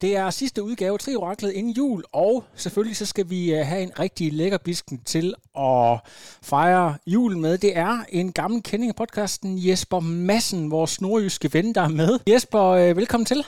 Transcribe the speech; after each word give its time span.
Det 0.00 0.16
er 0.16 0.30
sidste 0.30 0.62
udgave 0.62 0.92
af 0.92 0.98
Trioraklet 0.98 1.52
inden 1.52 1.72
jul, 1.72 2.02
og 2.12 2.44
selvfølgelig 2.54 2.96
så 2.96 3.06
skal 3.06 3.30
vi 3.30 3.54
øh, 3.54 3.66
have 3.66 3.82
en 3.82 3.98
rigtig 3.98 4.32
lækker 4.32 4.58
bisken 4.58 5.00
til 5.04 5.34
at 5.58 5.98
fejre 6.42 6.94
julen 7.06 7.40
med. 7.40 7.58
Det 7.58 7.76
er 7.76 7.98
en 8.08 8.32
gammel 8.32 8.62
kending 8.62 8.88
af 8.88 8.96
podcasten 8.96 9.68
Jesper 9.68 10.00
Massen, 10.00 10.70
vores 10.70 11.00
nordjyske 11.00 11.54
ven, 11.54 11.74
der 11.74 11.80
er 11.80 11.88
med. 11.88 12.18
Jesper, 12.28 12.64
øh, 12.64 12.96
velkommen 12.96 13.24
til. 13.24 13.44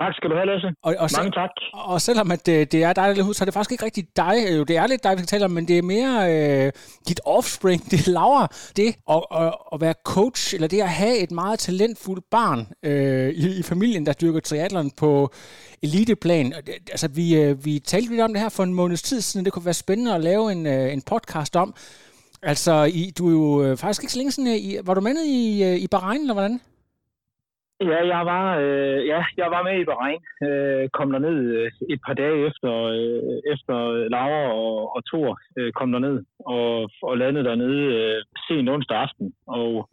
Tak 0.00 0.14
skal 0.14 0.30
du 0.30 0.34
have, 0.34 0.46
Lasse. 0.46 0.68
Og, 0.82 0.94
og 0.98 1.08
Mange 1.16 1.30
tak. 1.30 1.50
Og 1.72 2.00
selvom 2.00 2.30
at 2.30 2.46
det, 2.46 2.72
det 2.72 2.82
er 2.82 2.92
dig, 2.92 3.16
der 3.16 3.32
så 3.32 3.44
er 3.44 3.44
det 3.44 3.54
faktisk 3.54 3.72
ikke 3.72 3.84
rigtig 3.84 4.04
dig. 4.16 4.34
Jo, 4.56 4.64
det 4.64 4.76
er 4.76 4.86
lidt 4.86 5.02
dig, 5.04 5.12
vi 5.12 5.18
skal 5.18 5.26
tale 5.26 5.44
om, 5.44 5.50
men 5.50 5.68
det 5.68 5.78
er 5.78 5.82
mere 5.82 6.14
øh, 6.32 6.72
dit 7.08 7.20
offspring, 7.24 7.90
det 7.90 8.06
er 8.06 8.10
Laura. 8.10 8.48
Det 8.76 8.94
at, 9.10 9.22
at, 9.42 9.54
at 9.72 9.80
være 9.80 9.94
coach, 10.04 10.54
eller 10.54 10.68
det 10.68 10.80
at 10.80 10.88
have 10.88 11.18
et 11.18 11.30
meget 11.30 11.58
talentfuldt 11.58 12.24
barn 12.30 12.66
øh, 12.82 13.28
i, 13.28 13.58
i 13.58 13.62
familien, 13.62 14.06
der 14.06 14.12
dyrker 14.12 14.40
triathlon 14.40 14.90
på 14.90 15.32
eliteplan. 15.82 16.52
Altså, 16.90 17.08
vi, 17.08 17.36
øh, 17.36 17.64
vi 17.64 17.78
talte 17.78 18.10
lidt 18.10 18.20
om 18.20 18.32
det 18.32 18.42
her 18.42 18.48
for 18.48 18.62
en 18.62 18.74
måneds 18.74 19.02
tid 19.02 19.20
siden. 19.20 19.44
Det 19.44 19.52
kunne 19.52 19.64
være 19.64 19.74
spændende 19.74 20.14
at 20.14 20.20
lave 20.20 20.52
en, 20.52 20.66
øh, 20.66 20.92
en 20.92 21.02
podcast 21.02 21.56
om. 21.56 21.74
Altså, 22.42 22.84
I, 22.84 23.12
du 23.18 23.28
er 23.28 23.32
jo 23.32 23.62
øh, 23.64 23.76
faktisk 23.76 24.02
ikke 24.02 24.12
så 24.12 24.18
længe 24.18 24.32
siden, 24.32 24.56
i, 24.56 24.76
var 24.84 24.94
du 24.94 25.00
med 25.00 25.24
i, 25.24 25.64
øh, 25.64 25.76
i 25.76 25.86
Bahrain, 25.86 26.20
eller 26.20 26.34
hvordan? 26.34 26.60
Ja, 27.80 28.06
jeg 28.14 28.26
var, 28.26 28.58
øh, 28.58 29.06
ja, 29.06 29.24
jeg 29.36 29.50
var 29.50 29.62
med 29.62 29.80
i 29.80 29.84
Bahrain. 29.84 30.20
Øh, 30.46 30.88
kom 30.88 31.12
derned 31.12 31.38
øh, 31.56 31.70
et 31.88 32.00
par 32.06 32.14
dage 32.14 32.46
efter, 32.46 32.72
øh, 32.96 33.52
efter 33.52 33.74
Laura 34.14 34.42
og, 34.52 34.96
og 34.96 35.00
Thor 35.06 35.38
øh, 35.58 35.72
kom 35.72 35.92
derned 35.92 36.24
og, 36.38 36.90
og 37.02 37.18
landede 37.18 37.44
dernede 37.44 37.82
øh, 37.98 38.22
sent 38.48 38.70
onsdag 38.70 38.96
aften. 38.96 39.32
Og 39.46 39.88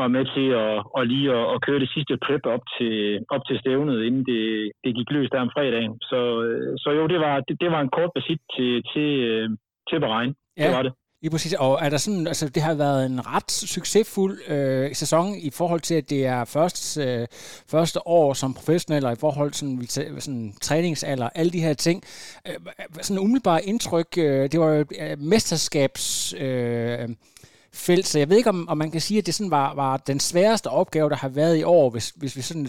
var 0.00 0.08
med 0.16 0.24
til 0.34 0.48
at, 0.64 0.74
og 0.96 1.06
lige 1.12 1.28
at, 1.38 1.44
at 1.54 1.62
køre 1.66 1.80
det 1.80 1.90
sidste 1.94 2.14
prep 2.26 2.44
op 2.46 2.64
til, 2.78 2.94
op 3.34 3.42
til 3.48 3.58
stævnet, 3.58 4.04
inden 4.06 4.24
det, 4.30 4.72
det 4.84 4.96
gik 4.98 5.10
løs 5.10 5.30
der 5.30 5.40
om 5.40 5.50
fredagen. 5.54 5.94
Så, 6.10 6.20
øh, 6.44 6.72
så 6.82 6.88
jo, 6.98 7.06
det 7.06 7.20
var, 7.20 7.34
det, 7.40 7.60
det 7.60 7.70
var 7.70 7.80
en 7.80 7.94
kort 7.96 8.10
visit 8.16 8.40
til, 8.56 8.82
til, 8.92 9.10
øh, 9.30 9.48
til 9.88 10.00
Bahrain. 10.00 10.34
Ja. 10.58 10.62
Det 10.64 10.76
var 10.76 10.82
det. 10.82 10.92
Lige 11.22 11.30
præcis. 11.30 11.52
Og 11.52 11.78
er 11.82 11.90
der 11.90 11.96
sådan, 11.96 12.26
altså 12.26 12.48
det 12.48 12.62
har 12.62 12.74
været 12.74 13.06
en 13.06 13.26
ret 13.26 13.50
succesfuld 13.50 14.38
øh, 14.48 14.94
sæson 14.94 15.34
i 15.34 15.50
forhold 15.50 15.80
til, 15.80 15.94
at 15.94 16.10
det 16.10 16.26
er 16.26 16.44
første, 16.44 17.02
øh, 17.02 17.26
første 17.70 18.06
år 18.06 18.32
som 18.32 18.54
professionel, 18.54 19.06
og 19.06 19.12
i 19.12 19.20
forhold 19.20 19.50
til 19.50 19.88
sådan, 19.88 20.20
sådan, 20.20 20.52
træningsalder, 20.60 21.28
alle 21.34 21.52
de 21.52 21.60
her 21.60 21.74
ting. 21.74 22.02
Øh, 22.48 22.54
sådan 23.02 23.22
umiddelbart 23.22 23.62
indtryk, 23.64 24.18
øh, 24.18 24.52
det 24.52 24.60
var 24.60 24.70
jo 24.72 24.84
øh, 25.00 25.18
mesterskabs... 25.18 26.34
Øh, 26.38 27.08
felt, 27.86 28.06
så 28.06 28.18
jeg 28.18 28.28
ved 28.28 28.36
ikke, 28.36 28.50
om, 28.50 28.68
om 28.68 28.78
man 28.78 28.90
kan 28.90 29.00
sige, 29.00 29.18
at 29.18 29.26
det 29.26 29.34
sådan 29.34 29.50
var, 29.50 29.74
var 29.74 29.96
den 29.96 30.20
sværeste 30.20 30.68
opgave, 30.80 31.10
der 31.10 31.16
har 31.16 31.32
været 31.40 31.58
i 31.58 31.62
år, 31.62 31.90
hvis, 31.90 32.10
hvis 32.10 32.36
vi 32.36 32.42
sådan 32.42 32.68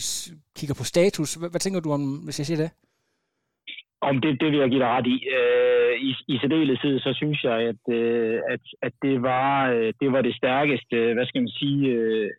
kigger 0.58 0.76
på 0.80 0.84
status. 0.84 1.34
Hvad, 1.34 1.50
hvad 1.50 1.60
tænker 1.60 1.80
du 1.80 1.92
om, 1.92 2.04
hvis 2.26 2.40
jeg 2.40 2.46
siger 2.46 2.58
det? 2.64 2.70
Om 4.02 4.16
det, 4.22 4.32
det 4.42 4.48
vil 4.52 4.60
jeg 4.60 4.70
give 4.70 4.84
dig 4.84 4.92
ret 4.96 5.08
i. 5.16 5.18
Øh, 5.38 5.79
i, 6.00 6.16
i 6.28 6.38
særdeleshed, 6.42 7.00
så 7.00 7.14
synes 7.14 7.44
jeg, 7.44 7.58
at, 7.72 7.84
øh, 8.00 8.40
at, 8.50 8.64
at 8.82 8.94
det, 9.02 9.22
var, 9.22 9.70
øh, 9.72 9.94
det 10.02 10.12
var 10.12 10.22
det 10.22 10.36
stærkeste, 10.36 11.14
hvad 11.14 11.26
skal 11.26 11.42
man 11.42 11.56
sige, 11.60 11.88
øh, 11.88 12.30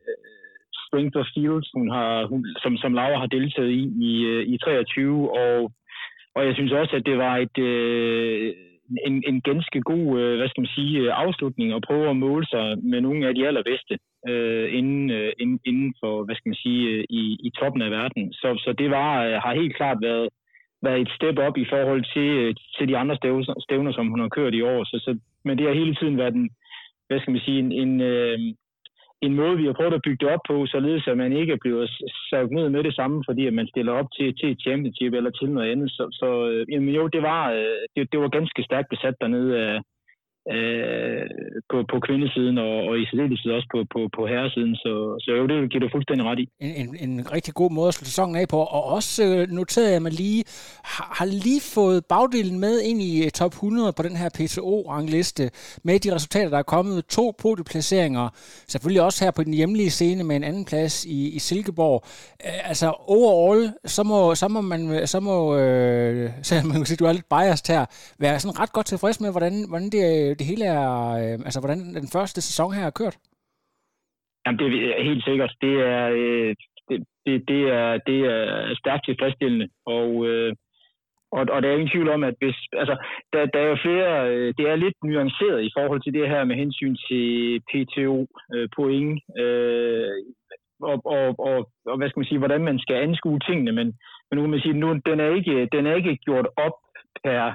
strength 0.87 1.17
of 1.21 1.27
field, 1.35 1.67
hun 1.79 1.91
har, 1.91 2.27
hun, 2.27 2.41
som, 2.63 2.77
som 2.77 2.93
Laura 2.93 3.19
har 3.19 3.27
deltaget 3.27 3.71
i 3.71 3.83
i, 4.11 4.25
øh, 4.25 4.43
i 4.47 4.59
23, 4.59 5.31
og, 5.41 5.73
og 6.35 6.47
jeg 6.47 6.55
synes 6.55 6.73
også, 6.73 6.97
at 6.97 7.07
det 7.07 7.19
var 7.19 7.37
et, 7.37 7.59
øh, 7.59 8.55
en, 9.07 9.23
en 9.27 9.41
ganske 9.41 9.81
god, 9.81 10.21
øh, 10.21 10.37
hvad 10.37 10.49
skal 10.49 10.61
man 10.61 10.75
sige, 10.77 11.13
afslutning 11.13 11.73
at 11.73 11.85
prøve 11.89 12.11
at 12.11 12.17
måle 12.17 12.47
sig 12.47 12.67
med 12.83 13.01
nogle 13.01 13.29
af 13.29 13.35
de 13.35 13.47
allerbedste 13.47 13.99
øh, 14.29 14.79
inden, 14.79 15.11
øh, 15.11 15.33
inden, 15.39 15.61
inden 15.65 15.95
for, 16.01 16.25
hvad 16.25 16.35
skal 16.35 16.51
man 16.51 16.63
sige, 16.65 16.89
øh, 16.91 17.05
i, 17.11 17.23
i 17.47 17.51
toppen 17.59 17.83
af 17.83 17.91
verden. 17.91 18.33
Så, 18.33 18.49
så 18.65 18.75
det 18.79 18.91
var, 18.91 19.25
øh, 19.25 19.35
har 19.45 19.55
helt 19.55 19.77
klart 19.77 19.99
været 20.03 20.29
været 20.83 21.01
et 21.01 21.11
step 21.17 21.39
op 21.39 21.57
i 21.57 21.67
forhold 21.73 22.05
til, 22.15 22.29
øh, 22.41 22.55
til 22.77 22.89
de 22.89 22.97
andre 22.97 23.17
stævner, 23.17 23.55
stævner, 23.67 23.93
som 23.93 24.09
hun 24.09 24.21
har 24.21 24.29
kørt 24.29 24.55
i 24.55 24.63
år. 24.63 24.85
Så, 24.85 24.97
så, 25.05 25.19
men 25.45 25.59
det 25.59 25.67
har 25.67 25.75
hele 25.75 25.95
tiden 25.95 26.19
været 26.19 26.35
en, 26.35 26.51
hvad 27.09 27.21
skal 27.21 27.33
man 27.33 27.41
sige, 27.41 27.59
en, 27.59 27.73
en, 27.73 28.01
øh, 28.01 28.39
en 29.23 29.35
måde, 29.35 29.57
vi 29.57 29.67
har 29.67 29.73
prøvet 29.73 29.95
at 29.95 30.05
bygge 30.05 30.27
det 30.27 30.35
op 30.35 30.41
på, 30.49 30.67
således 30.67 31.07
at 31.07 31.17
man 31.17 31.33
ikke 31.33 31.59
bliver 31.61 31.87
sat 32.31 32.51
ned 32.51 32.69
med 32.69 32.85
det 32.85 32.95
samme, 32.95 33.25
fordi 33.29 33.47
at 33.47 33.53
man 33.53 33.69
stiller 33.69 33.93
op 33.93 34.09
til, 34.17 34.37
til 34.37 34.51
et 34.51 34.61
championship 34.61 35.13
eller 35.13 35.31
til 35.31 35.49
noget 35.51 35.71
andet. 35.73 35.91
Så, 35.91 36.05
så 36.13 36.49
øh, 36.49 36.67
jamen 36.73 36.95
jo, 36.95 37.07
det 37.07 37.23
var, 37.23 37.53
øh, 37.53 37.81
det, 37.97 38.13
det 38.13 38.21
var 38.21 38.29
ganske 38.29 38.63
stærkt 38.63 38.89
besat 38.89 39.15
dernede 39.21 39.59
af, 39.59 39.81
øh, 40.49 41.27
på, 41.71 41.77
på 41.93 41.97
kvindesiden, 42.07 42.59
og, 42.59 42.75
og 42.89 42.95
i 43.01 43.05
særdeleshed 43.07 43.53
også 43.53 43.69
på, 43.75 43.79
på, 43.95 44.01
på 44.17 44.27
herresiden. 44.27 44.77
Så, 44.77 44.93
så 45.21 45.31
jo, 45.39 45.47
det 45.47 45.71
giver 45.71 45.81
du 45.85 45.89
fuldstændig 45.93 46.27
ret 46.27 46.39
i. 46.39 46.49
En, 46.61 46.97
en, 47.01 47.11
en 47.11 47.33
rigtig 47.33 47.55
god 47.55 47.71
måde 47.71 47.89
at 47.89 47.95
slutte 47.95 48.11
sæsonen 48.11 48.37
af 48.37 48.49
på, 48.49 48.57
og 48.57 48.85
også 48.85 49.25
øh, 49.25 49.49
noterede 49.49 49.93
jeg 49.93 50.03
mig 50.03 50.13
lige, 50.13 50.45
har, 50.85 51.09
har 51.19 51.27
lige 51.47 51.61
fået 51.75 52.05
bagdelen 52.09 52.61
med 52.61 52.81
ind 52.81 53.03
i 53.03 53.25
øh, 53.25 53.31
top 53.31 53.53
100 53.53 53.93
på 53.93 54.03
den 54.03 54.17
her 54.17 54.29
PTO-rangliste, 54.29 55.51
med 55.85 55.99
de 55.99 56.15
resultater, 56.15 56.51
der 56.51 56.59
er 56.59 56.63
kommet. 56.77 57.07
To 57.07 57.35
podieplaceringer, 57.43 58.29
selvfølgelig 58.69 59.03
også 59.03 59.25
her 59.25 59.31
på 59.31 59.45
den 59.45 59.55
hjemlige 59.55 59.91
scene 59.91 60.25
med 60.25 60.37
en 60.37 60.45
anden 60.45 60.65
plads 60.65 61.05
i, 61.05 61.29
i 61.37 61.39
Silkeborg. 61.39 62.05
Øh, 62.47 62.69
altså 62.69 62.87
overall, 63.07 63.73
så 63.85 64.03
må, 64.03 64.35
så 64.35 64.49
må 64.49 64.61
man, 64.61 64.91
øh, 64.91 65.07
så 65.07 65.21
må, 65.21 65.57
øh, 65.57 66.31
så 66.43 66.55
man 66.65 66.77
kan 66.77 66.87
sige, 66.87 66.97
du 66.97 67.05
er 67.05 67.13
lidt 67.13 67.29
biased 67.29 67.75
her, 67.75 67.85
være 68.19 68.41
sådan 68.41 68.61
ret 68.61 68.73
godt 68.73 68.87
tilfreds 68.87 69.21
med, 69.21 69.31
hvordan, 69.31 69.65
hvordan 69.69 69.91
det 69.91 70.30
øh, 70.30 70.30
Øh, 70.31 70.39
det 70.39 70.47
hele 70.47 70.65
er, 70.65 70.91
øh, 71.21 71.37
altså 71.47 71.61
hvordan 71.61 71.79
den 71.79 72.09
første 72.17 72.41
sæson 72.43 72.73
her 72.73 72.87
er 72.87 72.99
kørt? 73.01 73.17
Jamen, 74.47 74.59
det 74.59 74.67
er 74.99 75.05
helt 75.11 75.25
sikkert. 75.25 75.53
Det 75.61 75.75
er, 75.93 76.05
øh, 76.09 76.55
det, 76.89 76.99
det, 77.27 77.49
det 77.49 77.63
er, 77.79 77.99
det 78.07 78.19
er 78.35 78.75
stærkt 78.83 79.05
tilfredsstillende, 79.05 79.69
og, 79.87 80.27
øh, 80.27 80.53
og, 81.33 81.41
og 81.55 81.63
der 81.63 81.69
er 81.69 81.79
ingen 81.79 81.95
tvivl 81.95 82.09
om, 82.09 82.25
at 82.25 82.35
hvis, 82.39 82.59
altså, 82.73 82.97
der, 83.33 83.47
der 83.47 83.61
er 83.61 83.69
jo 83.73 83.79
flere, 83.87 84.31
øh, 84.33 84.55
det 84.59 84.65
er 84.69 84.77
lidt 84.77 84.99
nuanceret 85.05 85.63
i 85.63 85.71
forhold 85.77 86.01
til 86.03 86.13
det 86.13 86.29
her 86.29 86.45
med 86.45 86.57
hensyn 86.57 86.97
til 87.09 87.27
PTO, 87.69 88.27
øh, 88.55 88.69
point, 88.77 89.23
øh, 89.43 90.11
og, 90.91 90.97
og, 91.05 91.27
og, 91.49 91.59
og, 91.91 91.97
hvad 91.97 92.09
skal 92.09 92.21
man 92.21 92.31
sige, 92.31 92.39
hvordan 92.39 92.65
man 92.65 92.79
skal 92.79 92.97
anskue 92.97 93.39
tingene, 93.39 93.73
men, 93.73 93.87
men 94.27 94.35
nu 94.35 94.41
kan 94.43 94.51
man 94.51 94.61
sige, 94.61 94.81
nu, 94.83 94.87
den, 95.11 95.21
er 95.21 95.35
ikke, 95.39 95.69
den 95.73 95.87
er 95.87 95.95
ikke 95.95 96.17
gjort 96.17 96.49
op 96.57 96.77
per 97.25 97.55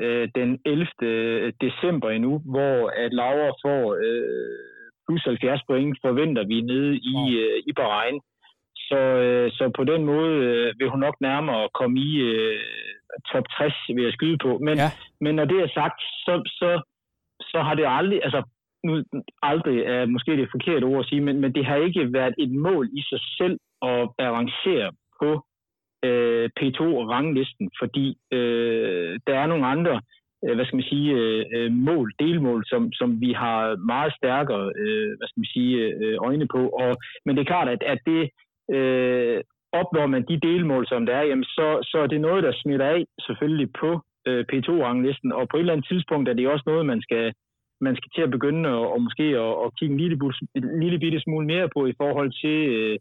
øh, 0.00 0.28
den 0.34 0.60
11. 0.64 1.52
december 1.60 2.10
endnu, 2.10 2.42
hvor 2.44 2.78
at 3.04 3.12
Laura 3.12 3.50
får 3.64 3.82
øh, 4.04 4.58
plus 5.06 5.24
70 5.24 5.60
point, 5.68 5.98
forventer 6.04 6.44
vi 6.46 6.60
nede 6.60 6.96
i, 6.96 7.18
øh, 7.44 7.62
i 7.66 7.72
Bahrein. 7.72 8.20
Så, 8.88 9.00
øh, 9.24 9.50
så 9.52 9.64
på 9.76 9.84
den 9.84 10.04
måde 10.04 10.34
øh, 10.46 10.74
vil 10.78 10.90
hun 10.90 11.00
nok 11.00 11.16
nærmere 11.20 11.68
komme 11.74 12.00
i 12.00 12.10
øh, 12.30 12.60
top 13.32 13.46
60, 13.58 13.74
vil 13.94 14.04
jeg 14.04 14.12
skyde 14.12 14.38
på. 14.38 14.58
Men, 14.58 14.76
ja. 14.78 14.90
men 15.20 15.34
når 15.34 15.44
det 15.44 15.58
er 15.60 15.68
sagt, 15.80 16.00
så, 16.24 16.34
så, 16.58 16.70
så 17.40 17.58
har 17.66 17.74
det 17.74 17.86
aldrig, 17.88 18.20
altså 18.24 18.42
nu 18.84 18.92
aldrig 19.42 19.78
er 19.94 20.06
måske 20.06 20.32
det 20.40 20.48
forkerte 20.50 20.84
ord 20.84 21.00
at 21.00 21.08
sige, 21.08 21.20
men, 21.20 21.40
men 21.40 21.54
det 21.54 21.66
har 21.66 21.76
ikke 21.76 22.12
været 22.12 22.34
et 22.38 22.50
mål 22.50 22.88
i 22.98 23.02
sig 23.10 23.20
selv 23.38 23.56
at 23.82 24.08
avancere 24.18 24.88
på 25.20 25.28
øh, 26.04 26.50
P2-ranglisten, 26.60 27.70
fordi 27.80 28.16
øh, 28.32 29.20
der 29.26 29.34
er 29.34 29.46
nogle 29.46 29.66
andre 29.66 30.00
øh, 30.44 30.54
hvad 30.54 30.64
skal 30.64 30.76
man 30.76 30.92
sige, 30.92 31.12
øh, 31.12 31.44
øh, 31.54 31.72
mål, 31.72 32.12
delmål, 32.18 32.64
som, 32.66 32.92
som 32.92 33.20
vi 33.20 33.32
har 33.32 33.76
meget 33.76 34.12
stærkere 34.18 34.72
øh, 34.76 35.08
hvad 35.16 35.28
skal 35.28 35.40
man 35.40 35.54
sige, 35.56 35.76
øh, 35.76 36.16
øjne 36.20 36.46
på. 36.54 36.68
Og, 36.68 36.96
men 37.24 37.36
det 37.36 37.42
er 37.42 37.52
klart, 37.54 37.68
at, 37.68 37.82
at 37.82 37.98
det 38.06 38.22
øh, 38.76 39.40
opnår 39.72 40.06
man 40.06 40.24
de 40.30 40.40
delmål, 40.48 40.86
som 40.86 41.06
der 41.06 41.14
er, 41.16 41.22
jamen 41.22 41.44
så, 41.44 41.68
så 41.90 41.98
er 41.98 42.06
det 42.06 42.20
noget, 42.20 42.42
der 42.44 42.52
smitter 42.62 42.86
af 42.86 43.04
selvfølgelig 43.26 43.72
på 43.80 43.90
øh, 44.28 44.44
P2-ranglisten, 44.52 45.32
og 45.32 45.48
på 45.48 45.56
et 45.56 45.60
eller 45.60 45.72
andet 45.72 45.88
tidspunkt 45.88 46.28
er 46.28 46.34
det 46.34 46.48
også 46.48 46.64
noget, 46.66 46.86
man 46.86 47.00
skal, 47.02 47.32
man 47.80 47.96
skal 47.96 48.10
til 48.14 48.22
at 48.22 48.30
begynde 48.30 48.68
at, 48.68 48.74
og 48.94 49.02
måske 49.02 49.22
at, 49.22 49.52
at 49.64 49.68
kigge 49.78 49.92
en 49.94 50.00
lille, 50.00 50.16
en 50.56 50.80
lille 50.80 50.98
bitte 50.98 51.20
smule 51.20 51.46
mere 51.46 51.68
på 51.74 51.86
i 51.86 51.94
forhold 52.00 52.30
til 52.42 52.58
øh, 52.76 52.98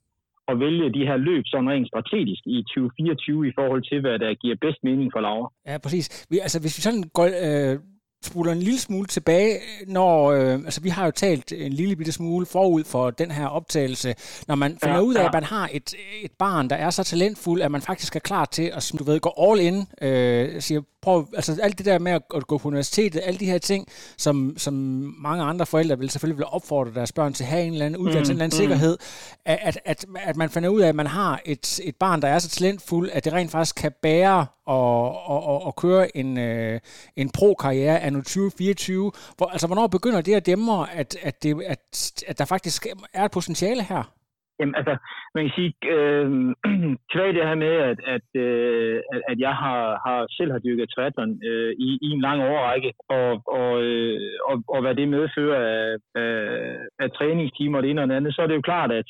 at 0.51 0.59
vælge 0.59 0.94
de 0.97 1.07
her 1.09 1.18
løb 1.18 1.44
sådan 1.45 1.69
rent 1.69 1.88
strategisk 1.88 2.44
i 2.56 2.57
2024 2.63 3.47
i 3.50 3.51
forhold 3.57 3.83
til, 3.89 4.01
hvad 4.01 4.19
der 4.19 4.31
giver 4.44 4.56
bedst 4.62 4.80
mening 4.83 5.09
for 5.13 5.21
Laura. 5.25 5.47
Ja, 5.69 5.77
præcis. 5.77 6.25
Vi, 6.30 6.39
altså, 6.39 6.59
hvis 6.59 6.77
vi 6.77 6.81
sådan 6.81 7.03
går, 7.18 7.27
øh, 7.45 7.80
spoler 8.25 8.51
en 8.51 8.59
lille 8.59 8.80
smule 8.80 9.07
tilbage, 9.07 9.53
når, 9.88 10.31
øh, 10.31 10.53
altså 10.53 10.81
vi 10.81 10.89
har 10.89 11.06
jo 11.06 11.12
talt 11.12 11.51
en 11.51 11.74
lille 11.74 11.95
bitte 11.95 12.12
smule 12.12 12.45
forud 12.45 12.83
for 12.83 13.12
den 13.12 13.31
her 13.31 13.47
optagelse, 13.47 14.15
når 14.47 14.56
man 14.56 14.71
finder 14.83 14.95
ja, 14.95 15.01
ud 15.01 15.15
af, 15.15 15.21
ja. 15.21 15.27
at 15.27 15.33
man 15.33 15.44
har 15.44 15.69
et, 15.74 15.94
et 16.24 16.31
barn, 16.39 16.69
der 16.69 16.75
er 16.75 16.89
så 16.89 17.03
talentfuld, 17.03 17.62
at 17.62 17.71
man 17.71 17.81
faktisk 17.81 18.15
er 18.15 18.19
klar 18.19 18.45
til 18.45 18.71
at, 18.74 18.92
du 19.00 19.03
ved, 19.03 19.19
gå 19.19 19.31
all 19.50 19.59
in, 19.59 19.77
øh, 20.01 20.62
siger, 20.62 20.81
prøv, 21.06 21.28
altså 21.36 21.57
alt 21.62 21.78
det 21.78 21.86
der 21.86 22.00
med 22.00 22.12
at, 22.12 22.22
at 22.36 22.48
gå 22.48 22.57
på 22.57 22.68
universitetet, 22.68 23.22
alle 23.25 23.40
de 23.40 23.46
her 23.46 23.57
ting, 23.57 23.88
som, 24.18 24.54
som 24.57 24.74
mange 25.19 25.44
andre 25.44 25.66
forældre 25.66 26.00
vil 26.00 26.10
selvfølgelig 26.10 26.38
vil 26.38 26.46
opfordre 26.46 26.94
deres 26.94 27.12
børn 27.12 27.34
til 27.34 27.44
at 27.44 27.50
have 27.50 27.63
en 27.63 27.74
eller 27.74 27.86
anden 27.86 28.02
uddannelse, 28.02 28.34
mm, 28.34 28.38
en 28.38 28.42
eller 28.42 28.46
anden 28.46 28.57
mm. 28.57 28.62
sikkerhed, 28.62 28.98
at, 29.46 29.80
at, 29.86 30.06
at 30.24 30.36
man 30.36 30.50
finder 30.50 30.69
ud 30.69 30.81
af, 30.81 30.88
at 30.88 30.96
man 30.96 31.07
har 31.07 31.42
et, 31.46 31.80
et 31.84 31.96
barn, 31.96 32.22
der 32.22 32.28
er 32.28 32.40
så 32.40 32.50
talentfuld, 32.50 33.10
at 33.13 33.25
det 33.25 33.34
rent 33.34 33.52
faktisk 33.52 33.75
kan 33.75 33.92
bære 34.02 34.46
og, 34.66 35.28
og, 35.28 35.44
og, 35.44 35.63
og 35.63 35.75
køre 35.75 36.18
en, 36.18 36.38
øh, 36.38 36.80
en 37.16 37.30
pro-karriere 37.30 38.00
af 38.00 38.12
2024. 38.12 39.12
Hvor, 39.38 39.46
altså, 39.46 39.68
hvornår 39.68 39.88
begynder 39.88 40.22
det 40.22 40.34
at 40.34 40.46
dæmme, 40.46 40.92
at, 40.92 41.18
at, 41.22 41.44
det, 41.44 41.63
at, 41.66 42.24
at 42.28 42.40
der 42.40 42.46
faktisk 42.46 42.88
er 43.13 43.25
et 43.25 43.31
potentiale 43.31 43.84
her? 43.84 44.15
Jamen, 44.60 44.75
altså, 44.75 44.98
man 45.36 45.44
kan 45.44 45.54
sige, 45.56 45.74
øh, 45.96 46.28
kvæg 47.12 47.34
det 47.34 47.48
her 47.50 47.56
med, 47.56 47.75
at, 47.92 48.00
at, 48.16 48.42
øh, 48.42 49.02
at 49.30 49.40
jeg 49.40 49.56
har, 49.56 49.81
har 50.06 50.25
selv 50.38 50.52
har 50.52 50.60
dyrket 50.60 50.90
triathlon 50.90 51.31
øh, 51.50 51.72
i, 51.88 51.90
i 52.02 52.10
en 52.16 52.22
lang 52.22 52.44
overrække, 52.44 52.94
og, 53.10 53.42
og, 53.48 53.84
øh, 53.84 54.19
og, 54.50 54.63
og 54.68 54.81
hvad 54.81 54.96
det 54.96 55.07
medfører 55.07 55.62
af, 55.75 56.22
af, 56.22 56.78
af 57.00 57.12
træningstimer 57.12 57.78
og 57.78 57.84
det 57.84 57.92
ene 57.92 58.02
og 58.02 58.07
det 58.07 58.16
andet, 58.16 58.36
så 58.36 58.42
er 58.42 58.48
det 58.48 58.56
jo 58.56 58.69
klart, 58.72 58.92
at, 58.92 59.06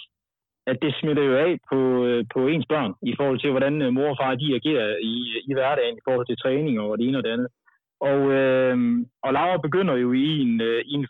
at 0.67 0.77
det 0.81 0.95
smitter 0.99 1.23
jo 1.23 1.35
af 1.35 1.57
på, 1.71 2.05
øh, 2.05 2.25
på 2.33 2.47
ens 2.47 2.65
børn, 2.69 2.93
i 3.01 3.13
forhold 3.17 3.39
til, 3.39 3.51
hvordan 3.51 3.81
øh, 3.81 3.93
mor 3.93 4.09
og 4.09 4.17
far 4.21 4.35
de 4.35 4.55
agerer 4.55 4.97
i, 5.01 5.15
i 5.49 5.53
hverdagen, 5.53 5.97
i 5.97 6.05
forhold 6.07 6.25
til 6.27 6.37
træning 6.37 6.79
og 6.79 6.97
det 6.97 7.07
ene 7.07 7.17
og 7.17 7.23
det 7.23 7.31
andet. 7.35 7.47
Og, 7.99 8.19
øh, 8.39 8.77
og 9.23 9.33
Laura 9.33 9.57
begynder 9.57 9.95
jo 9.95 10.11
i 10.11 10.27
en, 10.45 10.61
øh, 10.61 10.81
i 10.85 10.93
en 10.93 11.07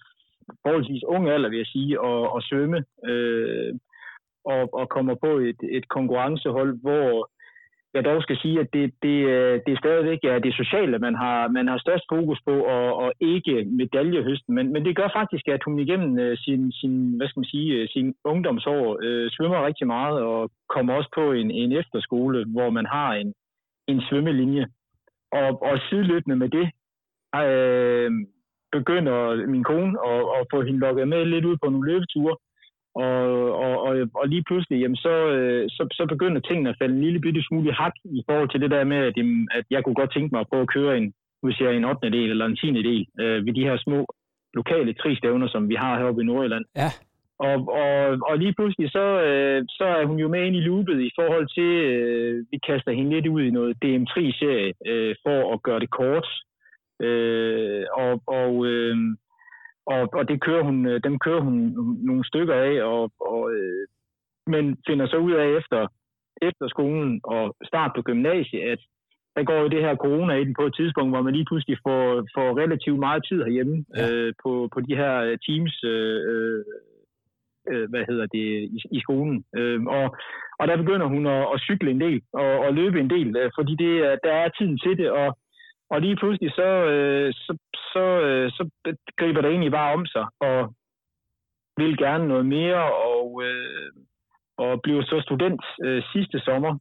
forholdsvis 0.64 1.04
ung 1.04 1.30
alder, 1.30 1.50
vil 1.50 1.58
jeg 1.58 1.72
sige, 1.76 1.92
at, 2.10 2.24
at 2.38 2.44
svømme, 2.50 2.80
øh, 3.10 3.74
og, 4.46 4.74
og 4.74 4.90
kommer 4.90 5.16
på 5.16 5.32
et, 5.38 5.60
et 5.78 5.88
konkurrencehold, 5.88 6.82
hvor 6.82 7.30
jeg 7.96 8.06
dog 8.06 8.22
skal 8.22 8.38
sige, 8.38 8.60
at 8.60 8.70
det, 8.74 8.94
det, 9.04 9.18
øh, 9.34 9.62
det 9.66 9.72
er 9.74 9.84
stadigvæk 9.84 10.20
ja, 10.24 10.40
det 10.40 10.54
sociale, 10.56 11.00
man 11.00 11.16
har, 11.16 11.48
man 11.48 11.68
har 11.68 11.78
størst 11.78 12.06
fokus 12.14 12.40
på, 12.48 12.56
og, 12.76 12.96
og 12.96 13.14
ikke 13.20 13.66
medaljehøsten. 13.80 14.56
Men, 14.56 14.74
men 14.74 14.86
det 14.86 14.96
gør 14.96 15.10
faktisk, 15.16 15.48
at 15.48 15.64
hun 15.66 15.80
igennem 15.80 16.20
øh, 16.20 16.38
sin, 16.38 16.72
sin, 16.72 17.18
hvad 17.18 17.28
skal 17.28 17.40
man 17.40 17.54
sige, 17.54 17.74
øh, 17.74 17.88
sin 17.90 18.16
ungdomsår 18.24 18.98
øh, 19.04 19.32
svømmer 19.32 19.66
rigtig 19.66 19.88
meget, 19.88 20.22
og 20.22 20.52
kommer 20.70 20.94
også 20.94 21.10
på 21.16 21.32
en, 21.32 21.52
en 21.52 21.72
efterskole, 21.72 22.46
hvor 22.48 22.70
man 22.70 22.86
har 22.86 23.14
en, 23.14 23.34
en 23.88 24.02
svømmelinje. 24.10 24.66
Og, 25.32 25.62
og 25.62 25.80
sideløbende 25.90 26.36
med 26.36 26.50
det, 26.50 26.68
øh, 27.42 28.12
begynder 28.78 29.48
min 29.54 29.64
kone 29.64 29.94
at, 30.12 30.22
at 30.38 30.48
få 30.54 30.58
hende 30.62 30.80
lukket 30.80 31.08
med 31.08 31.26
lidt 31.26 31.46
ud 31.46 31.58
på 31.64 31.70
nogle 31.70 31.92
løbeture, 31.92 32.36
og, 32.96 33.22
og, 33.64 33.74
og, 33.88 33.94
og 34.16 34.26
lige 34.28 34.44
pludselig, 34.48 34.78
jamen 34.82 34.96
så, 34.96 35.16
øh, 35.36 35.66
så, 35.70 35.88
så 35.98 36.06
begynder 36.10 36.42
tingene 36.42 36.70
at 36.70 36.80
falde 36.82 36.96
en 36.96 37.04
lille 37.04 37.20
bitte 37.20 37.44
smule 37.44 37.70
i 37.70 37.78
hak 37.80 37.96
i 38.04 38.22
forhold 38.30 38.50
til 38.50 38.62
det 38.62 38.72
der 38.72 38.84
med, 38.84 38.98
at, 38.98 39.14
jamen, 39.18 39.48
at 39.52 39.66
jeg 39.70 39.84
kunne 39.84 40.00
godt 40.02 40.14
tænke 40.14 40.30
mig 40.32 40.42
at 40.42 40.50
prøve 40.50 40.62
at 40.62 40.74
køre 40.78 40.98
en, 40.98 41.14
hvis 41.44 41.60
jeg 41.60 41.76
en 41.76 41.86
8. 41.86 42.10
del 42.10 42.30
eller 42.30 42.46
en 42.46 42.56
10. 42.56 42.68
del 42.90 43.06
øh, 43.20 43.46
ved 43.46 43.54
de 43.54 43.68
her 43.68 43.78
små 43.78 44.06
lokale 44.54 44.94
tristævner, 44.94 45.48
som 45.48 45.70
vi 45.70 45.76
har 45.76 46.00
heroppe 46.00 46.22
i 46.22 46.26
Nordjylland. 46.26 46.66
Ja. 46.76 46.90
Og, 47.40 47.58
og, 47.82 47.96
og 48.30 48.38
lige 48.38 48.54
pludselig, 48.54 48.92
så, 48.92 49.06
øh, 49.28 49.64
så 49.70 49.84
er 49.84 50.06
hun 50.06 50.20
jo 50.20 50.28
med 50.28 50.46
ind 50.46 50.56
i 50.56 50.60
loopet 50.60 51.02
i 51.02 51.12
forhold 51.16 51.48
til, 51.58 51.72
øh, 51.92 52.46
vi 52.52 52.58
kaster 52.68 52.92
hende 52.92 53.12
lidt 53.12 53.28
ud 53.28 53.42
i 53.42 53.56
noget 53.58 53.78
DM3-serie 53.86 54.74
øh, 54.88 55.16
for 55.24 55.54
at 55.54 55.64
gøre 55.64 55.80
det 55.80 55.90
kort. 55.90 56.28
Øh, 57.02 57.84
og 57.94 58.22
og 58.28 58.66
øh, 58.66 58.96
og, 59.86 60.10
og 60.14 60.28
det 60.30 60.42
kører 60.42 60.64
hun, 60.64 60.86
øh, 60.86 61.00
dem 61.04 61.20
kører 61.20 61.42
hun 61.42 61.56
nogle 62.10 62.26
stykker 62.26 62.56
af, 62.56 62.84
og, 62.84 63.12
og, 63.20 63.54
øh, 63.54 63.88
men 64.48 64.78
finder 64.88 65.08
så 65.08 65.18
ud 65.18 65.32
af 65.32 65.48
efter, 65.60 65.88
efter 66.42 66.68
skolen 66.68 67.22
og 67.24 67.56
start 67.64 67.92
på 67.96 68.02
gymnasiet, 68.02 68.62
at 68.62 68.80
der 69.36 69.44
går 69.44 69.60
jo 69.62 69.68
det 69.68 69.82
her 69.82 69.96
corona 69.96 70.34
i 70.34 70.46
den 70.46 70.56
på 70.60 70.66
et 70.66 70.76
tidspunkt, 70.76 71.12
hvor 71.12 71.22
man 71.22 71.34
lige 71.34 71.46
pludselig 71.46 71.78
får, 71.88 72.02
får 72.36 72.58
relativt 72.62 73.00
meget 73.00 73.24
tid 73.30 73.44
herhjemme 73.44 73.86
ja. 73.96 74.12
øh, 74.12 74.34
på, 74.44 74.70
på 74.74 74.80
de 74.82 74.96
her 74.96 75.14
øh, 75.28 75.38
teams, 75.48 75.84
øh, 75.84 76.64
øh, 77.72 77.90
hvad 77.90 78.04
hedder 78.10 78.26
det, 78.26 78.46
i, 78.76 78.80
i 78.92 79.00
skolen. 79.00 79.46
Øh, 79.58 79.84
og, 79.84 80.18
og 80.60 80.68
der 80.68 80.78
begynder 80.78 81.08
hun 81.08 81.28
at, 81.28 81.46
at 81.54 81.62
cykle 81.68 81.92
en 81.92 82.02
del 82.02 82.22
og, 82.34 82.52
og 82.66 82.74
løbe 82.74 83.00
en 83.00 83.10
del, 83.10 83.28
fordi 83.58 83.74
det, 83.84 84.20
der 84.24 84.34
er 84.44 84.50
tiden 84.50 84.78
til 84.78 84.98
det, 84.98 85.10
og 85.12 85.38
og 85.90 86.02
lige 86.02 86.16
pludselig 86.16 86.52
så, 86.52 86.70
øh, 86.94 87.34
så, 87.34 87.58
så, 87.94 88.06
øh, 88.28 88.52
så 88.52 88.70
griber 89.18 89.42
det 89.42 89.50
egentlig 89.52 89.72
bare 89.72 89.94
om 89.94 90.06
sig, 90.06 90.26
og 90.40 90.74
vil 91.78 91.98
gerne 91.98 92.28
noget 92.28 92.46
mere, 92.46 92.84
og, 92.94 93.44
øh, 93.46 93.92
og 94.58 94.82
blev 94.82 95.04
så 95.04 95.22
student 95.22 95.62
øh, 95.84 96.04
sidste 96.14 96.40
sommer, 96.40 96.78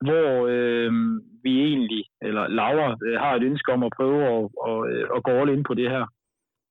hvor 0.00 0.46
øh, 0.50 0.92
vi 1.42 1.62
egentlig, 1.64 2.04
eller 2.22 2.48
Laura, 2.48 2.96
øh, 3.06 3.20
har 3.20 3.34
et 3.34 3.42
ønske 3.42 3.72
om 3.72 3.82
at 3.82 3.92
prøve 3.96 4.22
at, 4.24 4.48
og, 4.68 4.90
øh, 4.90 5.08
at 5.16 5.22
gå 5.22 5.30
all 5.30 5.50
ind 5.50 5.64
på 5.64 5.74
det 5.74 5.90
her. 5.90 6.06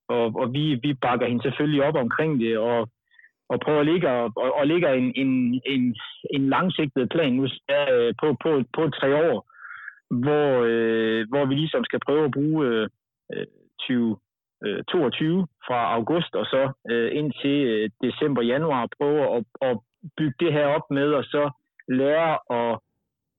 Og, 0.10 0.26
og 0.36 0.54
vi, 0.54 0.76
vi 0.76 0.94
bakker 0.94 1.28
hende 1.28 1.44
selvfølgelig 1.44 1.84
op 1.84 1.96
omkring 1.96 2.40
det, 2.40 2.58
og, 2.58 2.90
og 3.50 3.60
prøver 3.60 3.80
at 3.80 3.86
ligge, 3.86 4.10
og, 4.10 4.32
og 4.60 4.68
ligge 4.68 4.96
en, 4.96 5.14
en, 5.16 5.62
en, 5.66 5.96
en 6.34 6.50
langsigtet 6.50 7.10
plan 7.10 7.34
nu 7.34 7.44
øh, 7.44 8.14
på, 8.22 8.36
på, 8.44 8.64
på 8.74 8.90
tre 8.90 9.32
år, 9.32 9.48
hvor, 10.10 10.50
øh, 10.68 11.26
hvor 11.30 11.46
vi 11.46 11.56
ligesom 11.56 11.84
skal 11.84 12.00
prøve 12.06 12.26
at 12.26 12.32
bruge 12.32 12.66
øh, 12.66 12.88
2022 13.80 15.40
øh, 15.40 15.46
fra 15.68 15.94
august 15.98 16.36
og 16.36 16.46
så 16.46 16.72
øh, 16.92 17.10
indtil 17.20 17.58
øh, 17.68 17.90
december-januar 18.04 18.90
prøve 18.98 19.36
at, 19.36 19.44
at 19.62 19.78
bygge 20.18 20.36
det 20.40 20.54
her 20.54 20.66
op 20.66 20.92
med 20.92 21.14
og 21.14 21.24
så 21.24 21.50
lære 21.88 22.38
at 22.60 22.80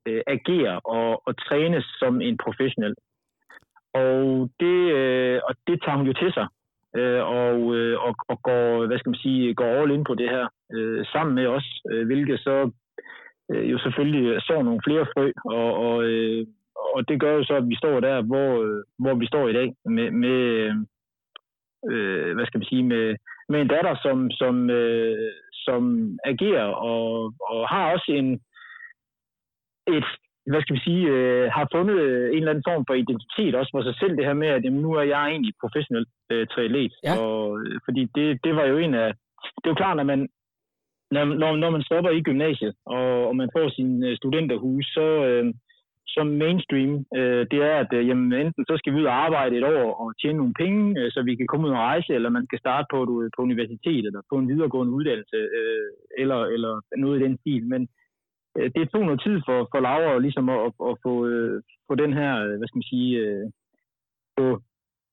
øh, 0.07 0.23
agere 0.27 0.81
og, 0.81 1.23
og 1.27 1.37
træne 1.37 1.83
som 1.83 2.21
en 2.21 2.37
professionel. 2.45 2.95
Og 3.95 4.51
det, 4.61 4.93
øh, 4.99 5.41
og 5.49 5.55
det 5.67 5.83
tager 5.83 5.97
hun 5.97 6.07
jo 6.07 6.13
til 6.13 6.33
sig 6.33 6.47
øh, 6.97 7.23
og, 7.25 7.75
øh, 7.77 7.97
og, 8.07 8.15
og 8.29 8.43
går, 8.43 8.87
hvad 8.87 8.99
skal 8.99 9.11
man 9.11 9.25
sige, 9.25 9.55
går 9.55 9.65
all 9.65 9.91
in 9.91 10.05
på 10.05 10.15
det 10.15 10.29
her 10.31 10.49
øh, 10.73 11.07
sammen 11.13 11.35
med 11.35 11.47
os, 11.47 11.69
øh, 11.91 12.07
hvilket 12.07 12.41
så 12.41 12.71
øh, 13.51 13.71
jo 13.71 13.79
selvfølgelig 13.79 14.43
så 14.43 14.63
nogle 14.63 14.81
flere 14.87 15.07
frø, 15.15 15.33
og, 15.45 15.75
og, 15.75 16.05
øh, 16.05 16.47
og 16.95 17.09
det 17.09 17.21
gør 17.21 17.33
jo 17.35 17.45
så, 17.45 17.55
at 17.55 17.69
vi 17.69 17.77
står 17.77 18.01
der, 18.01 18.23
hvor, 18.23 18.51
hvor 19.03 19.15
vi 19.15 19.27
står 19.27 19.49
i 19.49 19.53
dag, 19.53 19.69
med, 19.85 20.11
med 20.11 20.39
øh, 21.91 22.35
hvad 22.35 22.47
skal 22.47 22.59
man 22.59 22.71
sige, 22.73 22.83
med, 22.83 23.17
med 23.49 23.61
en 23.61 23.69
datter, 23.69 23.95
som, 24.03 24.31
som, 24.31 24.71
øh, 24.71 25.33
som 25.53 25.83
agerer 26.25 26.69
og, 26.91 27.35
og 27.51 27.69
har 27.69 27.93
også 27.93 28.13
en, 28.13 28.29
et, 29.97 30.09
hvad 30.51 30.61
skal 30.63 30.77
vi 30.77 30.81
sige, 30.89 31.05
øh, 31.09 31.51
har 31.57 31.69
fundet 31.75 31.99
en 32.33 32.39
eller 32.39 32.51
anden 32.51 32.69
form 32.71 32.85
for 32.89 32.95
identitet 32.95 33.55
også 33.55 33.71
for 33.75 33.83
sig 33.83 33.95
selv, 34.01 34.17
det 34.17 34.25
her 34.25 34.35
med, 34.43 34.49
at 34.49 34.65
jamen, 34.65 34.83
nu 34.83 34.93
er 34.93 35.03
jeg 35.03 35.25
egentlig 35.29 35.55
professionel 35.63 36.07
øh, 36.33 36.47
triatlet. 36.47 36.95
Ja. 37.05 37.13
Og, 37.21 37.61
øh, 37.61 37.81
fordi 37.85 38.03
det, 38.15 38.45
det 38.45 38.57
var 38.57 38.65
jo 38.65 38.77
en 38.79 38.95
af, 38.95 39.09
det 39.59 39.67
er 39.67 39.75
jo 39.75 39.83
klart, 39.83 39.97
når 39.97 40.05
man, 40.13 40.29
når, 41.11 41.57
når 41.57 41.71
man 41.71 41.83
stopper 41.83 42.11
i 42.11 42.23
gymnasiet, 42.23 42.75
og, 42.87 43.29
og 43.29 43.37
man 43.37 43.51
får 43.57 43.69
sin 43.69 44.05
øh, 44.05 44.17
studenterhus, 44.17 44.85
så, 44.87 45.07
øh, 45.29 45.45
som 46.15 46.27
mainstream, 46.27 46.93
øh, 47.19 47.43
det 47.51 47.59
er, 47.71 47.77
at 47.85 47.91
øh, 47.99 48.09
jamen, 48.09 48.33
enten 48.33 48.65
så 48.69 48.75
skal 48.79 48.93
vi 48.93 48.99
ud 49.01 49.11
og 49.11 49.17
arbejde 49.27 49.57
et 49.57 49.65
år 49.65 49.89
og 50.03 50.09
tjene 50.21 50.39
nogle 50.39 50.59
penge, 50.63 51.01
øh, 51.01 51.11
så 51.11 51.23
vi 51.23 51.35
kan 51.37 51.47
komme 51.47 51.67
ud 51.67 51.73
og 51.73 51.79
rejse, 51.79 52.15
eller 52.15 52.31
man 52.31 52.47
skal 52.47 52.59
starte 52.59 52.87
på, 52.93 52.99
du, 53.05 53.15
på 53.37 53.43
universitet, 53.43 54.05
eller 54.07 54.23
på 54.31 54.37
en 54.39 54.49
videregående 54.49 54.93
uddannelse, 54.93 55.37
øh, 55.59 55.89
eller, 56.19 56.41
eller 56.55 56.73
noget 56.97 57.21
i 57.21 57.25
den 57.25 57.39
stil. 57.39 57.67
Men 57.73 57.89
øh, 58.59 58.71
det 58.75 58.91
tog 58.91 59.05
noget 59.05 59.21
tid 59.27 59.37
for, 59.47 59.59
for 59.73 59.81
Laura 59.81 60.19
ligesom 60.19 60.49
at, 60.49 60.61
at, 60.67 60.73
at 60.91 60.95
få, 61.05 61.27
øh, 61.27 61.63
få 61.89 61.95
den 61.95 62.13
her, 62.13 62.33
øh, 62.45 62.55
hvad 62.59 62.67
skal 62.69 62.81
man 62.81 62.93
sige, 62.93 63.11
øh, 63.25 63.47
få, 64.39 64.47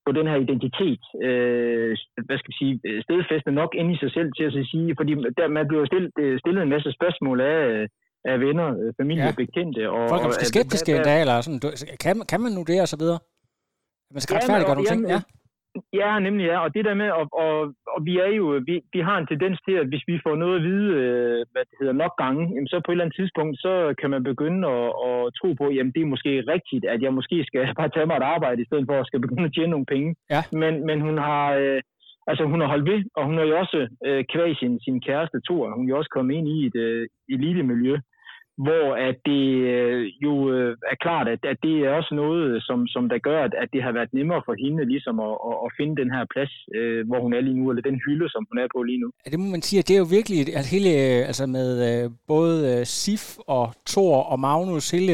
på 0.06 0.12
den 0.18 0.26
her 0.30 0.36
identitet, 0.46 1.02
øh, 1.26 1.92
hvad 2.26 2.38
skal 2.38 2.50
man 2.50 2.60
sige, 2.62 2.74
øh, 2.88 3.02
stedfæstet 3.02 3.54
nok 3.54 3.74
ind 3.74 3.88
i 3.92 3.98
sig 4.02 4.10
selv 4.16 4.30
til 4.36 4.44
at 4.44 4.66
sige, 4.72 4.94
fordi 4.98 5.12
der, 5.38 5.48
man 5.48 5.68
bliver 5.68 5.86
stillet, 5.86 6.10
øh, 6.22 6.38
stillet 6.42 6.62
en 6.62 6.74
masse 6.74 6.90
spørgsmål 6.92 7.40
af, 7.40 7.58
øh, 7.72 7.88
af 8.30 8.36
venner, 8.46 8.68
øh, 8.80 8.92
familie, 9.00 9.24
ja. 9.24 9.32
bekendte. 9.44 9.82
Og, 9.90 10.02
Folk 10.12 10.22
er 10.22 10.28
måske 10.32 10.52
skeptiske 10.54 10.90
endda, 10.96 11.14
eller 11.22 11.36
sådan, 11.40 11.60
kan, 12.02 12.12
kan 12.30 12.40
man 12.44 12.52
nu 12.58 12.62
det, 12.70 12.78
og 12.84 12.88
så 12.92 12.98
videre? 13.02 13.18
Man 14.14 14.20
skal 14.20 14.34
retfærdiggøre 14.36 14.76
nogle 14.76 14.92
ting, 14.92 15.02
ja. 15.14 15.20
Ja, 16.00 16.18
nemlig 16.18 16.44
ja, 16.46 16.58
og 16.64 16.74
det 16.74 16.84
der 16.84 16.94
med, 16.94 17.10
og, 17.20 17.26
og, 17.44 17.54
og 17.94 18.00
vi 18.08 18.14
er 18.18 18.30
jo, 18.40 18.46
vi, 18.68 18.74
vi 18.94 19.00
har 19.08 19.16
en 19.18 19.26
tendens 19.26 19.58
til, 19.66 19.74
at 19.82 19.86
hvis 19.90 20.04
vi 20.10 20.20
får 20.24 20.34
noget 20.36 20.56
at 20.56 20.62
vide, 20.68 20.88
øh, 21.02 21.40
hvad 21.52 21.64
det 21.68 21.76
hedder, 21.80 22.02
nok 22.02 22.14
gange, 22.22 22.42
jamen, 22.54 22.68
så 22.68 22.76
på 22.76 22.90
et 22.90 22.94
eller 22.94 23.04
andet 23.04 23.18
tidspunkt, 23.20 23.54
så 23.64 23.94
kan 24.00 24.10
man 24.10 24.22
begynde 24.30 24.68
at, 24.76 24.88
at 25.08 25.16
tro 25.38 25.48
på, 25.60 25.66
jamen 25.76 25.92
det 25.94 26.02
er 26.02 26.12
måske 26.14 26.32
rigtigt, 26.54 26.84
at 26.94 27.02
jeg 27.02 27.12
måske 27.18 27.44
skal 27.46 27.62
bare 27.80 27.92
tage 27.94 28.06
mig 28.06 28.16
et 28.16 28.30
arbejde, 28.34 28.62
i 28.62 28.68
stedet 28.68 28.86
for 28.88 28.94
at 29.00 29.06
skal 29.06 29.20
begynde 29.20 29.48
at 29.48 29.54
tjene 29.54 29.74
nogle 29.74 29.90
penge. 29.94 30.10
Ja. 30.34 30.42
Men, 30.62 30.86
men 30.88 30.98
hun 31.06 31.16
har, 31.18 31.44
øh, 31.60 31.80
altså 32.30 32.42
hun 32.52 32.60
har 32.60 32.68
holdt 32.72 32.90
ved, 32.90 33.00
og 33.16 33.22
hun 33.28 33.38
er 33.38 33.44
jo 33.44 33.58
også 33.62 33.80
øh, 34.06 34.24
kvæg 34.32 34.50
sin, 34.60 34.80
sin 34.86 34.98
kæreste 35.06 35.38
Thor, 35.46 35.64
hun 35.76 35.84
er 35.84 35.90
jo 35.92 35.98
også 35.98 36.12
kommet 36.16 36.34
ind 36.34 36.48
i 36.48 36.66
et 36.66 36.76
øh, 36.86 37.08
elite-miljø, 37.34 37.96
hvor 38.64 38.86
at 39.08 39.16
det 39.30 39.46
øh, 39.74 40.06
jo 40.24 40.34
øh, 40.54 40.76
er 40.92 40.96
klart, 41.04 41.28
at, 41.34 41.40
at 41.52 41.58
det 41.62 41.74
er 41.84 41.90
også 41.98 42.14
noget, 42.14 42.62
som, 42.68 42.86
som 42.94 43.08
der 43.08 43.18
gør, 43.18 43.40
at, 43.46 43.54
at 43.62 43.68
det 43.72 43.82
har 43.82 43.92
været 43.92 44.12
nemmere 44.18 44.42
for 44.46 44.54
hende 44.64 44.84
ligesom 44.84 45.20
at, 45.20 45.36
at, 45.48 45.56
at 45.66 45.70
finde 45.78 45.94
den 46.02 46.10
her 46.14 46.24
plads, 46.32 46.52
øh, 46.76 47.06
hvor 47.08 47.20
hun 47.24 47.32
er 47.34 47.40
lige 47.40 47.58
nu, 47.60 47.70
eller 47.70 47.82
den 47.90 48.00
hylde, 48.06 48.28
som 48.34 48.46
hun 48.50 48.58
er 48.58 48.68
på 48.74 48.82
lige 48.82 49.00
nu. 49.02 49.08
Ja, 49.24 49.30
det 49.30 49.40
må 49.40 49.46
man 49.50 49.62
sige, 49.62 49.78
at 49.80 49.88
det 49.88 49.94
er 49.94 50.02
jo 50.04 50.08
virkelig, 50.18 50.38
at 50.60 50.66
hele, 50.74 50.90
øh, 51.02 51.20
altså 51.30 51.44
med 51.46 51.70
øh, 51.88 52.10
både 52.28 52.56
øh, 52.72 52.86
Sif 52.86 53.24
og 53.46 53.66
Thor 53.90 54.16
og 54.32 54.38
Magnus, 54.40 54.90
hele 54.90 55.12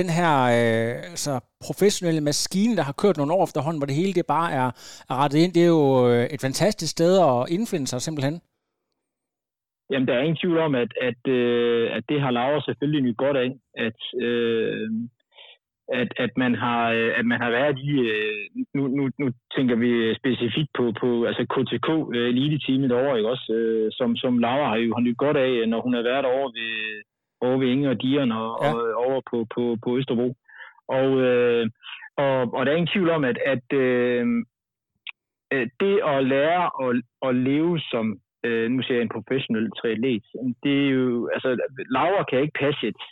den 0.00 0.08
her 0.18 0.34
øh, 0.56 0.94
altså 1.14 1.32
professionelle 1.66 2.20
maskine, 2.20 2.76
der 2.76 2.82
har 2.82 2.92
kørt 3.02 3.16
nogle 3.16 3.32
år 3.32 3.44
efterhånden, 3.44 3.80
hvor 3.80 3.86
det 3.86 3.96
hele 3.96 4.12
det 4.12 4.26
bare 4.26 4.52
er, 4.52 4.68
er 5.10 5.14
rettet 5.22 5.38
ind, 5.38 5.52
det 5.52 5.62
er 5.62 5.72
jo 5.78 6.10
øh, 6.10 6.24
et 6.34 6.40
fantastisk 6.40 6.90
sted 6.90 7.12
at 7.28 7.50
indfinde 7.56 7.86
sig 7.86 8.02
simpelthen. 8.02 8.40
Jamen, 9.90 10.08
der 10.08 10.14
er 10.14 10.22
ingen 10.22 10.42
tvivl 10.42 10.58
om, 10.58 10.74
at, 10.74 10.92
at, 11.00 11.32
øh, 11.32 11.96
at 11.96 12.04
det 12.08 12.20
har 12.20 12.30
Laura 12.30 12.60
selvfølgelig 12.60 13.02
nyt 13.02 13.16
godt 13.16 13.36
af, 13.36 13.50
at, 13.74 14.00
øh, 14.22 14.90
at, 15.88 16.08
at, 16.16 16.30
man 16.36 16.54
har, 16.54 16.90
øh, 16.90 17.12
at 17.18 17.26
man 17.26 17.40
har 17.40 17.50
været 17.50 17.78
i, 17.78 17.90
øh, 18.00 18.64
nu, 18.74 18.86
nu, 18.86 19.10
nu 19.18 19.26
tænker 19.56 19.76
vi 19.76 20.14
specifikt 20.14 20.70
på, 20.78 20.92
på 21.00 21.24
altså 21.24 21.44
KTK 21.54 21.88
øh, 22.16 22.28
elite 22.28 22.58
teamet 22.66 22.92
over, 22.92 23.16
ikke 23.16 23.30
også, 23.30 23.46
som, 23.98 24.16
som 24.16 24.38
Laura 24.38 24.68
har 24.68 24.76
jo 24.76 24.94
har 24.94 25.00
nyt 25.00 25.16
godt 25.16 25.36
af, 25.36 25.68
når 25.68 25.80
hun 25.80 25.94
har 25.94 26.02
været 26.02 26.24
over 26.24 26.48
ved, 26.58 27.02
over 27.40 27.58
ved 27.58 27.68
Inge 27.68 27.90
og 27.90 28.02
Dieren 28.02 28.32
og, 28.32 28.58
ja. 28.62 28.72
og 28.72 29.04
over 29.06 29.20
på, 29.30 29.46
på, 29.54 29.76
på 29.84 29.98
Østerbro. 29.98 30.34
Og, 30.88 31.20
øh, 31.20 31.70
og, 32.16 32.54
og 32.54 32.66
der 32.66 32.72
er 32.72 32.76
ingen 32.76 32.94
tvivl 32.94 33.10
om, 33.10 33.24
at, 33.24 33.38
at 33.46 33.72
øh, 33.72 34.26
det 35.80 36.00
at 36.06 36.26
lære 36.26 36.70
at, 36.84 37.02
at 37.28 37.34
leve 37.34 37.80
som 37.80 38.18
øh, 38.44 38.70
nu 38.70 38.82
ser 38.82 38.94
jeg 38.94 39.02
en 39.02 39.16
professionel 39.16 39.70
triatlet, 39.70 40.22
det 40.62 40.74
er 40.84 40.90
jo, 40.90 41.30
altså, 41.34 41.48
Laura 41.90 42.24
kan 42.24 42.40
ikke 42.40 42.58
passe 42.64 42.88
et, 42.88 43.02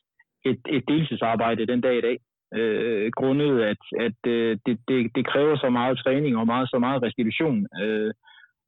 et, 0.45 0.61
et 0.69 0.85
deltidsarbejde 0.89 1.67
den 1.67 1.81
dag 1.81 1.99
i 1.99 2.01
dag, 2.01 2.19
øh, 2.59 3.11
grundet 3.17 3.63
at, 3.63 3.83
at 4.07 4.21
øh, 4.27 4.59
det, 4.67 4.79
det, 4.89 5.11
det 5.15 5.27
kræver 5.27 5.57
så 5.57 5.71
meget 5.71 5.99
træning 5.99 6.37
og 6.37 6.47
meget, 6.47 6.71
så 6.71 6.79
meget 6.79 7.03
restitution, 7.03 7.67
øh, 7.83 8.13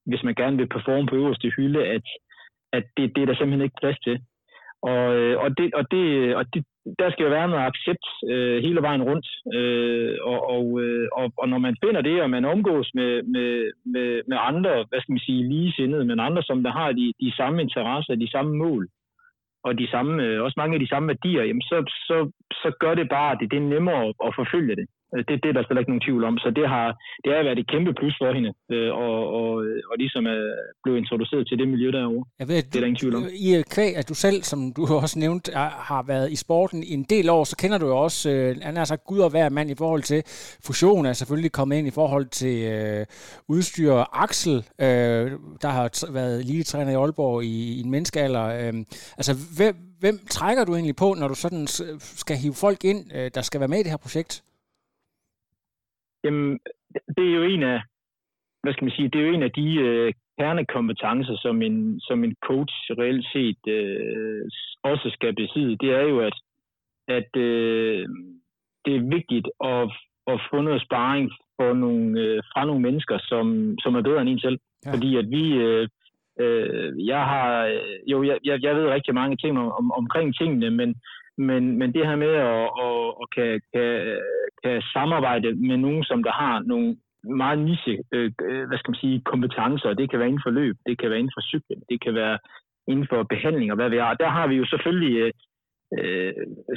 hvis 0.06 0.22
man 0.22 0.34
gerne 0.34 0.56
vil 0.56 0.68
performe 0.68 1.06
på 1.06 1.16
øverste 1.16 1.52
hylde, 1.56 1.86
at, 1.86 2.06
at 2.72 2.84
det, 2.96 3.16
det 3.16 3.22
er 3.22 3.26
der 3.26 3.34
simpelthen 3.34 3.64
ikke 3.64 3.80
plads 3.82 3.98
til. 3.98 4.20
Og, 4.82 5.14
øh, 5.16 5.38
og, 5.44 5.58
det, 5.58 5.74
og, 5.74 5.90
det, 5.90 6.36
og 6.36 6.44
det, 6.54 6.64
der 6.98 7.10
skal 7.10 7.24
jo 7.24 7.30
være 7.30 7.48
noget 7.48 7.66
accept 7.70 8.06
øh, 8.32 8.62
hele 8.62 8.82
vejen 8.82 9.02
rundt. 9.02 9.28
Øh, 9.56 10.16
og, 10.22 10.38
og, 10.56 10.66
øh, 10.82 11.08
og, 11.12 11.32
og 11.36 11.48
når 11.48 11.58
man 11.58 11.76
finder 11.84 12.00
det, 12.00 12.22
og 12.22 12.30
man 12.30 12.44
omgås 12.44 12.90
med, 12.94 13.22
med, 13.22 13.72
med, 13.84 14.22
med 14.28 14.38
andre, 14.40 14.84
hvad 14.88 15.00
skal 15.00 15.12
man 15.12 15.26
sige, 15.28 15.48
ligesindede, 15.48 16.04
men 16.04 16.20
andre, 16.20 16.42
som 16.42 16.62
der 16.62 16.72
har 16.72 16.92
de, 16.92 17.12
de 17.20 17.36
samme 17.36 17.62
interesser, 17.62 18.14
de 18.14 18.30
samme 18.30 18.56
mål, 18.56 18.88
og 19.64 19.78
de 19.78 19.90
samme, 19.90 20.22
øh, 20.22 20.42
også 20.42 20.54
mange 20.56 20.74
af 20.74 20.80
de 20.80 20.88
samme 20.88 21.08
værdier, 21.08 21.42
jamen 21.42 21.62
så, 21.62 21.76
så, 22.08 22.30
så 22.52 22.72
gør 22.80 22.94
det 22.94 23.08
bare, 23.08 23.32
at 23.32 23.38
det, 23.40 23.50
det 23.50 23.56
er 23.56 23.72
nemmere 23.74 24.00
at, 24.08 24.14
at 24.26 24.34
forfølge 24.34 24.76
det. 24.76 24.86
Øh, 25.14 25.24
det, 25.28 25.34
det 25.42 25.48
er 25.48 25.56
der 25.56 25.64
slet 25.64 25.78
ikke 25.80 25.92
nogen 25.92 26.06
tvivl 26.08 26.24
om. 26.30 26.34
Så 26.44 26.48
det 26.58 26.66
har, 26.74 26.86
det 27.24 27.28
har 27.32 27.42
været 27.48 27.58
et 27.58 27.70
kæmpe 27.72 27.92
plus 27.98 28.14
for 28.20 28.30
hende, 28.36 28.50
øh, 28.74 28.90
og, 29.04 29.16
og, 29.38 29.50
og 29.90 29.94
ligesom 30.02 30.22
er 30.34 30.40
blevet 30.82 30.98
introduceret 31.02 31.42
til 31.48 31.58
det 31.60 31.68
miljø 31.68 31.88
derovre. 31.98 32.24
Jeg 32.40 32.48
ved, 32.48 32.56
det 32.56 32.76
er 32.76 32.80
der 32.80 32.90
ingen 32.90 33.02
tvivl 33.02 33.14
om. 33.16 33.22
I 33.48 33.62
kvæg, 33.74 33.92
at 34.00 34.08
du 34.08 34.14
selv, 34.14 34.38
som 34.50 34.58
du 34.76 34.82
også 35.04 35.18
nævnt, 35.18 35.44
har 35.90 36.02
været 36.12 36.28
i 36.32 36.36
sporten 36.36 36.82
i 36.82 36.92
en 37.00 37.06
del 37.14 37.26
år, 37.36 37.44
så 37.44 37.56
kender 37.62 37.78
du 37.78 37.86
jo 37.86 37.96
også, 38.06 38.30
øh, 38.30 38.56
han 38.62 38.76
har 38.76 38.84
sagt, 38.84 39.04
Gud 39.04 39.18
og 39.18 39.30
hver 39.30 39.48
mand 39.48 39.70
i 39.70 39.78
forhold 39.82 40.02
til 40.02 40.22
fusion 40.66 41.06
er 41.06 41.12
selvfølgelig 41.12 41.52
kommet 41.52 41.76
ind 41.76 41.86
i 41.88 41.96
forhold 42.00 42.26
til 42.26 42.56
øh, 42.72 43.06
udstyr. 43.48 43.92
Axel, 44.24 44.56
øh, 44.80 45.26
der 45.62 45.68
har 45.68 46.12
været 46.12 46.40
elite-træner 46.40 46.92
i 46.92 46.94
Aalborg 46.94 47.44
i, 47.44 47.76
i 47.76 47.80
en 47.80 47.90
menneskealder. 47.90 48.44
Øh, 48.44 48.72
altså, 49.16 49.32
hvem, 49.56 49.74
hvem 50.00 50.18
trækker 50.30 50.64
du 50.64 50.74
egentlig 50.74 50.96
på, 50.96 51.14
når 51.18 51.28
du 51.28 51.34
sådan 51.34 51.66
skal 51.98 52.36
hive 52.36 52.54
folk 52.54 52.84
ind, 52.84 53.00
øh, 53.14 53.30
der 53.34 53.42
skal 53.42 53.60
være 53.60 53.68
med 53.68 53.78
i 53.78 53.82
det 53.82 53.90
her 53.90 53.96
projekt? 53.96 54.42
Jamen, 56.24 56.58
det 57.16 57.24
er 57.28 57.34
jo 57.34 57.42
en 57.42 57.62
af, 57.62 57.80
hvad 58.62 58.72
skal 58.72 58.84
man 58.84 58.96
sige, 58.96 59.08
det 59.08 59.20
er 59.20 59.26
jo 59.26 59.32
en 59.32 59.42
af 59.42 59.52
de 59.52 59.74
øh, 59.74 60.12
kernekompetencer, 60.38 61.36
som 61.36 61.62
en, 61.62 62.00
som 62.00 62.24
en 62.24 62.34
coach 62.46 62.74
reelt 62.98 63.26
set 63.32 63.62
øh, 63.76 64.44
også 64.82 65.10
skal 65.12 65.34
besidde. 65.34 65.76
Det 65.76 65.90
er 65.90 66.02
jo, 66.02 66.20
at, 66.20 66.36
at 67.08 67.36
øh, 67.36 68.08
det 68.84 68.96
er 68.96 69.10
vigtigt 69.16 69.48
at, 69.64 69.90
at 70.32 70.40
få 70.50 70.60
noget 70.60 70.82
sparring 70.82 71.30
for 71.56 71.72
nogle, 71.72 72.20
øh, 72.20 72.42
fra 72.52 72.64
nogle 72.64 72.82
mennesker, 72.82 73.18
som, 73.22 73.76
som 73.82 73.94
er 73.94 74.02
bedre 74.02 74.20
end 74.20 74.28
en 74.28 74.40
selv. 74.40 74.58
Ja. 74.86 74.92
Fordi 74.92 75.16
at 75.16 75.30
vi, 75.30 75.52
øh, 75.52 75.88
øh, 76.40 77.06
jeg 77.06 77.22
har, 77.32 77.64
øh, 77.66 78.10
jo, 78.10 78.22
jeg, 78.22 78.62
jeg 78.62 78.76
ved 78.76 78.86
rigtig 78.88 79.14
mange 79.14 79.36
ting 79.36 79.58
om, 79.58 79.72
om, 79.72 79.92
omkring 79.92 80.36
tingene, 80.36 80.70
men, 80.70 80.94
men, 81.38 81.78
men 81.78 81.92
det 81.94 82.06
her 82.06 82.16
med 82.16 82.32
at, 82.52 82.66
at, 82.86 83.06
at 83.22 83.26
kan, 83.36 83.60
kan, 83.74 84.18
kan 84.64 84.82
samarbejde 84.92 85.54
med 85.68 85.76
nogen, 85.76 86.04
som 86.04 86.22
der 86.22 86.32
har 86.32 86.60
nogle 86.60 86.96
meget 87.24 87.58
niche, 87.58 87.98
øh, 88.12 88.32
øh 88.42 88.68
hvad 88.68 88.78
skal 88.78 88.90
man 88.90 89.02
sige, 89.04 89.22
kompetencer. 89.32 89.94
Det 89.94 90.10
kan 90.10 90.18
være 90.18 90.28
inden 90.28 90.44
for 90.46 90.50
løb, 90.50 90.76
det 90.86 90.98
kan 90.98 91.10
være 91.10 91.18
inden 91.18 91.36
for 91.36 91.42
cykling, 91.50 91.82
det 91.90 91.98
kan 92.04 92.14
være 92.14 92.38
inden 92.88 93.06
for 93.10 93.22
behandling 93.22 93.70
og 93.70 93.76
hvad 93.76 93.90
vi 93.90 93.96
har. 93.96 94.14
Der 94.14 94.28
har 94.28 94.46
vi 94.46 94.54
jo 94.54 94.66
selvfølgelig 94.66 95.16
øh, 95.22 95.32
øh, 95.98 96.32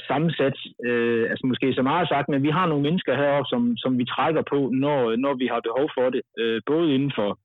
sammensat, 0.07 0.57
øh, 0.85 1.29
altså 1.29 1.45
måske 1.47 1.73
så 1.73 1.81
meget 1.81 2.07
sagt, 2.07 2.29
men 2.29 2.43
vi 2.43 2.49
har 2.49 2.67
nogle 2.67 2.83
mennesker 2.83 3.15
heroppe, 3.15 3.49
som, 3.49 3.77
som 3.77 3.97
vi 3.97 4.05
trækker 4.05 4.43
på, 4.49 4.59
når, 4.73 5.15
når 5.15 5.33
vi 5.33 5.47
har 5.47 5.59
behov 5.59 5.89
for 5.97 6.09
det. 6.09 6.21
Øh, 6.39 6.61
både 6.65 6.93
inden 6.95 7.11
for 7.15 7.39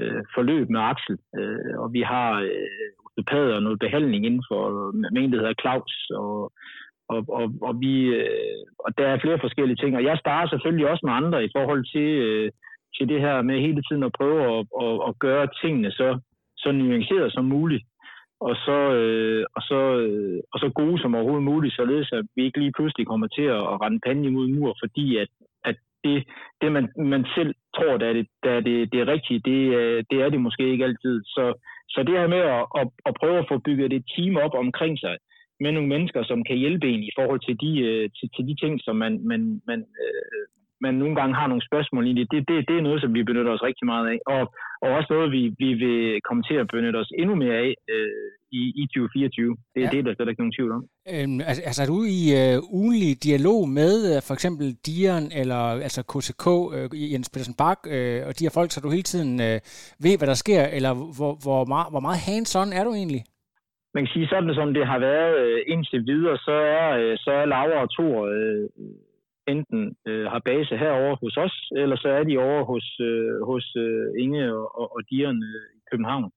øh, 0.00 0.22
forløb 0.34 0.68
med 0.70 0.80
Axel, 0.80 1.18
øh, 1.38 1.74
og 1.82 1.92
vi 1.92 2.02
har 2.12 2.30
øh, 2.40 2.90
og 3.56 3.62
noget 3.62 3.78
behandling 3.78 4.26
inden 4.26 4.44
for 4.50 4.60
øh, 4.88 5.22
en, 5.22 5.32
der 5.32 5.38
hedder 5.38 5.62
Claus, 5.62 6.10
og 6.10 6.52
og, 7.12 7.20
og, 7.38 7.46
og, 7.68 7.80
vi, 7.80 7.94
øh, 8.20 8.60
og 8.84 8.90
der 8.98 9.06
er 9.08 9.22
flere 9.24 9.42
forskellige 9.44 9.80
ting. 9.80 9.96
Og 9.96 10.04
jeg 10.04 10.16
starter 10.18 10.48
selvfølgelig 10.50 10.90
også 10.90 11.02
med 11.06 11.14
andre 11.20 11.44
i 11.44 11.50
forhold 11.56 11.82
til, 11.94 12.08
øh, 12.26 12.50
til 12.96 13.08
det 13.08 13.20
her 13.20 13.42
med 13.42 13.60
hele 13.66 13.82
tiden 13.88 14.02
at 14.02 14.16
prøve 14.18 14.40
at, 14.54 14.60
at, 14.84 14.94
at 15.08 15.18
gøre 15.18 15.46
tingene 15.62 15.90
så, 15.90 16.08
så 16.56 16.72
nuanceret 16.72 17.32
som 17.32 17.44
muligt. 17.44 17.84
Og 18.40 18.54
så, 18.66 18.78
øh, 19.00 19.44
og, 19.56 19.62
så, 19.62 19.80
øh, 20.04 20.40
og 20.52 20.58
så 20.62 20.68
gode 20.74 20.98
som 21.00 21.14
overhovedet 21.14 21.50
muligt, 21.52 21.76
således 21.76 22.12
at 22.12 22.24
vi 22.36 22.44
ikke 22.44 22.58
lige 22.60 22.76
pludselig 22.76 23.06
kommer 23.06 23.26
til 23.26 23.46
at, 23.56 23.62
at 23.72 23.80
rende 23.82 24.00
panden 24.06 24.24
imod 24.24 24.48
mur, 24.48 24.76
fordi 24.82 25.16
at, 25.16 25.28
at 25.64 25.76
det, 26.04 26.24
det 26.60 26.72
man, 26.72 26.88
man 26.96 27.26
selv 27.36 27.54
tror, 27.76 27.96
der 27.96 28.06
er, 28.06 28.12
det, 28.12 28.26
der 28.44 28.50
er 28.50 28.60
det, 28.60 28.92
det 28.92 29.00
er 29.00 29.12
rigtige, 29.14 29.40
det, 29.48 29.58
det 30.10 30.22
er 30.22 30.28
det 30.28 30.40
måske 30.40 30.70
ikke 30.72 30.84
altid. 30.84 31.22
Så, 31.24 31.44
så 31.90 32.02
det 32.02 32.18
her 32.18 32.26
med 32.34 32.42
at, 32.56 32.64
at, 32.80 32.86
at 33.08 33.14
prøve 33.20 33.38
at 33.38 33.48
få 33.48 33.58
bygget 33.58 33.92
et 33.92 34.04
team 34.14 34.36
op 34.36 34.54
omkring 34.64 34.98
sig, 34.98 35.16
med 35.64 35.72
nogle 35.72 35.88
mennesker, 35.88 36.22
som 36.24 36.44
kan 36.44 36.56
hjælpe 36.56 36.86
en 36.88 37.02
i 37.02 37.12
forhold 37.18 37.40
til 37.46 37.56
de, 37.64 37.72
øh, 37.88 38.10
til, 38.16 38.28
til 38.36 38.44
de 38.48 38.54
ting, 38.62 38.80
som 38.86 38.96
man, 38.96 39.12
man, 39.30 39.62
man, 39.66 39.80
øh, 40.02 40.44
man 40.84 40.94
nogle 41.02 41.14
gange 41.20 41.34
har 41.40 41.46
nogle 41.46 41.68
spørgsmål 41.68 42.04
i 42.10 42.12
det. 42.18 42.26
Det, 42.32 42.40
det, 42.48 42.56
det 42.68 42.76
er 42.76 42.86
noget, 42.88 43.00
som 43.00 43.14
vi 43.14 43.22
benytter 43.28 43.52
os 43.52 43.66
rigtig 43.68 43.86
meget 43.92 44.06
af. 44.14 44.18
Og, 44.34 44.42
og 44.82 44.88
også 44.96 45.08
noget, 45.14 45.28
vi, 45.36 45.42
vi 45.62 45.70
vil 45.82 46.20
komme 46.28 46.42
til 46.48 46.56
at 46.62 46.68
benytte 46.74 46.98
os 47.02 47.12
endnu 47.20 47.34
mere 47.42 47.56
af 47.66 47.70
øh, 47.94 48.28
i, 48.60 48.62
i 48.82 48.84
2024. 48.86 49.56
Det 49.74 49.80
er 49.80 49.88
ja. 49.88 49.90
det, 49.96 50.04
der 50.04 50.24
er 50.24 50.32
ikke 50.32 50.42
nogen 50.44 50.56
tvivl 50.58 50.72
om. 50.78 50.82
Øhm, 51.12 51.40
altså, 51.48 51.62
altså 51.68 51.80
er 51.82 51.88
du 51.92 51.98
i 52.18 52.20
øh, 52.40 52.56
ugenlig 52.78 53.12
dialog 53.28 53.60
med 53.80 53.94
øh, 54.10 54.18
for 54.26 54.34
eksempel 54.38 54.66
Dieren 54.86 55.26
eller 55.40 55.62
altså 55.86 56.00
KCK, 56.12 56.46
øh, 56.76 57.12
Jens 57.12 57.30
Petersen 57.32 57.56
Bak 57.62 57.80
øh, 57.94 58.20
og 58.26 58.30
de 58.38 58.44
her 58.44 58.56
folk, 58.58 58.70
så 58.70 58.80
du 58.80 58.90
hele 58.96 59.08
tiden 59.12 59.32
øh, 59.46 59.56
ved, 60.04 60.14
hvad 60.18 60.28
der 60.32 60.38
sker, 60.44 60.62
eller 60.76 60.92
hvor, 61.18 61.32
hvor, 61.44 61.60
meget, 61.72 61.88
hvor 61.92 62.02
meget 62.06 62.20
hands-on 62.28 62.70
er 62.78 62.84
du 62.88 62.92
egentlig? 63.00 63.22
man 63.94 64.04
kan 64.04 64.12
sige, 64.14 64.28
sådan 64.28 64.54
som 64.54 64.74
det 64.74 64.86
har 64.86 64.98
været 64.98 65.32
øh, 65.44 65.60
indtil 65.66 66.06
videre, 66.06 66.38
så 66.38 66.56
er, 66.80 66.86
øh, 67.00 67.18
så 67.18 67.30
er 67.30 67.44
Laura 67.44 67.82
og 67.84 67.90
Thor 67.94 68.16
øh, 68.36 68.68
enten 69.50 69.96
øh, 70.08 70.26
har 70.32 70.42
base 70.50 70.76
herover 70.76 71.16
hos 71.22 71.36
os, 71.36 71.56
eller 71.82 71.96
så 71.96 72.08
er 72.08 72.24
de 72.24 72.38
over 72.38 72.64
hos, 72.64 72.86
øh, 73.00 73.42
hos 73.50 73.66
øh, 73.76 74.06
Inge 74.22 74.54
og, 74.54 74.78
og, 74.80 74.86
og 74.96 75.00
Dieren 75.10 75.42
øh, 75.50 75.66
i 75.78 75.80
København. 75.90 76.30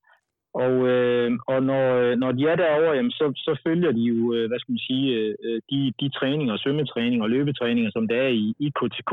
Og, 0.53 0.74
øh, 0.93 1.32
og 1.48 1.63
når, 1.63 1.86
øh, 2.03 2.15
når 2.17 2.32
de 2.32 2.43
er 2.48 2.55
derovre, 2.55 2.96
jamen, 2.96 3.12
så, 3.12 3.25
så 3.36 3.62
følger 3.65 3.91
de 3.91 4.03
jo, 4.12 4.34
øh, 4.34 4.48
hvad 4.48 4.60
skal 4.60 4.72
man 4.72 4.88
sige, 4.89 5.08
øh, 5.43 5.62
de, 5.70 5.93
de 6.00 6.10
træninger, 6.10 6.58
svømmetræninger 6.58 7.24
og 7.24 7.29
løbetræninger, 7.29 7.91
som 7.91 8.08
der 8.08 8.17
er 8.22 8.27
i, 8.27 8.55
i 8.60 8.70
KTK. 8.79 9.12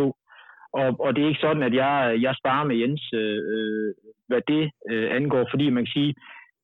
Og, 0.73 0.88
og 1.04 1.16
det 1.16 1.25
er 1.25 1.28
ikke 1.28 1.47
sådan, 1.47 1.62
at 1.62 1.75
jeg, 1.75 2.19
jeg 2.21 2.35
sparer 2.40 2.64
med 2.64 2.76
Jens, 2.76 3.12
øh, 3.14 3.38
øh 3.54 3.95
hvad 4.28 4.42
det 4.49 4.71
øh, 4.90 5.16
angår, 5.16 5.45
fordi 5.50 5.71
man 5.71 5.85
kan 5.85 5.92
sige, 5.92 6.14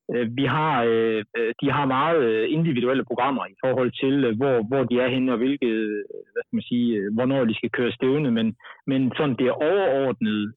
vi 0.09 0.45
har, 0.45 0.85
øh, 0.85 1.25
øh, 1.39 1.55
de 1.63 1.71
har 1.71 1.87
meget 1.87 2.47
individuelle 2.47 3.05
programmer 3.05 3.47
i 3.47 3.57
forhold 3.65 3.93
til, 4.03 4.37
hvor, 4.37 4.69
hvor 4.69 4.85
de 4.85 5.01
er 5.01 5.09
henne 5.09 5.33
og 5.33 5.39
hvilket, 5.39 6.05
hvad 6.33 6.43
skal 6.43 6.57
man 6.57 6.63
sige, 6.63 7.11
hvornår 7.15 7.45
de 7.45 7.57
skal 7.57 7.71
køre 7.71 7.93
stævne, 7.93 8.31
men, 8.31 8.57
men 8.87 9.13
sådan 9.17 9.37
det 9.37 9.51
overordnede 9.51 10.55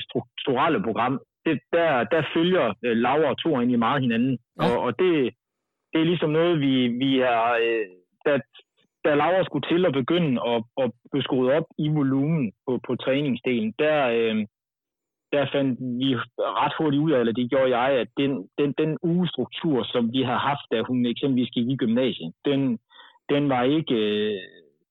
strukturelle 0.00 0.82
program, 0.82 1.20
det, 1.46 1.58
der, 1.72 2.04
der 2.04 2.22
følger 2.34 2.74
Laura 2.82 3.30
og 3.30 3.38
Thor 3.38 3.56
egentlig 3.56 3.78
meget 3.78 4.02
hinanden. 4.02 4.38
Ja. 4.60 4.64
Og, 4.64 4.82
og 4.84 4.98
det, 4.98 5.30
det 5.92 6.00
er 6.00 6.04
ligesom 6.04 6.30
noget, 6.30 6.60
vi, 6.60 6.88
vi 6.88 7.20
er, 7.20 7.42
da, 8.26 8.40
da 9.04 9.14
Laura 9.14 9.44
skulle 9.44 9.68
til 9.68 9.86
at 9.86 9.92
begynde 9.92 10.40
at, 10.46 10.64
at 10.82 10.90
blive 11.10 11.54
op 11.54 11.66
i 11.78 11.88
volumen 11.88 12.52
på, 12.66 12.80
på 12.86 12.96
træningsdelen, 12.96 13.74
der, 13.78 13.98
der 15.32 15.46
fandt 15.52 15.80
vi 16.00 16.08
ret 16.62 16.74
hurtigt 16.78 17.02
ud 17.02 17.12
af, 17.12 17.20
eller 17.20 17.32
det 17.32 17.50
gjorde 17.50 17.78
jeg, 17.78 17.88
at 18.02 18.08
den, 18.16 18.48
den, 18.58 18.74
den 18.78 18.98
ugestruktur, 19.02 19.84
som 19.92 20.12
vi 20.12 20.22
har 20.22 20.38
haft, 20.38 20.66
da 20.72 20.82
hun 20.82 21.06
eksempelvis 21.06 21.50
gik 21.50 21.68
i 21.68 21.76
gymnasiet, 21.76 22.32
den, 22.44 22.78
den 23.32 23.48
var 23.48 23.62
ikke, 23.62 23.94
øh, 23.94 24.40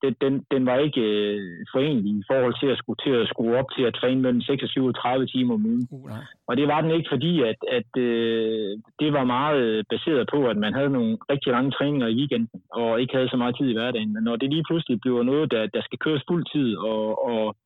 den, 0.02 0.14
den, 0.20 0.34
den 0.50 0.66
var 0.66 0.76
ikke 0.78 1.00
øh, 1.00 1.66
forenlig 1.72 2.12
i 2.20 2.22
forhold 2.30 2.54
til 2.60 2.68
at 2.72 2.78
skulle 2.78 3.00
til 3.04 3.14
at 3.20 3.28
skrue 3.28 3.58
op 3.60 3.70
til 3.76 3.84
at 3.88 3.94
træne 3.94 4.20
mellem 4.20 4.40
26 4.40 4.88
og 4.88 4.94
30 4.94 5.26
timer 5.26 5.54
om 5.54 5.66
ugen. 5.66 5.88
Uh, 5.90 6.10
og 6.48 6.56
det 6.56 6.66
var 6.68 6.80
den 6.80 6.90
ikke, 6.90 7.08
fordi 7.12 7.42
at, 7.42 7.58
at 7.78 7.90
øh, 8.08 8.78
det 9.00 9.12
var 9.12 9.24
meget 9.24 9.86
baseret 9.90 10.28
på, 10.32 10.38
at 10.52 10.56
man 10.56 10.74
havde 10.74 10.90
nogle 10.90 11.18
rigtig 11.30 11.52
lange 11.52 11.70
træninger 11.70 12.06
i 12.06 12.16
weekenden, 12.20 12.60
og 12.72 13.00
ikke 13.00 13.14
havde 13.16 13.28
så 13.28 13.36
meget 13.36 13.56
tid 13.56 13.68
i 13.70 13.76
hverdagen. 13.78 14.12
Men 14.12 14.22
når 14.24 14.36
det 14.36 14.50
lige 14.50 14.64
pludselig 14.68 15.00
bliver 15.00 15.22
noget, 15.22 15.50
der, 15.50 15.66
der 15.66 15.82
skal 15.82 15.98
køres 15.98 16.22
fuld 16.28 16.44
tid, 16.54 16.76
og, 16.76 17.24
og, 17.30 17.56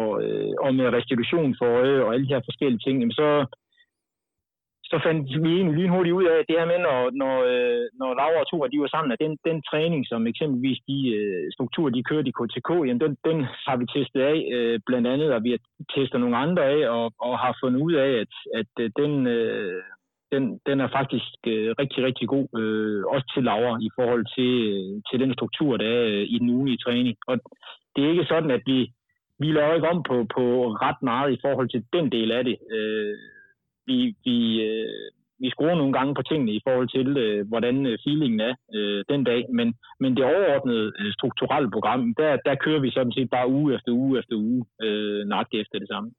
og, 0.00 0.10
øh, 0.24 0.52
og 0.64 0.74
med 0.74 0.86
restitution 0.98 1.56
for 1.58 1.66
øje, 1.80 2.02
og 2.04 2.08
alle 2.12 2.26
de 2.26 2.34
her 2.34 2.46
forskellige 2.48 2.82
ting, 2.84 2.96
jamen 2.98 3.18
så, 3.22 3.28
så 4.90 4.96
fandt 5.06 5.22
vi 5.44 5.50
egentlig 5.56 5.76
lynhurtigt 5.78 6.18
ud 6.18 6.26
af, 6.30 6.36
at 6.38 6.48
det 6.48 6.58
her 6.58 6.66
med, 6.72 6.78
når, 6.88 6.98
når, 7.22 7.34
øh, 7.52 7.84
når 8.00 8.10
Laura 8.20 8.40
og 8.42 8.48
Tora, 8.50 8.68
de 8.68 8.80
var 8.80 8.90
sammen, 8.94 9.12
at 9.12 9.22
den, 9.24 9.32
den 9.48 9.58
træning, 9.70 10.02
som 10.10 10.26
eksempelvis 10.26 10.80
de 10.88 10.98
øh, 11.18 11.44
strukturer, 11.56 11.90
de 11.90 12.08
kørte 12.10 12.28
i 12.30 12.36
KTK, 12.38 12.70
jamen 12.86 13.02
den, 13.04 13.12
den 13.28 13.38
har 13.66 13.76
vi 13.80 13.86
testet 13.94 14.20
af, 14.32 14.38
øh, 14.54 14.80
blandt 14.86 15.06
andet, 15.12 15.28
og 15.34 15.40
vi 15.44 15.50
har 15.54 15.60
testet 15.94 16.20
nogle 16.20 16.36
andre 16.44 16.64
af, 16.74 16.80
og, 16.96 17.06
og 17.26 17.38
har 17.38 17.52
fundet 17.62 17.80
ud 17.86 17.94
af, 18.04 18.10
at, 18.22 18.32
at 18.60 18.72
øh, 18.80 18.90
den, 19.00 19.26
øh, 19.26 19.82
den, 20.32 20.60
den 20.66 20.80
er 20.80 20.88
faktisk 20.98 21.32
øh, 21.46 21.74
rigtig, 21.80 22.04
rigtig 22.04 22.28
god, 22.28 22.48
øh, 22.60 23.04
også 23.14 23.26
til 23.34 23.44
Laura, 23.44 23.78
i 23.88 23.90
forhold 23.98 24.24
til, 24.36 24.52
øh, 24.72 25.02
til 25.08 25.20
den 25.22 25.32
struktur, 25.34 25.76
der 25.76 25.88
er 25.96 26.02
øh, 26.12 26.24
i 26.34 26.36
den 26.38 26.50
ugenlige 26.50 26.82
træning. 26.84 27.16
Og 27.26 27.36
det 27.96 28.04
er 28.04 28.10
ikke 28.10 28.30
sådan, 28.32 28.50
at 28.50 28.62
vi, 28.66 28.78
vi 29.38 29.52
laver 29.52 29.74
ikke 29.74 29.88
om 29.88 30.02
på, 30.02 30.16
på 30.34 30.44
ret 30.86 31.00
meget 31.02 31.32
i 31.32 31.38
forhold 31.44 31.68
til 31.68 31.84
den 31.92 32.12
del 32.12 32.32
af 32.32 32.44
det. 32.44 32.56
Øh, 32.76 33.16
vi, 33.86 34.14
vi, 34.24 34.36
øh, 34.68 35.10
vi 35.38 35.50
skruer 35.50 35.74
nogle 35.74 35.92
gange 35.92 36.14
på 36.14 36.22
tingene 36.22 36.52
i 36.52 36.60
forhold 36.66 36.88
til, 36.96 37.08
øh, 37.16 37.48
hvordan 37.48 37.86
øh, 37.86 37.98
feelingen 38.04 38.40
er 38.40 38.54
øh, 38.74 39.04
den 39.08 39.24
dag, 39.24 39.46
men, 39.58 39.74
men 40.00 40.16
det 40.16 40.24
overordnede 40.24 40.92
øh, 41.00 41.12
strukturelle 41.12 41.70
program, 41.70 42.14
der, 42.14 42.36
der 42.46 42.54
kører 42.54 42.80
vi 42.80 42.90
sådan 42.90 43.12
set 43.12 43.30
bare 43.30 43.48
uge 43.48 43.74
efter 43.74 43.92
uge 43.92 44.18
efter 44.18 44.36
uge 44.36 44.64
øh, 44.82 45.26
nøjagtigt 45.26 45.60
efter 45.60 45.78
det 45.78 45.88
samme 45.88 46.10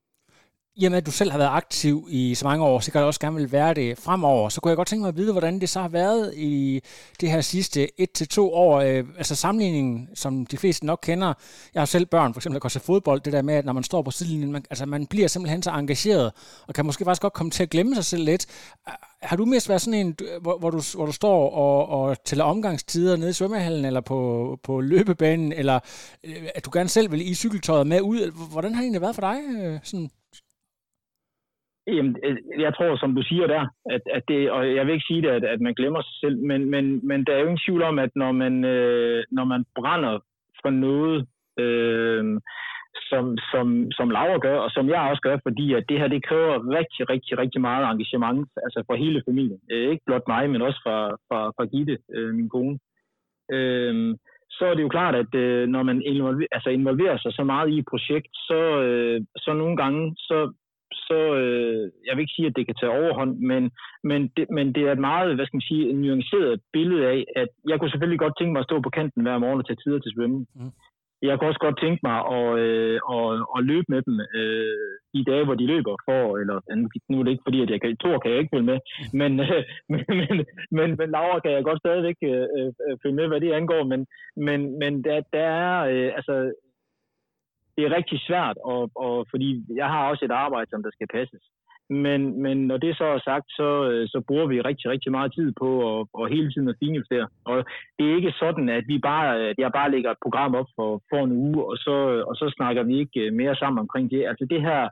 i 0.77 0.85
og 0.85 0.91
med, 0.91 0.97
at 0.97 1.05
du 1.05 1.11
selv 1.11 1.31
har 1.31 1.37
været 1.37 1.49
aktiv 1.49 2.07
i 2.09 2.35
så 2.35 2.45
mange 2.45 2.65
år, 2.65 2.79
så 2.79 2.91
kan 2.91 3.01
du 3.01 3.07
også 3.07 3.19
gerne 3.19 3.35
vil 3.35 3.51
være 3.51 3.73
det 3.73 3.97
fremover, 3.97 4.49
så 4.49 4.61
kunne 4.61 4.69
jeg 4.69 4.75
godt 4.77 4.87
tænke 4.87 5.01
mig 5.01 5.09
at 5.09 5.17
vide, 5.17 5.31
hvordan 5.31 5.61
det 5.61 5.69
så 5.69 5.81
har 5.81 5.87
været 5.87 6.33
i 6.35 6.81
det 7.21 7.31
her 7.31 7.41
sidste 7.41 7.87
1-2 8.01 8.41
år. 8.41 8.81
Øh, 8.81 9.03
altså 9.17 9.35
sammenligningen, 9.35 10.09
som 10.15 10.45
de 10.45 10.57
fleste 10.57 10.85
nok 10.85 10.99
kender. 11.01 11.33
Jeg 11.73 11.81
har 11.81 11.85
selv 11.85 12.05
børn, 12.05 12.33
for 12.33 12.39
eksempel, 12.39 12.55
der 12.55 12.59
går 12.59 12.69
til 12.69 12.81
fodbold, 12.81 13.21
det 13.21 13.33
der 13.33 13.41
med, 13.41 13.53
at 13.55 13.65
når 13.65 13.73
man 13.73 13.83
står 13.83 14.01
på 14.01 14.11
sidelinjen, 14.11 14.51
man, 14.51 14.65
altså 14.69 14.85
man 14.85 15.07
bliver 15.07 15.27
simpelthen 15.27 15.63
så 15.63 15.71
engageret, 15.71 16.31
og 16.67 16.73
kan 16.73 16.85
måske 16.85 17.05
faktisk 17.05 17.21
godt 17.21 17.33
komme 17.33 17.51
til 17.51 17.63
at 17.63 17.69
glemme 17.69 17.95
sig 17.95 18.05
selv 18.05 18.23
lidt. 18.23 18.45
Har 19.21 19.35
du 19.35 19.45
mest 19.45 19.69
været 19.69 19.81
sådan 19.81 19.99
en, 19.99 20.15
hvor, 20.41 20.57
hvor, 20.57 20.69
du, 20.69 20.81
hvor 20.95 21.05
du 21.05 21.11
står 21.11 21.49
og, 21.49 21.89
og 21.89 22.23
tæller 22.23 22.45
omgangstider 22.45 23.15
nede 23.15 23.29
i 23.29 23.33
svømmehallen, 23.33 23.85
eller 23.85 24.01
på, 24.01 24.59
på 24.63 24.81
løbebanen, 24.81 25.53
eller 25.53 25.79
øh, 26.23 26.47
at 26.55 26.65
du 26.65 26.69
gerne 26.73 26.89
selv 26.89 27.11
vil 27.11 27.31
i 27.31 27.33
cykeltøjet 27.33 27.87
med 27.87 28.01
ud? 28.01 28.49
Hvordan 28.51 28.73
har 28.73 28.81
det 28.81 28.85
egentlig 28.85 29.01
været 29.01 29.15
for 29.15 29.21
dig? 29.21 29.39
Øh, 29.61 29.79
sådan 29.83 30.09
Jamen, 31.87 32.15
øh, 32.23 32.37
jeg 32.59 32.73
tror, 32.75 32.95
som 32.95 33.15
du 33.15 33.21
siger 33.21 33.47
der, 33.47 33.67
at, 33.89 34.01
at 34.13 34.23
det, 34.27 34.51
og 34.51 34.75
jeg 34.75 34.85
vil 34.85 34.93
ikke 34.93 35.09
sige 35.09 35.21
det, 35.21 35.29
at, 35.29 35.43
at 35.43 35.61
man 35.61 35.73
glemmer 35.73 36.01
sig 36.01 36.15
selv, 36.23 36.37
men, 36.37 36.69
men, 36.69 37.07
men 37.07 37.25
der 37.25 37.33
er 37.33 37.39
jo 37.39 37.47
ingen 37.47 37.65
tvivl 37.65 37.81
om, 37.81 37.99
at 37.99 38.09
når 38.15 38.31
man, 38.31 38.65
øh, 38.65 39.23
når 39.31 39.43
man 39.43 39.65
brænder 39.75 40.19
for 40.61 40.69
noget, 40.69 41.27
øh, 41.59 42.39
som, 43.09 43.37
som, 43.51 43.91
som 43.91 44.09
Laura 44.09 44.37
gør, 44.37 44.57
og 44.57 44.71
som 44.71 44.89
jeg 44.89 45.09
også 45.09 45.21
gør, 45.21 45.37
fordi 45.43 45.73
at 45.73 45.83
det 45.89 45.99
her, 45.99 46.07
det 46.07 46.25
kræver 46.25 46.55
rigtig, 46.79 47.09
rigtig, 47.09 47.37
rigtig 47.37 47.61
meget 47.61 47.91
engagement, 47.91 48.49
altså 48.63 48.83
for 48.87 48.95
hele 48.95 49.23
familien. 49.27 49.59
Øh, 49.71 49.89
ikke 49.91 50.05
blot 50.05 50.27
mig, 50.27 50.49
men 50.49 50.61
også 50.61 50.79
fra, 50.83 50.97
fra, 51.27 51.39
fra 51.55 51.65
Gitte, 51.65 51.97
øh, 52.15 52.35
min 52.35 52.49
kone. 52.49 52.79
Øh, 53.51 54.15
så 54.49 54.65
er 54.65 54.73
det 54.73 54.83
jo 54.83 54.89
klart, 54.89 55.15
at 55.15 55.35
øh, 55.35 55.67
når 55.67 55.83
man 55.83 56.01
involver, 56.01 56.47
altså 56.51 56.69
involverer 56.69 57.17
sig 57.17 57.33
så 57.33 57.43
meget 57.43 57.69
i 57.69 57.79
et 57.79 57.85
projekt, 57.89 58.31
så, 58.33 58.81
øh, 58.81 59.21
så 59.37 59.53
nogle 59.53 59.77
gange, 59.77 60.15
så 60.17 60.53
så 61.09 61.17
øh, 61.41 61.83
jeg 62.05 62.13
vil 62.13 62.23
ikke 62.23 62.37
sige, 62.37 62.49
at 62.49 62.57
det 62.57 62.65
kan 62.65 62.79
tage 62.79 62.97
overhånd, 63.01 63.33
men, 63.51 63.63
men, 64.09 64.21
det, 64.37 64.45
men 64.57 64.65
det 64.75 64.83
er 64.83 64.91
et 64.91 65.05
meget, 65.09 65.35
hvad 65.35 65.45
skal 65.45 65.57
man 65.57 65.69
sige, 65.71 65.93
nuanceret 65.93 66.61
billede 66.73 67.03
af, 67.13 67.19
at 67.41 67.49
jeg 67.69 67.75
kunne 67.77 67.91
selvfølgelig 67.91 68.23
godt 68.23 68.37
tænke 68.37 68.53
mig 68.53 68.63
at 68.63 68.69
stå 68.69 68.75
på 68.81 68.89
kanten 68.89 69.21
hver 69.23 69.37
morgen 69.37 69.59
og 69.61 69.67
tage 69.67 69.81
tider 69.83 69.99
til 69.99 70.13
svømning. 70.15 70.45
Mm. 70.55 70.71
Jeg 71.21 71.33
kunne 71.33 71.49
også 71.51 71.65
godt 71.65 71.79
tænke 71.83 71.99
mig 72.07 72.17
at, 72.37 72.49
øh, 72.65 72.99
at, 73.15 73.25
at 73.55 73.61
løbe 73.71 73.87
med 73.93 74.01
dem 74.07 74.15
øh, 74.39 74.93
i 75.19 75.21
dage, 75.29 75.45
hvor 75.45 75.55
de 75.55 75.71
løber 75.73 75.95
for, 76.07 76.37
eller 76.41 76.57
nu 77.09 77.19
er 77.19 77.23
det 77.23 77.31
ikke 77.31 77.47
fordi, 77.47 77.59
at 77.61 77.69
jeg 77.69 77.81
kan, 77.81 77.97
Thor 77.97 78.19
kan 78.19 78.31
jeg 78.31 78.39
ikke 78.39 78.53
følge 78.55 78.71
med, 78.71 78.79
mm. 78.79 79.17
men, 79.21 79.31
øh, 79.39 79.63
men, 79.91 80.03
men, 80.19 80.37
men, 80.77 80.89
men 80.99 81.09
Laura 81.15 81.39
kan 81.39 81.51
jeg 81.51 81.63
godt 81.63 81.83
stadigvæk 81.83 82.17
øh, 82.23 82.45
øh, 82.57 82.95
følge 83.01 83.15
med, 83.19 83.27
hvad 83.27 83.41
det 83.41 83.51
angår, 83.59 83.83
men, 83.91 84.01
men, 84.47 84.59
men 84.81 85.03
der, 85.03 85.21
der 85.33 85.47
er, 85.65 85.73
øh, 85.93 86.11
altså, 86.17 86.35
det 87.77 87.85
er 87.85 87.95
rigtig 87.97 88.19
svært, 88.27 88.57
og, 88.63 88.91
og, 88.95 89.25
fordi 89.31 89.63
jeg 89.75 89.87
har 89.87 90.09
også 90.09 90.25
et 90.25 90.31
arbejde, 90.31 90.69
som 90.69 90.83
der 90.83 90.91
skal 90.93 91.07
passes. 91.13 91.43
Men, 91.89 92.41
men 92.41 92.57
når 92.67 92.77
det 92.77 92.97
så 92.97 93.03
er 93.03 93.19
sagt, 93.19 93.47
så, 93.59 93.69
øh, 93.91 94.07
så 94.07 94.21
bruger 94.27 94.47
vi 94.47 94.61
rigtig, 94.61 94.91
rigtig 94.91 95.11
meget 95.11 95.33
tid 95.33 95.53
på 95.61 95.69
at, 95.89 96.07
og 96.13 96.27
hele 96.27 96.51
tiden 96.51 96.69
at 96.69 96.79
finjustere. 96.79 97.27
Og 97.45 97.65
det 97.99 98.03
er 98.05 98.15
ikke 98.15 98.33
sådan, 98.39 98.69
at 98.69 98.83
vi 98.87 98.97
bare, 98.99 99.49
at 99.49 99.55
jeg 99.57 99.71
bare 99.71 99.91
lægger 99.91 100.11
et 100.11 100.23
program 100.23 100.55
op 100.55 100.69
for, 100.75 101.01
for 101.09 101.23
en 101.23 101.31
uge, 101.31 101.65
og 101.65 101.77
så, 101.77 101.95
og 102.27 102.35
så 102.35 102.53
snakker 102.57 102.83
vi 102.83 102.99
ikke 102.99 103.19
øh, 103.19 103.33
mere 103.33 103.55
sammen 103.55 103.79
omkring 103.79 104.11
det. 104.11 104.27
Altså 104.27 104.45
det 104.49 104.61
her 104.61 104.89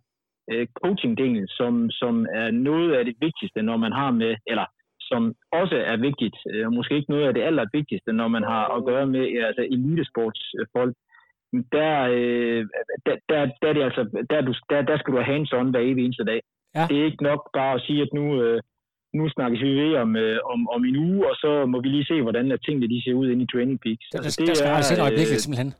øh, 0.52 0.68
coaching-del, 0.84 1.46
som, 1.48 1.90
som 1.90 2.26
er 2.34 2.52
noget 2.52 2.94
af 2.94 3.06
det 3.06 3.16
vigtigste, 3.20 3.62
når 3.62 3.78
man 3.78 3.92
har 3.92 4.12
med, 4.12 4.36
eller 4.48 4.66
som 5.02 5.34
også 5.52 5.76
er 5.76 5.98
vigtigt, 5.98 6.38
og 6.66 6.74
måske 6.74 6.96
ikke 6.96 7.12
noget 7.12 7.28
af 7.28 7.34
det 7.34 7.44
allervigtigste, 7.44 8.14
når 8.14 8.28
man 8.28 8.44
har 8.44 8.66
at 8.76 8.86
gøre 8.86 9.08
med 9.08 9.24
altså 9.50 9.64
elitesportsfolk, 9.76 10.96
der, 11.78 11.94
øh, 12.18 12.62
der, 13.06 13.16
der, 13.30 13.40
der, 13.62 13.68
er 13.70 13.74
det 13.74 13.84
altså, 13.84 14.04
der, 14.30 14.42
du, 14.42 14.54
der, 14.70 14.82
der 14.82 14.98
skal 14.98 15.14
du 15.14 15.18
have 15.18 15.32
hands-on 15.34 15.72
hver 15.72 15.80
evig 15.80 16.06
eneste 16.06 16.26
dag. 16.32 16.42
Ja. 16.76 16.86
Det 16.90 16.96
er 17.00 17.06
ikke 17.06 17.24
nok 17.24 17.42
bare 17.54 17.74
at 17.76 17.82
sige, 17.88 18.02
at 18.02 18.10
nu, 18.14 18.26
øh, 18.44 18.62
nu 19.14 19.30
snakkes 19.30 19.62
vi 19.62 19.72
ved 19.82 19.96
om, 19.96 20.16
øh, 20.16 20.38
om, 20.54 20.70
om 20.76 20.86
en 20.86 20.98
uge, 21.08 21.30
og 21.30 21.36
så 21.36 21.66
må 21.66 21.82
vi 21.82 21.88
lige 21.88 22.06
se, 22.06 22.22
hvordan 22.22 22.52
at 22.52 22.60
tingene 22.66 22.90
de 22.94 23.04
ser 23.04 23.14
ud 23.14 23.30
inde 23.30 23.44
i 23.44 23.48
Training 23.54 23.80
Peaks. 23.84 24.08
Altså, 24.14 24.42
det, 24.42 24.48
der 24.48 24.54
skal 24.54 24.70
er, 24.70 24.76
altså 24.76 25.02
øjeblikkeligt 25.02 25.42
simpelthen. 25.42 25.72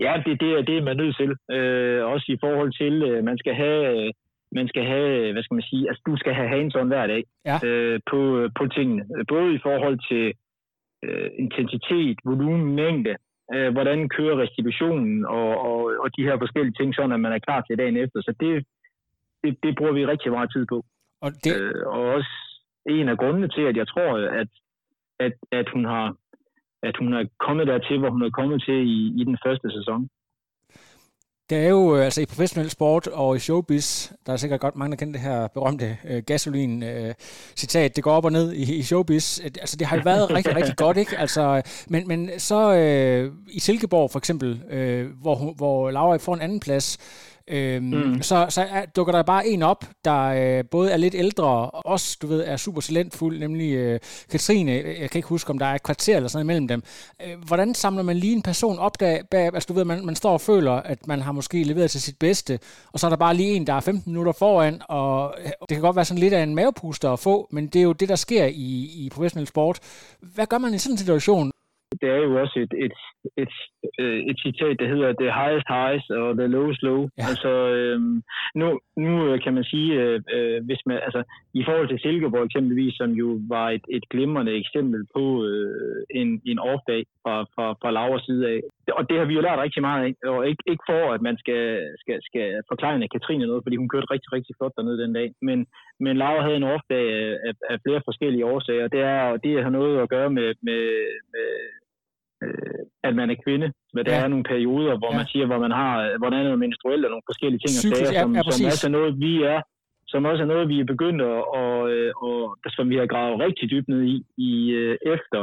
Ja, 0.00 0.12
det, 0.24 0.40
det, 0.40 0.50
er, 0.56 0.62
det 0.68 0.74
er 0.78 0.82
man 0.82 0.96
nødt 0.96 1.16
til. 1.16 1.30
Øh, 1.56 2.04
også 2.12 2.26
i 2.28 2.38
forhold 2.44 2.72
til, 2.80 2.94
øh, 3.08 3.24
man 3.24 3.38
skal 3.38 3.54
have... 3.54 4.06
Øh, 4.06 4.12
man 4.60 4.68
skal 4.68 4.84
have, 4.84 5.32
hvad 5.32 5.42
skal 5.42 5.54
man 5.54 5.68
sige, 5.70 5.88
altså 5.88 6.02
du 6.06 6.16
skal 6.16 6.34
have 6.34 6.48
hands-on 6.54 6.86
hver 6.92 7.06
dag 7.06 7.22
ja. 7.50 7.56
øh, 7.68 8.00
på, 8.10 8.48
på 8.58 8.66
tingene. 8.66 9.02
Både 9.28 9.54
i 9.54 9.60
forhold 9.62 9.98
til 10.10 10.24
øh, 11.04 11.30
intensitet, 11.38 12.18
volumen, 12.24 12.74
mængde, 12.74 13.14
øh, 13.54 13.72
hvordan 13.72 14.08
kører 14.08 14.40
restitutionen 14.42 15.24
og, 15.24 15.50
og, 15.68 15.78
og 16.02 16.08
de 16.16 16.22
her 16.22 16.38
forskellige 16.38 16.76
ting, 16.78 16.94
sådan 16.94 17.12
at 17.12 17.20
man 17.20 17.32
er 17.32 17.38
klar 17.46 17.60
til 17.60 17.78
dagen 17.78 17.96
efter. 17.96 18.18
Så 18.22 18.32
det, 18.40 18.66
det, 19.42 19.58
det 19.62 19.76
bruger 19.78 19.92
vi 19.92 20.06
rigtig 20.06 20.32
meget 20.32 20.52
tid 20.52 20.66
på. 20.66 20.84
Og, 21.20 21.30
det... 21.44 21.52
øh, 21.60 21.86
og 21.86 22.02
også 22.16 22.32
en 22.88 23.08
af 23.08 23.18
grundene 23.18 23.48
til, 23.48 23.62
at 23.70 23.76
jeg 23.76 23.88
tror, 23.88 24.10
at, 24.40 24.48
at, 25.20 25.32
at 25.52 25.66
hun 25.74 25.84
har 25.84 26.16
at 26.88 26.96
hun 27.00 27.12
er 27.14 27.24
kommet 27.46 27.66
dertil, 27.66 27.98
hvor 27.98 28.10
hun 28.10 28.22
er 28.22 28.30
kommet 28.30 28.58
til 28.66 28.78
i, 28.96 28.98
i 29.20 29.22
den 29.24 29.38
første 29.44 29.68
sæson. 29.76 30.08
Det 31.50 31.58
er 31.58 31.68
jo 31.68 31.96
øh, 31.96 32.04
altså 32.04 32.20
i 32.20 32.26
professionel 32.26 32.70
sport 32.70 33.06
og 33.06 33.36
i 33.36 33.38
showbiz, 33.38 34.10
der 34.26 34.32
er 34.32 34.36
sikkert 34.36 34.60
godt 34.60 34.76
mange, 34.76 34.90
der 34.90 34.96
kender 34.96 35.12
det 35.12 35.20
her 35.20 35.46
berømte 35.46 35.98
øh, 36.04 36.22
gasolin-citat, 36.26 37.90
øh, 37.90 37.96
det 37.96 38.04
går 38.04 38.12
op 38.12 38.24
og 38.24 38.32
ned 38.32 38.52
i, 38.52 38.74
i 38.74 38.82
showbiz. 38.82 39.40
Altså 39.40 39.76
det 39.76 39.86
har 39.86 39.96
jo 39.96 40.02
været 40.04 40.30
rigtig, 40.30 40.56
rigtig 40.60 40.76
godt, 40.76 40.96
ikke? 40.96 41.18
Altså, 41.18 41.62
men, 41.86 42.08
men 42.08 42.30
så 42.38 42.74
øh, 42.74 43.32
i 43.48 43.60
Silkeborg 43.60 44.10
for 44.10 44.18
eksempel, 44.18 44.62
øh, 44.70 45.10
hvor, 45.20 45.52
hvor 45.56 45.90
Laura 45.90 46.16
får 46.16 46.34
en 46.34 46.40
anden 46.40 46.60
plads, 46.60 46.98
Øhm, 47.48 47.84
mm. 47.84 48.22
Så, 48.22 48.46
så 48.48 48.62
er, 48.62 48.84
dukker 48.96 49.12
der 49.12 49.22
bare 49.22 49.46
en 49.46 49.62
op, 49.62 49.84
der 50.04 50.22
øh, 50.24 50.64
både 50.70 50.90
er 50.90 50.96
lidt 50.96 51.14
ældre, 51.14 51.44
og 51.70 51.86
også, 51.86 52.18
du 52.22 52.26
ved, 52.26 52.44
er 52.46 52.56
super 52.56 52.80
talentfuld, 52.80 53.38
nemlig 53.38 53.72
øh, 53.74 54.00
Katrine. 54.30 54.72
Jeg 54.72 55.10
kan 55.10 55.18
ikke 55.18 55.28
huske, 55.28 55.50
om 55.50 55.58
der 55.58 55.66
er 55.66 55.74
et 55.74 55.82
kvarter 55.82 56.16
eller 56.16 56.28
sådan 56.28 56.46
imellem 56.46 56.68
dem. 56.68 56.82
Øh, 57.26 57.44
hvordan 57.46 57.74
samler 57.74 58.02
man 58.02 58.16
lige 58.16 58.32
en 58.32 58.42
person 58.42 58.78
op, 58.78 59.00
der, 59.00 59.18
bag, 59.30 59.54
altså 59.54 59.66
du 59.66 59.72
ved, 59.72 59.84
man, 59.84 60.06
man 60.06 60.16
står 60.16 60.32
og 60.32 60.40
føler, 60.40 60.72
at 60.72 61.06
man 61.06 61.20
har 61.20 61.32
måske 61.32 61.64
leveret 61.64 61.90
til 61.90 62.02
sit 62.02 62.18
bedste, 62.18 62.58
og 62.92 63.00
så 63.00 63.06
er 63.06 63.10
der 63.10 63.16
bare 63.16 63.34
lige 63.34 63.54
en, 63.54 63.66
der 63.66 63.72
er 63.74 63.80
15 63.80 64.12
minutter 64.12 64.32
foran, 64.32 64.82
og 64.88 65.34
øh, 65.44 65.50
det 65.68 65.68
kan 65.68 65.80
godt 65.80 65.96
være 65.96 66.04
sådan 66.04 66.20
lidt 66.20 66.34
af 66.34 66.42
en 66.42 66.54
mavepuster 66.54 67.12
at 67.12 67.18
få, 67.18 67.48
men 67.50 67.66
det 67.66 67.78
er 67.78 67.82
jo 67.82 67.92
det, 67.92 68.08
der 68.08 68.16
sker 68.16 68.44
i, 68.44 69.04
i 69.04 69.10
professionel 69.12 69.46
sport. 69.46 69.78
Hvad 70.20 70.46
gør 70.46 70.58
man 70.58 70.74
i 70.74 70.78
sådan 70.78 70.94
en 70.94 70.98
situation? 70.98 71.53
Det 72.00 72.08
er 72.10 72.16
jo 72.16 72.40
også 72.42 72.56
et, 72.64 72.72
et, 72.84 72.96
et, 73.42 73.52
et, 73.98 74.30
et 74.30 74.38
citat, 74.46 74.76
der 74.80 74.88
hedder 74.92 75.10
the 75.22 75.30
highest 75.40 75.68
highs 75.76 76.04
og 76.10 76.28
the 76.38 76.46
lowest 76.46 76.82
low. 76.82 77.00
Ja. 77.18 77.24
Altså, 77.30 77.50
øh, 77.76 78.00
nu, 78.60 78.66
nu 79.06 79.38
kan 79.44 79.54
man 79.54 79.64
sige, 79.64 79.90
øh, 80.34 80.58
hvis 80.68 80.82
man, 80.86 80.96
altså, 81.06 81.22
i 81.54 81.62
forhold 81.66 81.88
til 81.88 82.00
Silkeborg 82.00 82.44
eksempelvis, 82.44 82.94
som 82.96 83.10
jo 83.10 83.28
var 83.48 83.70
et, 83.70 83.84
et 83.96 84.04
glimrende 84.10 84.52
eksempel 84.62 85.00
på 85.16 85.24
øh, 85.46 86.00
en, 86.20 86.28
en 86.50 86.58
off-dag 86.58 87.02
fra, 87.22 87.34
fra, 87.54 87.66
fra 87.80 87.90
Lauras 87.90 88.22
side 88.26 88.48
af. 88.48 88.60
Og 88.98 89.02
det 89.08 89.18
har 89.18 89.24
vi 89.24 89.34
jo 89.34 89.40
lært 89.40 89.58
rigtig 89.58 89.82
meget 89.82 90.00
af, 90.04 90.28
og 90.28 90.48
ikke, 90.48 90.62
ikke 90.72 90.84
for, 90.90 91.02
at 91.12 91.22
man 91.28 91.36
skal, 91.42 91.64
skal, 92.02 92.18
skal 92.28 92.46
forklare 92.70 93.08
Katrine 93.14 93.46
noget, 93.46 93.64
fordi 93.64 93.76
hun 93.76 93.88
kørte 93.88 94.12
rigtig, 94.14 94.32
rigtig 94.32 94.54
flot 94.58 94.76
dernede 94.76 95.02
den 95.02 95.12
dag. 95.12 95.28
Men, 95.42 95.66
men 96.00 96.16
Laura 96.16 96.42
havde 96.42 96.56
en 96.56 96.70
off-dag 96.74 97.06
af, 97.48 97.54
af 97.70 97.76
flere 97.84 98.02
forskellige 98.04 98.46
årsager, 98.46 98.84
og 98.84 98.92
det, 98.92 99.00
er, 99.00 99.22
og 99.34 99.38
det 99.44 99.62
har 99.62 99.70
noget 99.70 100.02
at 100.02 100.08
gøre 100.08 100.30
med, 100.30 100.48
med, 100.62 100.82
med 101.34 101.48
øh, 102.44 102.80
at 103.08 103.12
man 103.20 103.30
er 103.30 103.38
kvinde. 103.44 103.68
Men 103.94 104.02
der 104.06 104.14
ja. 104.14 104.24
er 104.24 104.28
nogle 104.28 104.44
perioder, 104.52 104.94
hvor 105.00 105.12
ja. 105.12 105.16
man 105.18 105.26
siger, 105.32 105.46
hvor 105.46 105.60
man 105.66 105.74
har, 105.80 106.18
hvordan 106.20 106.38
er 106.40 106.44
noget 106.44 106.64
menstruelt 106.64 107.04
og 107.04 107.10
nogle 107.10 107.28
forskellige 107.30 107.62
ting 107.64 107.74
og 107.78 107.82
sager, 107.82 108.20
som, 108.22 108.34
ja, 108.36 108.42
som 108.42 108.66
også 108.70 108.86
er 108.88 108.96
noget, 108.98 109.12
vi 109.26 109.34
er 109.54 109.60
som 110.14 110.24
også 110.30 110.42
er 110.42 110.52
noget, 110.52 110.68
vi 110.68 110.80
er 110.80 110.92
begyndt 110.94 111.22
at, 111.22 111.38
og, 111.60 111.74
og, 112.26 112.36
som 112.76 112.90
vi 112.90 112.96
har 112.96 113.06
gravet 113.06 113.40
rigtig 113.46 113.70
dybt 113.70 113.88
ned 113.88 114.02
i, 114.14 114.16
i 114.48 114.70
øh, 114.80 114.96
efter, 115.14 115.42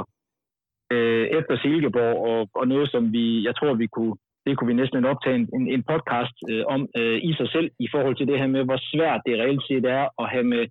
øh, 0.94 1.26
efter 1.38 1.54
Silkeborg, 1.62 2.16
og, 2.30 2.40
og 2.60 2.68
noget, 2.68 2.92
som 2.92 3.04
vi, 3.16 3.26
jeg 3.48 3.56
tror, 3.56 3.74
vi 3.74 3.88
kunne, 3.88 4.16
det 4.46 4.58
kunne 4.58 4.72
vi 4.72 4.82
næsten 4.82 5.06
optage 5.06 5.38
en, 5.58 5.68
en 5.76 5.84
podcast 5.92 6.36
øh, 6.52 6.64
om 6.74 6.82
øh, 7.00 7.18
i 7.30 7.32
sig 7.40 7.50
selv, 7.56 7.70
i 7.86 7.88
forhold 7.94 8.16
til 8.16 8.28
det 8.28 8.38
her 8.40 8.48
med, 8.56 8.64
hvor 8.64 8.80
svært 8.92 9.22
det 9.26 9.40
reelt 9.42 9.64
set 9.68 9.86
er 9.86 10.04
at 10.22 10.30
have 10.34 10.48
med 10.54 10.64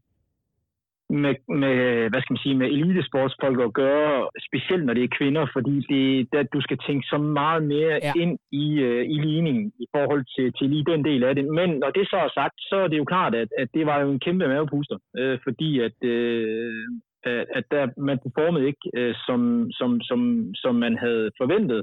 med, 1.11 1.35
med, 1.63 1.77
hvad 2.11 2.21
skal 2.21 2.33
man 2.33 2.45
sige, 2.45 2.55
med 2.55 2.67
elitesportsfolk 2.67 3.61
at 3.61 3.73
gøre, 3.73 4.29
specielt 4.49 4.85
når 4.85 4.95
det 4.95 5.05
er 5.05 5.17
kvinder, 5.19 5.47
fordi 5.53 5.75
det, 5.93 6.29
der, 6.33 6.43
du 6.43 6.61
skal 6.61 6.79
tænke 6.87 7.07
så 7.07 7.19
meget 7.19 7.63
mere 7.63 7.99
ja. 8.03 8.13
ind 8.23 8.39
i, 8.53 8.67
uh, 8.89 9.03
i 9.15 9.17
ligningen 9.27 9.73
i 9.85 9.87
forhold 9.95 10.25
til, 10.35 10.53
til 10.59 10.67
lige 10.71 10.91
den 10.93 11.05
del 11.05 11.25
af 11.25 11.35
det. 11.35 11.45
Men 11.45 11.69
når 11.83 11.91
det 11.91 12.05
så 12.09 12.17
er 12.17 12.31
sagt, 12.35 12.57
så 12.59 12.77
er 12.77 12.89
det 12.89 12.99
jo 12.99 13.05
klart, 13.05 13.35
at, 13.35 13.49
at 13.59 13.69
det 13.75 13.87
var 13.87 14.01
jo 14.01 14.11
en 14.11 14.21
kæmpe 14.21 14.49
mavepuster, 14.49 14.99
uh, 15.21 15.37
fordi 15.45 15.81
at, 15.81 15.97
uh, 16.17 17.45
at 17.59 17.65
der, 17.71 17.85
man 18.09 18.19
performede 18.25 18.67
ikke, 18.67 18.85
uh, 18.99 19.15
som, 19.27 19.41
som, 19.79 20.01
som, 20.01 20.21
som 20.55 20.75
man 20.75 20.99
havde 20.99 21.31
forventet. 21.41 21.83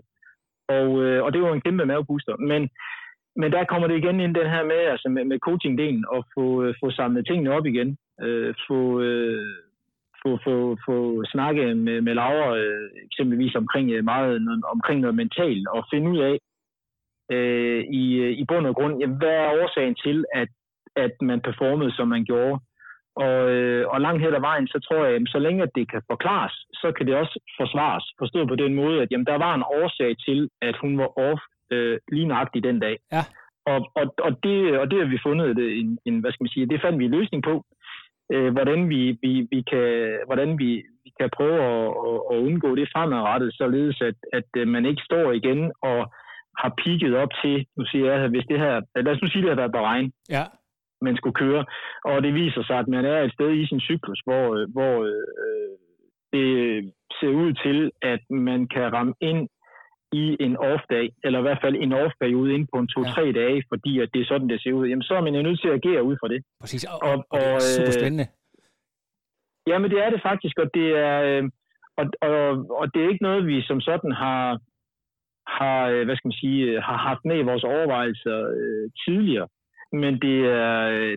Og, 0.70 0.88
uh, 0.92 1.20
og 1.26 1.34
det 1.34 1.42
var 1.42 1.54
en 1.54 1.66
kæmpe 1.68 1.86
mavepuster. 1.86 2.36
Men 2.52 2.70
men 3.39 3.52
der 3.52 3.63
kommer 3.63 3.88
det 3.88 3.97
igen 3.97 4.19
ind 4.19 4.36
den 4.36 4.50
her 4.50 4.63
med, 4.63 4.82
altså 4.93 5.10
med, 5.10 5.23
med 5.32 5.39
coaching-delen, 5.47 6.04
og 6.15 6.26
få, 6.36 6.63
øh, 6.63 6.76
få 6.82 6.91
samlet 6.91 7.28
tingene 7.28 7.54
op 7.58 7.65
igen 7.65 7.97
øh, 8.21 8.54
få, 8.67 9.02
øh, 9.02 9.56
få, 10.23 10.39
få, 10.43 10.78
få 10.86 11.23
snakke 11.26 11.76
med, 11.76 12.02
med 12.02 12.13
Laura 12.13 12.58
øh, 12.58 12.89
eksempelvis 13.06 13.56
omkring, 13.56 13.91
øh, 13.91 14.04
meget, 14.04 14.41
noget, 14.41 14.63
omkring 14.76 15.00
noget 15.02 15.15
mentalt, 15.15 15.67
og 15.67 15.88
finde 15.93 16.10
ud 16.12 16.19
af 16.19 16.38
øh, 17.36 17.84
i, 18.02 18.15
øh, 18.15 18.32
i 18.32 18.45
bund 18.47 18.67
og 18.67 18.76
grund, 18.76 19.00
jamen, 19.00 19.17
hvad 19.17 19.36
er 19.43 19.62
årsagen 19.62 19.95
til, 20.06 20.26
at, 20.34 20.50
at 20.95 21.12
man 21.21 21.41
performede, 21.41 21.91
som 21.95 22.08
man 22.08 22.26
gjorde. 22.26 22.60
Og, 23.15 23.50
øh, 23.56 23.88
og 23.88 24.02
langt 24.02 24.21
hen 24.23 24.34
ad 24.34 24.39
vejen, 24.39 24.67
så 24.67 24.80
tror 24.80 25.06
jeg, 25.06 25.15
at 25.15 25.21
så 25.28 25.39
længe 25.39 25.67
det 25.76 25.91
kan 25.91 26.02
forklares, 26.12 26.56
så 26.73 26.91
kan 26.91 27.08
det 27.08 27.15
også 27.15 27.39
forsvares. 27.60 28.06
Forstået 28.19 28.47
på 28.47 28.56
den 28.56 28.73
måde, 28.76 29.02
at 29.02 29.08
jamen, 29.12 29.26
der 29.26 29.38
var 29.38 29.56
en 29.56 29.63
årsag 29.63 30.15
til, 30.28 30.50
at 30.62 30.76
hun 30.82 30.97
var 30.97 31.19
off 31.19 31.41
øh, 31.71 31.99
lige 32.12 32.27
nøjagtigt 32.27 32.63
den 32.63 32.80
dag. 32.80 32.97
Ja. 33.12 33.23
Og, 33.65 33.80
og, 33.95 34.06
og, 34.25 34.32
det, 34.43 34.80
og 34.80 34.91
det 34.91 34.99
har 34.99 35.10
vi 35.13 35.25
fundet 35.27 35.49
en, 35.82 35.99
en, 36.06 36.19
hvad 36.19 36.32
skal 36.32 36.43
man 36.43 36.56
sige, 36.56 36.69
det 36.69 36.82
fandt 36.82 36.99
vi 36.99 37.06
en 37.06 37.12
løsning 37.12 37.43
på 37.43 37.63
øh, 38.34 38.51
hvordan 38.53 38.89
vi, 38.89 39.01
vi, 39.23 39.47
vi 39.51 39.60
kan, 39.71 40.19
hvordan 40.25 40.60
vi, 40.60 40.69
vi 41.03 41.12
kan 41.19 41.30
prøve 41.38 41.60
at, 41.71 41.88
at, 42.08 42.19
at 42.32 42.36
undgå 42.47 42.75
det 42.75 42.89
fremadrettet, 42.93 43.53
således 43.53 44.01
at, 44.01 44.15
at 44.34 44.49
øh, 44.58 44.67
man 44.67 44.86
ikke 44.86 45.01
står 45.06 45.32
igen 45.32 45.71
og 45.82 45.99
har 46.62 46.73
pigget 46.84 47.15
op 47.17 47.30
til, 47.43 47.65
nu 47.77 47.86
siger 47.86 48.13
jeg, 48.13 48.30
hvis 48.30 48.45
det 48.49 48.60
her, 48.60 48.82
lad 48.95 49.13
os 49.13 49.21
nu 49.21 49.27
sige, 49.30 49.41
det 49.41 49.49
har 49.49 49.62
været 49.62 49.71
Bahrein, 49.71 50.12
ja. 50.30 50.43
man 51.01 51.17
skulle 51.17 51.39
køre, 51.43 51.65
og 52.06 52.23
det 52.23 52.34
viser 52.34 52.63
sig, 52.63 52.77
at 52.80 52.88
man 52.88 53.06
er 53.06 53.21
et 53.21 53.34
sted 53.34 53.51
i 53.53 53.67
sin 53.67 53.80
cyklus, 53.80 54.21
hvor, 54.25 54.45
øh, 54.56 54.67
hvor 54.75 54.95
øh, 55.03 55.75
det 56.34 56.49
ser 57.19 57.32
ud 57.43 57.53
til, 57.53 57.91
at 58.01 58.19
man 58.30 58.67
kan 58.67 58.93
ramme 58.93 59.13
ind 59.21 59.47
i 60.12 60.38
en 60.39 60.58
off-dag, 60.58 61.08
eller 61.24 61.39
i 61.39 61.41
hvert 61.41 61.62
fald 61.63 61.76
en 61.76 61.93
off-periode 61.93 62.54
inden 62.54 62.67
på 62.74 62.80
en 62.80 62.88
to-tre 62.88 63.26
ja. 63.26 63.32
dage, 63.32 63.63
fordi 63.72 64.00
at 64.00 64.10
det 64.13 64.22
er 64.22 64.26
sådan, 64.26 64.50
det 64.50 64.62
ser 64.62 64.74
ud, 64.74 64.88
jamen 64.88 65.04
så 65.04 65.13
er 65.13 65.22
man 65.22 65.36
jo 65.36 65.41
nødt 65.41 65.62
til 65.62 65.67
at 65.67 65.74
agere 65.74 66.04
ud 66.04 66.17
fra 66.22 66.28
det. 66.28 66.43
Præcis, 66.62 66.84
og, 66.84 67.00
og, 67.02 67.26
og, 67.30 67.39
det 67.39 67.56
er 67.56 67.60
super 67.60 67.88
øh, 67.88 68.00
spændende. 68.02 68.28
Jamen 69.67 69.91
det 69.91 70.00
er 70.06 70.10
det 70.10 70.22
faktisk, 70.22 70.60
og 70.60 70.70
det 70.74 70.88
er, 71.08 71.15
øh, 71.30 71.43
og, 72.00 72.06
og, 72.22 72.38
og 72.80 72.93
det 72.93 73.00
er 73.04 73.10
ikke 73.10 73.28
noget, 73.30 73.48
vi 73.48 73.62
som 73.62 73.82
sådan 73.82 74.12
har, 74.12 74.60
har, 75.48 75.80
øh, 75.88 76.06
hvad 76.06 76.15
skal 76.15 76.28
man 76.28 76.41
sige, 76.43 76.82
har 76.82 76.98
haft 76.98 77.26
med 77.26 77.38
i 77.39 77.48
vores 77.50 77.63
overvejelser 77.63 78.38
øh, 78.60 78.89
tidligere. 79.06 79.48
Men 79.91 80.13
det 80.26 80.38
er, 80.63 80.76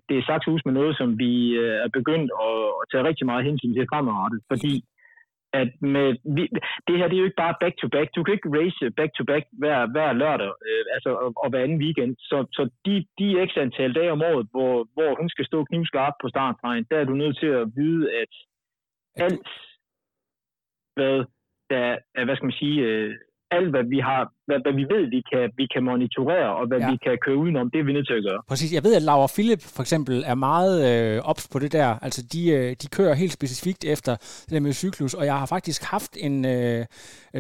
det 0.09 0.19
er 0.19 0.25
sagt 0.27 0.45
hus 0.45 0.65
med 0.65 0.73
noget, 0.73 0.97
som 0.97 1.19
vi 1.19 1.57
er 1.57 1.89
begyndt 1.93 2.31
at, 2.47 2.59
at 2.81 2.85
tage 2.93 3.05
rigtig 3.09 3.27
meget 3.27 3.45
hensyn 3.45 3.75
til 3.75 3.87
fremadrettet, 3.93 4.41
fordi 4.51 4.85
at 5.53 5.71
med, 5.81 6.09
vi, 6.37 6.43
det 6.87 6.99
her 6.99 7.09
det 7.09 7.17
er 7.17 7.23
jo 7.23 7.31
ikke 7.31 7.43
bare 7.45 7.61
back-to-back. 7.61 8.09
Du 8.17 8.23
kan 8.23 8.35
ikke 8.35 8.55
race 8.59 8.91
back-to-back 8.91 9.45
hver, 9.53 9.87
hver 9.95 10.13
lørdag, 10.13 10.53
øh, 10.69 10.85
altså, 10.95 11.11
og, 11.25 11.33
og 11.37 11.51
hver 11.51 11.63
anden 11.63 11.83
weekend. 11.85 12.17
Så, 12.19 12.37
så 12.57 12.63
de, 12.85 12.95
de 13.19 13.47
x 13.49 13.51
antal 13.57 13.93
dage 13.95 14.13
om 14.13 14.23
året, 14.23 14.47
hvor, 14.51 14.75
hvor 14.95 15.11
hun 15.21 15.29
skal 15.29 15.47
stå 15.47 15.65
knivskarpt 15.65 16.17
på 16.23 16.29
startvejen, 16.29 16.87
der 16.91 16.97
er 16.99 17.05
du 17.05 17.15
nødt 17.15 17.39
til 17.39 17.47
at 17.47 17.69
vide, 17.77 18.05
at 18.23 18.33
alt, 19.17 19.49
hvad 20.97 21.25
der 21.71 21.99
er, 22.15 22.25
hvad 22.25 22.37
skal 22.37 22.51
man 22.51 22.61
sige, 22.63 22.81
øh, 22.81 23.15
alt, 23.57 23.71
hvad 23.71 23.85
vi 23.95 23.99
har, 23.99 24.23
hvad, 24.47 24.59
hvad 24.65 24.75
vi 24.81 24.85
ved, 24.95 25.05
vi 25.17 25.21
kan, 25.31 25.45
vi 25.57 25.67
kan 25.75 25.83
monitorere, 25.85 26.51
og 26.59 26.65
hvad 26.69 26.79
ja. 26.79 26.91
vi 26.91 26.97
kan 27.05 27.19
køre 27.25 27.37
udenom, 27.37 27.71
det 27.71 27.79
er 27.81 27.85
vi 27.85 27.93
nødt 27.93 28.07
til 28.07 28.15
at 28.21 28.25
gøre. 28.29 28.41
Præcis. 28.49 28.73
Jeg 28.73 28.85
ved, 28.85 28.95
at 28.97 29.03
Laura 29.03 29.29
Philip 29.35 29.63
for 29.77 29.83
eksempel 29.83 30.25
er 30.27 30.35
meget 30.35 30.75
øh, 30.91 31.23
ops 31.31 31.49
på 31.53 31.59
det 31.59 31.73
der. 31.73 31.89
Altså, 32.07 32.21
de, 32.33 32.51
øh, 32.51 32.71
de 32.83 32.87
kører 32.97 33.15
helt 33.15 33.33
specifikt 33.33 33.85
efter 33.85 34.13
det 34.45 34.51
der 34.51 34.61
med 34.61 34.73
cyklus, 34.73 35.15
og 35.15 35.25
jeg 35.31 35.37
har 35.39 35.47
faktisk 35.47 35.81
haft 35.95 36.13
en, 36.21 36.35
øh, 36.45 36.85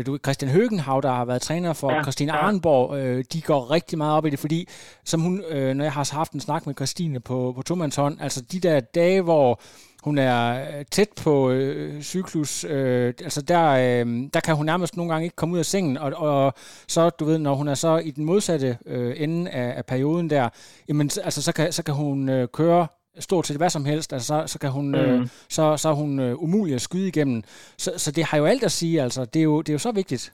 du 0.06 0.18
Christian 0.24 0.50
Høgenhav, 0.50 1.00
der 1.02 1.12
har 1.12 1.24
været 1.24 1.42
træner 1.42 1.72
for 1.72 1.92
ja. 1.92 2.02
Christine 2.02 2.32
ja. 2.34 2.38
Arnborg, 2.46 2.86
øh, 2.98 3.24
de 3.32 3.42
går 3.42 3.70
rigtig 3.70 3.98
meget 3.98 4.16
op 4.16 4.26
i 4.26 4.30
det, 4.30 4.38
fordi 4.38 4.60
som 5.04 5.20
hun, 5.20 5.42
øh, 5.50 5.74
når 5.74 5.84
jeg 5.84 5.92
har 5.92 6.16
haft 6.16 6.32
en 6.32 6.40
snak 6.40 6.66
med 6.66 6.74
Christine 6.74 7.20
på, 7.20 7.52
på 7.56 7.62
tomandshånd, 7.62 8.16
altså 8.20 8.40
de 8.52 8.60
der 8.60 8.80
dage, 8.80 9.22
hvor 9.22 9.60
hun 10.04 10.18
er 10.18 10.60
øh, 10.60 10.84
tæt 10.90 11.08
på 11.24 11.50
øh, 11.50 12.00
cyklus. 12.00 12.64
Øh, 12.64 13.06
altså 13.06 13.42
der, 13.42 13.66
øh, 13.70 14.06
der 14.34 14.40
kan 14.40 14.56
hun 14.56 14.66
nærmest 14.66 14.96
nogle 14.96 15.12
gange 15.12 15.24
ikke 15.24 15.36
komme 15.36 15.54
ud 15.54 15.58
af 15.58 15.64
sengen, 15.64 15.98
og, 15.98 16.12
og 16.16 16.52
så, 16.94 17.10
du 17.10 17.24
ved, 17.24 17.38
når 17.38 17.54
hun 17.54 17.68
er 17.68 17.74
så 17.74 17.96
i 17.96 18.10
den 18.10 18.24
modsatte 18.24 18.78
øh, 18.86 19.12
ende 19.16 19.50
af, 19.50 19.78
af 19.78 19.84
perioden 19.86 20.30
der, 20.30 20.48
jamen, 20.88 21.10
altså, 21.24 21.42
så, 21.42 21.52
kan, 21.54 21.72
så 21.72 21.84
kan 21.84 21.94
hun 21.94 22.28
øh, 22.28 22.48
køre 22.52 22.86
stort 23.18 23.46
set 23.46 23.56
hvad 23.56 23.70
som 23.70 23.84
helst, 23.84 24.12
altså 24.12 24.26
så, 24.26 24.52
så 24.52 24.58
kan 24.58 24.70
hun, 24.70 24.94
øh, 24.94 25.14
mm. 25.14 25.20
øh, 25.20 25.26
så, 25.26 25.76
så 25.76 25.88
er 25.88 25.94
hun 25.94 26.20
øh, 26.20 26.42
umulig 26.44 26.74
at 26.74 26.80
skyde 26.80 27.08
igennem. 27.08 27.42
Så, 27.84 27.90
så 27.96 28.12
det 28.16 28.24
har 28.24 28.38
jo 28.38 28.44
alt 28.44 28.64
at 28.64 28.72
sige, 28.72 29.02
altså. 29.02 29.20
Det 29.32 29.40
er 29.40 29.48
jo, 29.50 29.58
det 29.62 29.68
er 29.68 29.78
jo 29.78 29.86
så 29.88 29.92
vigtigt. 29.92 30.32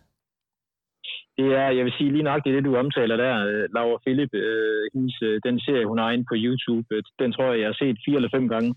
Det 1.38 1.48
er, 1.62 1.68
jeg 1.76 1.85
vil 1.85 1.94
sige 1.98 2.12
lige 2.12 2.29
nok 2.31 2.44
det, 2.44 2.64
du 2.64 2.76
omtaler 2.76 3.16
der, 3.16 3.35
øh, 3.46 3.64
Laura 3.74 3.98
Philip, 4.05 4.35
øh, 4.35 4.83
hendes, 4.94 5.16
den 5.46 5.61
serie, 5.61 5.87
hun 5.87 5.98
har 5.98 6.11
inde 6.11 6.26
på 6.31 6.37
YouTube, 6.44 6.87
den 7.18 7.33
tror 7.33 7.46
jeg, 7.50 7.61
jeg 7.61 7.68
har 7.68 7.79
set 7.83 7.98
fire 8.05 8.16
eller 8.16 8.35
fem 8.37 8.48
gange 8.48 8.74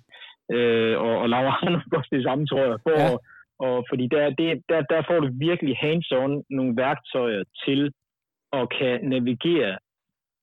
øh, 0.55 0.99
og, 1.05 1.13
og 1.21 1.29
Laura 1.29 1.51
har 1.59 1.69
nok 1.91 2.05
det 2.11 2.23
samme, 2.23 2.47
tror 2.47 2.65
jeg. 2.69 2.79
For, 2.85 2.99
ja. 2.99 3.17
og, 3.65 3.85
fordi 3.89 4.07
der, 4.07 4.29
det, 4.29 4.63
der, 4.69 4.81
der 4.81 5.01
får 5.07 5.19
du 5.19 5.29
virkelig 5.33 5.75
hands-on 5.83 6.31
nogle 6.49 6.77
værktøjer 6.77 7.43
til 7.65 7.91
at 8.53 8.69
kan 8.79 9.09
navigere 9.09 9.77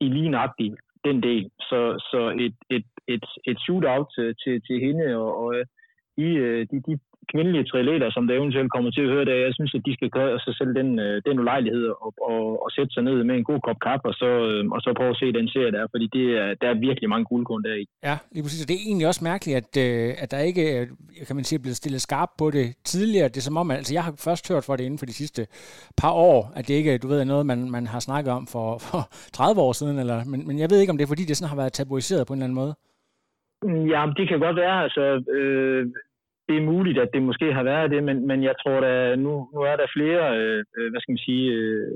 i 0.01 0.09
lige 0.09 0.29
nøjagtigt 0.29 0.75
den 1.05 1.23
del. 1.23 1.51
Så, 1.61 1.81
så 2.11 2.21
et, 2.45 2.57
et, 2.77 2.87
et, 3.09 3.27
et 3.45 3.59
shootout 3.61 4.07
til, 4.15 4.35
til, 4.43 4.63
til 4.67 4.81
hende 4.81 5.17
og, 5.17 5.31
og 5.43 5.55
de, 6.19 6.27
øh, 6.45 6.67
de, 6.71 6.77
de 6.87 6.99
kvindelige 7.33 7.65
triatleter, 7.71 8.09
som 8.11 8.27
der 8.27 8.35
eventuelt 8.35 8.73
kommer 8.75 8.91
til 8.91 9.05
at 9.07 9.13
høre 9.15 9.25
det, 9.25 9.45
jeg 9.47 9.55
synes, 9.55 9.75
at 9.75 9.87
de 9.87 9.93
skal 9.95 10.11
gøre 10.11 10.39
sig 10.45 10.55
selv 10.59 10.73
den, 10.81 10.99
øh, 11.07 11.23
den 11.27 11.41
ulejlighed 11.43 11.85
og, 12.05 12.11
og, 12.31 12.45
og 12.65 12.69
sætte 12.77 12.93
sig 12.95 13.03
ned 13.03 13.25
med 13.25 13.35
en 13.37 13.45
god 13.51 13.61
kop 13.67 13.79
kaffe, 13.87 14.07
og 14.13 14.15
så, 14.23 14.31
øh, 14.51 14.63
og 14.75 14.81
så 14.85 14.89
prøve 14.97 15.15
at 15.15 15.21
se 15.23 15.33
den 15.39 15.49
serie 15.49 15.73
der, 15.77 15.87
fordi 15.91 16.07
det 16.17 16.27
er, 16.43 16.49
der 16.61 16.69
er 16.71 16.85
virkelig 16.89 17.09
mange 17.09 17.25
guldkorn 17.31 17.65
der 17.65 17.75
i. 17.83 17.85
Ja, 18.09 18.17
lige 18.33 18.43
præcis. 18.45 18.63
Og 18.65 18.69
det 18.69 18.75
er 18.77 18.87
egentlig 18.89 19.07
også 19.13 19.25
mærkeligt, 19.31 19.57
at, 19.61 19.71
øh, 19.87 20.15
at 20.23 20.31
der 20.31 20.41
ikke 20.51 20.65
kan 21.27 21.37
man 21.37 21.45
sige, 21.45 21.59
er 21.59 21.65
blevet 21.67 21.81
stillet 21.83 22.01
skarp 22.01 22.31
på 22.39 22.47
det 22.51 22.67
tidligere. 22.93 23.29
Det 23.29 23.37
er 23.37 23.49
som 23.49 23.57
om, 23.57 23.71
altså 23.71 23.95
jeg 23.95 24.05
har 24.05 24.15
først 24.29 24.45
hørt 24.53 24.65
for 24.67 24.77
det 24.77 24.85
inden 24.85 24.99
for 24.99 25.07
de 25.07 25.19
sidste 25.23 25.43
par 26.03 26.13
år, 26.13 26.53
at 26.59 26.69
det 26.69 26.75
ikke 26.75 26.99
du 26.99 27.09
ved, 27.09 27.21
er 27.21 27.25
noget, 27.35 27.47
man, 27.47 27.71
man 27.71 27.87
har 27.87 28.01
snakket 28.01 28.33
om 28.33 28.47
for, 28.55 28.69
for 28.87 29.01
30 29.33 29.61
år 29.61 29.73
siden, 29.73 29.99
eller, 29.99 30.19
men, 30.33 30.47
men 30.49 30.59
jeg 30.59 30.71
ved 30.71 30.79
ikke, 30.81 30.91
om 30.91 30.99
det 30.99 31.05
er 31.05 31.15
fordi, 31.15 31.25
det 31.25 31.37
sådan 31.37 31.53
har 31.53 31.61
været 31.63 31.73
tabuiseret 31.73 32.27
på 32.27 32.33
en 32.33 32.39
eller 32.39 32.49
anden 32.49 32.61
måde. 32.63 32.75
Ja, 33.65 34.01
det 34.17 34.29
kan 34.29 34.41
godt 34.41 34.57
være. 34.57 34.83
Altså, 34.83 35.03
øh, 35.39 35.87
det 36.49 36.57
er 36.57 36.71
muligt, 36.73 36.99
at 36.99 37.11
det 37.15 37.23
måske 37.23 37.53
har 37.53 37.63
været 37.63 37.91
det, 37.91 38.03
men, 38.05 38.27
men 38.27 38.43
jeg 38.43 38.55
tror, 38.63 38.81
at 38.81 39.19
nu, 39.19 39.33
nu 39.55 39.61
er 39.61 39.77
der 39.77 39.95
flere, 39.97 40.39
øh, 40.39 40.65
øh, 40.79 40.91
hvad 40.91 41.01
skal 41.01 41.13
man 41.13 41.27
sige, 41.29 41.53
øh, 41.53 41.93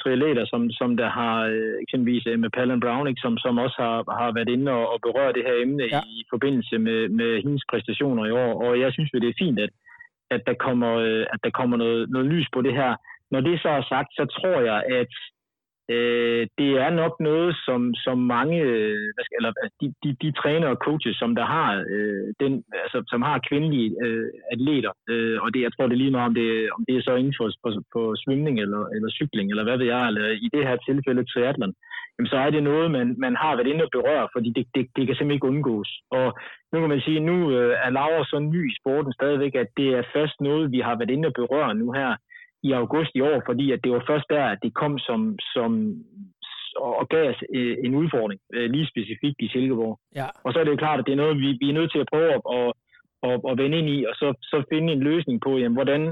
triatleter, 0.00 0.44
som, 0.52 0.70
som 0.70 0.96
der 0.96 1.08
har 1.20 1.36
øh, 1.54 1.74
eksempelvis 1.84 2.26
med 2.26 2.50
Palin 2.56 2.80
Brown, 2.80 3.08
ikke, 3.08 3.24
som, 3.24 3.38
som 3.38 3.58
også 3.58 3.76
har, 3.84 3.96
har 4.20 4.32
været 4.32 4.48
inde 4.48 4.72
og, 4.72 4.84
og 4.92 4.98
berørt 5.06 5.34
det 5.34 5.44
her 5.48 5.56
emne 5.64 5.84
ja. 5.92 6.00
i 6.16 6.24
forbindelse 6.32 6.78
med, 6.78 7.08
med 7.08 7.42
hendes 7.42 7.64
præstationer 7.70 8.24
i 8.26 8.30
år. 8.30 8.52
Og 8.64 8.80
jeg 8.80 8.92
synes 8.92 9.10
jo, 9.14 9.18
det 9.18 9.28
er 9.28 9.42
fint, 9.44 9.58
at, 9.58 9.70
at 10.30 10.42
der 10.46 10.54
kommer, 10.66 10.92
øh, 11.06 11.24
at 11.34 11.40
der 11.44 11.50
kommer 11.50 11.76
noget, 11.76 12.10
noget 12.10 12.26
lys 12.26 12.48
på 12.54 12.62
det 12.62 12.74
her. 12.80 12.92
Når 13.30 13.40
det 13.40 13.60
så 13.62 13.68
er 13.68 13.82
sagt, 13.92 14.10
så 14.18 14.24
tror 14.36 14.60
jeg, 14.60 14.78
at 15.00 15.12
øh, 15.94 16.42
det 16.58 16.70
er 16.84 16.90
nok 16.90 17.14
noget, 17.20 17.56
som, 17.66 17.94
som 17.94 18.18
mange, 18.18 18.58
øh, 18.60 19.06
hvad 19.14 19.24
skal, 19.24 19.36
eller 19.38 19.52
altså, 19.62 19.76
de, 19.80 19.86
de, 20.02 20.10
de 20.22 20.30
træner 20.40 20.68
og 20.68 20.78
coaches, 20.86 21.16
som 21.16 21.34
der 21.34 21.46
har, 21.56 21.84
øh, 21.94 22.26
den, 22.42 22.52
altså, 22.84 22.98
som 23.12 23.22
har 23.22 23.46
kvindelige 23.48 23.88
øh, 24.04 24.30
atleter, 24.52 24.92
øh, 25.10 25.36
og 25.42 25.54
det, 25.54 25.60
jeg 25.62 25.72
tror, 25.72 25.86
det 25.86 25.94
er 25.94 26.04
lige 26.04 26.16
meget, 26.16 26.30
om 26.30 26.34
det, 26.34 26.48
om 26.76 26.80
det 26.88 26.96
er 26.96 27.02
så 27.02 27.14
inden 27.14 27.34
for, 27.38 27.46
på, 27.62 27.68
på 27.94 28.00
svømning 28.22 28.56
eller, 28.60 28.82
eller 28.94 29.10
cykling, 29.18 29.50
eller 29.50 29.64
hvad 29.64 29.78
ved 29.78 29.86
jeg, 29.86 30.06
eller 30.06 30.26
i 30.46 30.48
det 30.54 30.62
her 30.68 30.76
tilfælde 30.76 31.24
triathlon, 31.24 31.74
jamen, 32.14 32.28
så 32.32 32.36
er 32.36 32.50
det 32.50 32.62
noget, 32.62 32.90
man, 32.90 33.14
man 33.18 33.36
har 33.42 33.56
været 33.56 33.72
inde 33.72 33.84
og 33.84 33.90
berøre, 33.92 34.28
fordi 34.34 34.48
det, 34.56 34.64
det, 34.74 34.82
det 34.96 35.02
kan 35.06 35.14
simpelthen 35.16 35.38
ikke 35.38 35.50
undgås. 35.52 35.90
Og 36.10 36.26
nu 36.72 36.80
kan 36.80 36.88
man 36.88 37.00
sige, 37.00 37.20
nu 37.20 37.36
øh, 37.56 37.74
er 37.84 37.90
Laura 37.90 38.24
så 38.24 38.38
ny 38.38 38.70
i 38.70 38.76
sporten 38.80 39.12
stadigvæk, 39.12 39.54
at 39.54 39.70
det 39.76 39.88
er 39.98 40.10
først 40.14 40.36
noget, 40.40 40.72
vi 40.72 40.80
har 40.86 40.94
været 40.96 41.10
inde 41.10 41.28
og 41.28 41.34
berøre 41.40 41.74
nu 41.74 41.92
her 41.92 42.16
i 42.68 42.72
august 42.72 43.12
i 43.14 43.20
år, 43.20 43.38
fordi 43.48 43.66
at 43.72 43.80
det 43.84 43.90
var 43.92 44.02
først 44.10 44.26
der, 44.30 44.44
at 44.44 44.58
det 44.62 44.74
kom 44.74 44.98
som, 44.98 45.20
som 45.54 45.70
og 47.00 47.08
gav 47.08 47.24
os 47.30 47.40
øh, 47.54 47.76
en 47.84 47.94
udfordring, 47.94 48.40
øh, 48.54 48.70
lige 48.70 48.90
specifikt 48.92 49.38
i 49.40 49.48
Silkeborg. 49.48 49.98
Ja. 50.14 50.28
Og 50.44 50.52
så 50.52 50.58
er 50.58 50.64
det 50.64 50.70
jo 50.70 50.84
klart, 50.84 50.98
at 50.98 51.06
det 51.06 51.12
er 51.12 51.22
noget, 51.24 51.36
vi, 51.38 51.48
vi 51.60 51.68
er 51.68 51.78
nødt 51.78 51.92
til 51.92 51.98
at 51.98 52.10
prøve 52.12 52.30
at, 52.36 52.40
at, 52.56 52.72
at, 53.28 53.40
at 53.50 53.58
vende 53.58 53.78
ind 53.78 53.88
i, 53.96 53.98
og 54.08 54.14
så, 54.20 54.28
så 54.42 54.56
finde 54.72 54.92
en 54.92 55.02
løsning 55.10 55.40
på, 55.40 55.58
jamen, 55.58 55.78
hvordan... 55.80 56.02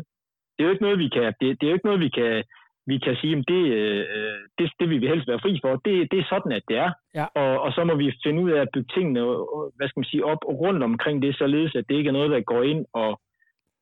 Det 0.54 0.60
er 0.60 0.68
jo 0.68 0.74
ikke 0.74 0.86
noget, 0.88 0.98
vi 0.98 1.08
kan, 1.08 1.32
det, 1.40 1.48
det 1.58 1.64
er 1.66 1.70
jo 1.70 1.78
ikke 1.78 1.90
noget, 1.90 2.00
vi 2.00 2.08
kan, 2.08 2.44
vi 2.86 2.98
kan 2.98 3.16
sige, 3.20 3.36
at 3.36 3.44
det, 3.48 3.62
øh, 3.78 4.04
det, 4.58 4.70
det 4.80 4.88
vil 4.90 5.00
vi 5.00 5.06
helst 5.06 5.28
være 5.28 5.42
fri 5.42 5.58
for. 5.62 5.72
Det, 5.86 5.94
det 6.10 6.18
er 6.18 6.26
sådan, 6.32 6.52
at 6.52 6.62
det 6.68 6.76
er. 6.76 6.90
Ja. 7.14 7.26
Og, 7.40 7.60
og 7.64 7.72
så 7.72 7.84
må 7.84 7.94
vi 7.94 8.12
finde 8.24 8.42
ud 8.42 8.50
af 8.50 8.60
at 8.60 8.72
bygge 8.74 8.90
tingene 8.94 9.20
hvad 9.76 9.88
skal 9.88 10.00
man 10.00 10.12
sige, 10.12 10.24
op 10.24 10.42
rundt 10.48 10.82
omkring 10.82 11.22
det, 11.22 11.38
således 11.38 11.74
at 11.74 11.84
det 11.88 11.94
ikke 11.94 12.08
er 12.08 12.18
noget, 12.18 12.30
der 12.30 12.40
går 12.40 12.62
ind 12.62 12.84
og, 12.92 13.20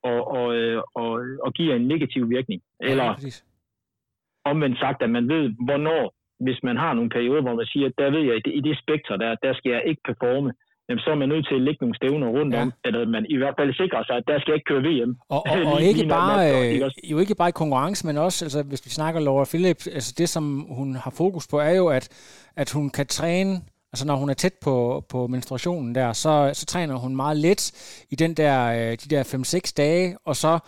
og, 0.02 0.20
og, 0.38 0.46
og, 0.94 1.10
og 1.44 1.52
giver 1.52 1.74
en 1.76 1.88
negativ 1.88 2.30
virkning. 2.30 2.62
Eller 2.80 3.04
ja, 3.04 3.28
omvendt 4.44 4.78
sagt, 4.78 5.02
at 5.02 5.10
man 5.10 5.28
ved, 5.28 5.44
hvornår, 5.66 6.14
hvis 6.40 6.60
man 6.62 6.76
har 6.76 6.92
nogle 6.94 7.10
perioder, 7.10 7.42
hvor 7.42 7.54
man 7.54 7.66
siger, 7.66 7.86
at 7.86 7.98
der 7.98 8.10
ved 8.10 8.22
jeg, 8.28 8.34
i 8.58 8.60
det 8.60 8.78
spektrum 8.82 9.18
der, 9.18 9.34
der 9.42 9.52
skal 9.54 9.70
jeg 9.72 9.82
ikke 9.86 10.02
performe, 10.04 10.52
jamen, 10.88 11.02
så 11.04 11.10
er 11.10 11.14
man 11.14 11.28
nødt 11.28 11.46
til 11.48 11.54
at 11.54 11.62
lægge 11.66 11.80
nogle 11.80 11.96
stævner 11.96 12.28
rundt 12.28 12.54
ja. 12.54 12.62
om, 12.62 12.72
eller 12.84 13.06
man 13.06 13.26
i 13.28 13.36
hvert 13.36 13.54
fald 13.58 13.74
sikrer 13.74 14.04
sig, 14.04 14.16
at 14.16 14.24
der 14.28 14.40
skal 14.40 14.54
ikke 14.54 14.68
køre 14.70 14.82
VM. 14.88 15.12
Og, 15.28 15.42
og, 15.52 15.56
og 15.72 15.82
ikke, 15.82 16.06
bare, 16.08 16.38
øh, 16.50 16.90
jo 17.12 17.18
ikke 17.18 17.34
bare 17.34 17.48
i 17.48 17.58
konkurrence, 17.62 18.06
men 18.06 18.16
også, 18.18 18.44
altså, 18.44 18.62
hvis 18.62 18.82
vi 18.86 18.90
snakker 18.90 19.20
Laura 19.20 19.46
Philip, 19.52 19.80
altså 19.96 20.14
det, 20.18 20.28
som 20.28 20.44
hun 20.78 20.88
har 21.04 21.12
fokus 21.22 21.48
på, 21.48 21.56
er 21.58 21.74
jo, 21.82 21.86
at, 21.88 22.04
at 22.56 22.72
hun 22.76 22.90
kan 22.90 23.06
træne 23.06 23.52
Altså 23.92 24.06
når 24.06 24.16
hun 24.16 24.30
er 24.30 24.34
tæt 24.34 24.54
på, 24.54 25.04
på 25.08 25.26
menstruationen 25.26 25.94
der, 25.94 26.12
så, 26.12 26.50
så 26.54 26.66
træner 26.66 26.96
hun 26.96 27.16
meget 27.16 27.36
let 27.36 27.72
i 28.10 28.16
den 28.16 28.34
der, 28.34 28.64
øh, 28.64 28.90
de 28.90 29.16
der 29.16 29.24
5-6 29.68 29.72
dage, 29.76 30.16
og 30.24 30.36
så 30.36 30.58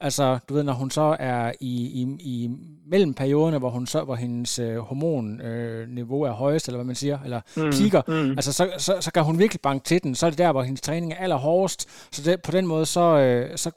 Altså, 0.00 0.38
du 0.48 0.54
ved, 0.54 0.62
når 0.62 0.72
hun 0.72 0.90
så 0.90 1.16
er 1.18 1.52
i, 1.60 1.84
i, 1.84 2.16
i 2.20 2.50
mellemperioderne, 2.86 3.58
hvor, 3.58 3.70
hun 3.70 3.86
så, 3.86 4.04
hvor 4.04 4.14
hendes 4.14 4.58
øh, 4.58 4.76
hormonniveau 4.76 6.24
øh, 6.24 6.30
er 6.30 6.34
højest, 6.34 6.68
eller 6.68 6.76
hvad 6.76 6.84
man 6.84 6.94
siger, 6.94 7.18
eller 7.24 7.40
mm, 7.56 7.72
kigger, 7.72 8.02
mm. 8.08 8.30
altså, 8.30 8.52
så, 8.52 8.70
så, 8.78 8.96
så 9.00 9.10
kan 9.12 9.24
hun 9.24 9.38
virkelig 9.38 9.60
banke 9.60 9.84
til 9.84 10.02
den. 10.02 10.14
Så 10.14 10.26
er 10.26 10.30
det 10.30 10.38
der, 10.38 10.52
hvor 10.52 10.62
hendes 10.62 10.80
træning 10.80 11.12
er 11.12 11.16
allerhårdest. 11.16 11.88
Så 12.12 12.22
det, 12.22 12.42
på 12.42 12.50
den 12.50 12.66
måde, 12.66 12.86
så, 12.86 13.00
øh, 13.00 13.58
så 13.58 13.70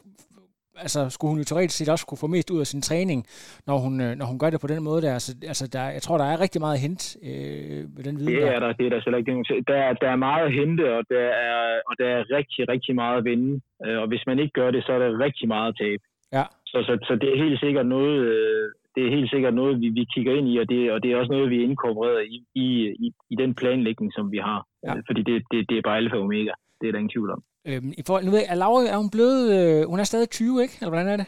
altså, 0.86 1.10
skulle 1.10 1.32
hun 1.32 1.40
jo 1.42 1.46
teoretisk 1.46 1.78
set 1.78 1.90
også 1.90 2.06
kunne 2.06 2.24
få 2.26 2.28
mest 2.28 2.50
ud 2.50 2.60
af 2.60 2.68
sin 2.68 2.82
træning, 2.82 3.20
når 3.68 3.78
hun, 3.78 3.94
øh, 4.06 4.12
når 4.20 4.26
hun 4.32 4.40
gør 4.40 4.50
det 4.50 4.62
på 4.62 4.68
den 4.74 4.84
måde 4.84 5.02
der. 5.02 5.14
Altså, 5.14 5.32
altså 5.52 5.66
der, 5.76 5.84
jeg 5.98 6.02
tror, 6.02 6.18
der 6.18 6.26
er 6.26 6.42
rigtig 6.46 6.62
meget 6.62 6.80
hent 6.80 7.04
øh, 7.30 7.82
ved 7.96 8.04
den 8.08 8.16
viden. 8.20 8.34
Det 8.34 8.44
er 8.56 8.60
der, 8.60 8.72
det 8.74 8.86
er 8.86 8.90
der 8.90 9.02
slet 9.02 9.18
ikke. 9.18 9.64
Der, 9.72 9.94
der 10.04 10.10
er 10.16 10.20
meget 10.28 10.46
at 10.46 10.54
hente, 10.60 10.84
og 10.98 11.04
der 11.10 11.26
er, 11.48 11.58
og 11.90 11.94
der 12.00 12.08
er 12.16 12.22
rigtig, 12.38 12.70
rigtig 12.74 12.96
meget 12.96 13.18
at 13.18 13.26
vinde. 13.26 13.62
Øh, 13.86 13.98
og 14.02 14.08
hvis 14.08 14.24
man 14.28 14.40
ikke 14.40 14.54
gør 14.60 14.72
det, 14.72 14.84
så 14.84 14.92
er 14.94 15.00
der 15.00 15.20
rigtig 15.26 15.48
meget 15.48 15.70
at 15.72 15.78
tabe. 15.82 16.04
Ja. 16.34 16.44
Så, 16.72 16.78
så, 16.88 16.94
så 17.08 17.14
det 17.22 17.30
er 17.34 17.44
helt 17.46 17.60
sikkert 17.60 17.86
noget, 17.86 18.18
øh, 18.32 18.70
det 18.96 19.06
er 19.06 19.16
helt 19.18 19.30
sikkert 19.30 19.54
noget, 19.54 19.82
vi, 19.82 19.88
vi 19.90 20.04
kigger 20.14 20.34
ind 20.38 20.48
i, 20.50 20.58
og 20.58 20.70
det, 20.70 20.92
og 20.92 21.04
det 21.04 21.12
er 21.12 21.18
også 21.18 21.32
noget, 21.32 21.50
vi 21.50 21.58
er 21.60 21.68
inkorporeret 21.70 22.26
i, 22.36 22.38
i, 22.56 22.68
i, 23.06 23.08
i 23.30 23.36
den 23.36 23.56
planlægning, 23.56 24.14
som 24.14 24.32
vi 24.32 24.38
har. 24.38 24.66
Ja. 24.86 24.94
Fordi 25.08 25.22
det, 25.30 25.44
det, 25.52 25.70
det 25.70 25.78
er 25.78 25.82
bare 25.88 25.98
alfa 25.98 26.16
og 26.16 26.22
omega. 26.22 26.54
Det 26.82 26.88
er 26.88 26.92
der 26.92 27.00
ingen 27.00 27.16
tvivl 27.16 27.30
om. 27.32 27.42
Øhm, 27.68 27.94
i 27.98 28.02
forhold, 28.08 28.26
nu 28.26 28.32
ved 28.32 28.40
jeg, 28.40 28.48
er 28.50 28.56
Laura, 28.56 28.88
er 28.88 28.98
hun 28.98 29.10
blevet, 29.10 29.44
øh, 29.60 29.90
hun 29.90 30.00
er 30.00 30.04
stadig 30.04 30.30
20, 30.30 30.62
ikke? 30.62 30.74
Eller 30.82 30.90
hvordan 30.90 31.08
er 31.08 31.18
det? 31.18 31.26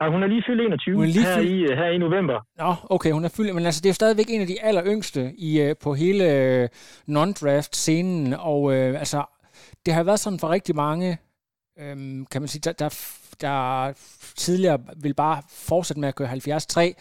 Ja, 0.00 0.10
hun 0.10 0.22
er 0.22 0.26
lige 0.26 0.42
fyldt 0.46 0.60
21 0.60 0.94
hun 0.94 1.04
er 1.04 1.08
lige 1.08 1.24
her, 1.24 1.38
i, 1.38 1.76
her 1.80 1.88
i 1.88 1.98
november. 1.98 2.46
Nå, 2.58 2.74
okay, 2.90 3.12
hun 3.12 3.24
er 3.24 3.28
fyldt, 3.28 3.54
men 3.54 3.64
altså 3.64 3.80
det 3.80 3.86
er 3.86 3.90
jo 3.90 3.94
stadigvæk 3.94 4.26
en 4.28 4.40
af 4.40 4.46
de 4.46 4.62
aller 4.62 4.82
yngste 4.86 5.32
i, 5.38 5.60
øh, 5.60 5.74
på 5.82 5.94
hele 5.94 6.24
øh, 6.32 6.68
non-draft-scenen, 7.06 8.34
og 8.38 8.74
øh, 8.74 8.98
altså, 8.98 9.24
det 9.86 9.94
har 9.94 10.02
været 10.02 10.20
sådan 10.20 10.38
for 10.38 10.48
rigtig 10.48 10.76
mange, 10.76 11.18
øh, 11.78 11.96
kan 12.30 12.42
man 12.42 12.48
sige, 12.48 12.62
der, 12.64 12.72
der, 12.72 12.88
der 13.40 13.92
tidligere 14.36 14.80
vil 14.96 15.14
bare 15.14 15.42
fortsætte 15.50 16.00
med 16.00 16.08
at 16.08 16.14
køre 16.14 16.28
73, 16.28 16.96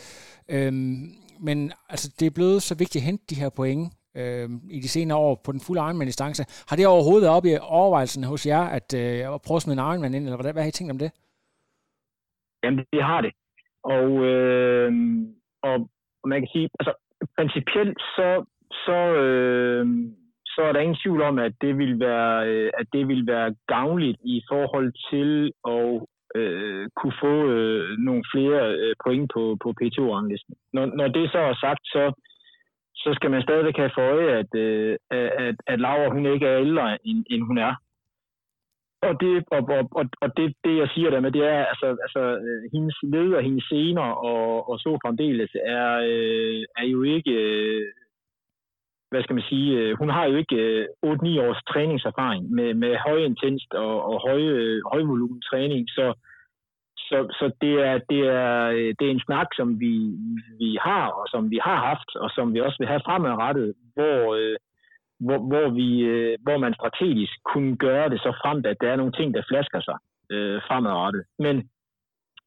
øh, 0.50 0.74
men 1.40 1.72
altså 1.90 2.12
det 2.20 2.26
er 2.26 2.30
blevet 2.30 2.64
så 2.64 2.76
vigtigt 2.76 3.02
at 3.02 3.06
hente 3.06 3.24
de 3.30 3.36
her 3.36 3.50
point, 3.50 3.94
øh, 4.20 4.50
i 4.78 4.80
de 4.80 4.90
senere 4.96 5.18
år 5.18 5.42
på 5.46 5.52
den 5.52 5.62
fulde 5.66 5.82
Ironman-distance. 5.82 6.44
Har 6.70 6.76
det 6.76 6.88
overhovedet 6.88 7.26
været 7.26 7.38
op 7.38 7.46
i 7.46 7.54
overvejelsen 7.80 8.24
hos 8.24 8.46
jer, 8.52 8.64
at 8.78 8.90
øh, 9.02 9.20
prøve 9.46 9.60
at 9.60 9.62
smide 9.62 9.78
en 9.78 9.86
Ironman 9.88 10.14
ind, 10.14 10.24
eller 10.24 10.42
hvad, 10.42 10.54
hvad 10.54 10.64
har 10.64 10.70
I 10.70 10.78
tænkt 10.78 10.92
om 10.92 11.00
det? 11.04 11.12
Jamen, 12.64 12.86
det 12.94 13.04
har 13.04 13.22
det. 13.22 13.34
Og, 13.84 14.10
øh, 14.32 14.92
og, 15.64 15.76
og 16.22 16.28
man 16.32 16.42
kan 16.42 16.50
sige, 16.54 16.70
altså 16.80 16.94
principielt 17.38 18.00
så, 18.16 18.30
så, 18.86 19.00
øh, 19.24 19.86
så 20.46 20.62
er 20.62 20.72
der 20.72 20.80
ingen 20.80 21.02
tvivl 21.04 21.22
om, 21.22 21.40
at 21.40 21.54
det 21.62 21.78
vil 21.78 22.00
være, 22.00 22.48
øh, 22.48 22.70
at 22.80 22.88
det 22.94 23.08
vil 23.08 23.28
være 23.28 23.56
gavnligt 23.68 24.20
i 24.24 24.42
forhold 24.52 24.90
til 25.10 25.52
at 25.76 26.06
øh, 26.36 26.90
kunne 26.98 27.18
få 27.24 27.34
øh, 27.56 27.98
nogle 27.98 28.24
flere 28.34 28.62
øh, 28.82 28.96
point 29.06 29.32
på, 29.34 29.58
på 29.64 29.70
P2-ranglisten. 29.80 30.56
Når, 30.74 30.86
når 30.86 31.08
det 31.08 31.32
så 31.32 31.40
er 31.40 31.56
sagt, 31.66 31.84
så, 31.84 32.04
så 33.04 33.10
skal 33.16 33.32
man 33.32 33.42
stadigvæk 33.42 33.78
have 33.78 33.92
for 33.96 34.02
øje, 34.02 34.30
at, 34.42 34.52
øh, 34.56 34.98
at, 35.48 35.56
at 35.68 35.80
Laura 35.80 36.10
hun 36.10 36.26
ikke 36.26 36.48
er 36.48 36.60
ældre, 36.60 36.98
end, 37.06 37.26
end 37.30 37.42
hun 37.44 37.58
er. 37.58 37.74
Og 39.02 39.22
det, 39.22 39.44
og, 39.52 39.62
og, 40.00 40.06
og 40.22 40.38
det, 40.38 40.54
det, 40.64 40.78
jeg 40.78 40.90
siger 40.94 41.10
der 41.10 41.20
med, 41.20 41.32
det 41.32 41.44
er, 41.44 41.66
altså, 41.66 41.88
altså 42.06 42.24
øh, 42.46 42.62
hendes 42.74 42.96
led 43.04 43.34
og 43.34 43.44
hendes 43.44 43.64
scener 43.64 44.02
og, 44.02 44.70
og 44.70 44.80
så 44.80 45.00
fremdeles 45.04 45.52
er, 45.56 45.88
øh, 46.12 46.64
er 46.78 46.86
jo 46.86 47.04
ikke, 47.04 47.32
øh, 47.32 47.86
hvad 49.12 49.24
skal 49.24 49.36
man 49.36 49.50
sige, 49.50 49.78
øh, 49.80 49.98
hun 50.00 50.10
har 50.10 50.26
jo 50.26 50.36
ikke 50.36 50.56
øh, 50.56 50.88
8-9 51.06 51.08
års 51.46 51.64
træningserfaring 51.72 52.52
med, 52.52 52.74
med 52.74 52.98
høj 53.08 53.18
intenst 53.18 53.74
og, 53.74 54.04
og 54.04 54.22
høj, 54.30 54.42
øh, 54.42 54.82
højvolumen 54.92 55.42
træning, 55.42 55.90
så, 55.90 56.14
så, 57.10 57.18
så 57.40 57.46
det, 57.62 57.74
er, 57.90 57.98
det, 58.12 58.22
er, 58.28 58.56
det 58.98 59.04
er 59.08 59.12
en 59.12 59.26
snak, 59.28 59.48
som 59.56 59.80
vi, 59.80 59.94
vi 60.62 60.78
har, 60.82 61.06
og 61.20 61.26
som 61.34 61.52
vi 61.52 61.60
har 61.68 61.80
haft, 61.90 62.10
og 62.16 62.30
som 62.30 62.54
vi 62.54 62.60
også 62.62 62.78
vil 62.80 62.88
have 62.88 63.06
fremadrettet, 63.06 63.74
hvor, 63.96 64.36
øh, 64.40 64.58
hvor, 65.26 65.40
hvor, 65.50 65.70
vi, 65.80 65.90
øh, 66.14 66.38
hvor 66.44 66.58
man 66.58 66.74
strategisk 66.74 67.36
kunne 67.52 67.76
gøre 67.78 68.10
det 68.10 68.20
så 68.22 68.32
frem, 68.42 68.58
at 68.66 68.78
der 68.82 68.90
er 68.92 68.96
nogle 68.96 69.18
ting, 69.20 69.34
der 69.34 69.50
flasker 69.50 69.82
sig 69.82 69.98
øh, 70.32 70.62
fremadrettet. 70.68 71.24
Men, 71.40 71.56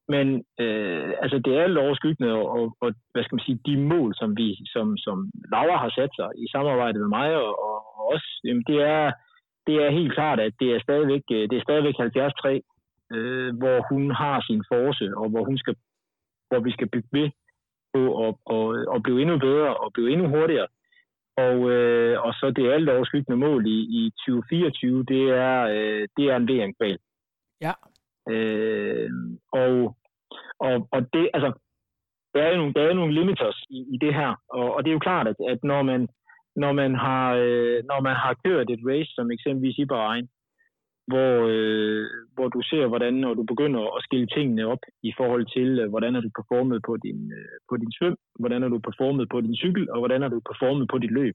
men 0.08 0.26
øh, 0.64 1.12
altså 1.22 1.38
det 1.44 1.50
er 1.52 1.62
alt 1.62 1.78
overskyggende, 1.78 2.32
og, 2.32 2.46
og, 2.56 2.64
og 2.80 2.88
hvad 3.12 3.22
skal 3.22 3.36
man 3.36 3.46
sige, 3.46 3.66
de 3.66 3.76
mål, 3.92 4.14
som 4.20 4.36
vi, 4.36 4.48
som, 4.74 4.96
som 4.96 5.30
Laura 5.52 5.76
har 5.84 5.92
sat 5.98 6.12
sig 6.18 6.28
i 6.42 6.44
samarbejde 6.54 6.98
med 6.98 7.08
mig 7.08 7.36
og, 7.36 7.52
og, 7.68 7.78
og 7.98 8.14
os, 8.14 8.26
jamen 8.44 8.64
det 8.66 8.78
er, 8.82 9.12
det 9.66 9.76
er 9.84 9.90
helt 9.98 10.14
klart, 10.14 10.40
at 10.40 10.52
det 10.60 10.68
er 10.74 10.80
stadigvæk, 10.86 11.24
øh, 11.32 11.48
det 11.50 11.56
er 11.56 11.66
stadigvæk 11.68 11.94
73 11.94 12.34
øh, 13.14 13.56
hvor 13.60 13.78
hun 13.90 14.10
har 14.10 14.40
sin 14.48 14.64
force, 14.68 15.16
og 15.16 15.28
hvor, 15.30 15.44
hun 15.44 15.58
skal, 15.58 15.74
hvor 16.48 16.60
vi 16.60 16.70
skal 16.70 16.88
bygge 16.88 17.08
ved 17.12 17.30
på 17.94 18.02
at, 18.26 18.34
og, 18.46 18.64
og 18.88 19.02
blive 19.02 19.20
endnu 19.22 19.38
bedre 19.38 19.76
og 19.76 19.92
blive 19.92 20.10
endnu 20.12 20.28
hurtigere. 20.28 20.68
Og, 21.36 21.70
øh, 21.70 22.22
og 22.26 22.32
så 22.34 22.52
det 22.56 22.72
alt 22.72 22.88
overskyggende 22.88 23.36
mål 23.46 23.66
i, 23.66 23.78
i 24.00 24.12
2024, 24.26 25.04
det 25.04 25.22
er, 25.30 25.56
øh, 25.76 26.08
det 26.16 26.24
er 26.30 26.36
en 26.36 26.48
VM-kval. 26.48 26.98
Ja. 27.66 27.72
Øh, 28.30 29.10
og, 29.52 29.96
og, 30.66 30.88
og 30.92 31.00
det, 31.12 31.30
altså, 31.34 31.52
der 32.34 32.42
er 32.42 32.50
jo 32.50 32.56
nogle, 32.56 32.74
der 32.74 32.82
er 32.82 32.94
nogle 32.94 33.14
limiters 33.14 33.64
i, 33.70 33.78
i 33.94 33.96
det 34.00 34.14
her, 34.14 34.34
og, 34.48 34.74
og 34.74 34.84
det 34.84 34.90
er 34.90 34.98
jo 34.98 35.06
klart, 35.08 35.26
at, 35.28 35.36
at 35.48 35.64
når 35.64 35.82
man 35.82 36.08
når 36.56 36.72
man 36.72 36.94
har 36.94 37.34
øh, 37.34 37.78
når 37.90 38.00
man 38.00 38.16
har 38.24 38.34
kørt 38.44 38.70
et 38.70 38.82
race 38.90 39.10
som 39.14 39.30
eksempelvis 39.30 39.78
i 39.78 39.84
Bahrain, 39.84 40.28
hvor, 41.10 41.32
øh, 41.52 42.06
hvor 42.34 42.48
du 42.54 42.60
ser, 42.70 42.86
hvordan 42.86 43.14
når 43.14 43.34
du 43.34 43.42
begynder 43.52 43.82
at 43.96 44.04
skille 44.06 44.26
tingene 44.26 44.66
op 44.72 44.82
i 45.02 45.12
forhold 45.18 45.46
til, 45.56 45.68
øh, 45.80 45.88
hvordan 45.92 46.12
er 46.16 46.20
du 46.20 46.30
performet 46.38 46.80
på 46.88 46.92
din, 47.04 47.20
øh, 47.38 47.56
på 47.68 47.74
din 47.76 47.92
svøm, 47.96 48.16
hvordan 48.42 48.62
er 48.62 48.68
du 48.68 48.78
performet 48.88 49.26
på 49.32 49.40
din 49.40 49.56
cykel, 49.62 49.90
og 49.92 49.98
hvordan 49.98 50.22
er 50.22 50.28
du 50.28 50.40
performet 50.50 50.86
på 50.92 50.98
dit 50.98 51.14
løb. 51.20 51.34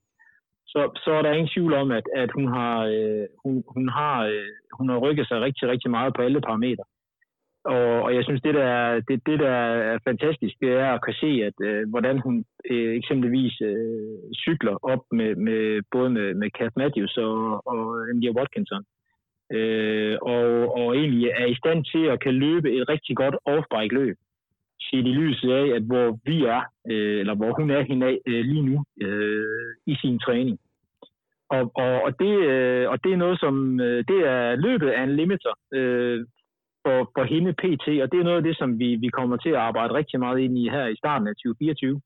Så, 0.68 0.82
så 1.04 1.12
er 1.18 1.22
der 1.22 1.32
ingen 1.32 1.54
tvivl 1.56 1.74
om, 1.74 1.92
at, 1.92 2.06
at 2.16 2.30
hun, 2.38 2.48
har, 2.56 2.76
øh, 2.96 3.26
hun, 3.44 3.64
hun, 3.76 3.90
har, 3.90 4.18
øh, 4.32 4.52
hun 4.78 4.90
har 4.90 4.98
rykket 5.06 5.28
sig 5.28 5.42
rigtig, 5.42 5.70
rigtig 5.70 5.92
meget 5.92 6.14
på 6.16 6.22
alle 6.22 6.42
parametre. 6.42 6.86
Og, 7.66 7.88
og 8.06 8.16
jeg 8.16 8.24
synes, 8.24 8.42
det 8.42 8.54
der, 8.54 9.00
det, 9.08 9.18
det 9.26 9.40
der 9.40 9.58
er 9.92 9.98
fantastisk, 10.08 10.56
det 10.62 10.72
er 10.72 10.90
at 10.94 11.02
kunne 11.02 11.22
se, 11.26 11.32
at 11.50 11.58
øh, 11.68 11.90
hvordan 11.90 12.18
hun 12.20 12.46
øh, 12.72 12.96
eksempelvis 12.96 13.62
øh, 13.62 14.18
cykler 14.44 14.76
op 14.92 15.04
med, 15.12 15.36
med 15.36 15.82
både 15.92 16.10
med, 16.10 16.34
med 16.34 16.50
Kath 16.58 16.76
Matthews 16.78 17.18
og, 17.18 17.68
og 17.68 18.10
Emilia 18.12 18.32
Watkinson 18.40 18.84
øh, 19.52 20.18
og, 20.22 20.76
og 20.76 20.96
egentlig 20.98 21.30
er 21.30 21.46
i 21.46 21.56
stand 21.56 21.86
til 21.86 22.04
at 22.06 22.20
kan 22.20 22.34
løbe 22.34 22.72
et 22.72 22.90
rigtig 22.90 23.16
godt 23.16 23.36
off-bike 23.46 23.94
løb. 23.96 24.18
Set 24.82 25.06
i 25.08 25.14
lyset 25.22 25.52
af, 25.52 25.68
at 25.76 25.82
hvor 25.82 26.20
vi 26.26 26.46
er, 26.46 26.62
øh, 26.92 27.20
eller 27.20 27.36
hvor 27.36 27.52
hun 27.60 27.72
er 27.72 27.82
hende 27.82 28.20
øh, 28.26 28.46
lige 28.46 28.62
nu 28.62 28.86
øh, 29.02 29.76
i 29.88 29.96
sin 30.02 30.20
træning. 30.20 30.60
Og, 31.50 31.72
og, 31.76 32.02
og, 32.06 32.20
det, 32.20 32.34
øh, 32.52 32.90
og 32.90 33.04
det 33.04 33.12
er 33.14 33.18
noget, 33.18 33.40
som 33.40 33.80
øh, 33.80 34.04
det 34.08 34.20
er 34.28 34.56
løbet 34.56 34.90
af 34.90 35.04
en 35.04 35.16
limiter 35.16 35.54
øh, 35.74 36.26
for, 36.84 37.12
for 37.16 37.24
hende 37.24 37.54
PT, 37.54 37.86
og 38.04 38.12
det 38.12 38.20
er 38.20 38.28
noget 38.30 38.38
af 38.38 38.44
det, 38.44 38.58
som 38.58 38.80
vi, 38.80 38.96
vi 38.96 39.10
kommer 39.10 39.38
til 39.38 39.50
at 39.50 39.64
arbejde 39.70 39.94
rigtig 39.94 40.20
meget 40.20 40.40
ind 40.40 40.58
i 40.58 40.70
her 40.70 40.86
i 40.88 40.96
starten 40.96 41.28
af 41.28 41.36
2024. 41.36 42.02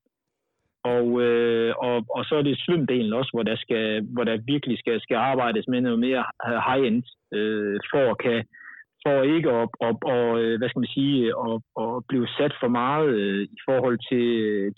Og, 0.84 1.22
øh, 1.22 1.74
og, 1.78 2.06
og 2.18 2.26
så 2.26 2.36
er 2.36 2.42
det 2.42 2.62
svømdelen 2.66 3.14
også, 3.14 3.32
hvor 3.34 3.44
der, 3.44 3.56
skal, 3.56 4.02
hvor 4.14 4.24
der 4.24 4.38
virkelig 4.46 4.80
skal, 4.80 5.02
skal 5.02 5.16
arbejdes 5.16 5.68
med 5.68 5.82
noget 5.82 6.00
mere 6.00 6.24
high-end, 6.68 7.04
øh, 7.38 7.80
for 7.92 8.12
at 8.12 8.18
kan 8.18 8.44
for 9.06 9.18
ikke 9.36 9.50
at, 9.60 9.68
at, 9.88 9.96
at, 10.16 10.26
øh, 10.42 10.58
hvad 10.58 10.70
skal 10.70 10.84
man 10.86 10.96
sige, 10.98 11.16
at, 11.46 11.56
at 11.84 11.90
blive 12.10 12.28
sat 12.38 12.54
for 12.62 12.70
meget 12.82 13.10
øh, 13.22 13.42
i 13.58 13.60
forhold 13.68 13.98
til, 14.10 14.28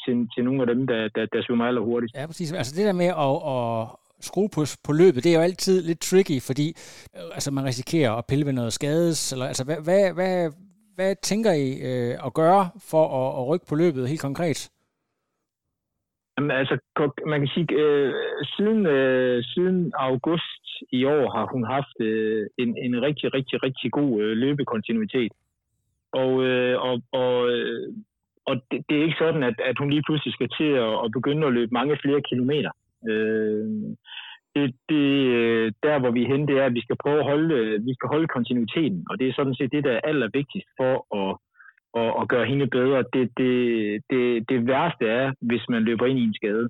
til, 0.04 0.14
til 0.34 0.42
nogle 0.48 0.62
af 0.64 0.68
dem, 0.74 0.82
der, 0.88 1.02
der, 1.16 1.26
der 1.34 1.44
svømmer 1.46 1.66
allerhurtigst. 1.66 2.16
Ja, 2.16 2.26
præcis. 2.26 2.54
Altså 2.54 2.74
det 2.78 2.86
der 2.86 3.02
med 3.04 3.12
at, 3.28 3.36
at 3.56 3.88
skrue 4.30 4.50
på, 4.56 4.62
på 4.88 4.92
løbet, 5.02 5.24
det 5.24 5.32
er 5.32 5.38
jo 5.40 5.48
altid 5.50 5.84
lidt 5.84 6.02
tricky, 6.02 6.42
fordi 6.50 6.68
øh, 7.16 7.38
altså 7.38 7.52
man 7.52 7.66
risikerer 7.66 8.12
at 8.12 8.26
pille 8.30 8.46
ved 8.46 8.54
noget 8.54 8.74
skades. 8.74 9.32
Eller, 9.34 9.46
altså, 9.46 9.64
hvad, 9.64 9.80
hvad, 9.84 10.14
hvad, 10.14 10.52
hvad 10.96 11.16
tænker 11.22 11.52
I 11.52 11.70
øh, 11.90 12.26
at 12.26 12.34
gøre 12.34 12.70
for 12.92 13.04
at, 13.22 13.30
at 13.40 13.48
rykke 13.50 13.66
på 13.70 13.76
løbet 13.76 14.10
helt 14.10 14.22
konkret? 14.22 14.70
Jamen, 16.38 16.52
altså, 16.52 16.78
man 17.28 17.40
kan 17.40 17.50
sige, 17.56 17.68
øh, 17.84 18.14
siden, 18.56 18.86
øh, 18.86 19.44
siden 19.44 19.92
august 19.96 20.66
i 20.92 21.06
år 21.06 21.26
har 21.36 21.46
hun 21.54 21.64
haft 21.64 21.98
øh, 22.00 22.48
en, 22.58 22.78
en 22.86 23.02
rigtig, 23.02 23.34
rigtig, 23.34 23.64
rigtig 23.64 23.92
god 23.92 24.22
øh, 24.22 24.38
løbekontinuitet. 24.38 25.32
Og, 26.12 26.44
øh, 26.44 26.82
og, 26.82 27.02
og, 27.12 27.50
øh, 27.52 27.94
og 28.46 28.56
det, 28.72 28.86
det 28.90 28.98
er 28.98 29.04
ikke 29.04 29.24
sådan, 29.24 29.44
at, 29.44 29.56
at 29.70 29.78
hun 29.80 29.90
lige 29.90 30.04
pludselig 30.08 30.34
skal 30.34 30.50
til 30.58 30.72
at, 30.86 30.94
at 31.04 31.12
begynde 31.12 31.48
at 31.48 31.54
løbe 31.54 31.74
mange 31.74 31.98
flere 32.04 32.22
kilometer. 32.30 32.72
Øh, 33.10 33.66
det, 34.56 34.76
det, 34.90 35.08
øh, 35.40 35.72
der, 35.84 36.00
hvor 36.00 36.12
vi 36.12 36.24
er 36.24 36.28
henne, 36.28 36.48
det 36.48 36.58
er, 36.58 36.66
at 36.66 36.74
vi 36.74 36.82
skal 36.82 36.98
prøve 37.04 37.20
at 37.20 37.30
holde, 37.32 37.84
vi 37.88 37.94
skal 37.94 38.10
holde 38.14 38.28
kontinuiteten. 38.28 39.06
Og 39.10 39.20
det 39.20 39.28
er 39.28 39.34
sådan 39.34 39.56
set 39.56 39.72
det, 39.72 39.84
der 39.84 39.92
er 39.92 40.08
allervigtigst 40.12 40.70
for 40.80 40.94
at, 41.22 41.38
og, 41.94 42.16
og 42.20 42.28
gøre 42.28 42.46
hende 42.46 42.68
bedre. 42.68 43.04
Det, 43.14 43.32
det, 43.38 43.56
det, 44.10 44.50
det 44.50 44.68
værste 44.68 45.06
er, 45.08 45.34
hvis 45.42 45.70
man 45.70 45.84
løber 45.84 46.06
ind 46.06 46.20
i 46.20 46.24
en 46.24 46.34
skade. 46.34 46.70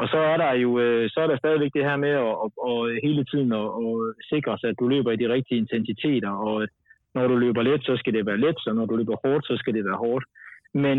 Og 0.00 0.08
så 0.08 0.18
er 0.18 0.36
der 0.36 0.52
jo 0.52 0.78
øh, 0.78 1.10
så 1.10 1.20
er 1.20 1.26
der 1.26 1.38
stadigvæk 1.38 1.70
det 1.74 1.84
her 1.84 1.96
med 1.96 2.14
at, 2.28 2.34
at, 2.44 2.50
at 2.68 3.00
hele 3.06 3.24
tiden 3.24 3.52
at, 3.52 3.68
at 3.84 3.94
sikre 4.32 4.58
sig, 4.58 4.68
at 4.70 4.80
du 4.80 4.88
løber 4.88 5.10
i 5.12 5.22
de 5.22 5.32
rigtige 5.32 5.58
intensiteter, 5.58 6.30
og 6.30 6.68
når 7.14 7.26
du 7.28 7.36
løber 7.36 7.62
let, 7.62 7.84
så 7.84 7.96
skal 7.96 8.12
det 8.12 8.26
være 8.26 8.40
let, 8.40 8.66
og 8.66 8.74
når 8.74 8.86
du 8.86 8.96
løber 8.96 9.16
hårdt, 9.24 9.46
så 9.46 9.56
skal 9.56 9.74
det 9.74 9.84
være 9.84 10.02
hårdt. 10.04 10.24
Men 10.74 10.98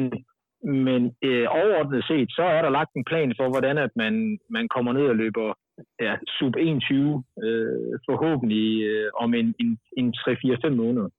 men 0.63 1.15
øh, 1.21 1.47
overordnet 1.49 2.03
set, 2.07 2.29
så 2.31 2.43
er 2.43 2.61
der 2.61 2.69
lagt 2.69 2.93
en 2.95 3.03
plan 3.03 3.33
for, 3.37 3.49
hvordan 3.49 3.77
at 3.77 3.89
man, 3.95 4.39
man 4.49 4.67
kommer 4.67 4.93
ned 4.93 5.05
og 5.07 5.15
løber 5.15 5.53
ja, 6.01 6.15
sub 6.39 6.55
21, 6.55 7.23
øh, 7.43 7.99
forhåbentlig 8.09 8.83
øh, 8.83 9.09
om 9.23 9.33
en, 9.33 9.55
en, 9.59 9.77
en 9.97 10.13
3-4-5 10.17 10.69
måneder. 10.69 11.09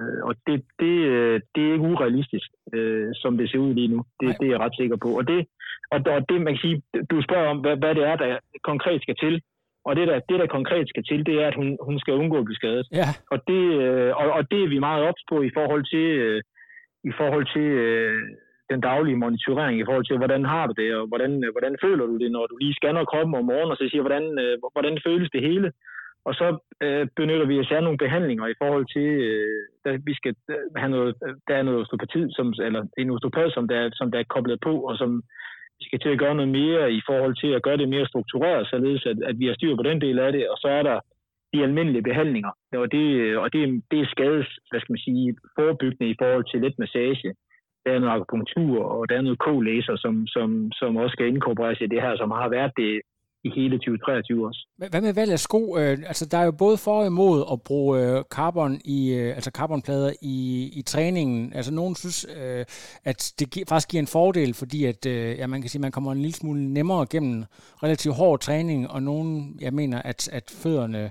Øh, 0.00 0.20
og 0.28 0.34
det, 0.46 0.56
det, 0.82 0.96
øh, 1.14 1.40
det 1.54 1.62
er 1.62 1.72
ikke 1.72 1.90
urealistisk, 1.92 2.48
øh, 2.74 3.08
som 3.14 3.38
det 3.38 3.50
ser 3.50 3.58
ud 3.58 3.74
lige 3.74 3.92
nu. 3.94 4.00
Det, 4.20 4.36
det 4.40 4.46
er 4.46 4.52
jeg 4.54 4.60
ret 4.60 4.76
sikker 4.80 4.96
på. 4.96 5.08
Og 5.18 5.28
det, 5.28 5.46
og, 5.92 5.98
og 6.16 6.22
det, 6.28 6.38
man 6.40 6.52
kan 6.54 6.64
sige, 6.66 6.82
du 7.10 7.22
spørger 7.22 7.48
om, 7.48 7.58
hvad, 7.58 7.76
hvad 7.76 7.94
det 7.94 8.04
er, 8.10 8.16
der 8.16 8.38
konkret 8.70 9.02
skal 9.02 9.16
til. 9.24 9.42
Og 9.84 9.96
det 9.96 10.08
der, 10.08 10.18
det, 10.28 10.38
der 10.40 10.46
konkret 10.46 10.88
skal 10.88 11.04
til, 11.04 11.26
det 11.26 11.34
er, 11.42 11.46
at 11.46 11.54
hun, 11.54 11.78
hun 11.88 11.98
skal 11.98 12.14
undgå 12.14 12.38
at 12.38 12.44
blive 12.44 12.60
skadet. 12.62 12.86
Ja. 12.92 13.08
Og, 13.32 13.38
det, 13.48 13.62
og, 14.20 14.26
og 14.38 14.50
det 14.50 14.60
er 14.62 14.68
vi 14.68 14.78
meget 14.78 15.02
ops 15.08 15.22
på 15.30 15.42
i 15.42 15.50
forhold 15.58 15.84
til, 15.94 16.08
i 17.10 17.12
forhold 17.18 17.46
til 17.56 17.68
den 18.70 18.80
daglige 18.80 19.20
monitorering 19.22 19.80
i 19.80 19.84
forhold 19.84 20.06
til, 20.06 20.16
hvordan 20.16 20.44
har 20.44 20.66
du 20.66 20.74
det, 20.82 20.94
og 20.94 21.06
hvordan, 21.06 21.32
hvordan 21.54 21.76
føler 21.84 22.06
du 22.06 22.16
det, 22.18 22.30
når 22.32 22.46
du 22.46 22.56
lige 22.56 22.74
scanner 22.74 23.04
kroppen 23.04 23.34
om 23.34 23.44
morgenen, 23.44 23.70
og 23.70 23.76
så 23.76 23.88
siger, 23.90 24.02
hvordan, 24.02 24.24
hvordan 24.74 24.98
føles 25.06 25.30
det 25.30 25.42
hele. 25.48 25.72
Og 26.28 26.34
så 26.40 26.46
øh, 26.84 27.06
benytter 27.16 27.46
vi 27.46 27.60
os 27.60 27.72
af 27.76 27.82
nogle 27.82 28.02
behandlinger 28.04 28.46
i 28.46 28.58
forhold 28.62 28.86
til, 28.94 29.08
øh, 29.28 29.62
der, 29.84 29.92
vi 30.08 30.14
skal 30.14 30.34
øh, 30.50 30.56
have 30.76 30.90
noget, 30.96 31.14
der 31.48 31.54
er 31.56 31.62
noget 31.62 31.80
osteopati, 31.80 32.22
som, 32.36 32.46
eller 32.66 32.82
en 32.98 33.10
osteopat, 33.10 33.52
som 33.52 33.68
der, 33.68 33.90
som 33.92 34.10
der 34.10 34.18
er 34.18 34.32
koblet 34.34 34.58
på, 34.66 34.74
og 34.88 34.96
som 34.96 35.10
vi 35.78 35.84
skal 35.86 36.00
til 36.00 36.14
at 36.14 36.18
gøre 36.18 36.34
noget 36.34 36.52
mere 36.60 36.92
i 36.92 37.00
forhold 37.08 37.34
til 37.42 37.50
at 37.54 37.62
gøre 37.62 37.76
det 37.76 37.88
mere 37.88 38.06
struktureret, 38.06 38.68
således 38.70 39.06
at, 39.06 39.18
at 39.30 39.38
vi 39.38 39.46
har 39.46 39.54
styr 39.54 39.76
på 39.76 39.82
den 39.82 40.00
del 40.00 40.18
af 40.18 40.32
det, 40.32 40.48
og 40.48 40.56
så 40.58 40.68
er 40.68 40.82
der 40.82 41.00
de 41.52 41.62
almindelige 41.62 42.08
behandlinger, 42.10 42.52
og 42.82 42.92
det, 42.92 43.06
øh, 43.22 43.40
og 43.42 43.52
det, 43.52 43.82
det 43.90 43.98
er 44.00 44.06
skades, 44.14 44.48
hvad 44.70 44.80
skal 44.80 44.92
man 44.92 45.06
sige, 45.06 45.36
forebyggende 45.58 46.10
i 46.10 46.16
forhold 46.20 46.44
til 46.50 46.60
lidt 46.60 46.78
massage, 46.78 47.34
der 47.84 47.92
er 47.92 47.98
noget 47.98 48.14
akupunktur, 48.14 48.84
og 48.84 49.08
der 49.08 49.16
er 49.16 49.26
noget 49.26 49.42
k-laser, 49.44 49.96
som, 49.96 50.26
som, 50.26 50.72
som 50.72 50.96
også 50.96 51.12
skal 51.12 51.26
inkorporeres 51.26 51.80
i 51.80 51.86
det 51.86 52.02
her, 52.02 52.16
som 52.16 52.30
har 52.30 52.48
været 52.48 52.72
det 52.76 53.00
i 53.44 53.50
hele 53.50 53.78
2023 53.78 54.46
også. 54.46 54.66
Hvad 54.76 55.00
med 55.00 55.14
valg 55.14 55.32
af 55.32 55.38
sko? 55.38 55.76
Øh, 55.78 55.98
altså, 56.06 56.28
der 56.30 56.38
er 56.38 56.44
jo 56.44 56.52
både 56.52 56.76
for 56.76 57.00
og 57.00 57.06
imod 57.06 57.44
at 57.52 57.62
bruge 57.62 58.00
øh, 58.00 58.22
carbon 58.30 58.80
i, 58.84 59.14
øh, 59.14 59.34
altså 59.34 59.50
carbonplader 59.50 60.12
i, 60.22 60.70
i 60.78 60.82
træningen. 60.82 61.52
Altså, 61.52 61.74
nogen 61.74 61.94
synes, 61.94 62.26
at 63.04 63.34
det 63.38 63.68
faktisk 63.68 63.88
giver 63.90 64.02
en 64.02 64.06
fordel, 64.06 64.54
fordi 64.54 64.84
at, 64.84 65.06
ja, 65.40 65.46
man 65.46 65.60
kan 65.60 65.70
sige, 65.70 65.82
man 65.82 65.92
kommer 65.92 66.12
en 66.12 66.18
lille 66.18 66.34
smule 66.34 66.72
nemmere 66.74 67.06
gennem 67.10 67.44
relativt 67.82 68.14
hård 68.14 68.40
træning, 68.40 68.90
og 68.90 69.02
nogen, 69.02 69.58
jeg 69.60 69.72
mener, 69.72 70.02
at, 70.02 70.28
at 70.32 70.50
fødderne 70.62 71.10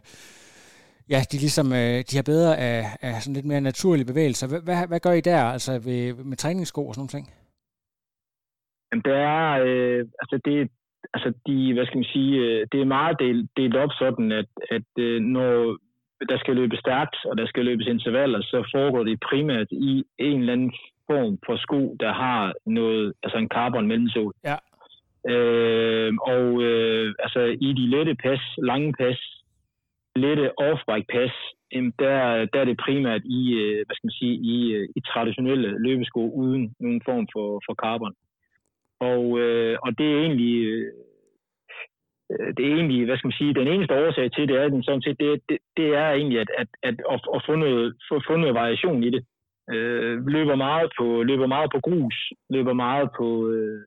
ja, 1.10 1.20
de, 1.32 1.38
ligesom, 1.38 1.70
de 2.10 2.16
har 2.16 2.24
bedre 2.26 2.58
af, 2.58 2.82
af 3.02 3.22
sådan 3.22 3.34
lidt 3.34 3.46
mere 3.46 3.62
naturlige 3.62 4.06
bevægelser. 4.06 4.48
Hvad, 4.48 4.88
hvad, 4.88 5.00
gør 5.00 5.12
I 5.12 5.22
der, 5.22 5.42
altså 5.44 5.72
ved, 5.80 6.14
med 6.14 6.38
træningssko 6.38 6.88
og 6.88 6.96
sådan 6.96 7.02
noget? 7.02 7.12
ting? 7.12 7.26
Jamen, 8.92 9.04
det 9.08 9.14
er, 9.14 9.48
øh, 9.66 10.00
altså 10.22 10.40
det, 10.46 10.72
altså 11.14 11.34
de, 11.48 11.74
hvad 11.74 11.86
skal 11.86 11.98
man 11.98 12.14
sige, 12.16 12.34
øh, 12.46 12.68
det 12.72 12.82
er 12.82 12.86
meget 12.98 13.20
delt, 13.20 13.50
delt 13.58 13.76
op 13.76 13.90
sådan, 14.00 14.32
at, 14.32 14.50
at 14.72 14.90
øh, 15.00 15.22
når 15.22 15.78
der 16.30 16.38
skal 16.38 16.56
løbes 16.56 16.80
stærkt, 16.80 17.16
og 17.26 17.38
der 17.38 17.48
skal 17.48 17.66
løbes 17.66 17.88
intervaller, 17.88 18.42
så 18.42 18.70
foregår 18.76 19.04
det 19.04 19.20
primært 19.30 19.68
i 19.72 20.04
en 20.18 20.40
eller 20.40 20.54
anden 20.54 20.74
form 21.10 21.38
for 21.46 21.56
sko, 21.58 21.96
der 22.00 22.14
har 22.14 22.54
noget, 22.66 23.14
altså 23.24 23.38
en 23.38 23.48
carbon 23.48 23.88
mellemsål. 23.88 24.34
Ja. 24.44 24.58
Øh, 25.34 26.14
og 26.22 26.62
øh, 26.64 27.14
altså 27.20 27.40
i 27.68 27.74
de 27.74 27.86
lette 27.96 28.16
pas, 28.16 28.42
lange 28.58 28.94
pas, 29.00 29.20
lette 30.16 30.52
off-bike 30.62 31.10
pas, 31.16 31.34
der, 32.00 32.46
der 32.54 32.60
er 32.60 32.66
det 32.66 32.78
primært 32.86 33.22
i, 33.26 33.54
øh, 33.54 33.76
hvad 33.86 33.96
skal 33.96 34.08
man 34.08 34.20
sige, 34.20 34.36
i, 34.54 34.88
i 34.96 35.00
traditionelle 35.14 35.70
løbesko 35.80 36.32
uden 36.32 36.76
nogen 36.80 37.02
form 37.06 37.28
for, 37.34 37.62
for 37.66 37.74
carbon. 37.74 38.14
Og, 39.12 39.40
øh, 39.40 39.78
og 39.86 39.98
det 39.98 40.08
er 40.14 40.20
egentlig 40.26 40.56
øh, 40.66 40.92
det 42.58 42.64
er 42.66 42.74
egentlig, 42.76 43.06
hvad 43.06 43.18
skal 43.18 43.28
man 43.28 43.40
sige, 43.40 43.54
den 43.54 43.68
eneste 43.68 43.94
årsag 43.94 44.32
til 44.32 44.48
det 44.48 44.56
er, 44.58 44.68
den 44.70 44.84
sådan 44.84 45.02
set, 45.02 45.20
det, 45.20 45.42
det, 45.50 45.58
det 45.78 45.88
er 45.96 46.10
egentlig 46.10 46.40
at, 46.40 46.50
at, 46.58 46.68
at, 46.84 46.96
at, 47.14 47.22
at 47.36 47.42
få, 47.48 47.56
noget, 47.56 47.96
få, 48.10 48.22
få 48.28 48.36
noget 48.36 48.56
variation 48.56 49.04
i 49.04 49.10
det. 49.10 49.26
Øh, 49.74 50.28
løber, 50.28 50.56
meget 50.56 50.92
på, 51.00 51.24
løber 51.24 51.48
meget 51.48 51.70
på 51.72 51.80
grus, 51.80 52.16
løber 52.50 52.74
meget 52.74 53.10
på, 53.18 53.50
øh, 53.50 53.82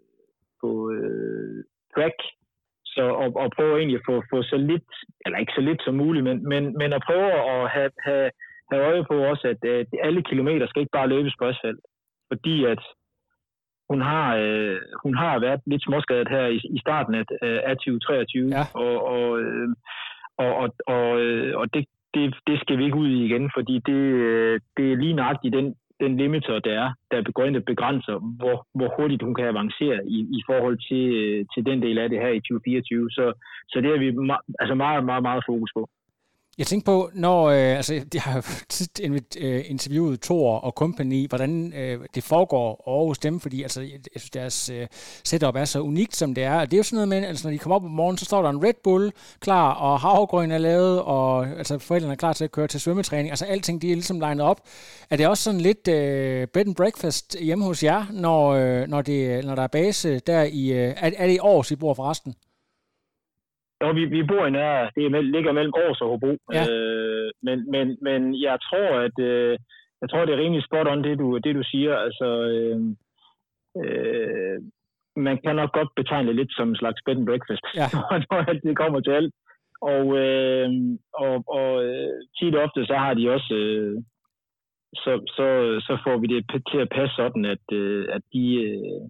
på 0.61 0.90
øh, 0.90 1.64
track, 1.94 2.18
så 2.85 3.04
at, 3.22 3.33
og 3.42 3.50
prøve 3.57 3.78
egentlig 3.78 3.98
at 3.98 4.07
få, 4.09 4.22
få 4.31 4.42
så 4.42 4.57
lidt, 4.57 4.90
eller 5.26 5.38
ikke 5.38 5.52
så 5.57 5.61
lidt 5.61 5.83
som 5.85 5.94
muligt, 5.94 6.24
men, 6.24 6.48
men, 6.48 6.78
men 6.78 6.92
at 6.92 7.02
prøve 7.07 7.33
at 7.54 7.70
have, 7.70 7.90
have, 8.09 8.31
have 8.70 8.83
øje 8.90 9.04
på 9.04 9.14
også, 9.31 9.48
at, 9.48 9.70
at 9.70 9.87
alle 10.02 10.22
kilometer 10.22 10.66
skal 10.66 10.81
ikke 10.81 10.98
bare 10.98 11.09
løbes 11.09 11.35
på 11.38 11.44
asfalt. 11.44 11.81
Fordi 12.33 12.64
at 12.64 12.83
hun 13.90 14.01
har, 14.01 14.37
øh, 14.37 14.79
hun 15.03 15.14
har 15.16 15.38
været 15.38 15.61
lidt 15.66 15.83
småskadet 15.85 16.29
her 16.29 16.46
i, 16.46 16.57
i 16.77 16.79
starten 16.85 17.14
af, 17.14 17.24
af 17.70 17.77
2023, 17.77 18.48
ja. 18.48 18.64
og, 18.85 18.94
og, 19.14 19.40
øh, 19.40 19.68
og, 20.38 20.51
og, 20.62 20.68
og, 20.87 21.20
øh, 21.20 21.59
og 21.61 21.74
det, 21.74 21.85
det, 22.14 22.35
det 22.46 22.61
skal 22.61 22.79
vi 22.79 22.85
ikke 22.85 23.03
ud 23.03 23.09
i 23.09 23.24
igen, 23.24 23.51
fordi 23.57 23.74
det, 23.88 24.03
øh, 24.27 24.61
det 24.77 24.92
er 24.92 24.96
lige 24.96 25.18
nøjagtigt 25.20 25.55
den, 25.55 25.74
den 26.01 26.16
limiter, 26.16 26.59
der 26.59 26.74
er, 26.85 26.90
der 27.11 27.33
går 27.33 27.44
ind 27.44 27.57
og 27.57 27.64
begrænser, 27.64 28.16
hvor, 28.40 28.57
hvor 28.74 28.88
hurtigt 28.96 29.22
hun 29.22 29.35
kan 29.35 29.46
avancere 29.55 29.98
i, 30.16 30.18
i 30.38 30.40
forhold 30.48 30.77
til, 30.88 31.07
til 31.55 31.62
den 31.66 31.83
del 31.83 31.98
af 31.98 32.09
det 32.09 32.18
her 32.24 32.33
i 32.38 32.40
2024. 32.40 33.11
Så, 33.11 33.33
så 33.68 33.81
det 33.81 33.90
har 33.90 33.98
vi 34.05 34.11
ma- 34.11 34.46
altså 34.59 34.74
meget, 34.74 35.05
meget, 35.05 35.22
meget 35.22 35.42
fokus 35.46 35.70
på. 35.77 35.83
Jeg 36.58 36.66
tænker 36.66 36.84
på, 36.84 37.10
når, 37.14 37.44
øh, 37.44 37.76
altså, 37.76 38.00
jeg 38.14 38.22
har 38.22 38.46
tit 38.68 39.00
øh, 39.38 39.64
interviewet 39.66 40.20
Thor 40.20 40.58
og 40.58 40.72
company, 40.72 41.28
hvordan 41.28 41.72
øh, 41.72 42.00
det 42.14 42.24
foregår 42.24 42.82
over 42.88 43.08
hos 43.08 43.18
dem, 43.18 43.40
fordi 43.40 43.62
altså, 43.62 43.80
jeg 43.80 44.00
synes, 44.16 44.30
deres 44.30 44.70
øh, 44.70 44.86
setup 45.24 45.56
er 45.56 45.64
så 45.64 45.80
unikt, 45.80 46.16
som 46.16 46.34
det 46.34 46.44
er. 46.44 46.60
Og 46.60 46.70
det 46.70 46.76
er 46.76 46.78
jo 46.78 46.82
sådan 46.82 46.96
noget 46.96 47.08
med, 47.08 47.28
altså, 47.28 47.48
når 47.48 47.52
de 47.52 47.58
kommer 47.58 47.76
op 47.76 47.84
om 47.84 47.90
morgenen, 47.90 48.18
så 48.18 48.24
står 48.24 48.42
der 48.42 48.50
en 48.50 48.64
Red 48.64 48.74
Bull 48.84 49.12
klar, 49.40 49.72
og 49.72 50.00
havgrøn 50.00 50.50
er 50.50 50.58
lavet, 50.58 51.02
og 51.02 51.46
altså, 51.46 51.78
forældrene 51.78 52.12
er 52.12 52.16
klar 52.16 52.32
til 52.32 52.44
at 52.44 52.52
køre 52.52 52.66
til 52.66 52.80
svømmetræning. 52.80 53.30
Altså, 53.30 53.44
alting, 53.44 53.82
de 53.82 53.90
er 53.90 53.94
ligesom 53.94 54.20
legnet 54.20 54.46
op. 54.46 54.60
Er 55.10 55.16
det 55.16 55.26
også 55.26 55.42
sådan 55.42 55.60
lidt 55.60 55.88
øh, 55.88 56.46
bed 56.46 56.66
and 56.66 56.74
breakfast 56.74 57.36
hjemme 57.40 57.64
hos 57.64 57.82
jer, 57.82 58.06
når, 58.12 58.48
øh, 58.48 58.88
når, 58.88 59.02
det, 59.02 59.44
når 59.44 59.54
der 59.54 59.62
er 59.62 59.66
base 59.66 60.18
der 60.18 60.42
i... 60.42 60.68
Øh, 60.68 60.94
er, 60.96 61.10
er 61.16 61.26
det 61.26 61.34
i 61.34 61.38
år, 61.38 61.72
I 61.72 61.76
bor 61.76 61.94
forresten? 61.94 62.34
Jo, 63.83 63.91
vi, 63.99 64.05
vi 64.05 64.22
bor 64.22 64.47
i 64.47 64.51
nær, 64.51 64.91
det 64.95 65.05
er, 65.05 65.20
ligger 65.20 65.53
mellem 65.53 65.72
Aarhus 65.76 66.01
og 66.01 66.09
Hobro. 66.09 66.33
Ja. 66.53 66.64
Øh, 66.70 67.31
men, 67.43 67.70
men, 67.70 67.87
men 68.07 68.43
jeg 68.43 68.59
tror, 68.66 68.91
at 69.07 69.16
øh, 69.18 69.59
jeg 70.01 70.11
tror, 70.11 70.24
det 70.24 70.35
er 70.35 70.43
rimelig 70.43 70.64
spot 70.64 70.89
on, 70.89 71.05
det 71.05 71.18
du, 71.18 71.39
det 71.39 71.55
du 71.55 71.62
siger. 71.72 71.95
Altså, 71.97 72.26
øh, 72.53 72.76
øh, 73.83 74.59
man 75.16 75.39
kan 75.45 75.57
nok 75.57 75.72
godt 75.72 75.91
betegne 75.97 76.29
det 76.29 76.37
lidt 76.37 76.53
som 76.57 76.68
en 76.68 76.76
slags 76.76 77.01
bed 77.07 77.16
and 77.16 77.26
breakfast, 77.26 77.64
Ja. 77.81 77.87
når 78.31 78.51
alt 78.51 78.62
det 78.62 78.76
kommer 78.76 79.01
til 79.01 79.11
alt. 79.11 79.35
Og, 79.81 80.05
øh, 80.24 80.68
og, 81.24 81.37
og 81.59 81.85
øh, 81.85 82.14
tit 82.37 82.55
og 82.55 82.62
ofte, 82.62 82.87
så 82.87 82.95
har 82.95 83.14
de 83.14 83.31
også, 83.31 83.55
øh, 83.55 84.03
så, 84.95 85.12
så, 85.37 85.47
så 85.87 85.99
får 86.05 86.16
vi 86.18 86.26
det 86.26 86.64
til 86.70 86.79
at 86.79 86.93
passe 86.97 87.16
sådan, 87.16 87.45
at, 87.45 87.66
øh, 87.72 88.07
at 88.16 88.22
de... 88.33 88.45
Øh, 88.68 89.03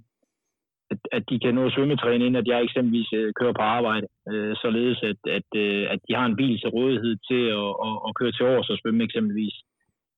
at, 0.93 1.01
at 1.13 1.23
de 1.31 1.41
kan 1.41 1.55
nå 1.55 1.67
at 1.67 1.73
svømmetræne, 1.73 2.27
inden 2.27 2.43
at 2.43 2.49
jeg 2.49 2.63
eksempelvis 2.63 3.11
øh, 3.13 3.33
kører 3.39 3.53
på 3.59 3.63
arbejde, 3.77 4.07
øh, 4.31 4.57
således 4.63 4.99
at, 5.11 5.21
at, 5.39 5.49
øh, 5.63 5.85
at 5.93 6.01
de 6.09 6.15
har 6.19 6.27
en 6.27 6.37
bil 6.37 6.59
til 6.59 6.69
rådighed 6.77 7.15
til 7.31 7.43
at, 7.61 7.71
at, 7.87 7.97
at 8.07 8.15
køre 8.19 8.33
til 8.33 8.47
års 8.47 8.71
og 8.71 8.79
svømme 8.79 9.05
eksempelvis. 9.05 9.57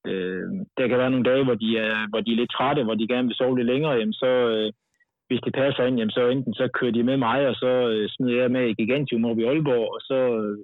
Øh, 0.06 0.46
der 0.78 0.88
kan 0.88 0.98
være 0.98 1.10
nogle 1.10 1.28
dage, 1.30 1.44
hvor 1.44 1.54
de, 1.54 1.78
er, 1.78 2.08
hvor 2.10 2.20
de 2.20 2.32
er 2.32 2.40
lidt 2.40 2.52
trætte, 2.56 2.84
hvor 2.84 2.94
de 2.94 3.08
gerne 3.08 3.28
vil 3.28 3.36
sove 3.36 3.56
lidt 3.56 3.72
længere, 3.72 3.92
jamen 3.92 4.18
så, 4.22 4.32
øh, 4.54 4.72
hvis 5.28 5.40
det 5.44 5.54
passer 5.54 5.84
ind, 5.84 5.96
jamen 5.98 6.16
så 6.18 6.28
enten 6.28 6.54
så 6.54 6.68
kører 6.78 6.92
de 6.92 7.02
med 7.02 7.16
mig, 7.16 7.48
og 7.48 7.54
så 7.54 7.72
øh, 7.92 8.08
smider 8.08 8.40
jeg 8.42 8.50
med 8.50 8.64
i 8.68 8.74
Gigantium 8.80 9.24
op 9.24 9.38
i 9.38 9.44
Aalborg, 9.44 9.88
og 9.94 10.00
så 10.00 10.18
øh, 10.40 10.58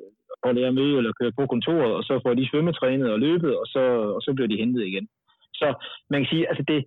holder 0.44 0.62
jeg 0.62 0.74
møde 0.74 0.96
eller 0.98 1.18
kører 1.20 1.38
på 1.38 1.46
kontoret, 1.46 1.92
og 1.98 2.02
så 2.02 2.20
får 2.22 2.34
de 2.34 2.48
svømmetrænet 2.50 3.12
og 3.12 3.18
løbet, 3.18 3.56
og 3.60 3.66
så, 3.66 3.84
og 4.16 4.20
så 4.22 4.30
bliver 4.34 4.48
de 4.48 4.62
hentet 4.62 4.86
igen. 4.86 5.08
Så 5.54 5.66
man 6.10 6.20
kan 6.20 6.30
sige, 6.32 6.48
altså 6.48 6.64
det, 6.68 6.84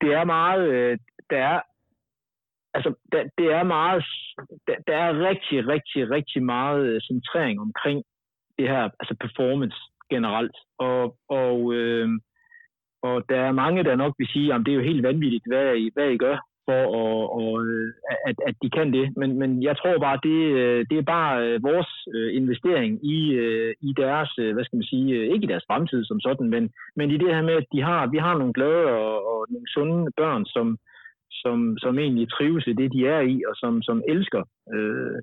det 0.00 0.10
er 0.12 0.24
meget, 0.24 0.62
øh, 0.74 0.98
der 1.30 1.36
er 1.36 1.60
altså, 2.74 2.94
der, 3.12 3.22
det 3.38 3.46
er 3.52 3.62
meget, 3.62 4.04
der, 4.66 4.74
der 4.86 4.96
er 4.96 5.28
rigtig, 5.28 5.68
rigtig, 5.68 6.10
rigtig 6.10 6.42
meget 6.42 6.86
øh, 6.86 7.00
centrering 7.00 7.60
omkring 7.60 8.04
det 8.58 8.68
her, 8.68 8.82
altså 9.00 9.14
performance 9.20 9.76
generelt. 10.10 10.56
Og, 10.78 11.16
og, 11.28 11.74
øh, 11.74 12.08
og 13.02 13.24
der 13.28 13.40
er 13.40 13.52
mange, 13.52 13.84
der 13.84 13.96
nok 13.96 14.14
vil 14.18 14.28
sige, 14.32 14.54
at 14.54 14.60
det 14.64 14.72
er 14.72 14.80
jo 14.80 14.90
helt 14.90 15.02
vanvittigt, 15.02 15.44
hvad 15.46 15.76
I, 15.76 15.90
hvad 15.94 16.08
I 16.10 16.18
gør 16.18 16.36
for, 16.68 16.82
at, 17.00 17.30
og, 17.40 17.66
øh, 17.66 17.92
at, 18.28 18.36
at 18.48 18.54
de 18.62 18.70
kan 18.70 18.92
det. 18.92 19.16
Men, 19.16 19.38
men 19.38 19.62
jeg 19.62 19.76
tror 19.76 19.98
bare, 19.98 20.18
det, 20.22 20.40
øh, 20.60 20.86
det 20.90 20.98
er 20.98 21.12
bare 21.16 21.60
vores 21.60 21.90
investering 22.40 22.92
i, 23.16 23.18
i 23.88 23.90
deres, 23.96 24.30
hvad 24.54 24.64
skal 24.64 24.76
man 24.76 24.90
sige, 24.92 25.32
ikke 25.32 25.44
i 25.44 25.52
deres 25.52 25.64
fremtid 25.70 26.04
som 26.04 26.20
sådan, 26.20 26.48
men, 26.50 26.70
men 26.96 27.10
i 27.10 27.16
det 27.16 27.34
her 27.34 27.42
med, 27.42 27.54
at 27.54 27.66
de 27.72 27.82
har, 27.82 28.06
vi 28.06 28.18
har 28.18 28.38
nogle 28.38 28.52
glade 28.52 28.84
og, 28.86 29.16
og 29.32 29.46
nogle 29.50 29.68
sunde 29.74 30.10
børn, 30.16 30.44
som, 30.46 30.78
som, 31.42 31.76
som 31.78 31.98
egentlig 31.98 32.26
trives 32.32 32.66
i 32.66 32.72
det, 32.80 32.88
de 32.92 33.00
er 33.16 33.20
i, 33.20 33.42
og 33.48 33.54
som, 33.62 33.82
som 33.82 34.02
elsker 34.08 34.42
øh, 34.74 35.16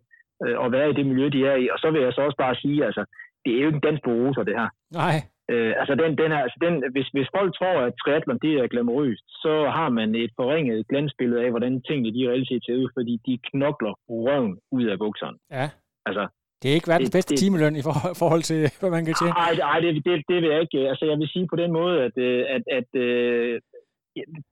øh, 0.46 0.56
at 0.66 0.72
være 0.72 0.90
i 0.90 0.94
det 0.94 1.06
miljø, 1.06 1.26
de 1.30 1.42
er 1.52 1.56
i. 1.64 1.66
Og 1.74 1.78
så 1.80 1.88
vil 1.92 2.02
jeg 2.02 2.14
så 2.14 2.22
også 2.22 2.38
bare 2.38 2.56
sige, 2.56 2.86
altså, 2.86 3.04
det 3.46 3.52
er 3.54 3.62
jo 3.62 3.68
ikke 3.68 3.76
en 3.82 3.86
dans 3.88 4.02
på 4.06 4.12
roser, 4.12 4.44
det 4.44 4.56
her. 4.60 4.70
Nej, 5.02 5.18
Øh, 5.54 5.74
altså 5.82 5.94
den, 6.02 6.12
den 6.24 6.32
her, 6.34 6.42
altså 6.48 6.60
den, 6.66 6.74
hvis, 6.94 7.08
hvis 7.16 7.30
folk 7.38 7.52
tror, 7.60 7.76
at 7.88 7.94
triathlon 8.02 8.40
det 8.46 8.54
er 8.54 8.68
glamourøst, 8.74 9.26
så 9.44 9.54
har 9.78 9.90
man 9.90 10.10
et 10.16 10.32
forringet 10.40 10.88
glansbillede 10.90 11.42
af, 11.46 11.50
hvordan 11.54 11.82
tingene 11.88 12.14
de 12.18 12.30
reelt 12.30 12.48
set 12.48 12.64
ser 12.66 12.76
ud, 12.82 12.90
fordi 12.98 13.14
de 13.28 13.34
knokler 13.50 13.94
røven 14.10 14.54
ud 14.78 14.86
af 14.94 14.98
bukserne. 15.04 15.38
ja. 15.60 15.68
Altså, 16.08 16.24
Det 16.62 16.68
er 16.70 16.76
ikke 16.78 16.92
verdens 16.94 17.12
bedste 17.18 17.32
det- 17.34 17.40
timeløn 17.42 17.76
i 17.80 17.84
for- 17.88 18.14
forhold 18.24 18.44
til, 18.52 18.60
hvad 18.80 18.92
man 18.96 19.04
kan 19.06 19.14
tjene. 19.20 19.34
Nej, 19.44 19.54
nej 19.68 19.78
det, 19.84 19.90
det, 20.08 20.14
det 20.30 20.38
vil 20.42 20.50
jeg 20.54 20.62
ikke. 20.66 20.80
Altså, 20.92 21.06
jeg 21.12 21.18
vil 21.22 21.30
sige 21.34 21.48
på 21.54 21.56
den 21.64 21.72
måde, 21.80 21.96
at, 22.08 22.16
øh, 22.28 22.42
at, 22.56 22.64
at 22.80 22.90
øh, 23.06 23.54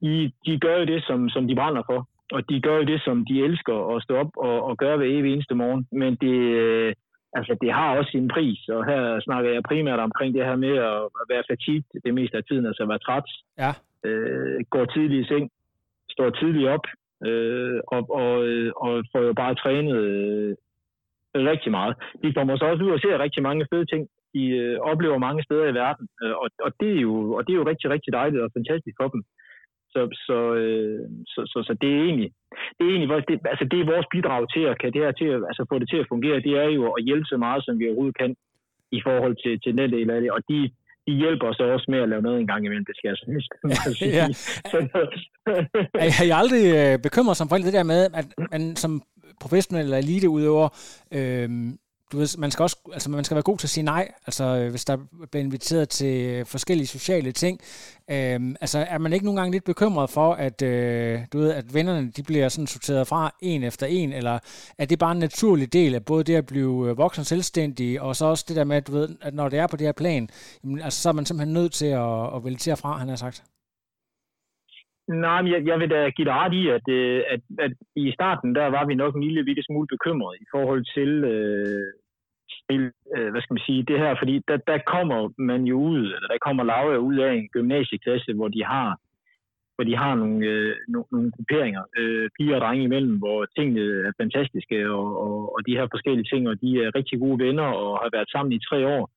de, 0.01 0.31
de 0.45 0.59
gør 0.59 0.77
jo 0.77 0.85
det, 0.85 1.03
som, 1.03 1.29
som 1.29 1.47
de 1.47 1.55
brænder 1.55 1.83
for. 1.85 2.09
Og 2.31 2.49
de 2.49 2.61
gør 2.61 2.75
jo 2.77 2.83
det, 2.83 3.01
som 3.01 3.25
de 3.25 3.43
elsker 3.43 3.95
at 3.95 4.03
stå 4.03 4.13
op 4.15 4.31
og, 4.37 4.63
og 4.63 4.77
gøre 4.77 4.97
hver 4.97 5.05
evig 5.05 5.33
eneste 5.33 5.55
morgen. 5.55 5.87
Men 5.91 6.15
det, 6.15 6.37
øh, 6.63 6.93
altså, 7.33 7.57
det 7.61 7.71
har 7.73 7.97
også 7.97 8.11
sin 8.11 8.27
pris. 8.27 8.59
Og 8.69 8.85
her 8.85 9.19
snakker 9.19 9.51
jeg 9.51 9.69
primært 9.69 9.99
omkring 9.99 10.33
det 10.35 10.45
her 10.45 10.55
med 10.55 10.75
at, 10.91 11.01
være 11.29 11.43
fatigued 11.49 12.01
det 12.05 12.13
meste 12.13 12.37
af 12.37 12.43
tiden, 12.43 12.65
altså 12.65 12.83
at 12.83 12.89
være 12.89 13.05
træt. 13.07 13.27
Ja. 13.63 13.71
Øh, 14.05 14.59
går 14.69 14.85
tidligt 14.85 15.25
i 15.25 15.27
seng, 15.27 15.51
står 16.11 16.29
tidligt 16.29 16.67
op, 16.67 16.85
øh, 17.27 17.79
og, 17.87 18.01
og, 18.21 18.47
øh, 18.47 18.71
og 18.75 19.03
får 19.11 19.21
jo 19.21 19.33
bare 19.33 19.55
trænet 19.55 19.95
øh, 19.95 20.55
rigtig 21.35 21.71
meget. 21.71 21.95
De 22.23 22.33
kommer 22.33 22.57
så 22.57 22.65
også 22.65 22.83
ud 22.83 22.91
og 22.91 22.99
ser 22.99 23.23
rigtig 23.25 23.43
mange 23.43 23.67
fede 23.71 23.85
ting. 23.85 24.07
De 24.33 24.43
øh, 24.47 24.79
oplever 24.79 25.17
mange 25.17 25.43
steder 25.43 25.65
i 25.67 25.73
verden, 25.73 26.07
øh, 26.23 26.35
og, 26.43 26.49
og, 26.65 26.71
det 26.79 26.89
er 26.97 27.01
jo, 27.07 27.33
og 27.37 27.47
det 27.47 27.53
er 27.53 27.57
jo 27.61 27.69
rigtig, 27.71 27.89
rigtig 27.89 28.13
dejligt 28.13 28.41
og 28.43 28.51
fantastisk 28.57 28.95
for 29.01 29.07
dem. 29.07 29.23
Så, 29.95 30.01
så, 30.27 30.37
øh, 30.61 31.01
så, 31.33 31.41
så, 31.51 31.57
så 31.67 31.73
det 31.81 31.89
er 31.95 32.01
egentlig, 32.07 32.29
det 32.75 32.83
er 32.83 32.91
egentlig 32.91 33.11
vores, 33.13 33.25
det, 33.29 33.35
altså 33.53 33.65
det 33.71 33.77
er 33.79 33.91
vores 33.93 34.07
bidrag 34.13 34.41
til 34.53 34.63
at, 34.69 34.79
kan 34.81 34.93
det 34.93 35.01
her 35.05 35.13
til 35.21 35.29
at 35.35 35.41
altså 35.49 35.63
få 35.69 35.75
det 35.79 35.87
til 35.89 36.01
at 36.01 36.11
fungere. 36.13 36.45
Det 36.47 36.53
er 36.63 36.69
jo 36.77 36.81
at 36.97 37.05
hjælpe 37.07 37.27
så 37.31 37.37
meget, 37.45 37.61
som 37.65 37.79
vi 37.79 37.85
overhovedet 37.87 38.17
kan 38.21 38.31
i 38.97 38.99
forhold 39.07 39.35
til, 39.43 39.53
til 39.63 39.71
den 39.79 39.91
del 39.95 40.09
af 40.15 40.21
det. 40.21 40.31
Og 40.35 40.41
de, 40.49 40.59
de 41.07 41.13
hjælper 41.21 41.47
os 41.51 41.59
også 41.59 41.87
med 41.93 41.99
at 41.99 42.09
lave 42.09 42.21
noget 42.21 42.39
en 42.39 42.47
gang 42.51 42.65
imellem, 42.65 42.85
det 42.89 42.95
skal 42.97 43.07
jeg 43.11 43.17
sige. 43.21 44.11
Ja. 44.19 44.25
Er, 46.03 46.09
har 46.17 46.25
I 46.29 46.33
aldrig 46.41 46.63
øh, 46.79 46.99
bekymret 47.07 47.37
som 47.37 47.49
forældre 47.49 47.67
det 47.69 47.79
der 47.79 47.91
med, 47.93 48.01
at 48.19 48.27
man 48.51 48.75
som 48.83 48.91
professionel 49.43 49.83
eller 49.83 49.97
eliteudøver, 49.97 50.67
øh, 51.17 51.49
du 52.15 52.19
ved, 52.19 52.37
man 52.37 52.51
skal 52.51 52.63
også, 52.63 52.77
altså 52.93 53.09
man 53.11 53.23
skal 53.23 53.35
være 53.35 53.49
god 53.51 53.57
til 53.57 53.67
at 53.67 53.69
sige 53.69 53.83
nej, 53.83 54.11
altså 54.27 54.43
øh, 54.43 54.69
hvis 54.69 54.85
der 54.85 54.97
bliver 55.31 55.43
inviteret 55.43 55.89
til 55.89 56.45
forskellige 56.45 56.87
sociale 56.87 57.31
ting, 57.31 57.61
Øhm, 58.11 58.55
altså 58.61 58.79
er 58.89 58.97
man 58.97 59.13
ikke 59.13 59.25
nogle 59.25 59.39
gange 59.39 59.51
lidt 59.55 59.71
bekymret 59.71 60.09
for, 60.17 60.29
at 60.47 60.57
øh, 60.71 61.19
du 61.33 61.37
ved, 61.37 61.51
at 61.59 61.65
vennerne, 61.77 62.11
de 62.17 62.23
bliver 62.29 62.47
sådan 62.49 62.67
sorteret 62.75 63.07
fra 63.07 63.21
en 63.41 63.63
efter 63.63 63.85
en, 63.99 64.09
eller 64.19 64.35
er 64.81 64.85
det 64.85 64.99
bare 64.99 65.11
en 65.11 65.25
naturlig 65.27 65.67
del 65.73 65.95
af 65.95 66.05
både 66.05 66.23
det 66.23 66.35
at 66.35 66.47
blive 66.53 66.75
øh, 66.89 66.97
voksen 66.97 67.23
selvstændig, 67.23 68.01
og 68.01 68.15
så 68.15 68.25
også 68.25 68.45
det 68.47 68.55
der 68.55 68.69
med, 68.69 68.77
at 68.77 68.87
du 68.87 68.91
ved, 68.91 69.07
at 69.27 69.33
når 69.33 69.49
det 69.49 69.59
er 69.59 69.67
på 69.71 69.77
det 69.77 69.87
her 69.87 70.01
plan, 70.03 70.23
jamen, 70.63 70.79
altså, 70.87 70.97
så 71.01 71.09
er 71.09 71.17
man 71.17 71.25
simpelthen 71.25 71.53
nødt 71.59 71.73
til 71.81 71.91
at, 72.05 72.35
at 72.35 72.39
vælge 72.45 72.61
til 72.61 72.75
fra, 72.81 73.01
han 73.01 73.09
har 73.09 73.19
sagt. 73.25 73.37
Nej, 75.25 75.41
men 75.41 75.51
jeg, 75.53 75.61
jeg 75.69 75.77
vil 75.79 75.89
da 75.89 75.99
give 76.17 76.27
dig 76.29 76.35
ret 76.41 76.53
i, 76.61 76.63
at, 76.77 76.85
øh, 76.99 77.19
at, 77.33 77.41
at 77.65 77.71
i 77.95 78.11
starten, 78.17 78.55
der 78.55 78.67
var 78.77 78.85
vi 78.85 78.95
nok 78.95 79.15
en 79.15 79.23
lille 79.27 79.45
bitte 79.47 79.63
smule 79.63 79.87
bekymrede 79.95 80.35
i 80.43 80.47
forhold 80.53 80.83
til, 80.95 81.11
øh, 81.33 81.87
til 82.69 82.91
øh, 83.15 83.29
hvad 83.31 83.41
skal 83.41 83.53
man 83.53 83.67
sige, 83.67 83.83
det 83.89 83.97
her, 83.99 84.15
fordi 84.21 84.41
der, 84.47 84.57
der 84.71 84.77
kommer 84.93 85.19
man 85.37 85.61
jo 85.71 85.77
ud, 85.79 86.03
eller 86.15 86.27
der 86.27 86.45
kommer 86.45 86.63
Laura 86.63 86.97
ud 86.97 87.17
af 87.17 87.33
en 87.33 87.47
gymnasieklasse, 87.55 88.33
hvor 88.33 88.47
de 88.47 88.63
har 88.63 88.89
hvor 89.75 89.85
de 89.89 89.95
har 90.03 90.15
nogle, 90.15 90.45
øh, 90.45 90.75
nogle, 90.87 91.07
nogle 91.11 91.31
grupperinger, 91.31 91.83
øh, 91.97 92.29
piger 92.37 92.55
og 92.55 92.61
drenge 92.61 92.83
imellem, 92.83 93.17
hvor 93.17 93.45
tingene 93.55 93.83
er 94.07 94.11
fantastiske, 94.21 94.77
og, 94.89 95.07
og, 95.25 95.55
og 95.55 95.59
de 95.67 95.77
her 95.77 95.87
forskellige 95.91 96.29
ting, 96.31 96.49
og 96.49 96.61
de 96.61 96.69
er 96.83 96.95
rigtig 96.95 97.19
gode 97.19 97.39
venner, 97.45 97.67
og 97.81 97.91
har 98.03 98.09
været 98.15 98.29
sammen 98.31 98.51
i 98.53 98.65
tre 98.69 98.79
år. 98.97 99.09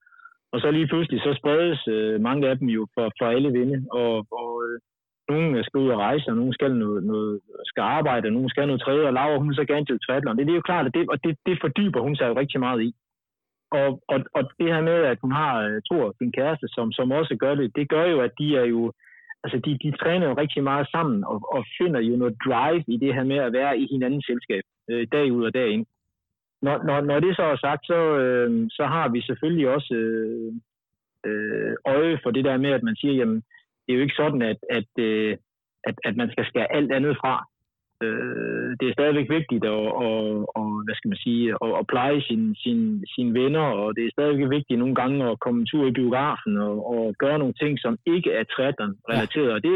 Og 0.52 0.60
så 0.60 0.70
lige 0.70 0.86
pludselig, 0.86 1.20
så 1.20 1.34
spredes 1.40 1.80
øh, 1.88 2.20
mange 2.20 2.48
af 2.48 2.58
dem 2.58 2.68
jo 2.68 2.86
for, 2.94 3.06
for 3.18 3.26
alle 3.26 3.50
vinde, 3.58 3.78
og, 3.92 4.26
og 4.40 4.50
øh, 4.66 4.78
nogen 5.28 5.64
skal 5.64 5.80
ud 5.80 5.88
og 5.88 5.98
rejse, 5.98 6.30
og 6.30 6.36
nogen 6.36 6.52
skal, 6.52 6.72
noget, 6.74 7.04
noget, 7.04 7.40
skal 7.64 7.80
arbejde, 7.80 8.26
og 8.26 8.32
nogen 8.32 8.48
skal 8.48 8.66
noget 8.66 8.82
tredje, 8.82 9.06
og 9.06 9.12
Laura, 9.12 9.38
hun 9.38 9.54
så 9.54 9.64
gerne 9.64 9.86
til 9.86 10.00
triathlon. 10.00 10.38
Det, 10.38 10.46
det 10.46 10.52
er 10.52 10.62
jo 10.62 10.70
klart, 10.70 10.86
at 10.86 10.94
det, 10.94 11.04
og 11.12 11.24
det, 11.24 11.36
det 11.46 11.58
fordyber 11.60 12.00
hun 12.00 12.16
sig 12.16 12.28
jo 12.28 12.38
rigtig 12.38 12.60
meget 12.60 12.80
i. 12.82 12.94
Og, 13.70 14.02
og, 14.08 14.18
og 14.34 14.42
det 14.58 14.68
her 14.74 14.80
med, 14.80 14.98
at 15.12 15.18
hun 15.22 15.32
har 15.32 15.60
øh, 15.60 15.82
Thor, 15.90 16.14
sin 16.18 16.32
kæreste, 16.32 16.68
som, 16.68 16.92
som 16.92 17.12
også 17.12 17.36
gør 17.40 17.54
det, 17.54 17.76
det 17.76 17.88
gør 17.88 18.04
jo, 18.04 18.20
at 18.20 18.32
de 18.38 18.56
er 18.56 18.64
jo, 18.64 18.92
altså 19.44 19.58
de, 19.64 19.78
de 19.82 19.96
træner 19.96 20.26
jo 20.28 20.34
rigtig 20.34 20.62
meget 20.62 20.86
sammen, 20.90 21.24
og, 21.24 21.38
og 21.54 21.64
finder 21.78 22.00
jo 22.00 22.16
noget 22.16 22.36
drive 22.46 22.84
i 22.88 22.96
det 22.96 23.14
her 23.14 23.24
med 23.24 23.36
at 23.36 23.52
være 23.52 23.78
i 23.78 23.88
hinandens 23.90 24.26
selskab, 24.26 24.62
øh, 24.90 25.06
dag 25.12 25.32
ud 25.32 25.44
og 25.44 25.54
dag 25.54 25.68
ind. 25.70 25.86
Når, 26.62 26.82
når, 26.82 27.00
når 27.00 27.20
det 27.20 27.36
så 27.36 27.42
er 27.42 27.56
sagt, 27.56 27.86
så, 27.86 28.00
øh, 28.22 28.66
så 28.70 28.84
har 28.86 29.08
vi 29.08 29.20
selvfølgelig 29.20 29.68
også 29.68 29.94
øh, 29.94 30.52
øh, 31.26 31.74
øje 31.86 32.18
for 32.22 32.30
det 32.30 32.44
der 32.44 32.56
med, 32.56 32.70
at 32.70 32.82
man 32.82 32.96
siger, 32.96 33.14
jamen, 33.14 33.42
det 33.82 33.92
er 33.92 33.96
jo 33.96 34.02
ikke 34.02 34.20
sådan, 34.22 34.42
at, 34.42 34.58
at, 34.70 34.90
øh, 34.98 35.36
at, 35.84 35.94
at 36.04 36.16
man 36.16 36.30
skal 36.30 36.44
skære 36.46 36.72
alt 36.72 36.92
andet 36.92 37.16
fra. 37.16 37.44
Øh, 38.06 38.68
det 38.80 38.86
er 38.88 38.96
stadigvæk 38.98 39.28
vigtigt 39.38 39.64
at, 39.64 39.84
at, 40.06 40.20
at, 40.60 40.68
hvad 40.84 40.94
skal 40.96 41.10
man 41.12 41.24
sige, 41.26 41.44
at, 41.64 41.72
at 41.80 41.86
pleje 41.92 42.20
sine 42.28 42.56
sin, 42.62 42.80
sin 43.14 43.28
venner, 43.34 43.66
og 43.80 43.96
det 43.96 44.02
er 44.04 44.14
stadigvæk 44.16 44.50
vigtigt 44.50 44.78
nogle 44.78 44.94
gange 44.94 45.30
at 45.30 45.40
komme 45.44 45.60
en 45.60 45.70
tur 45.70 45.86
i 45.86 45.96
biografen 45.98 46.56
og, 46.66 46.74
og 46.94 47.14
gøre 47.18 47.38
nogle 47.38 47.54
ting, 47.62 47.72
som 47.84 47.98
ikke 48.06 48.30
er 48.32 48.44
triathlon 48.44 48.96
relateret. 49.10 49.50
Ja. 49.50 49.54
Og, 49.54 49.62
det, 49.62 49.74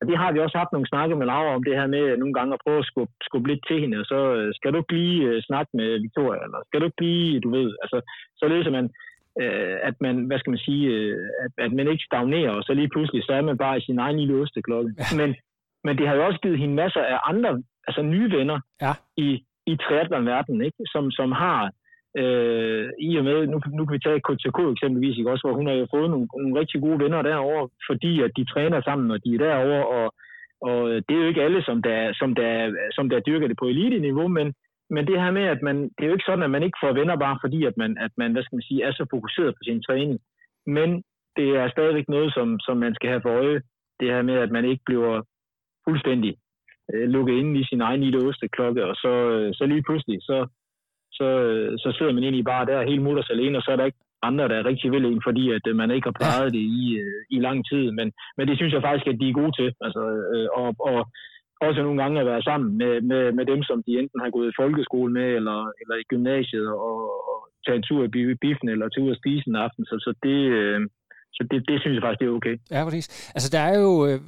og 0.00 0.04
det 0.08 0.16
har 0.18 0.32
vi 0.32 0.38
også 0.38 0.58
haft 0.58 0.72
nogle 0.72 0.90
snakke 0.92 1.16
med 1.16 1.26
Laura 1.26 1.54
om 1.54 1.64
det 1.64 1.74
her 1.78 1.86
med 1.86 2.16
nogle 2.16 2.34
gange 2.34 2.54
at 2.54 2.62
prøve 2.64 2.78
at 2.78 2.88
skubbe, 2.90 3.12
skubbe 3.28 3.48
lidt 3.48 3.62
til 3.68 3.80
hende, 3.80 3.98
og 4.02 4.06
så 4.12 4.20
øh, 4.38 4.54
skal 4.54 4.72
du 4.72 4.78
ikke 4.78 4.96
lige 5.00 5.18
uh, 5.28 5.42
snakke 5.48 5.70
med 5.74 5.88
Victoria, 6.04 6.40
eller 6.44 6.58
skal 6.66 6.80
du 6.80 6.86
ikke 6.86 7.02
lige, 7.06 7.40
du 7.40 7.50
ved, 7.58 7.68
altså, 7.84 7.98
så 8.40 8.44
løser 8.48 8.70
man, 8.78 8.86
øh, 9.42 9.76
at 9.88 9.94
man, 10.00 10.16
hvad 10.28 10.38
skal 10.38 10.50
man 10.50 10.64
sige, 10.68 10.84
øh, 10.94 11.18
at, 11.44 11.52
at 11.64 11.72
man 11.72 11.88
ikke 11.92 12.08
stagnerer, 12.10 12.52
og 12.58 12.62
så 12.62 12.72
lige 12.74 12.92
pludselig, 12.94 13.22
så 13.24 13.32
er 13.32 13.42
man 13.42 13.58
bare 13.58 13.78
i 13.78 13.86
sin 13.86 13.98
egen 13.98 14.18
lille 14.18 14.42
osteklokke. 14.42 14.92
Ja. 14.98 15.04
Men, 15.20 15.30
men 15.84 15.98
det 15.98 16.08
har 16.08 16.14
jo 16.14 16.26
også 16.26 16.40
givet 16.42 16.58
hende 16.58 16.74
masser 16.74 17.02
af 17.14 17.18
andre, 17.24 17.62
altså 17.86 18.02
nye 18.02 18.30
venner 18.38 18.58
Ja. 18.82 18.92
i, 19.16 19.28
i 19.66 19.76
triathlon-verdenen, 19.76 20.62
ikke? 20.68 20.82
Som, 20.92 21.10
som 21.10 21.32
har, 21.32 21.70
øh, 22.20 22.88
i 23.08 23.16
og 23.18 23.24
med, 23.24 23.46
nu, 23.46 23.60
nu 23.76 23.84
kan 23.86 23.94
vi 23.94 23.98
tage 24.06 24.20
KTK 24.28 24.58
eksempelvis, 24.74 25.18
ikke? 25.18 25.30
også, 25.30 25.46
hvor 25.46 25.56
hun 25.56 25.66
har 25.66 25.74
jo 25.74 25.86
fået 25.94 26.10
nogle, 26.10 26.26
nogle 26.36 26.60
rigtig 26.60 26.80
gode 26.80 26.98
venner 27.04 27.22
derovre, 27.22 27.68
fordi 27.88 28.22
at 28.22 28.32
de 28.36 28.44
træner 28.44 28.80
sammen, 28.82 29.10
og 29.10 29.18
de 29.24 29.34
er 29.34 29.38
derovre, 29.38 29.86
og, 29.86 30.06
og 30.68 30.78
det 31.06 31.12
er 31.14 31.22
jo 31.22 31.28
ikke 31.28 31.42
alle, 31.42 31.62
som 31.64 31.82
der, 31.82 32.12
som 32.20 32.34
der, 32.34 32.52
som 32.96 33.08
der 33.10 33.20
dyrker 33.20 33.48
det 33.48 33.56
på 33.60 33.66
elite-niveau, 33.66 34.28
men, 34.28 34.54
men 34.94 35.06
det 35.06 35.20
her 35.22 35.30
med, 35.30 35.42
at 35.42 35.62
man, 35.62 35.76
det 35.82 36.02
er 36.02 36.06
jo 36.06 36.12
ikke 36.12 36.28
sådan, 36.28 36.42
at 36.46 36.50
man 36.50 36.62
ikke 36.62 36.78
får 36.82 36.92
venner 36.92 37.16
bare 37.16 37.38
fordi, 37.40 37.64
at 37.64 37.76
man, 37.76 37.98
at 38.00 38.10
man 38.16 38.32
hvad 38.32 38.42
skal 38.42 38.56
man 38.56 38.62
sige, 38.68 38.84
er 38.84 38.92
så 38.92 39.06
fokuseret 39.10 39.54
på 39.54 39.62
sin 39.62 39.82
træning. 39.82 40.18
Men 40.66 41.02
det 41.36 41.48
er 41.56 41.70
stadigvæk 41.70 42.08
noget, 42.08 42.34
som, 42.34 42.60
som 42.60 42.76
man 42.76 42.94
skal 42.94 43.08
have 43.10 43.22
for 43.22 43.30
øje. 43.30 43.60
Det 44.00 44.08
her 44.14 44.22
med, 44.22 44.34
at 44.34 44.50
man 44.50 44.64
ikke 44.64 44.82
bliver 44.86 45.22
fuldstændig 45.88 46.32
øh, 46.92 47.08
lukket 47.08 47.34
inde 47.34 47.60
i 47.60 47.64
sin 47.64 47.80
egen 47.80 48.00
lille 48.00 48.34
klokke, 48.56 48.84
og 48.90 48.94
så, 48.96 49.12
øh, 49.34 49.54
så 49.54 49.66
lige 49.66 49.82
pludselig, 49.82 50.18
så, 50.22 50.46
så, 51.12 51.24
øh, 51.24 51.78
så 51.78 51.88
sidder 51.96 52.12
man 52.12 52.22
egentlig 52.22 52.44
bare 52.44 52.66
der 52.66 52.88
helt 52.90 53.02
mutters 53.02 53.30
alene, 53.30 53.58
og 53.58 53.62
så 53.62 53.70
er 53.70 53.76
der 53.76 53.84
ikke 53.84 54.02
andre, 54.22 54.48
der 54.48 54.56
er 54.56 54.68
rigtig 54.70 54.92
vil 54.92 55.04
en, 55.04 55.22
fordi 55.26 55.44
at 55.56 55.64
øh, 55.70 55.76
man 55.76 55.90
ikke 55.90 56.08
har 56.08 56.18
plejet 56.20 56.52
det 56.52 56.64
i, 56.82 56.84
øh, 57.02 57.20
i 57.36 57.38
lang 57.46 57.58
tid. 57.70 57.84
Men, 57.98 58.12
men 58.36 58.48
det 58.48 58.56
synes 58.56 58.72
jeg 58.72 58.82
faktisk, 58.82 59.06
at 59.06 59.20
de 59.20 59.28
er 59.28 59.40
gode 59.40 59.54
til. 59.60 59.68
Altså, 59.86 60.02
øh, 60.34 60.48
og, 60.60 60.68
og 60.88 60.98
også 61.66 61.82
nogle 61.82 62.02
gange 62.02 62.20
at 62.20 62.26
være 62.26 62.42
sammen 62.42 62.78
med, 62.78 63.00
med, 63.10 63.32
med 63.32 63.44
dem, 63.52 63.62
som 63.62 63.82
de 63.86 63.98
enten 63.98 64.20
har 64.20 64.30
gået 64.30 64.48
i 64.48 64.58
folkeskole 64.60 65.12
med, 65.12 65.28
eller, 65.38 65.58
eller 65.80 65.96
i 65.98 66.08
gymnasiet, 66.12 66.68
og, 66.68 66.98
og 67.30 67.38
tage 67.64 67.76
en 67.76 67.82
tur 67.88 68.04
i 68.04 68.34
biffen, 68.44 68.68
eller 68.68 68.88
tage 68.88 69.04
ud 69.04 69.10
og 69.10 69.20
spise 69.22 69.48
en 69.48 69.56
aften. 69.66 69.84
Så, 69.84 69.94
så 70.04 70.10
det, 70.26 70.40
øh, 70.58 70.80
så 71.32 71.46
det, 71.50 71.68
det 71.68 71.80
synes 71.80 71.94
jeg 71.94 72.02
faktisk, 72.02 72.20
det 72.20 72.26
er 72.26 72.32
okay. 72.32 72.56
Ja, 72.70 72.84
præcis. 72.84 73.30
Altså, 73.34 73.48
der 73.50 73.58
er 73.58 73.78
jo 73.78 74.06
øh, 74.06 74.20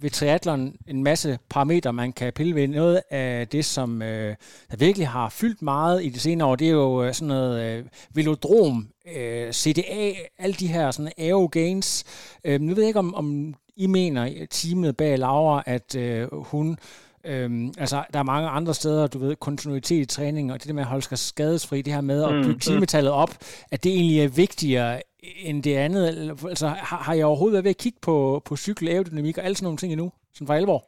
ved 0.00 0.10
triathlon 0.10 0.76
en 0.86 1.02
masse 1.02 1.38
parametre, 1.50 1.92
man 1.92 2.12
kan 2.12 2.32
pille 2.32 2.54
ved. 2.54 2.68
Noget 2.68 3.00
af 3.10 3.48
det, 3.48 3.64
som 3.64 4.02
øh, 4.02 4.34
der 4.70 4.76
virkelig 4.76 5.08
har 5.08 5.28
fyldt 5.28 5.62
meget 5.62 6.04
i 6.04 6.08
de 6.08 6.20
senere 6.20 6.48
år, 6.48 6.56
det 6.56 6.66
er 6.66 6.72
jo 6.72 7.04
øh, 7.04 7.14
sådan 7.14 7.28
noget 7.28 7.78
øh, 7.78 7.84
velodrom, 8.14 8.88
øh, 9.16 9.52
CDA, 9.52 10.12
alle 10.38 10.54
de 10.54 10.66
her 10.66 10.90
sådan 10.90 11.12
aerogains. 11.18 12.04
Øh, 12.44 12.60
nu 12.60 12.74
ved 12.74 12.82
jeg 12.82 12.88
ikke, 12.88 12.98
om, 12.98 13.14
om 13.14 13.54
I 13.76 13.86
mener, 13.86 14.46
teamet 14.50 14.96
bag 14.96 15.18
Laura, 15.18 15.62
at 15.66 15.96
øh, 15.96 16.28
hun 16.32 16.78
Øhm, 17.24 17.72
altså, 17.78 18.04
der 18.12 18.18
er 18.18 18.22
mange 18.22 18.48
andre 18.48 18.74
steder, 18.74 19.06
du 19.06 19.18
ved, 19.18 19.36
kontinuitet 19.36 20.00
i 20.00 20.04
træning, 20.04 20.52
og 20.52 20.58
det 20.58 20.68
der 20.68 20.74
med 20.74 20.82
at 20.82 20.88
holde 20.88 21.04
sig 21.04 21.18
skadesfri, 21.18 21.82
det 21.82 21.92
her 21.92 22.00
med 22.00 22.24
at 22.24 22.34
mm, 22.34 22.42
bygge 22.42 22.52
mm. 22.52 22.58
timetallet 22.58 23.12
op, 23.12 23.30
at 23.70 23.84
det 23.84 23.92
egentlig 23.92 24.20
er 24.20 24.28
vigtigere 24.28 25.02
end 25.22 25.62
det 25.62 25.76
andet? 25.76 26.04
Altså, 26.48 26.66
har, 26.66 27.00
har 27.06 27.14
jeg 27.14 27.26
overhovedet 27.26 27.54
været 27.54 27.64
ved 27.64 27.76
at 27.76 27.84
kigge 27.84 28.00
på, 28.02 28.42
på 28.48 28.56
cykel, 28.56 28.88
aerodynamik 28.88 29.38
og 29.38 29.44
alle 29.44 29.56
sådan 29.56 29.66
nogle 29.66 29.80
ting 29.82 29.92
endnu, 29.92 30.12
sådan 30.34 30.46
for 30.46 30.54
alvor? 30.54 30.80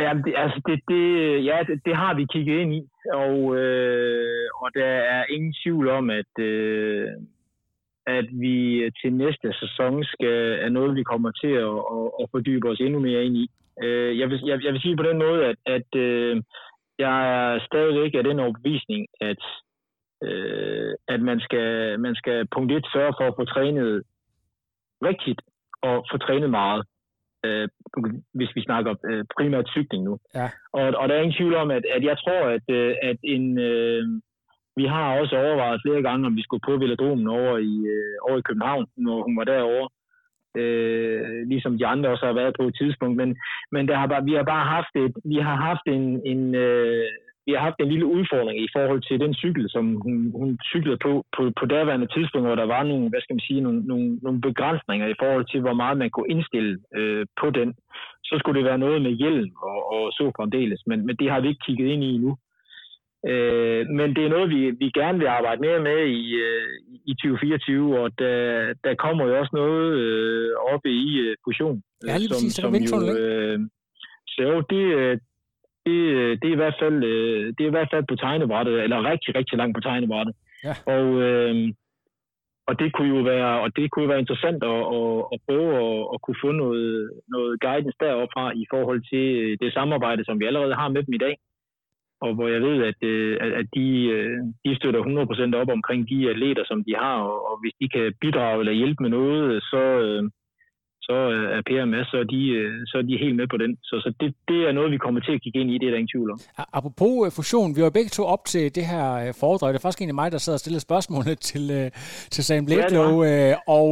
Ja, 0.00 0.10
det, 0.24 0.34
altså 0.36 0.60
det, 0.66 0.78
det, 0.88 1.04
ja, 1.44 1.58
det, 1.68 1.80
det 1.86 1.96
har 1.96 2.14
vi 2.14 2.24
kigget 2.32 2.60
ind 2.60 2.74
i, 2.74 2.82
og, 3.12 3.56
øh, 3.56 4.48
og 4.62 4.68
der 4.74 4.92
er 5.16 5.24
ingen 5.30 5.54
tvivl 5.62 5.88
om, 5.88 6.10
at, 6.10 6.32
øh, 6.38 7.08
at 8.06 8.26
vi 8.32 8.56
til 9.00 9.12
næste 9.12 9.52
sæson 9.60 10.04
skal, 10.04 10.58
er 10.64 10.68
noget, 10.68 10.96
vi 10.96 11.02
kommer 11.02 11.30
til 11.30 11.52
at, 11.66 11.78
at, 11.96 12.06
at 12.20 12.30
fordybe 12.30 12.68
os 12.68 12.80
endnu 12.80 12.98
mere 12.98 13.24
ind 13.24 13.36
i. 13.36 13.50
Øh, 13.82 14.18
jeg, 14.18 14.30
vil, 14.30 14.40
jeg, 14.44 14.64
jeg 14.64 14.72
vil 14.72 14.80
sige 14.80 14.96
på 14.96 15.02
den 15.02 15.18
måde, 15.18 15.44
at, 15.46 15.56
at 15.66 16.00
øh, 16.00 16.42
jeg 16.98 17.16
er 17.36 17.60
stadigvæk 17.66 18.14
af 18.14 18.24
den 18.24 18.40
overbevisning, 18.40 19.06
at 19.20 19.42
øh, 20.22 20.94
at 21.08 21.20
man 21.20 21.40
skal, 21.40 22.00
man 22.00 22.14
skal 22.14 22.48
punkt 22.54 22.72
et 22.72 22.86
sørge 22.92 23.14
for 23.18 23.26
at 23.28 23.34
få 23.38 23.44
trænet 23.44 24.02
rigtigt 25.02 25.40
og 25.82 26.06
få 26.10 26.18
trænet 26.18 26.50
meget. 26.50 26.84
Øh, 27.44 27.68
hvis 28.34 28.52
vi 28.54 28.62
snakker 28.62 28.94
øh, 29.10 29.24
primært 29.36 29.68
cykling 29.68 30.04
nu. 30.04 30.18
Ja. 30.34 30.48
Og, 30.72 30.82
og 31.00 31.08
der 31.08 31.14
er 31.14 31.22
ingen 31.22 31.38
tvivl 31.38 31.54
om, 31.54 31.70
at, 31.70 31.84
at 31.96 32.02
jeg 32.04 32.16
tror, 32.18 32.42
at, 32.56 32.66
øh, 32.78 32.94
at 33.02 33.18
en, 33.22 33.58
øh, 33.58 34.02
vi 34.76 34.84
har 34.84 35.18
også 35.20 35.36
overvejet 35.36 35.80
flere 35.84 36.02
gange, 36.02 36.26
om 36.26 36.36
vi 36.36 36.42
skulle 36.42 36.66
på 36.68 36.76
velodromen 36.76 37.28
over 37.28 37.58
i, 37.58 37.74
øh, 37.94 38.16
over 38.28 38.38
i 38.38 38.46
København, 38.48 38.86
når 38.96 39.22
hun 39.22 39.36
var 39.36 39.44
derovre. 39.44 39.88
Øh, 40.60 41.48
ligesom 41.48 41.78
de 41.78 41.86
andre 41.86 42.10
også 42.10 42.26
har 42.26 42.32
været 42.32 42.54
på 42.60 42.64
et 42.68 42.76
tidspunkt. 42.80 43.16
Men, 43.16 43.36
men 43.72 43.88
der 43.88 43.96
har 43.96 44.06
bare, 44.06 44.24
vi 44.24 44.32
har 44.32 44.42
bare 44.42 44.66
haft, 44.76 44.94
et, 45.04 45.14
vi 45.24 45.38
har 45.48 45.56
haft 45.68 45.86
en, 45.86 46.04
en, 46.32 46.54
øh, 46.54 47.08
vi 47.46 47.52
har 47.52 47.62
haft 47.68 47.78
en 47.80 47.92
lille 47.92 48.06
udfordring 48.16 48.58
i 48.60 48.68
forhold 48.76 49.02
til 49.08 49.20
den 49.24 49.34
cykel, 49.34 49.64
som 49.74 49.84
hun, 50.04 50.16
hun 50.40 50.58
cyklede 50.72 50.98
på, 51.06 51.12
på 51.36 51.42
på 51.60 51.64
daværende 51.66 52.08
tidspunkt, 52.14 52.46
hvor 52.46 52.60
der 52.60 52.72
var 52.74 52.82
nogle, 52.82 53.08
hvad 53.10 53.20
skal 53.22 53.34
man 53.34 53.46
sige, 53.48 53.60
nogle, 53.60 53.80
nogle, 53.90 54.08
nogle 54.24 54.40
begrænsninger 54.40 55.06
i 55.08 55.18
forhold 55.22 55.46
til, 55.52 55.60
hvor 55.60 55.76
meget 55.82 55.96
man 55.98 56.10
kunne 56.10 56.30
indstille 56.34 56.72
øh, 56.98 57.26
på 57.40 57.50
den. 57.58 57.68
Så 58.28 58.34
skulle 58.38 58.58
det 58.58 58.68
være 58.70 58.84
noget 58.84 59.02
med 59.02 59.12
hjelm 59.20 59.50
og, 59.70 59.78
og 59.94 60.12
så 60.12 60.32
fremdeles, 60.36 60.80
men, 60.86 61.06
men 61.06 61.16
det 61.16 61.30
har 61.30 61.40
vi 61.40 61.48
ikke 61.48 61.64
kigget 61.66 61.86
ind 61.92 62.04
i 62.04 62.14
endnu. 62.16 62.32
Øh, 63.30 63.82
men 63.98 64.08
det 64.16 64.22
er 64.24 64.34
noget, 64.34 64.48
vi, 64.50 64.60
vi 64.70 64.88
gerne 65.00 65.18
vil 65.18 65.26
arbejde 65.26 65.60
mere 65.60 65.80
med 65.88 66.00
i, 66.06 66.24
øh, 66.46 66.68
i 67.10 67.12
2024, 67.14 68.00
og 68.00 68.18
der, 68.18 68.38
der 68.84 68.94
kommer 68.94 69.24
jo 69.26 69.38
også 69.38 69.52
noget 69.52 69.86
øh, 70.02 70.50
oppe 70.72 70.90
i 70.90 71.18
øh, 71.24 71.36
fusion. 71.44 71.82
Ja, 72.06 72.16
lige 72.18 72.28
præcis, 72.32 72.54
som, 72.54 72.74
som 72.86 73.02
jo, 73.02 73.18
øh, 73.18 73.58
så 74.28 74.42
jo, 74.42 74.60
det, 74.70 74.84
øh, 74.98 75.18
det, 75.86 76.00
øh, 76.18 76.32
det, 76.40 76.48
er 76.48 76.56
i 76.56 76.62
hvert 76.62 76.78
fald, 76.82 77.04
øh, 77.04 77.46
det 77.54 77.62
er 77.62 77.70
i 77.70 77.76
hvert 77.76 77.92
fald 77.92 78.04
på 78.08 78.16
tegnebrættet, 78.16 78.82
eller 78.84 79.10
rigtig, 79.10 79.30
rigtig 79.38 79.58
langt 79.58 79.74
på 79.76 79.80
tegnebrættet. 79.80 80.34
Ja. 80.64 80.74
Og, 80.96 81.06
øh, 81.26 81.54
og 82.68 82.74
det 82.80 82.88
kunne 82.92 83.10
jo 83.16 83.22
være, 83.32 83.60
og 83.64 83.76
det 83.76 83.90
kunne 83.90 84.04
jo 84.04 84.12
være 84.12 84.24
interessant 84.24 84.60
at, 84.72 84.80
at, 84.98 85.16
at 85.32 85.38
prøve 85.46 85.70
at, 85.86 85.98
at 86.14 86.18
kunne 86.24 86.40
få 86.44 86.50
noget, 86.52 87.10
noget 87.34 87.60
guidance 87.60 87.98
deroppe 88.00 88.40
i 88.62 88.64
forhold 88.72 89.00
til 89.12 89.26
det 89.62 89.72
samarbejde, 89.72 90.24
som 90.24 90.40
vi 90.40 90.44
allerede 90.46 90.74
har 90.74 90.88
med 90.88 91.02
dem 91.02 91.14
i 91.14 91.24
dag. 91.26 91.36
Og 92.20 92.34
hvor 92.34 92.48
jeg 92.48 92.60
ved, 92.62 92.76
at, 92.90 93.00
at, 93.44 93.52
at 93.60 93.66
de, 93.76 93.88
de 94.64 94.76
støtter 94.76 95.00
100% 95.54 95.60
op 95.60 95.70
omkring 95.76 96.08
de 96.08 96.30
atleter, 96.30 96.64
som 96.66 96.84
de 96.84 96.94
har, 97.02 97.16
og, 97.30 97.50
og 97.50 97.60
hvis 97.60 97.74
de 97.80 97.88
kan 97.88 98.14
bidrage 98.20 98.60
eller 98.60 98.72
hjælpe 98.72 99.02
med 99.02 99.10
noget, 99.10 99.62
så, 99.62 99.82
så 101.08 101.16
øh, 101.34 101.56
er 101.56 101.62
Per 101.68 101.84
Mads, 101.84 102.08
så 102.12 102.16
er 102.22 102.28
de, 102.34 102.42
øh, 102.58 102.72
så 102.90 102.94
er 102.98 103.02
de 103.02 103.16
helt 103.24 103.36
med 103.40 103.46
på 103.52 103.56
den. 103.62 103.70
Så, 103.88 103.94
så 104.04 104.08
det, 104.20 104.34
det 104.48 104.60
er 104.68 104.72
noget, 104.72 104.92
vi 104.92 104.98
kommer 105.04 105.20
til 105.20 105.32
at 105.32 105.42
kigge 105.42 105.60
ind 105.60 105.70
i, 105.70 105.78
det 105.78 105.86
er 105.86 105.90
der 105.90 106.00
ingen 106.02 106.14
tvivl 106.14 106.30
om. 106.34 106.38
Apropos 106.78 107.14
øh, 107.26 107.32
fusion, 107.36 107.76
vi 107.76 107.82
var 107.82 107.90
begge 107.90 108.10
to 108.18 108.22
op 108.34 108.44
til 108.52 108.74
det 108.74 108.84
her 108.92 109.32
foredrag. 109.40 109.68
Det 109.72 109.78
er 109.78 109.84
faktisk 109.86 110.00
egentlig 110.00 110.20
mig, 110.22 110.32
der 110.32 110.38
sidder 110.38 110.56
og 110.56 110.60
stiller 110.64 110.80
spørgsmålet 110.88 111.38
til, 111.50 111.64
til 112.30 112.44
Sam 112.44 112.66
Bledlow. 112.66 113.22
Ja, 113.22 113.54
og 113.66 113.88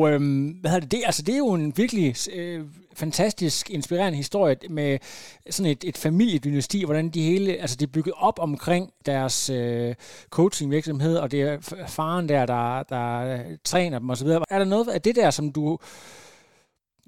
hvad 0.60 0.70
hedder 0.70 0.80
det? 0.80 0.92
det? 0.92 1.02
Altså, 1.08 1.22
det 1.26 1.32
er 1.34 1.42
jo 1.46 1.52
en 1.52 1.72
virkelig 1.76 2.14
øh, 2.38 2.60
fantastisk, 2.96 3.70
inspirerende 3.70 4.16
historie 4.16 4.56
med 4.70 4.98
sådan 5.50 5.72
et, 5.72 5.84
et 5.84 5.98
familiedynasti, 5.98 6.84
hvordan 6.84 7.08
de 7.08 7.22
hele, 7.22 7.52
altså 7.52 7.76
det 7.76 7.86
er 7.86 7.92
bygget 7.92 8.14
op 8.16 8.38
omkring 8.38 8.90
deres 9.06 9.50
øh, 9.50 9.94
coachingvirksomhed, 10.30 11.16
og 11.16 11.30
det 11.30 11.42
er 11.42 11.84
faren 11.88 12.28
der, 12.28 12.46
der, 12.46 12.82
der 12.82 13.38
træner 13.64 13.98
dem 13.98 14.10
osv. 14.10 14.28
Er 14.28 14.58
der 14.58 14.64
noget 14.64 14.88
af 14.88 15.02
det 15.02 15.16
der, 15.16 15.30
som 15.30 15.52
du 15.52 15.78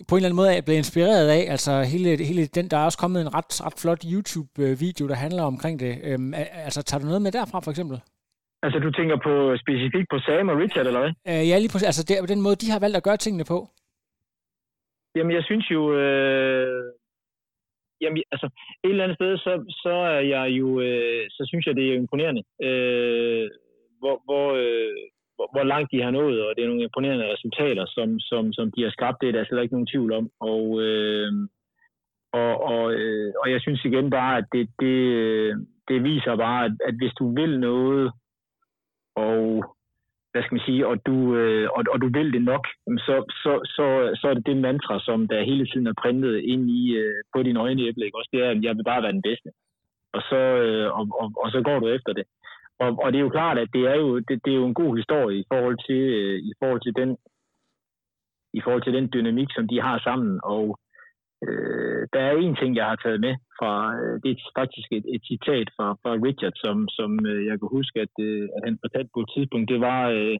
på 0.08 0.12
en 0.14 0.18
eller 0.18 0.28
anden 0.28 0.42
måde 0.42 0.52
er 0.56 0.66
blevet 0.66 0.82
inspireret 0.84 1.28
af. 1.38 1.42
Altså 1.54 1.72
hele, 1.92 2.24
hele 2.30 2.42
den, 2.46 2.66
der 2.70 2.76
er 2.76 2.84
også 2.84 2.98
kommet 2.98 3.20
en 3.20 3.34
ret, 3.34 3.50
ret 3.66 3.78
flot 3.82 4.02
YouTube-video, 4.12 5.04
der 5.08 5.14
handler 5.24 5.42
omkring 5.42 5.80
det. 5.80 5.92
Øhm, 6.08 6.34
altså 6.66 6.82
tager 6.82 7.00
du 7.00 7.06
noget 7.06 7.22
med 7.22 7.32
derfra 7.32 7.58
for 7.60 7.70
eksempel? 7.70 7.96
Altså 8.64 8.78
du 8.78 8.90
tænker 8.90 9.16
på 9.26 9.34
specifikt 9.64 10.08
på 10.10 10.18
Sam 10.18 10.48
og 10.52 10.58
Richard, 10.62 10.86
eller 10.86 11.02
hvad? 11.04 11.12
Øh, 11.30 11.44
ja, 11.50 11.56
lige 11.58 11.72
præcis. 11.72 11.90
Altså 11.90 12.04
det, 12.08 12.28
den 12.34 12.42
måde, 12.46 12.56
de 12.56 12.70
har 12.70 12.80
valgt 12.84 12.96
at 12.96 13.06
gøre 13.08 13.16
tingene 13.16 13.44
på. 13.52 13.58
Jamen 15.16 15.32
jeg 15.38 15.44
synes 15.44 15.66
jo, 15.70 15.80
øh, 16.02 16.84
jamen, 18.00 18.22
altså 18.32 18.48
et 18.84 18.90
eller 18.90 19.04
andet 19.04 19.18
sted, 19.18 19.38
så, 19.38 19.52
så 19.84 19.94
er 20.16 20.22
jeg 20.34 20.46
jo, 20.60 20.80
øh, 20.80 21.24
så 21.30 21.42
synes 21.50 21.66
jeg, 21.66 21.76
det 21.76 21.84
er 21.88 21.94
imponerende, 21.94 22.42
øh, 22.66 23.44
hvor, 24.00 24.16
hvor, 24.26 24.46
øh, 24.64 24.96
hvor, 25.36 25.64
langt 25.64 25.92
de 25.92 26.02
har 26.02 26.10
nået, 26.10 26.38
og 26.46 26.50
det 26.56 26.62
er 26.62 26.68
nogle 26.68 26.82
imponerende 26.82 27.32
resultater, 27.32 27.86
som, 27.86 28.20
som, 28.20 28.52
som 28.52 28.72
de 28.72 28.82
har 28.82 28.90
skabt, 28.90 29.20
det 29.20 29.28
er 29.28 29.32
der 29.32 29.44
slet 29.44 29.62
ikke 29.62 29.74
nogen 29.74 29.92
tvivl 29.92 30.12
om. 30.12 30.30
Og, 30.40 30.82
øh, 30.82 31.32
og, 32.32 32.52
og, 32.72 32.92
øh, 32.94 33.32
og 33.40 33.50
jeg 33.52 33.60
synes 33.60 33.84
igen 33.84 34.10
bare, 34.10 34.36
at 34.38 34.46
det, 34.52 34.68
det, 34.80 34.98
øh, 35.22 35.56
det 35.88 36.04
viser 36.04 36.36
bare, 36.36 36.64
at, 36.64 36.74
at 36.88 36.94
hvis 36.94 37.14
du 37.20 37.34
vil 37.34 37.60
noget, 37.60 38.12
og 39.16 39.64
hvad 40.32 40.44
skal 40.44 40.56
man 40.56 40.68
sige, 40.68 40.86
og 40.86 40.96
du, 41.06 41.16
øh, 41.36 41.68
og, 41.76 41.82
og 41.92 41.98
du 42.02 42.08
vil 42.16 42.32
det 42.32 42.42
nok, 42.42 42.64
så, 43.06 43.14
så, 43.42 43.52
så, 43.76 43.86
så 44.20 44.24
er 44.28 44.34
det 44.34 44.46
det 44.46 44.56
mantra, 44.56 45.00
som 45.00 45.28
der 45.28 45.48
hele 45.50 45.66
tiden 45.66 45.86
er 45.86 46.00
printet 46.02 46.36
ind 46.52 46.70
i 46.70 46.96
øh, 46.96 47.14
på 47.32 47.42
dine 47.42 47.60
øjne 47.60 47.82
ikke? 47.82 48.18
Også 48.18 48.30
det 48.32 48.40
er, 48.44 48.50
at 48.50 48.62
jeg 48.62 48.76
vil 48.76 48.84
bare 48.90 49.02
være 49.02 49.16
den 49.18 49.26
bedste. 49.28 49.48
Og 50.16 50.22
så, 50.30 50.40
øh, 50.64 50.88
og, 50.98 51.04
og, 51.20 51.28
og 51.42 51.50
så 51.50 51.60
går 51.62 51.78
du 51.78 51.88
efter 51.88 52.12
det. 52.12 52.26
Og, 52.78 52.90
og 53.02 53.12
det 53.12 53.18
er 53.18 53.26
jo 53.26 53.36
klart, 53.38 53.58
at 53.58 53.68
det 53.72 53.84
er 53.92 53.96
jo, 53.96 54.18
det, 54.18 54.36
det 54.44 54.50
er 54.52 54.60
jo 54.62 54.66
en 54.66 54.80
god 54.82 54.96
historie 54.96 55.38
i 55.38 55.46
forhold 55.52 55.78
til, 55.88 56.02
øh, 56.20 56.38
i 56.50 56.52
forhold 56.60 56.80
til 56.80 56.94
den 57.00 57.16
i 58.58 58.60
forhold 58.64 58.82
til 58.84 58.96
den 58.98 59.10
dynamik, 59.14 59.50
som 59.56 59.68
de 59.68 59.80
har 59.80 59.98
sammen. 60.08 60.40
Og 60.44 60.78
øh, 61.46 62.02
der 62.12 62.20
er 62.20 62.32
en 62.32 62.56
ting, 62.56 62.76
jeg 62.76 62.86
har 62.86 62.96
taget 62.96 63.20
med 63.26 63.34
fra, 63.58 63.72
øh, 64.00 64.14
det 64.22 64.30
er 64.30 64.38
faktisk 64.60 64.88
et, 64.98 65.06
et 65.14 65.22
citat 65.30 65.68
fra, 65.76 65.86
fra 66.02 66.12
Richard, 66.26 66.56
som, 66.64 66.76
som 66.88 67.10
øh, 67.30 67.46
jeg 67.48 67.56
kan 67.58 67.68
huske, 67.78 68.00
at, 68.00 68.14
øh, 68.28 68.48
at 68.56 68.62
han 68.66 68.78
fortalte 68.84 69.10
på 69.14 69.20
et 69.20 69.30
tidspunkt. 69.34 69.70
Det 69.72 69.80
var, 69.80 70.00
øh, 70.16 70.36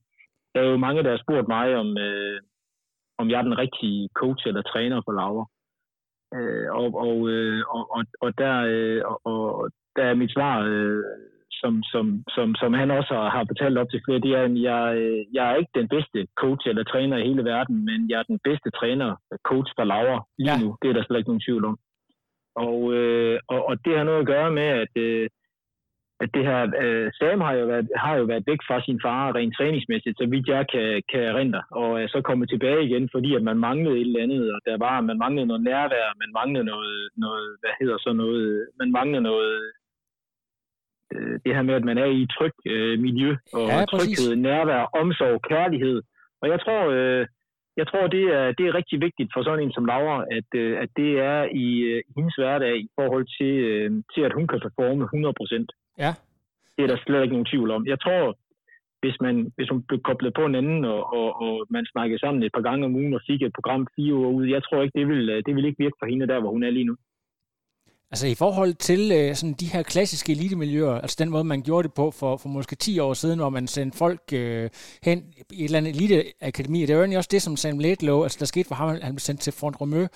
der 0.53 0.61
er 0.61 0.69
jo 0.71 0.85
mange, 0.87 1.03
der 1.03 1.11
har 1.11 1.25
spurgt 1.25 1.49
mig, 1.49 1.67
om, 1.83 1.89
øh, 1.99 2.41
om 3.19 3.31
jeg 3.31 3.39
er 3.39 3.49
den 3.49 3.59
rigtige 3.59 4.09
coach 4.21 4.43
eller 4.47 4.63
træner 4.63 5.03
for 5.05 5.13
Laura. 5.13 5.45
Øh, 6.37 6.69
og, 6.81 6.89
og, 7.07 7.17
øh, 7.33 7.63
og, 7.75 7.83
og, 7.97 8.03
og, 8.25 8.39
der, 8.39 8.55
øh, 8.75 9.03
og, 9.07 9.17
og 9.61 9.71
der 9.97 10.05
er 10.05 10.15
mit 10.15 10.33
svar, 10.33 10.55
øh, 10.71 11.05
som, 11.61 11.83
som, 11.93 12.07
som, 12.35 12.55
som 12.61 12.73
han 12.81 12.91
også 12.91 13.15
har 13.35 13.45
fortalt 13.51 13.79
op 13.79 13.91
til 13.91 14.03
flere, 14.05 14.25
det 14.27 14.33
er, 14.39 14.43
at 14.49 14.57
jeg, 14.69 14.83
jeg 15.37 15.45
er 15.51 15.57
ikke 15.57 15.79
den 15.81 15.89
bedste 15.89 16.19
coach 16.43 16.69
eller 16.69 16.85
træner 16.85 17.17
i 17.19 17.29
hele 17.29 17.45
verden, 17.45 17.85
men 17.89 17.99
jeg 18.11 18.19
er 18.19 18.23
den 18.33 18.41
bedste 18.49 18.71
træner, 18.71 19.09
coach 19.51 19.71
for 19.77 19.85
Laura 19.85 20.19
lige 20.39 20.53
ja. 20.53 20.63
nu. 20.63 20.77
Det 20.83 20.89
er 20.89 20.93
der 20.93 21.05
slet 21.05 21.19
ikke 21.19 21.31
nogen 21.31 21.47
tvivl 21.47 21.65
om. 21.65 21.77
Og, 22.67 22.79
øh, 22.99 23.39
og, 23.49 23.61
og 23.69 23.75
det 23.85 23.97
har 23.97 24.05
noget 24.05 24.21
at 24.21 24.31
gøre 24.35 24.51
med, 24.51 24.69
at, 24.85 24.93
øh, 24.97 25.29
at 26.21 26.29
det 26.35 26.45
her, 26.49 26.61
øh, 26.83 27.11
Sam 27.19 27.41
har 27.41 27.53
jo, 27.61 27.67
været, 27.67 27.89
har 27.97 28.15
jo 28.17 28.25
været 28.25 28.45
væk 28.51 28.61
fra 28.69 28.79
sin 28.87 29.01
far 29.05 29.35
rent 29.35 29.55
træningsmæssigt, 29.59 30.19
så 30.19 30.27
vidt 30.33 30.47
jeg 30.49 30.65
kan, 30.73 31.03
kan 31.13 31.23
erindre, 31.23 31.63
og 31.71 32.03
er 32.03 32.09
så 32.09 32.21
kommet 32.29 32.49
tilbage 32.49 32.87
igen, 32.89 33.09
fordi 33.15 33.35
at 33.35 33.43
man 33.43 33.59
manglede 33.59 33.97
et 34.01 34.07
eller 34.07 34.23
andet, 34.23 34.55
og 34.55 34.61
der 34.67 34.77
var, 34.87 35.01
man 35.01 35.19
manglede 35.19 35.47
noget 35.47 35.63
nærvær, 35.63 36.19
man 36.23 36.31
manglede 36.39 36.65
noget, 36.73 37.09
noget 37.17 37.49
hvad 37.61 37.75
hedder 37.81 37.99
så 37.99 38.13
noget, 38.13 38.69
man 38.81 38.91
manglede 38.99 39.23
noget, 39.23 39.55
øh, 39.65 39.73
det 41.45 41.55
her 41.57 41.63
med, 41.63 41.75
at 41.75 41.85
man 41.85 41.99
er 41.99 42.05
i 42.05 42.23
et 42.23 42.31
trygt 42.39 42.61
øh, 42.67 42.99
miljø, 42.99 43.37
og 43.53 43.69
ja, 43.69 43.85
tryghed, 43.85 44.37
nærvær, 44.37 44.83
omsorg, 45.01 45.43
kærlighed, 45.43 46.03
og 46.43 46.49
jeg 46.53 46.61
tror, 46.61 46.83
øh, 46.97 47.27
jeg 47.77 47.87
tror, 47.87 48.07
det 48.07 48.25
er, 48.39 48.47
det 48.59 48.65
er 48.67 48.75
rigtig 48.75 49.01
vigtigt 49.07 49.31
for 49.35 49.43
sådan 49.43 49.65
en 49.65 49.73
som 49.73 49.85
Laura, 49.85 50.25
at, 50.39 50.51
øh, 50.63 50.73
at 50.83 50.91
det 50.97 51.11
er 51.31 51.41
i, 51.65 51.67
øh, 51.91 52.03
hendes 52.17 52.35
hverdag 52.37 52.77
i 52.87 52.89
forhold 52.99 53.27
til, 53.39 53.53
øh, 53.69 53.91
til, 54.15 54.23
at 54.29 54.33
hun 54.37 54.47
kan 54.49 54.61
performe 54.67 55.05
100%. 55.05 55.67
Ja. 56.05 56.13
Det 56.77 56.83
er 56.83 56.91
der 56.91 57.03
slet 57.05 57.23
ikke 57.23 57.37
nogen 57.37 57.51
tvivl 57.53 57.71
om. 57.71 57.87
Jeg 57.87 58.01
tror, 58.01 58.23
hvis, 59.03 59.17
man, 59.21 59.53
hvis 59.57 59.69
hun 59.73 59.83
blev 59.89 60.01
koblet 60.09 60.35
på 60.35 60.45
en 60.47 60.55
anden, 60.55 60.85
og, 60.85 61.01
og, 61.19 61.29
og 61.45 61.67
man 61.71 61.87
snakkede 61.93 62.19
sammen 62.19 62.43
et 62.43 62.55
par 62.57 62.67
gange 62.69 62.85
om 62.85 62.95
ugen 62.95 63.15
og 63.15 63.21
fik 63.27 63.43
et 63.43 63.57
program 63.59 63.87
fire 63.97 64.15
uger 64.15 64.31
ud, 64.39 64.47
jeg 64.47 64.63
tror 64.65 64.83
ikke, 64.83 64.99
det 64.99 65.09
vil, 65.09 65.43
det 65.47 65.55
vil 65.55 65.65
ikke 65.65 65.83
virke 65.85 66.01
for 66.01 66.07
hende 66.07 66.27
der, 66.27 66.41
hvor 66.41 66.51
hun 66.51 66.63
er 66.63 66.71
lige 66.71 66.91
nu. 66.91 66.97
Altså 68.11 68.27
i 68.27 68.35
forhold 68.35 68.75
til 68.75 69.13
øh, 69.13 69.37
sådan 69.37 69.53
de 69.53 69.67
her 69.67 69.83
klassiske 69.83 70.33
elitemiljøer, 70.33 71.01
altså 71.01 71.17
den 71.19 71.31
måde, 71.31 71.45
man 71.45 71.63
gjorde 71.63 71.89
det 71.89 71.95
på 71.95 72.11
for, 72.11 72.37
for 72.37 72.49
måske 72.49 72.77
10 72.77 72.99
år 72.99 73.15
siden, 73.15 73.39
hvor 73.39 73.51
man 73.51 73.67
sendte 73.67 73.99
folk 73.99 74.21
øh, 74.33 74.71
hen 75.03 75.25
i 75.51 75.61
et 75.61 75.65
eller 75.65 75.79
andet 75.79 75.97
eliteakademi, 75.97 76.81
det 76.81 76.91
er 76.91 76.95
jo 76.95 77.01
egentlig 77.01 77.19
også 77.19 77.29
det, 77.33 77.43
som 77.43 77.57
Sam 77.57 77.79
Laidlow, 77.79 78.23
altså 78.23 78.37
der 78.41 78.47
skete 78.47 78.69
for 78.69 78.75
ham, 78.75 78.89
han 78.89 79.15
blev 79.15 79.19
sendt 79.19 79.41
til 79.41 79.53
Front 79.53 79.81
Romeu 79.81 80.07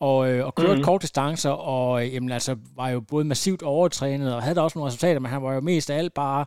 og, 0.00 0.30
øh, 0.30 0.46
og 0.46 0.54
kørte 0.54 0.68
mm-hmm. 0.68 0.84
kort 0.84 1.02
distancer, 1.02 1.50
og 1.50 2.06
øh, 2.06 2.14
jamen, 2.14 2.32
altså, 2.32 2.56
var 2.76 2.88
jo 2.88 3.00
både 3.00 3.24
massivt 3.24 3.62
overtrænet, 3.62 4.34
og 4.34 4.42
havde 4.42 4.54
der 4.54 4.62
også 4.62 4.78
nogle 4.78 4.86
resultater, 4.86 5.20
men 5.20 5.30
han 5.30 5.42
var 5.42 5.54
jo 5.54 5.60
mest 5.60 5.90
af 5.90 5.98
alt 5.98 6.14
bare 6.14 6.44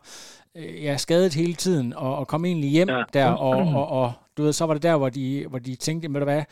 øh, 0.56 0.84
ja, 0.84 0.96
skadet 0.96 1.34
hele 1.34 1.54
tiden, 1.54 1.92
og, 1.92 2.16
og 2.16 2.28
kom 2.28 2.44
egentlig 2.44 2.70
hjem 2.70 2.88
ja. 2.88 3.02
der, 3.12 3.26
og, 3.26 3.58
og, 3.58 3.88
og 3.88 4.12
du 4.36 4.42
ved, 4.42 4.52
så 4.52 4.66
var 4.66 4.74
det 4.74 4.82
der, 4.82 4.96
hvor 4.96 5.08
de, 5.08 5.46
hvor 5.48 5.58
de 5.58 5.76
tænkte, 5.76 6.12
ved 6.12 6.20
du 6.20 6.24
hvad, 6.24 6.42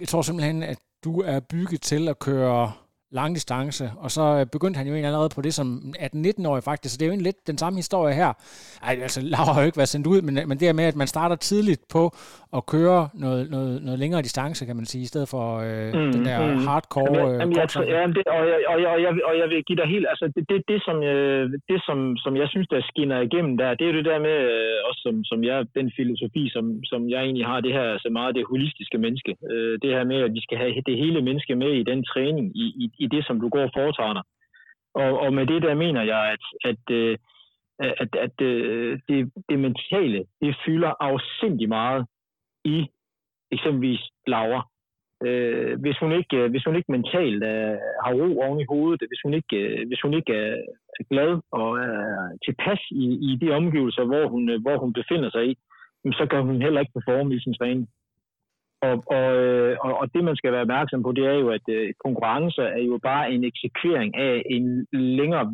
jeg 0.00 0.08
tror 0.08 0.22
simpelthen, 0.22 0.62
at 0.62 0.78
du 1.04 1.20
er 1.20 1.40
bygget 1.40 1.82
til 1.82 2.08
at 2.08 2.18
køre 2.18 2.72
lang 3.20 3.34
distance, 3.34 3.84
og 4.04 4.10
så 4.10 4.24
øh, 4.38 4.46
begyndte 4.56 4.78
han 4.78 4.86
jo 4.86 4.92
egentlig 4.92 5.10
allerede 5.12 5.32
på 5.36 5.42
det 5.46 5.54
som 5.54 5.68
18-19-årig 5.98 6.62
faktisk, 6.70 6.90
så 6.92 6.98
det 6.98 7.04
er 7.04 7.08
jo 7.10 7.14
egentlig 7.14 7.30
lidt 7.30 7.46
den 7.46 7.58
samme 7.58 7.76
historie 7.82 8.14
her. 8.14 8.30
Ej, 8.88 8.98
altså 9.06 9.20
Laura 9.32 9.52
har 9.52 9.60
jo 9.62 9.66
ikke 9.70 9.80
været 9.82 9.94
sendt 9.94 10.06
ud, 10.06 10.20
men, 10.26 10.34
men 10.48 10.56
det 10.60 10.66
er 10.68 10.72
med, 10.80 10.84
at 10.92 10.96
man 11.02 11.06
starter 11.06 11.36
tidligt 11.36 11.82
på 11.96 12.02
at 12.58 12.62
køre 12.74 13.00
noget, 13.24 13.42
noget, 13.54 13.82
noget 13.86 13.98
længere 14.02 14.22
distance, 14.28 14.60
kan 14.68 14.76
man 14.80 14.86
sige, 14.92 15.02
i 15.06 15.10
stedet 15.12 15.28
for 15.34 15.44
øh, 15.66 15.90
mm, 15.98 16.12
den 16.14 16.24
der 16.28 16.38
mm. 16.40 16.66
hardcore... 16.66 17.14
Jamen, 17.20 17.40
jamen, 17.40 17.56
jeg, 17.60 17.66
øh, 17.80 17.88
jamen, 17.96 18.14
det, 18.16 18.24
og, 18.36 18.42
jeg, 18.52 18.58
og, 18.72 18.76
jeg, 18.82 18.88
og, 18.94 18.98
jeg, 19.04 19.12
og 19.28 19.34
jeg 19.40 19.46
vil 19.52 19.64
give 19.68 19.78
dig 19.80 19.88
helt... 19.94 20.06
Altså, 20.12 20.24
det, 20.34 20.42
det, 20.50 20.58
det, 20.70 20.78
som, 20.86 20.96
øh, 21.12 21.42
det 21.70 21.78
som, 21.88 21.98
som 22.24 22.32
jeg 22.42 22.48
synes, 22.52 22.68
der 22.72 22.80
skinner 22.90 23.18
igennem 23.28 23.54
der, 23.60 23.68
det 23.76 23.84
er 23.84 23.90
jo 23.92 23.98
det 24.00 24.10
der 24.12 24.18
med, 24.28 24.36
øh, 24.52 24.76
også 24.88 25.00
som, 25.06 25.14
som 25.30 25.38
jeg, 25.48 25.56
den 25.78 25.88
filosofi, 25.98 26.42
som, 26.54 26.64
som 26.90 27.00
jeg 27.12 27.20
egentlig 27.26 27.46
har, 27.50 27.58
det 27.66 27.72
her 27.78 27.88
så 28.04 28.08
meget 28.18 28.34
det 28.36 28.44
holistiske 28.50 28.98
menneske. 29.04 29.32
Øh, 29.50 29.74
det 29.82 29.90
her 29.96 30.04
med, 30.12 30.18
at 30.26 30.34
vi 30.36 30.42
skal 30.46 30.58
have 30.62 30.72
det 30.90 30.96
hele 31.04 31.20
menneske 31.28 31.54
med 31.62 31.70
i 31.80 31.88
den 31.90 32.00
træning, 32.12 32.46
i, 32.62 32.66
i, 32.82 33.03
i 33.04 33.08
det, 33.14 33.26
som 33.26 33.40
du 33.40 33.48
går 33.48 33.64
og 33.68 33.74
foretager 33.78 34.12
dig. 34.18 34.24
Og, 34.94 35.10
og 35.24 35.32
med 35.32 35.46
det 35.46 35.62
der 35.62 35.74
mener 35.74 36.02
jeg, 36.02 36.22
at, 36.34 36.44
at, 36.70 36.84
øh, 36.90 37.18
at, 37.78 37.94
at, 38.00 38.10
at 38.26 38.32
det, 39.08 39.32
det 39.48 39.58
mentale, 39.58 40.24
det 40.40 40.56
fylder 40.66 40.92
afsindig 41.00 41.68
meget 41.68 42.06
i 42.64 42.86
eksempelvis 43.50 44.02
Laura. 44.26 44.60
Øh, 45.26 45.80
hvis, 45.80 45.98
hun 46.02 46.12
ikke, 46.12 46.36
øh, 46.36 46.50
hvis 46.50 46.64
hun 46.64 46.76
ikke 46.76 46.92
mentalt 46.92 47.42
øh, 47.52 47.76
har 48.04 48.12
ro 48.20 48.28
oven 48.44 48.60
i 48.60 48.70
hovedet, 48.72 49.08
hvis 49.10 49.22
hun 49.24 49.34
ikke, 49.34 49.56
øh, 49.56 49.88
hvis 49.88 50.00
hun 50.04 50.14
ikke 50.14 50.32
er, 50.34 50.56
er 51.00 51.04
glad 51.10 51.32
og 51.50 51.68
er 51.78 52.38
tilpas 52.44 52.82
i, 52.90 53.06
i 53.28 53.30
de 53.40 53.50
omgivelser, 53.50 54.04
hvor 54.04 54.28
hun, 54.28 54.42
hvor 54.62 54.76
hun 54.78 54.92
befinder 54.92 55.30
sig 55.30 55.44
i, 55.50 55.54
så 56.18 56.26
kan 56.30 56.42
hun 56.42 56.62
heller 56.62 56.80
ikke 56.80 56.96
performe 56.98 57.34
i 57.34 57.40
sin 57.40 57.54
træning. 57.54 57.88
Og, 58.84 58.94
og, 59.16 59.28
øh, 59.44 59.76
og, 59.84 59.92
og 60.00 60.06
det, 60.14 60.24
man 60.24 60.36
skal 60.36 60.52
være 60.52 60.66
opmærksom 60.66 61.02
på, 61.02 61.12
det 61.12 61.24
er 61.26 61.36
jo, 61.42 61.48
at 61.48 61.66
øh, 61.68 61.92
konkurrencer 62.04 62.66
er 62.78 62.82
jo 62.90 62.98
bare 63.02 63.32
en 63.32 63.44
eksekvering 63.44 64.10
af 64.16 64.42
en 64.50 64.86
længere 64.92 65.44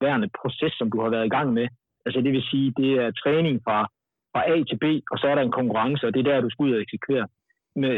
værende 0.00 0.28
proces, 0.40 0.72
som 0.78 0.90
du 0.90 0.98
har 1.00 1.10
været 1.10 1.26
i 1.26 1.34
gang 1.36 1.52
med. 1.52 1.66
Altså 2.06 2.20
det 2.20 2.32
vil 2.32 2.42
sige, 2.50 2.72
det 2.76 2.90
er 3.02 3.18
træning 3.22 3.56
fra, 3.66 3.78
fra 4.32 4.40
A 4.52 4.56
til 4.68 4.78
B, 4.82 4.84
og 5.12 5.18
så 5.18 5.26
er 5.26 5.34
der 5.34 5.42
en 5.42 5.58
konkurrence, 5.60 6.06
og 6.06 6.14
det 6.14 6.20
er 6.20 6.30
der, 6.30 6.40
du 6.40 6.50
skal 6.50 6.64
ud 6.64 6.74
og 6.74 6.80
eksekvere. 6.80 7.26
Med, 7.82 7.94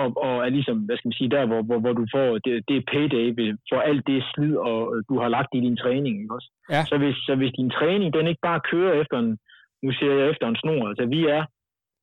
og, 0.00 0.06
og 0.24 0.34
er 0.46 0.48
ligesom, 0.48 0.78
hvad 0.86 0.96
skal 0.96 1.08
man 1.08 1.20
sige, 1.20 1.30
der, 1.30 1.46
hvor, 1.46 1.62
hvor, 1.62 1.78
hvor 1.78 1.92
du 1.92 2.04
får, 2.14 2.26
det, 2.44 2.52
det 2.68 2.76
er 2.76 2.88
payday 2.92 3.26
for 3.70 3.80
alt 3.90 4.06
det 4.06 4.24
slid, 4.32 4.56
og 4.56 4.78
du 5.08 5.14
har 5.22 5.28
lagt 5.28 5.52
i 5.54 5.60
din 5.60 5.76
træning. 5.76 6.14
Ikke 6.22 6.34
også? 6.34 6.50
Ja. 6.70 6.82
Så, 6.90 6.94
hvis, 6.98 7.16
så 7.26 7.32
hvis 7.40 7.52
din 7.58 7.70
træning, 7.70 8.14
den 8.14 8.26
ikke 8.26 8.46
bare 8.48 8.60
kører 8.70 9.00
efter 9.02 9.18
en, 9.18 9.38
nu 9.82 9.92
siger 9.92 10.12
jeg 10.14 10.30
efter 10.30 10.46
en 10.48 10.60
snor, 10.62 10.88
altså 10.88 11.06
vi 11.06 11.20
er 11.36 11.42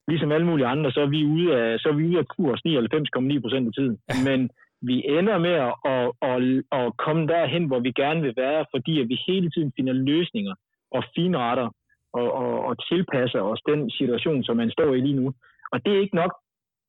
ligesom 0.08 0.32
alle 0.32 0.47
mulige 0.47 0.68
andre, 0.68 0.91
så 0.91 1.01
er 1.01 1.05
vi 1.16 1.26
ude 1.26 1.58
af, 1.62 1.80
så 1.80 1.89
er 1.89 1.93
vi 1.93 2.08
ude 2.10 2.20
af 2.20 2.28
kurs 2.28 2.60
99,9 2.68 3.41
procent 3.41 3.68
af 3.68 3.74
tiden. 3.74 3.97
Ja. 4.10 4.16
Men 4.30 4.49
vi 4.82 4.95
ender 5.18 5.38
med 5.38 5.55
at, 5.68 5.74
at, 5.93 6.05
at, 6.32 6.41
at 6.80 6.97
komme 7.05 7.28
derhen, 7.28 7.66
hvor 7.66 7.80
vi 7.80 7.91
gerne 7.91 8.22
vil 8.22 8.34
være, 8.38 8.66
fordi 8.74 9.01
at 9.01 9.10
vi 9.10 9.18
hele 9.28 9.49
tiden 9.51 9.72
finder 9.76 9.93
løsninger 9.93 10.55
og 10.91 11.03
finretter 11.16 11.70
og, 12.14 12.28
og, 12.34 12.66
og 12.68 12.88
tilpasser 12.89 13.41
os 13.41 13.62
den 13.70 13.91
situation, 13.91 14.43
som 14.43 14.58
man 14.58 14.72
står 14.72 14.93
i 14.93 15.01
lige 15.01 15.20
nu. 15.22 15.34
Og 15.72 15.86
det 15.86 15.93
er 15.93 15.99
ikke 16.01 16.16
nok. 16.16 16.34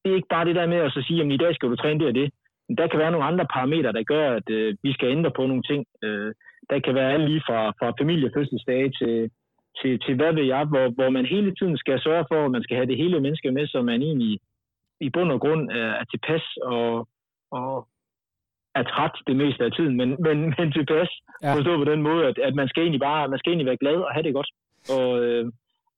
Det 0.05 0.11
er 0.11 0.17
ikke 0.17 0.35
bare 0.35 0.45
det 0.45 0.57
der 0.57 0.67
med 0.67 0.77
at 0.77 0.93
så 0.93 1.05
sige, 1.07 1.21
at 1.23 1.33
i 1.33 1.37
dag 1.37 1.55
skal 1.55 1.69
du 1.69 1.77
træne 1.77 2.01
det 2.01 2.09
og 2.09 2.15
det. 2.15 2.31
Der 2.79 2.87
kan 2.87 2.99
være 2.99 3.11
nogle 3.11 3.27
andre 3.27 3.47
parametre, 3.55 3.93
der 3.93 4.03
gør, 4.03 4.37
at 4.39 4.51
øh, 4.51 4.77
vi 4.83 4.93
skal 4.93 5.09
ændre 5.09 5.31
på 5.37 5.47
nogle 5.47 5.63
ting. 5.63 5.87
Øh, 6.05 6.33
der 6.71 6.79
kan 6.81 6.95
være 6.95 7.13
alt 7.13 7.31
lige 7.31 7.43
fra, 7.49 7.61
fra 7.79 7.93
familiefødselsdage 8.01 8.93
til, 9.01 9.31
til, 9.81 10.01
til 10.05 10.15
hvad 10.17 10.33
ved 10.39 10.45
jeg, 10.55 10.65
hvor, 10.65 10.89
hvor 10.97 11.11
man 11.11 11.27
hele 11.27 11.55
tiden 11.55 11.77
skal 11.79 12.01
sørge 12.01 12.25
for, 12.31 12.45
at 12.45 12.51
man 12.51 12.63
skal 12.63 12.77
have 12.77 12.87
det 12.87 12.97
hele 12.97 13.21
menneske 13.21 13.51
med, 13.51 13.67
så 13.67 13.83
man 13.83 14.03
egentlig 14.03 14.41
i 15.01 15.11
bund 15.11 15.33
og 15.33 15.41
grund 15.41 15.71
er, 15.71 15.91
er 16.01 16.05
tilpas 16.05 16.45
og, 16.63 17.09
og 17.51 17.89
er 18.75 18.83
træt 18.83 19.17
det 19.27 19.37
meste 19.37 19.65
af 19.65 19.73
tiden, 19.73 19.97
men, 19.97 20.09
men, 20.27 20.37
men 20.59 20.73
tilpas 20.73 21.11
ja. 21.43 21.55
forstå 21.55 21.73
på 21.77 21.91
den 21.93 22.03
måde, 22.03 22.27
at, 22.27 22.39
at 22.39 22.55
man 22.55 22.69
skal 22.69 22.83
egentlig 22.83 23.01
bare 23.01 23.29
man 23.29 23.39
skal 23.39 23.51
egentlig 23.51 23.71
være 23.71 23.83
glad 23.85 23.97
og 24.07 24.13
have 24.15 24.23
det 24.23 24.35
godt. 24.35 24.51
Og, 24.97 25.09
øh, 25.25 25.53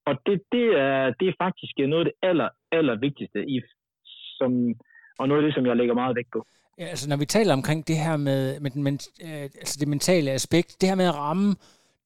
og 0.06 0.14
det, 0.26 0.42
det, 0.52 0.66
er, 0.86 1.12
det 1.20 1.28
er 1.28 1.40
faktisk 1.44 1.74
noget 1.78 2.06
af 2.06 2.08
det 2.10 2.28
aller, 2.28 2.48
aller 2.72 2.96
vigtigste, 3.06 3.40
i, 3.54 3.60
som, 4.38 4.50
og 5.18 5.28
noget 5.28 5.42
af 5.42 5.46
det, 5.46 5.54
som 5.54 5.66
jeg 5.66 5.76
lægger 5.76 5.94
meget 5.94 6.16
vægt 6.16 6.30
på. 6.32 6.46
Ja, 6.78 6.84
altså 6.84 7.08
når 7.08 7.16
vi 7.16 7.24
taler 7.24 7.52
omkring 7.52 7.88
det 7.88 7.96
her 7.96 8.16
med, 8.16 8.60
med 8.60 8.70
den, 8.70 8.86
øh, 9.26 9.42
altså 9.62 9.76
det 9.80 9.88
mentale 9.88 10.30
aspekt, 10.30 10.76
det 10.80 10.88
her 10.88 10.96
med 10.96 11.08
at 11.12 11.14
ramme 11.14 11.56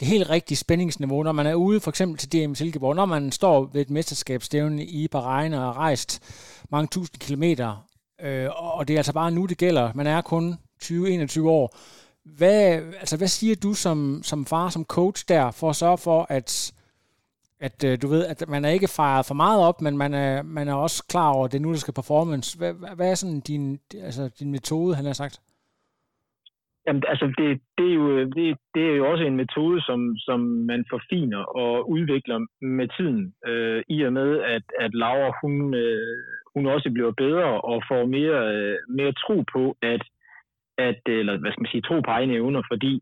det 0.01 0.09
helt 0.09 0.31
rigtige 0.31 0.59
spændingsniveau, 0.59 1.23
når 1.23 1.33
man 1.33 1.47
er 1.47 1.55
ude 1.55 1.81
for 1.81 1.91
eksempel 1.91 2.19
til 2.19 2.33
DM 2.33 2.55
Silkeborg, 2.55 2.97
når 2.97 3.05
man 3.05 3.33
står 3.33 3.71
ved 3.73 3.81
et 3.81 3.91
mesterskabsstævne 3.91 4.85
i 4.85 5.09
Bahrain 5.09 5.53
og 5.53 5.61
har 5.61 5.79
rejst 5.79 6.23
mange 6.71 6.87
tusind 6.87 7.19
kilometer, 7.19 7.87
øh, 8.21 8.49
og 8.57 8.89
det 8.89 8.95
er 8.95 8.99
altså 8.99 9.13
bare 9.13 9.31
nu, 9.31 9.47
det 9.47 9.59
gælder. 9.59 9.93
Man 9.95 10.07
er 10.07 10.21
kun 10.21 10.59
20-21 10.83 11.41
år. 11.41 11.77
Hvad, 12.25 12.81
altså, 13.01 13.17
hvad 13.17 13.29
siger 13.29 13.57
du 13.57 13.75
som, 13.75 14.21
som 14.23 14.47
far, 14.47 14.71
som 14.71 14.85
coach 14.85 15.25
der, 15.29 15.51
for 15.51 15.71
at 15.71 15.77
sørge 15.77 15.99
for, 15.99 16.27
at, 16.29 16.73
at 17.61 17.85
øh, 17.85 18.03
du 18.03 18.09
ved, 18.09 18.27
at 18.27 18.49
man 18.49 18.65
er 18.65 18.71
ikke 18.71 18.89
fejret 18.89 19.27
for 19.27 19.35
meget 19.35 19.63
op, 19.63 19.81
men 19.81 19.99
man 19.99 20.15
er, 20.15 20.43
man 20.43 20.69
er 20.69 20.75
også 20.75 21.03
klar 21.09 21.29
over, 21.29 21.45
at 21.45 21.53
det 21.53 21.63
nu, 21.63 21.73
der 21.73 21.79
skal 21.79 21.95
performance. 21.95 22.59
Hvad, 22.59 22.73
hvad 22.73 23.11
er 23.11 23.15
sådan 23.15 23.41
din, 23.41 23.81
altså, 24.01 24.31
din 24.39 24.51
metode, 24.51 24.95
han 24.95 25.05
har 25.05 25.13
sagt? 25.13 25.41
Jamen, 26.87 27.03
altså, 27.09 27.27
det, 27.39 27.61
det, 27.79 27.89
er 27.91 27.95
jo, 27.95 28.25
det, 28.25 28.57
det 28.75 28.83
er 28.91 28.97
jo 28.97 29.11
også 29.11 29.25
en 29.25 29.37
metode, 29.37 29.81
som, 29.83 30.17
som 30.17 30.41
man 30.41 30.85
forfiner 30.91 31.43
og 31.63 31.91
udvikler 31.91 32.39
med 32.61 32.89
tiden, 32.97 33.35
øh, 33.47 33.83
i 33.89 34.03
og 34.03 34.13
med, 34.13 34.41
at, 34.41 34.63
at 34.81 34.95
Laura, 34.95 35.33
hun, 35.43 35.75
øh, 35.75 36.17
hun 36.55 36.67
også 36.67 36.91
bliver 36.95 37.13
bedre 37.13 37.61
og 37.61 37.83
får 37.89 38.07
mere, 38.07 38.55
øh, 38.55 38.77
mere 38.89 39.13
tro 39.13 39.45
på, 39.53 39.77
at, 39.83 40.03
at, 40.79 41.01
øh, 41.09 41.19
eller 41.19 41.37
hvad 41.37 41.51
skal 41.53 41.63
man 41.63 41.71
sige, 41.71 41.83
tro 41.89 42.01
på 42.01 42.11
egne 42.11 42.35
evner, 42.35 42.63
fordi 42.71 42.93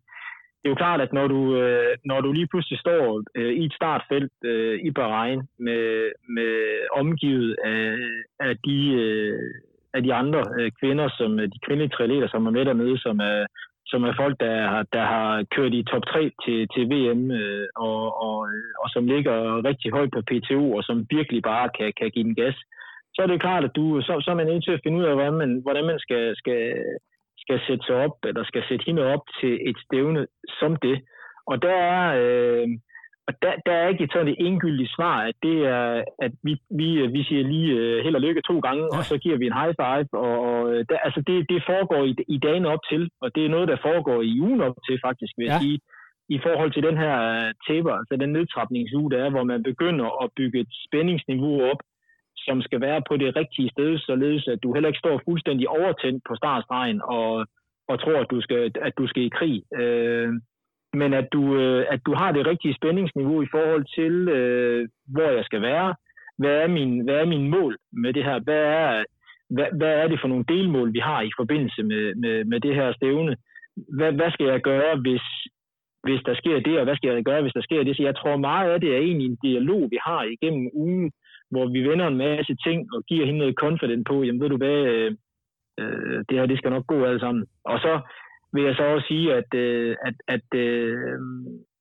det 0.59 0.69
er 0.69 0.75
jo 0.75 0.83
klart, 0.85 1.01
at 1.01 1.13
når 1.13 1.27
du, 1.29 1.57
øh, 1.57 1.97
når 2.05 2.21
du 2.21 2.33
lige 2.33 2.47
pludselig 2.47 2.79
står 2.79 3.23
øh, 3.35 3.53
i 3.53 3.65
et 3.65 3.75
startfelt 3.75 4.33
øh, 4.45 4.81
i 4.85 4.91
Bahrain 4.91 5.43
med, 5.59 6.13
med 6.29 6.53
omgivet 6.93 7.57
af, 7.65 7.97
af 8.41 8.57
de... 8.67 8.79
Øh, 8.93 9.55
af 9.95 10.03
de 10.03 10.15
andre 10.15 10.43
øh, 10.59 10.71
kvinder, 10.81 11.09
som 11.19 11.31
de 11.39 11.59
kvindelige 11.67 11.95
triatleter, 11.95 12.29
som 12.29 12.47
er 12.47 12.51
med 12.51 12.65
dernede, 12.65 12.99
som 12.99 13.19
er 13.21 13.47
som 13.87 14.05
er 14.05 14.15
folk, 14.17 14.41
der, 14.41 14.57
har, 14.73 14.83
der 14.93 15.05
har 15.15 15.45
kørt 15.55 15.73
i 15.75 15.83
top 15.83 16.05
3 16.07 16.31
til, 16.45 16.69
til 16.75 16.85
VM, 16.91 17.31
øh, 17.31 17.69
og, 17.77 18.01
og, 18.27 18.37
og 18.83 18.89
som 18.95 19.07
ligger 19.07 19.65
rigtig 19.69 19.91
højt 19.93 20.11
på 20.15 20.23
PTO, 20.31 20.63
og 20.77 20.83
som 20.85 21.07
virkelig 21.11 21.43
bare 21.43 21.69
kan, 21.79 21.93
kan 21.99 22.11
give 22.11 22.25
den 22.25 22.35
gas, 22.35 22.57
så 23.15 23.23
er 23.23 23.27
det 23.27 23.41
klart, 23.41 23.65
at 23.65 23.77
du, 23.77 24.01
så, 24.01 24.13
så 24.25 24.31
er 24.31 24.35
man 24.35 24.47
nødt 24.47 24.65
til 24.65 24.77
at 24.77 24.81
finde 24.83 24.99
ud 24.99 25.05
af, 25.05 25.15
hvordan 25.15 25.33
man, 25.43 25.61
hvordan 25.63 25.85
man 25.85 25.99
skal, 25.99 26.37
skal, 26.37 26.63
skal 27.39 27.61
sætte 27.67 27.85
sig 27.87 27.97
op, 28.05 28.17
eller 28.29 28.45
skal 28.45 28.63
sætte 28.69 28.85
hende 28.87 29.03
op 29.15 29.25
til 29.41 29.53
et 29.69 29.77
stævne 29.85 30.27
som 30.61 30.77
det. 30.77 30.97
Og 31.47 31.63
der 31.63 31.77
er, 31.95 32.05
øh, 32.23 32.69
og 33.33 33.39
der, 33.43 33.55
der 33.67 33.73
er 33.73 33.89
ikke 33.89 34.09
sådan 34.13 34.29
et 34.29 34.41
endegyldigt 34.47 34.95
svar, 34.97 35.17
at 35.29 35.35
det 35.43 35.59
er, 35.77 36.05
at 36.27 36.33
vi, 36.43 36.53
vi, 36.81 36.89
vi 37.17 37.23
siger 37.29 37.45
lige 37.53 37.71
uh, 37.81 38.05
held 38.05 38.15
og 38.15 38.21
lykke 38.21 38.43
to 38.51 38.57
gange, 38.67 38.85
ja. 38.85 38.99
og 38.99 39.05
så 39.05 39.19
giver 39.19 39.39
vi 39.39 39.47
en 39.47 39.59
high 39.61 39.75
five, 39.83 40.09
og, 40.27 40.35
og 40.49 40.59
der, 40.89 40.99
altså 41.07 41.21
det, 41.27 41.37
det 41.53 41.69
foregår 41.71 42.03
i, 42.11 42.13
i 42.29 42.39
dagen 42.39 42.67
op 42.67 42.83
til, 42.91 43.03
og 43.23 43.29
det 43.35 43.45
er 43.45 43.55
noget, 43.55 43.69
der 43.69 43.85
foregår 43.89 44.23
i 44.23 44.41
ugen 44.41 44.61
op 44.61 44.77
til 44.87 44.97
faktisk, 45.07 45.33
vil 45.39 45.47
jeg 45.47 45.55
ja. 45.55 45.65
sige. 45.65 45.79
i 46.37 46.39
forhold 46.47 46.73
til 46.73 46.83
den 46.89 46.97
her 47.05 47.17
taper, 47.69 47.93
altså 48.01 48.15
den 48.23 48.33
nedtrapningsuge, 48.33 49.11
der 49.11 49.19
er, 49.25 49.31
hvor 49.31 49.45
man 49.45 49.63
begynder 49.63 50.09
at 50.25 50.31
bygge 50.37 50.61
et 50.61 50.73
spændingsniveau 50.87 51.55
op, 51.71 51.81
som 52.47 52.63
skal 52.63 52.81
være 52.81 53.01
på 53.09 53.17
det 53.17 53.37
rigtige 53.37 53.71
sted, 53.75 53.99
således 53.99 54.49
at 54.49 54.59
du 54.63 54.73
heller 54.73 54.89
ikke 54.89 55.05
står 55.05 55.21
fuldstændig 55.29 55.69
overtændt 55.69 56.23
på 56.29 56.35
startstregen 56.37 57.01
og, 57.03 57.47
og 57.91 58.01
tror, 58.01 58.19
at 58.21 58.31
du 58.31 58.41
skal, 58.41 58.73
at 58.89 58.93
du 58.99 59.07
skal 59.07 59.23
i 59.23 59.37
krig. 59.39 59.57
Øh, 59.81 60.33
men 60.95 61.15
at 61.15 61.27
du, 61.33 61.57
øh, 61.57 61.87
at 61.91 62.01
du 62.07 62.15
har 62.15 62.33
det 62.33 62.47
rigtige 62.47 62.75
spændingsniveau 62.75 63.43
i 63.43 63.49
forhold 63.51 63.85
til, 63.99 64.29
øh, 64.29 64.89
hvor 65.13 65.31
jeg 65.39 65.45
skal 65.45 65.63
være, 65.63 65.95
hvad 66.39 66.55
er, 66.63 66.67
min, 66.67 67.05
hvad 67.05 67.15
er 67.15 67.27
min 67.35 67.51
mål 67.51 67.77
med 67.93 68.13
det 68.13 68.25
her, 68.25 68.39
hvad 68.39 68.63
er, 68.83 69.05
hvad, 69.51 69.67
hvad 69.79 69.93
er 70.03 70.09
det 70.09 70.21
for 70.21 70.29
nogle 70.29 70.45
delmål, 70.49 70.93
vi 70.93 70.99
har 70.99 71.23
i 71.23 71.31
forbindelse 71.37 71.83
med, 71.83 72.15
med, 72.15 72.45
med 72.45 72.61
det 72.61 72.75
her 72.75 72.93
stævne, 72.93 73.37
hvad, 73.97 74.13
hvad 74.13 74.31
skal 74.31 74.47
jeg 74.47 74.61
gøre, 74.61 74.97
hvis, 74.97 75.25
hvis 76.03 76.21
der 76.27 76.35
sker 76.35 76.61
det, 76.61 76.79
og 76.79 76.85
hvad 76.85 76.97
skal 76.97 77.15
jeg 77.15 77.25
gøre, 77.25 77.43
hvis 77.43 77.57
der 77.59 77.63
sker 77.63 77.83
det. 77.85 77.97
Så 77.97 78.03
jeg 78.03 78.17
tror 78.17 78.37
meget 78.37 78.71
af 78.71 78.81
det 78.81 78.91
er 78.95 79.01
egentlig 79.01 79.27
en 79.27 79.39
dialog, 79.43 79.83
vi 79.91 79.99
har 80.07 80.23
igennem 80.23 80.71
ugen, 80.75 81.13
hvor 81.51 81.67
vi 81.67 81.81
vender 81.89 82.07
en 82.07 82.17
masse 82.17 82.57
ting 82.67 82.79
og 82.95 83.05
giver 83.09 83.27
hende 83.27 83.39
noget 83.39 83.55
confident 83.65 84.07
på, 84.07 84.23
jamen 84.23 84.41
ved 84.41 84.49
du 84.49 84.57
hvad, 84.57 84.79
øh, 84.93 85.11
øh 85.81 86.19
det 86.29 86.39
her 86.39 86.47
det 86.47 86.59
skal 86.59 86.71
nok 86.71 86.87
gå 86.87 87.05
alt 87.05 87.21
sammen. 87.21 87.47
Og 87.65 87.79
så 87.79 87.93
vil 88.53 88.65
jeg 88.65 88.75
så 88.77 88.83
også 88.83 89.07
sige, 89.09 89.35
at, 89.35 89.55
øh, 89.55 89.97
at, 90.09 90.15
at 90.29 90.59
øh, 90.61 91.19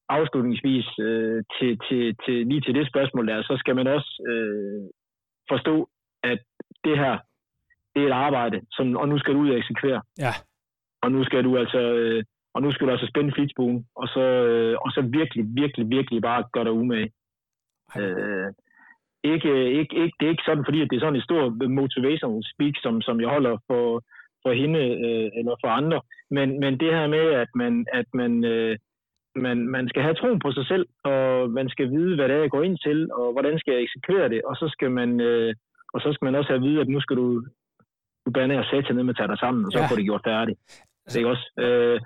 afslutningsvis 0.09 0.87
øh, 0.99 1.43
til, 1.55 1.79
til, 1.87 2.15
til, 2.25 2.47
lige 2.47 2.61
til 2.61 2.75
det 2.75 2.87
spørgsmål 2.87 3.27
der, 3.27 3.43
så 3.43 3.55
skal 3.59 3.75
man 3.75 3.87
også 3.87 4.11
øh, 4.29 4.81
forstå, 5.51 5.89
at 6.23 6.39
det 6.83 6.97
her, 6.97 7.17
det 7.95 8.03
er 8.03 8.07
et 8.07 8.21
arbejde, 8.27 8.61
som, 8.71 8.95
og 8.95 9.07
nu 9.09 9.17
skal 9.19 9.33
du 9.33 9.39
ud 9.39 9.49
og 9.49 9.57
eksekvere. 9.57 10.01
Ja. 10.19 10.33
Og 11.03 11.11
nu 11.11 11.23
skal 11.23 11.43
du 11.43 11.57
altså, 11.57 11.79
øh, 11.79 12.23
og 12.53 12.61
nu 12.61 12.71
skal 12.71 12.87
du 12.87 12.91
altså 12.91 13.07
spænde 13.07 13.31
flitsbuen, 13.35 13.85
og 13.95 14.07
så, 14.07 14.25
øh, 14.51 14.77
og 14.85 14.91
så 14.91 15.01
virkelig, 15.01 15.45
virkelig, 15.61 15.89
virkelig 15.89 16.21
bare 16.21 16.43
gøre 16.53 16.63
dig 16.63 16.71
umage. 16.71 17.11
Øh, 17.97 18.47
ikke, 19.23 19.51
ikke, 19.79 19.95
ikke, 20.03 20.15
det 20.19 20.25
er 20.25 20.33
ikke 20.35 20.49
sådan, 20.49 20.65
fordi 20.67 20.81
at 20.81 20.87
det 20.89 20.95
er 20.95 20.99
sådan 20.99 21.15
en 21.15 21.29
stor 21.29 21.67
motivational 21.67 22.43
speak, 22.53 22.75
som, 22.83 23.01
som 23.01 23.21
jeg 23.21 23.29
holder 23.29 23.57
for, 23.67 24.03
for 24.43 24.51
hende 24.61 24.79
øh, 25.07 25.27
eller 25.39 25.55
for 25.63 25.69
andre. 25.79 25.99
Men, 26.35 26.59
men 26.59 26.73
det 26.79 26.91
her 26.97 27.07
med, 27.07 27.25
at 27.43 27.51
man, 27.55 27.85
at 27.93 28.05
man, 28.13 28.43
øh, 28.43 28.77
man, 29.35 29.57
man 29.75 29.89
skal 29.89 30.01
have 30.03 30.15
troen 30.15 30.39
på 30.39 30.51
sig 30.51 30.65
selv, 30.67 30.85
og 31.03 31.49
man 31.49 31.69
skal 31.69 31.91
vide, 31.91 32.15
hvad 32.15 32.27
det 32.27 32.35
er, 32.35 32.39
jeg 32.39 32.55
går 32.55 32.63
ind 32.63 32.77
til, 32.77 33.11
og 33.11 33.31
hvordan 33.31 33.59
skal 33.59 33.73
jeg 33.73 33.81
eksekvere 33.81 34.29
det, 34.29 34.41
og 34.49 34.55
så 34.55 34.67
skal 34.75 34.91
man, 34.91 35.19
øh, 35.19 35.53
og 35.93 36.01
så 36.01 36.13
skal 36.13 36.25
man 36.25 36.35
også 36.35 36.49
have 36.49 36.61
at 36.61 36.67
vide, 36.67 36.81
at 36.81 36.87
nu 36.87 36.99
skal 37.01 37.15
du, 37.15 37.27
du 38.25 38.31
bande 38.31 38.59
og 38.59 38.65
sætte 38.71 38.93
ned 38.93 39.03
med 39.03 39.13
at 39.13 39.17
tage 39.17 39.31
dig 39.33 39.39
sammen, 39.39 39.65
og 39.65 39.71
så 39.71 39.79
ja. 39.79 39.87
får 39.87 39.95
det 39.95 40.05
gjort 40.05 40.27
færdigt. 40.31 40.59
Det 41.13 41.21
er 41.21 41.27
også. 41.27 41.45
Øh, 41.65 41.99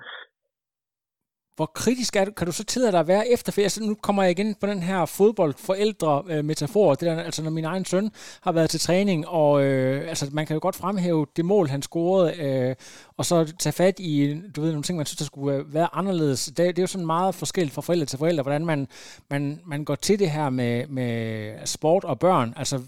hvor 1.56 1.66
kritisk 1.66 2.16
er 2.16 2.24
du, 2.24 2.30
kan 2.30 2.46
du 2.46 2.52
så 2.52 2.64
tillade 2.64 2.92
dig 2.92 3.00
at 3.00 3.08
være 3.08 3.28
efter? 3.28 3.52
For 3.52 3.60
altså, 3.60 3.84
nu 3.84 3.94
kommer 3.94 4.22
jeg 4.22 4.30
igen 4.30 4.54
på 4.54 4.66
den 4.66 4.82
her 4.82 5.06
fodboldforældre-metafor. 5.06 6.90
Øh, 6.90 6.96
det 7.00 7.00
der, 7.00 7.22
altså, 7.22 7.42
når 7.42 7.50
min 7.50 7.64
egen 7.64 7.84
søn 7.84 8.10
har 8.40 8.52
været 8.52 8.70
til 8.70 8.80
træning, 8.80 9.28
og 9.28 9.64
øh, 9.64 10.08
altså, 10.08 10.28
man 10.32 10.46
kan 10.46 10.54
jo 10.54 10.60
godt 10.62 10.76
fremhæve 10.76 11.26
det 11.36 11.44
mål, 11.44 11.68
han 11.68 11.82
scorede, 11.82 12.36
øh, 12.36 12.74
og 13.16 13.24
så 13.24 13.52
tage 13.58 13.72
fat 13.72 14.00
i 14.00 14.40
du 14.56 14.60
ved, 14.60 14.70
nogle 14.70 14.82
ting, 14.82 14.96
man 14.96 15.06
synes, 15.06 15.18
der 15.18 15.24
skulle 15.24 15.56
øh, 15.56 15.74
være 15.74 15.88
anderledes. 15.92 16.44
Det, 16.44 16.56
det 16.56 16.78
er 16.78 16.82
jo 16.82 16.86
sådan 16.86 17.06
meget 17.06 17.34
forskelligt 17.34 17.74
fra 17.74 17.82
forældre 17.82 18.06
til 18.06 18.18
forældre, 18.18 18.42
hvordan 18.42 18.66
man, 18.66 18.88
man, 19.30 19.60
man 19.66 19.84
går 19.84 19.94
til 19.94 20.18
det 20.18 20.30
her 20.30 20.50
med, 20.50 20.86
med 20.86 21.52
sport 21.64 22.04
og 22.04 22.18
børn. 22.18 22.54
Altså, 22.56 22.80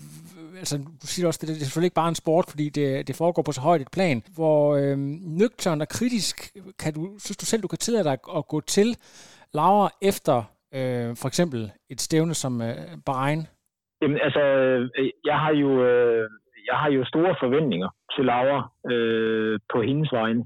altså, 0.62 0.76
du 1.02 1.06
siger 1.12 1.26
også, 1.26 1.38
det, 1.40 1.48
det 1.48 1.62
er 1.62 1.68
selvfølgelig 1.68 1.90
ikke 1.90 2.02
bare 2.02 2.14
en 2.14 2.22
sport, 2.24 2.46
fordi 2.52 2.66
det, 2.68 3.08
det 3.08 3.16
foregår 3.16 3.42
på 3.42 3.52
så 3.52 3.60
højt 3.60 3.80
et 3.80 3.92
plan, 3.96 4.22
hvor 4.36 4.60
øh, 4.76 4.98
nøgtern 5.40 5.80
og 5.80 5.88
kritisk, 5.88 6.36
kan 6.82 6.92
du, 6.94 7.02
synes 7.24 7.36
du 7.36 7.46
selv, 7.46 7.62
du 7.62 7.68
kan 7.68 7.78
tillade 7.78 8.04
dig 8.04 8.16
at 8.38 8.48
gå 8.52 8.60
til 8.60 8.88
Laura 9.54 9.90
efter 10.02 10.36
øh, 10.74 11.10
for 11.20 11.28
eksempel 11.28 11.60
et 11.90 12.00
stævne 12.00 12.34
som 12.34 12.62
øh, 12.62 12.76
Bahrain? 13.06 13.42
Jamen, 14.02 14.18
altså, 14.26 14.40
øh, 14.98 15.10
jeg 15.24 15.38
har 15.38 15.52
jo, 15.52 15.70
øh, 15.84 16.30
jeg 16.70 16.76
har 16.82 16.90
jo 16.90 17.04
store 17.04 17.34
forventninger 17.40 17.90
til 18.14 18.24
Laura 18.24 18.60
øh, 18.92 19.60
på 19.72 19.82
hendes 19.82 20.12
vegne. 20.12 20.44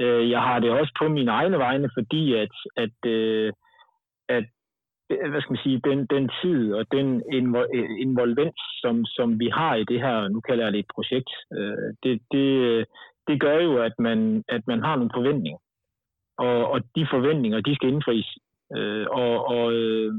Øh, 0.00 0.30
jeg 0.30 0.40
har 0.40 0.58
det 0.58 0.70
også 0.70 0.92
på 1.00 1.08
mine 1.08 1.30
egne 1.30 1.58
vegne, 1.58 1.90
fordi 1.96 2.34
at, 2.34 2.54
at, 2.76 3.10
øh, 3.10 3.52
at 4.28 4.44
hvad 5.08 5.40
skal 5.40 5.52
man 5.52 5.64
sige, 5.64 5.80
den, 5.84 6.06
den 6.06 6.30
tid 6.42 6.72
og 6.72 6.92
den 6.92 7.22
involvens, 8.00 8.60
som, 8.82 9.04
som 9.04 9.40
vi 9.40 9.48
har 9.52 9.74
i 9.74 9.84
det 9.84 10.00
her, 10.00 10.28
nu 10.28 10.40
kalder 10.40 10.64
jeg 10.64 10.72
det 10.72 10.78
et 10.78 10.94
projekt, 10.94 11.30
øh, 11.56 11.88
det, 12.02 12.20
det, 12.32 12.48
det 13.28 13.40
gør 13.40 13.58
jo, 13.60 13.82
at 13.82 13.92
man, 13.98 14.44
at 14.48 14.62
man 14.66 14.82
har 14.82 14.96
nogle 14.96 15.10
forventninger. 15.14 15.58
Og, 16.38 16.70
og 16.72 16.80
de 16.96 17.06
forventninger, 17.10 17.60
de 17.60 17.74
skal 17.74 17.88
indfries. 17.88 18.30
Øh, 18.76 19.06
og, 19.10 19.46
og, 19.46 19.72
øh, 19.72 20.12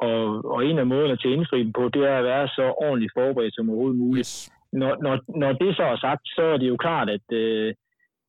og, 0.00 0.44
og 0.44 0.66
en 0.66 0.78
af 0.78 0.86
måderne 0.86 1.16
til 1.16 1.28
at 1.28 1.34
indfri 1.34 1.58
dem 1.64 1.72
på, 1.72 1.88
det 1.88 2.02
er 2.02 2.16
at 2.18 2.24
være 2.24 2.48
så 2.48 2.62
ordentligt 2.62 3.12
forberedt 3.16 3.54
som 3.54 3.70
overhovedet 3.70 3.98
muligt. 3.98 4.50
Når, 4.72 4.96
når, 5.02 5.38
når 5.38 5.52
det 5.52 5.76
så 5.76 5.82
er 5.82 5.96
sagt, 5.96 6.22
så 6.28 6.42
er 6.42 6.56
det 6.56 6.68
jo 6.68 6.76
klart, 6.76 7.10
at 7.10 7.26
øh, 7.32 7.74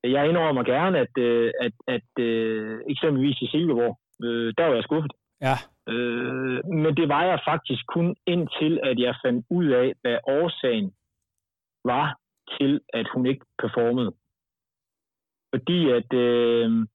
jeg 0.03 0.29
indrømmer 0.29 0.63
gerne, 0.63 0.99
at, 0.99 1.17
øh, 1.17 1.51
at, 1.61 1.73
at 1.87 2.23
øh, 2.23 2.79
eksempelvis 2.89 3.41
i 3.41 3.47
Silkeborg, 3.47 3.99
øh, 4.23 4.53
der 4.57 4.65
var 4.65 4.73
jeg 4.73 4.83
skuffet. 4.83 5.11
Ja. 5.41 5.55
Øh, 5.89 6.65
men 6.65 6.97
det 6.97 7.09
var 7.09 7.23
jeg 7.23 7.39
faktisk 7.45 7.83
kun 7.87 8.15
indtil, 8.27 8.79
at 8.83 8.99
jeg 8.99 9.15
fandt 9.25 9.45
ud 9.49 9.67
af, 9.67 9.93
hvad 10.01 10.17
årsagen 10.27 10.93
var 11.85 12.17
til, 12.57 12.81
at 12.93 13.07
hun 13.13 13.25
ikke 13.25 13.45
performede. 13.59 14.13
Fordi 15.53 15.89
at, 15.89 16.13
øh, 16.13 16.87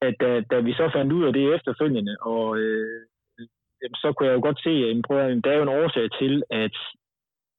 at 0.00 0.14
da, 0.20 0.40
da 0.40 0.60
vi 0.60 0.72
så 0.72 0.90
fandt 0.92 1.12
ud 1.12 1.24
af 1.24 1.32
det 1.32 1.54
efterfølgende, 1.54 2.16
og 2.20 2.58
øh, 2.58 3.06
så 3.94 4.12
kunne 4.12 4.28
jeg 4.28 4.34
jo 4.34 4.40
godt 4.42 4.62
se, 4.62 4.70
at 4.70 5.44
der 5.44 5.50
er 5.50 5.56
jo 5.56 5.62
en 5.62 5.76
årsag 5.82 6.10
til, 6.20 6.42
at, 6.50 6.76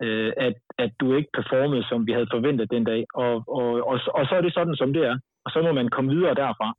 øh, 0.03 0.34
at, 0.38 0.53
at 0.78 0.91
du 0.99 1.16
ikke 1.16 1.30
performede, 1.34 1.84
som 1.89 2.07
vi 2.07 2.11
havde 2.11 2.34
forventet 2.34 2.72
den 2.72 2.84
dag. 2.84 3.05
Og, 3.14 3.43
og, 3.47 3.68
og, 3.88 3.99
og 4.18 4.26
så 4.26 4.36
er 4.36 4.41
det 4.41 4.53
sådan, 4.53 4.76
som 4.76 4.93
det 4.93 5.03
er. 5.05 5.18
Og 5.45 5.51
så 5.51 5.61
må 5.61 5.72
man 5.72 5.89
komme 5.89 6.11
videre 6.16 6.36
derfra 6.36 6.74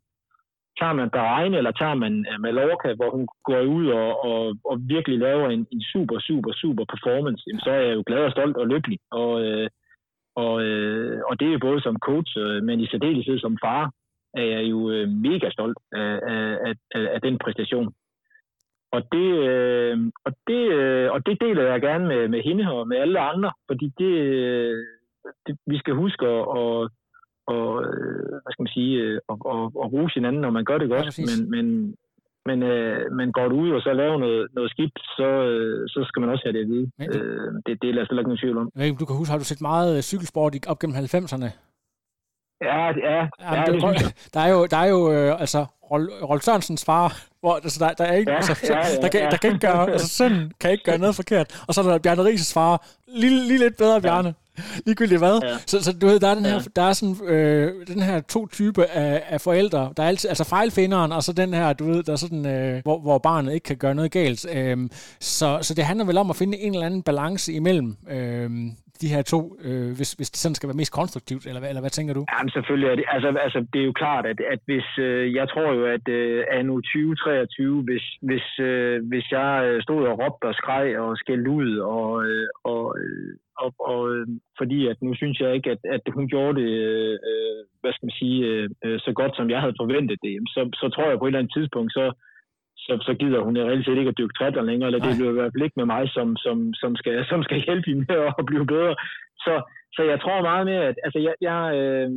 tager 0.81 0.93
man 0.93 1.11
Bahrein, 1.11 1.55
eller 1.55 1.71
tager 1.71 1.95
man 1.95 2.27
øh, 2.31 2.41
Mallorca, 2.41 2.95
hvor 2.95 3.11
hun 3.11 3.27
går 3.45 3.61
ud 3.61 3.87
og, 3.87 4.25
og, 4.25 4.57
og 4.65 4.77
virkelig 4.95 5.19
laver 5.19 5.49
en, 5.49 5.67
en 5.73 5.83
super, 5.93 6.19
super, 6.21 6.53
super 6.53 6.85
performance, 6.85 7.43
så 7.65 7.71
er 7.71 7.81
jeg 7.81 7.95
jo 7.95 8.03
glad 8.07 8.25
og 8.25 8.31
stolt 8.31 8.57
og 8.57 8.67
lykkelig. 8.67 8.99
Og, 9.11 9.45
øh, 9.45 9.69
og, 10.37 10.63
øh, 10.63 11.23
og 11.29 11.41
det 11.41 11.49
er 11.49 11.53
jo 11.53 11.59
både 11.59 11.81
som 11.81 11.97
coach, 11.99 12.39
øh, 12.39 12.63
men 12.63 12.81
i 12.81 12.87
særdeleshed 12.87 13.39
som 13.39 13.59
far, 13.65 13.93
er 14.35 14.43
jeg 14.43 14.63
jo 14.65 14.91
øh, 14.91 15.09
mega 15.09 15.51
stolt 15.51 15.79
af, 15.93 16.21
af, 16.67 16.75
af, 16.95 17.09
af 17.15 17.21
den 17.21 17.39
præstation. 17.39 17.95
Og 18.93 19.03
det, 19.13 19.29
og, 20.25 20.33
det, 20.47 20.63
og 21.11 21.27
det 21.27 21.41
deler 21.41 21.63
jeg 21.63 21.81
gerne 21.81 22.07
med, 22.07 22.29
med 22.29 22.43
hende 22.43 22.73
og 22.73 22.89
med 22.89 22.97
alle 22.97 23.21
andre, 23.21 23.53
fordi 23.67 23.93
det, 23.99 24.15
det 25.47 25.59
vi 25.67 25.79
skal 25.79 25.95
huske 25.95 26.27
at, 26.27 26.45
at 26.59 26.89
og, 27.47 27.69
øh, 27.85 28.25
hvad 28.43 28.51
skal 28.53 28.65
man 28.67 28.77
sige, 28.79 28.93
øh, 29.03 29.21
og, 29.29 29.39
og, 29.53 29.61
og 29.83 29.87
ruse 29.93 30.15
hinanden, 30.15 30.41
når 30.43 30.51
man 30.51 30.65
gør 30.65 30.79
det 30.79 30.89
godt. 30.89 31.19
Ja, 31.19 31.25
men, 31.31 31.51
men, 31.55 31.67
men, 32.49 32.59
øh, 32.63 33.13
men 33.19 33.33
går 33.33 33.49
du 33.49 33.57
ud 33.65 33.71
og 33.71 33.81
så 33.83 33.93
laver 33.93 34.19
noget, 34.19 34.49
noget 34.57 34.71
skidt, 34.71 34.97
så, 35.19 35.29
øh, 35.51 35.89
så 35.89 36.05
skal 36.09 36.21
man 36.21 36.31
også 36.31 36.45
have 36.47 36.57
det 36.57 36.65
at 36.65 36.71
vide. 36.73 36.91
Men, 36.99 37.09
øh, 37.17 37.53
det, 37.67 37.73
det 37.83 37.91
er 37.91 37.95
der 37.95 38.05
slet 38.05 38.19
ikke 38.19 38.31
nogen 38.31 38.45
tvivl 38.45 38.59
om. 38.59 38.71
Du 39.01 39.05
kan 39.07 39.17
huske, 39.17 39.31
har 39.33 39.39
du 39.39 39.45
set 39.45 39.61
meget 39.61 39.97
øh, 39.97 40.03
cykelsport 40.03 40.67
op 40.67 40.79
gennem 40.79 40.97
90'erne? 40.97 41.49
Ja, 42.71 42.87
ja. 42.87 43.17
ja, 43.41 43.55
ja 43.55 43.65
det, 43.67 43.83
det, 43.83 44.31
der 44.35 44.41
er 44.41 44.49
jo, 44.49 44.67
der 44.67 44.77
er 44.77 44.89
jo 44.95 45.13
øh, 45.13 45.41
altså, 45.41 45.67
Rolf 46.31 46.43
Sørensens 46.43 46.85
far, 46.85 47.27
hvor 47.41 47.55
altså, 47.55 47.85
der, 47.85 47.93
der 47.93 48.05
er 48.05 48.15
ikke, 48.15 48.31
ja, 48.31 48.37
altså, 48.37 48.73
ja, 48.73 48.79
ja, 48.79 49.01
der, 49.03 49.09
kan, 49.09 49.21
ja. 49.21 49.31
der 49.31 49.37
kan 49.37 49.51
ikke 49.51 49.67
gøre, 49.67 49.91
altså 49.91 50.09
sønnen 50.09 50.53
kan 50.61 50.71
ikke 50.71 50.85
gøre 50.85 50.99
noget 50.99 51.17
forkert, 51.17 51.65
og 51.69 51.75
så 51.75 51.81
er 51.81 51.85
der 51.85 51.99
Bjarne 51.99 52.25
Rises 52.25 52.55
far, 52.55 52.87
lige, 53.09 53.49
lige 53.49 53.59
lidt 53.59 53.77
bedre 53.77 54.01
Bjarne. 54.01 54.29
Ja. 54.29 54.44
Ligegyldigt 54.87 55.19
hvad. 55.21 55.41
Ja. 55.43 55.57
Så, 55.67 55.83
så 55.83 55.93
du 55.93 56.07
ved, 56.07 56.21
der 56.21 56.29
er 56.29 56.35
den 56.35 56.45
her, 56.45 56.55
ja. 56.55 56.61
der 56.77 56.83
er 56.83 56.93
sådan, 56.93 57.25
øh, 57.25 57.87
den 57.87 58.03
her 58.03 58.21
to 58.21 58.47
typer 58.47 58.85
af, 58.93 59.23
af 59.29 59.41
forældre. 59.41 59.93
Der 59.97 60.03
er 60.03 60.09
altid, 60.09 60.29
altså 60.29 60.45
fejlfinderen, 60.45 61.13
og 61.13 61.23
så 61.23 61.33
den 61.33 61.55
her, 61.55 61.73
du 61.73 61.85
ved, 61.85 62.03
der 62.03 62.13
er 62.13 62.17
sådan, 62.17 62.47
øh, 62.47 62.83
hvor, 62.83 63.01
hvor 63.01 63.19
barnet 63.19 63.55
ikke 63.55 63.65
kan 63.65 63.77
gøre 63.77 63.95
noget 63.95 64.11
galt. 64.11 64.47
Øh, 64.53 64.77
så, 65.21 65.59
så 65.63 65.75
det 65.75 65.85
handler 65.85 66.05
vel 66.05 66.19
om 66.19 66.31
at 66.31 66.37
finde 66.37 66.59
en 66.59 66.75
eller 66.75 66.87
anden 66.87 67.03
balance 67.03 67.53
imellem 67.53 67.97
øh, 68.11 68.51
de 69.03 69.13
her 69.15 69.23
to, 69.23 69.41
øh, 69.67 69.91
hvis, 69.99 70.11
hvis 70.19 70.31
det 70.31 70.41
sådan 70.41 70.55
skal 70.59 70.69
være 70.69 70.83
mest 70.83 70.99
konstruktivt, 71.01 71.47
eller, 71.47 71.61
eller 71.71 71.85
hvad 71.85 71.95
tænker 71.95 72.15
du? 72.15 72.23
Jamen 72.33 72.51
selvfølgelig 72.57 72.89
er 72.91 72.97
det, 73.01 73.05
altså, 73.15 73.29
altså 73.47 73.61
det 73.73 73.81
er 73.81 73.89
jo 73.91 74.01
klart, 74.03 74.25
at, 74.33 74.39
at 74.55 74.61
hvis, 74.69 74.89
øh, 75.07 75.35
jeg 75.39 75.47
tror 75.53 75.69
jo, 75.79 75.85
at 75.97 76.07
øh, 76.09 76.45
anno 76.59 76.75
2023, 76.81 77.83
hvis, 77.89 78.05
hvis, 78.29 78.47
øh, 78.69 78.97
hvis 79.11 79.27
jeg 79.37 79.51
øh, 79.67 79.83
stod 79.83 80.01
og 80.11 80.19
råbte 80.23 80.47
og 80.51 80.55
skreg 80.61 80.99
og 80.99 81.17
skældte 81.23 81.51
ud, 81.51 81.71
og, 81.79 82.09
øh, 82.27 82.49
og, 82.73 82.83
øh, 83.01 83.33
og, 83.63 83.71
og 83.91 84.01
øh, 84.15 84.27
fordi 84.61 84.79
at 84.91 84.99
nu 85.03 85.15
synes 85.15 85.41
jeg 85.41 85.55
ikke, 85.55 85.71
at, 85.75 85.83
at 85.97 86.03
hun 86.17 86.29
gjorde 86.29 86.61
det, 86.61 86.71
øh, 86.91 87.17
øh 87.31 87.61
hvad 87.81 87.93
skal 87.93 88.07
man 88.09 88.19
sige, 88.23 88.39
øh, 88.51 88.69
øh, 88.85 88.99
så 89.05 89.11
godt, 89.21 89.37
som 89.37 89.51
jeg 89.51 89.61
havde 89.61 89.81
forventet 89.83 90.19
det, 90.27 90.35
så, 90.55 90.61
så 90.81 90.87
tror 90.95 91.09
jeg 91.09 91.19
på 91.19 91.25
et 91.25 91.29
eller 91.29 91.43
andet 91.43 91.57
tidspunkt, 91.57 91.93
så, 91.93 92.05
så, 92.87 92.93
så 93.07 93.13
gider 93.21 93.41
hun 93.47 93.59
reelt 93.59 93.85
set 93.85 93.99
ikke 93.99 94.13
at 94.13 94.19
dykke 94.19 94.37
trætter 94.39 94.63
længere, 94.63 94.89
eller 94.89 95.01
Nej. 95.01 95.09
det 95.09 95.17
bliver 95.19 95.33
i 95.33 95.39
hvert 95.39 95.53
fald 95.53 95.67
ikke 95.67 95.81
med 95.81 95.89
mig, 95.95 96.05
som, 96.17 96.37
som, 96.45 96.57
som, 96.81 96.97
skal, 97.01 97.25
som 97.31 97.43
skal 97.43 97.59
hjælpe 97.67 97.87
hende 97.91 98.05
med 98.09 98.21
at 98.41 98.47
blive 98.51 98.67
bedre. 98.67 98.95
Så, 99.45 99.55
så 99.97 100.03
jeg 100.13 100.19
tror 100.21 100.49
meget 100.51 100.65
med, 100.71 100.79
at 100.91 100.97
altså 101.07 101.19
jeg, 101.27 101.35
jeg, 101.49 101.61
øh, 101.79 102.11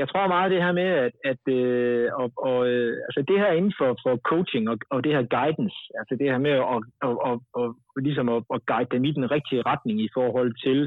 jeg 0.00 0.08
tror 0.08 0.26
meget 0.34 0.50
det 0.50 0.62
her 0.64 0.72
med, 0.72 0.90
at, 1.06 1.14
at 1.30 1.42
øh, 1.58 2.08
og, 2.22 2.28
og, 2.48 2.58
øh, 2.70 2.96
altså 3.06 3.20
det 3.28 3.38
her 3.42 3.52
inden 3.52 3.74
for, 3.80 3.90
for 4.04 4.16
coaching 4.30 4.64
og, 4.72 4.76
og 4.90 5.04
det 5.04 5.12
her 5.16 5.24
guidance, 5.38 5.78
altså 6.00 6.14
det 6.20 6.30
her 6.32 6.38
med 6.46 6.50
at, 6.50 6.64
og, 7.06 7.14
og, 7.28 7.36
og, 7.58 7.66
ligesom 8.06 8.28
at, 8.28 8.42
at 8.54 8.60
guide 8.66 8.92
dem 8.94 9.04
i 9.04 9.12
den 9.18 9.30
rigtige 9.30 9.62
retning 9.70 9.96
i 10.00 10.10
forhold 10.14 10.52
til, 10.64 10.78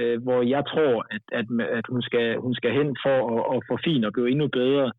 øh, 0.00 0.22
hvor 0.24 0.40
jeg 0.54 0.62
tror, 0.72 0.94
at, 1.14 1.24
at, 1.38 1.46
at 1.78 1.84
hun, 1.88 2.02
skal, 2.02 2.26
hun 2.44 2.54
skal 2.54 2.72
hen 2.78 2.96
for 3.04 3.18
at, 3.34 3.42
at 3.56 3.62
forfine 3.70 4.06
og 4.06 4.12
blive 4.12 4.30
endnu 4.30 4.48
bedre, 4.48 4.92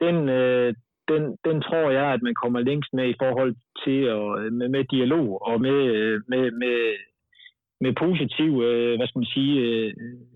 den, 0.00 0.28
øh, 0.28 0.74
den, 1.08 1.22
den 1.44 1.62
tror 1.62 1.90
jeg, 1.90 2.06
at 2.12 2.22
man 2.22 2.34
kommer 2.34 2.60
længst 2.60 2.92
med 2.92 3.08
i 3.08 3.18
forhold 3.22 3.54
til 3.84 4.00
at, 4.16 4.26
øh, 4.40 4.52
med, 4.52 4.68
med 4.68 4.84
dialog 4.84 5.42
og 5.48 5.60
med, 5.60 5.80
øh, 5.94 6.20
med, 6.28 6.50
med, 6.50 6.78
med 7.80 7.92
positiv, 8.04 8.62
øh, 8.68 8.96
hvad 8.96 9.06
skal 9.06 9.18
man 9.18 9.34
sige, 9.36 9.94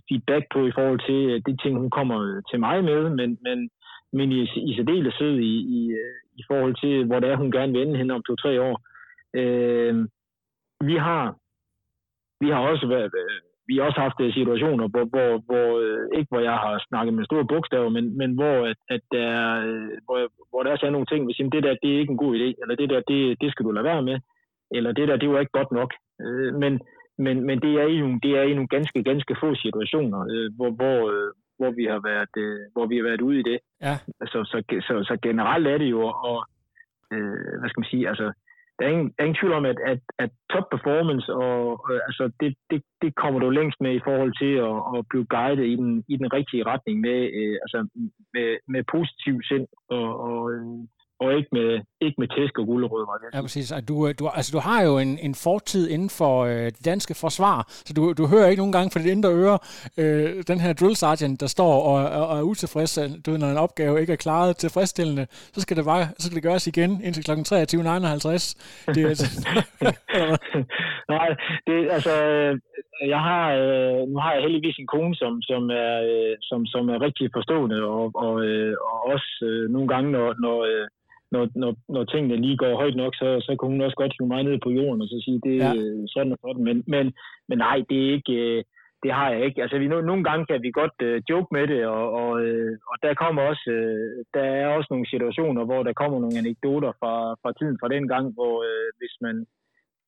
feedback 0.09 0.45
på 0.53 0.67
i 0.67 0.73
forhold 0.75 1.01
til 1.09 1.43
de 1.47 1.57
ting, 1.63 1.79
hun 1.79 1.91
kommer 1.91 2.43
til 2.51 2.61
mig 2.61 2.85
med, 2.85 3.11
men, 3.19 3.39
men, 3.43 3.71
men 4.13 4.33
i, 4.33 4.41
i 4.43 4.75
særdeleshed 4.77 5.35
i, 5.39 5.55
i, 5.79 5.81
i 6.41 6.43
forhold 6.47 6.75
til, 6.83 7.05
hvor 7.07 7.21
det 7.21 7.29
er, 7.31 7.37
hun 7.37 7.53
gerne 7.53 7.73
vil 7.73 7.83
ende 7.83 7.99
hen 7.99 8.11
om 8.11 8.23
to-tre 8.23 8.63
år. 8.63 8.77
Øh, 9.35 9.95
vi 10.81 10.97
har 10.97 11.37
vi 12.41 12.49
har 12.51 12.59
også 12.59 12.87
været, 12.87 13.13
vi 13.71 13.75
har 13.77 13.85
også 13.89 14.01
haft 14.07 14.19
situationer, 14.39 14.85
hvor, 14.93 15.05
hvor, 15.13 15.31
hvor 15.47 15.67
ikke 16.19 16.31
hvor 16.33 16.43
jeg 16.49 16.57
har 16.65 16.75
snakket 16.89 17.15
med 17.15 17.25
store 17.25 17.47
bogstaver, 17.53 17.91
men, 17.97 18.05
men 18.21 18.31
hvor, 18.39 18.57
at, 18.71 18.81
at 18.95 19.03
der, 19.17 19.31
hvor, 20.05 20.19
hvor 20.51 20.63
der 20.63 20.71
er 20.73 20.79
så 20.81 20.91
nogle 20.91 21.11
ting, 21.11 21.21
hvis 21.25 21.41
det 21.55 21.63
der, 21.67 21.75
det 21.83 21.91
er 21.91 22.01
ikke 22.01 22.15
en 22.17 22.25
god 22.25 22.33
idé, 22.39 22.49
eller 22.61 22.75
det 22.81 22.91
der, 22.93 23.01
det, 23.11 23.21
det 23.43 23.49
skal 23.51 23.65
du 23.65 23.71
lade 23.71 23.89
være 23.91 24.03
med, 24.03 24.19
eller 24.77 24.93
det 24.93 25.09
der, 25.09 25.17
det 25.17 25.31
var 25.31 25.41
ikke 25.41 25.59
godt 25.61 25.73
nok. 25.73 25.91
Men, 26.63 26.73
men, 27.25 27.37
men 27.49 27.57
det, 27.65 27.73
er 27.83 28.01
nogle, 28.01 28.19
det 28.23 28.33
er 28.39 28.43
i 28.43 28.55
nogle 28.55 28.75
ganske, 28.77 29.03
ganske 29.11 29.37
få 29.41 29.55
situationer, 29.55 30.21
øh, 30.33 30.49
hvor, 30.57 30.71
hvor, 30.79 30.99
øh, 31.13 31.31
hvor, 31.59 31.71
vi 31.71 31.85
har 31.85 32.01
været, 32.11 32.35
øh, 32.45 32.61
hvor 32.73 32.87
vi 32.87 32.97
har 32.97 33.05
været 33.05 33.21
ude 33.21 33.41
i 33.41 33.43
det. 33.51 33.59
Ja. 33.87 33.95
Altså, 34.21 34.39
så, 34.51 34.59
så, 34.87 34.95
så 35.09 35.15
generelt 35.23 35.67
er 35.67 35.79
det 35.79 35.91
jo, 35.91 36.03
og, 36.31 36.39
øh, 37.13 37.53
hvad 37.59 37.69
skal 37.69 37.81
man 37.81 37.93
sige, 37.93 38.09
altså, 38.09 38.33
der 38.81 38.87
er 38.87 38.93
ingen, 38.97 39.09
der 39.09 39.19
er 39.19 39.27
ingen 39.27 39.41
tvivl 39.41 39.55
om, 39.61 39.65
at, 39.65 39.79
at, 39.93 40.01
at 40.19 40.31
top 40.53 40.67
performance, 40.75 41.27
og, 41.35 41.61
øh, 41.91 42.01
altså, 42.09 42.25
det, 42.41 42.55
det, 42.71 42.83
det 43.03 43.15
kommer 43.15 43.41
du 43.41 43.51
længst 43.51 43.81
med 43.81 43.93
i 43.95 44.05
forhold 44.09 44.33
til 44.43 44.53
at, 44.69 44.77
at 44.95 45.01
blive 45.11 45.27
guidet 45.35 45.67
i 45.73 45.77
den, 45.81 46.05
i 46.13 46.17
den 46.21 46.33
rigtige 46.33 46.67
retning 46.73 47.01
med, 47.01 47.19
øh, 47.39 47.57
altså, 47.65 47.79
med, 48.35 48.49
med 48.73 48.83
positiv 48.95 49.35
sind 49.49 49.67
og, 49.97 50.09
og, 50.27 50.53
øh, 50.53 50.65
og 51.21 51.29
ikke 51.39 51.49
med, 51.53 51.81
ikke 52.01 52.19
med 52.19 52.29
tæsk 52.29 52.59
og 52.59 52.67
gulerod. 52.67 53.05
Ja, 53.35 53.41
præcis. 53.41 53.73
Du, 53.89 54.09
øh, 54.09 54.15
du, 54.19 54.29
altså, 54.29 54.51
du 54.57 54.61
har 54.69 54.83
jo 54.83 54.99
en, 54.99 55.19
en 55.19 55.35
fortid 55.35 55.89
inden 55.89 56.11
for 56.11 56.45
øh, 56.45 56.65
det 56.77 56.85
danske 56.85 57.15
forsvar, 57.15 57.65
så 57.69 57.93
du, 57.97 58.13
du 58.13 58.27
hører 58.27 58.49
ikke 58.49 58.61
nogen 58.61 58.73
gange 58.73 58.91
for 58.91 58.99
dit 58.99 59.09
indre 59.09 59.29
øre 59.29 59.59
øh, 59.99 60.43
den 60.51 60.61
her 60.61 60.73
drill 60.73 60.97
sergeant, 60.97 61.41
der 61.41 61.47
står 61.47 61.75
og, 61.91 62.11
og, 62.19 62.29
og 62.29 62.39
er 62.39 62.43
utilfreds, 62.43 62.99
du 63.27 63.31
ved, 63.31 63.39
når 63.39 63.51
en 63.51 63.57
opgave 63.57 64.01
ikke 64.01 64.13
er 64.13 64.17
klaret 64.17 64.57
tilfredsstillende, 64.57 65.27
så 65.31 65.61
skal 65.61 65.77
det 65.77 65.85
bare 65.85 66.05
så 66.19 66.27
skal 66.27 66.37
det 66.37 66.43
gøres 66.43 66.67
igen 66.67 66.91
indtil 67.05 67.25
kl. 67.25 67.31
23.59. 67.31 67.37
Det, 68.95 69.03
altså, 69.13 69.27
Nej, 71.15 71.29
det, 71.67 71.91
altså, 71.91 72.15
jeg 73.07 73.21
har, 73.29 73.45
øh, 73.63 74.09
nu 74.09 74.19
har 74.19 74.33
jeg 74.33 74.43
heldigvis 74.43 74.79
en 74.79 74.87
kone, 74.87 75.15
som, 75.15 75.43
som, 75.43 75.71
er, 75.71 75.95
øh, 76.11 76.37
som, 76.41 76.67
som 76.67 76.89
er 76.89 77.03
rigtig 77.03 77.31
forstående, 77.35 77.83
og, 77.83 78.11
og, 78.15 78.45
øh, 78.45 78.77
og 78.91 79.07
også 79.13 79.31
øh, 79.43 79.71
nogle 79.71 79.89
gange, 79.89 80.11
når, 80.13 80.35
når 80.41 80.59
øh, 80.65 80.87
når, 81.35 81.49
når, 81.63 81.73
når 81.95 82.05
tingene 82.05 82.37
lige 82.37 82.57
går 82.57 82.77
højt 82.83 82.97
nok, 82.97 83.15
så, 83.15 83.29
så 83.47 83.57
kunne 83.57 83.71
hun 83.71 83.87
også 83.87 83.97
godt 83.97 84.15
hive 84.19 84.29
mig 84.29 84.43
ned 84.45 84.59
på 84.63 84.71
jorden 84.71 85.03
og 85.03 85.09
så 85.09 85.19
sige, 85.25 85.41
det 85.47 85.55
er 85.67 85.75
ja. 85.75 86.07
sådan 86.15 86.33
og 86.33 86.39
sådan. 86.43 86.65
Men, 86.69 86.77
men, 86.87 87.13
men 87.49 87.59
nej, 87.59 87.79
det 87.89 87.99
er 88.07 88.13
ikke... 88.17 88.33
Øh, 88.33 88.65
det 89.03 89.13
har 89.19 89.29
jeg 89.31 89.45
ikke. 89.45 89.63
Altså, 89.63 89.79
vi, 89.79 89.87
nogle 89.89 90.25
gange 90.29 90.47
kan 90.47 90.63
vi 90.63 90.71
godt 90.81 90.99
uh, 91.09 91.17
joke 91.31 91.49
med 91.57 91.65
det, 91.73 91.81
og, 91.87 92.05
og, 92.21 92.31
uh, 92.49 92.73
og 92.91 92.97
der 93.05 93.21
kommer 93.23 93.43
også, 93.43 93.67
uh, 93.79 94.25
der 94.35 94.45
er 94.61 94.67
også 94.77 94.89
nogle 94.91 95.11
situationer, 95.13 95.65
hvor 95.65 95.83
der 95.83 95.93
kommer 96.01 96.19
nogle 96.21 96.39
anekdoter 96.43 96.93
fra, 97.01 97.15
fra 97.43 97.51
tiden 97.59 97.77
fra 97.81 97.93
den 97.95 98.09
gang, 98.13 98.25
hvor 98.37 98.55
uh, 98.71 98.89
hvis 99.01 99.15
man 99.21 99.37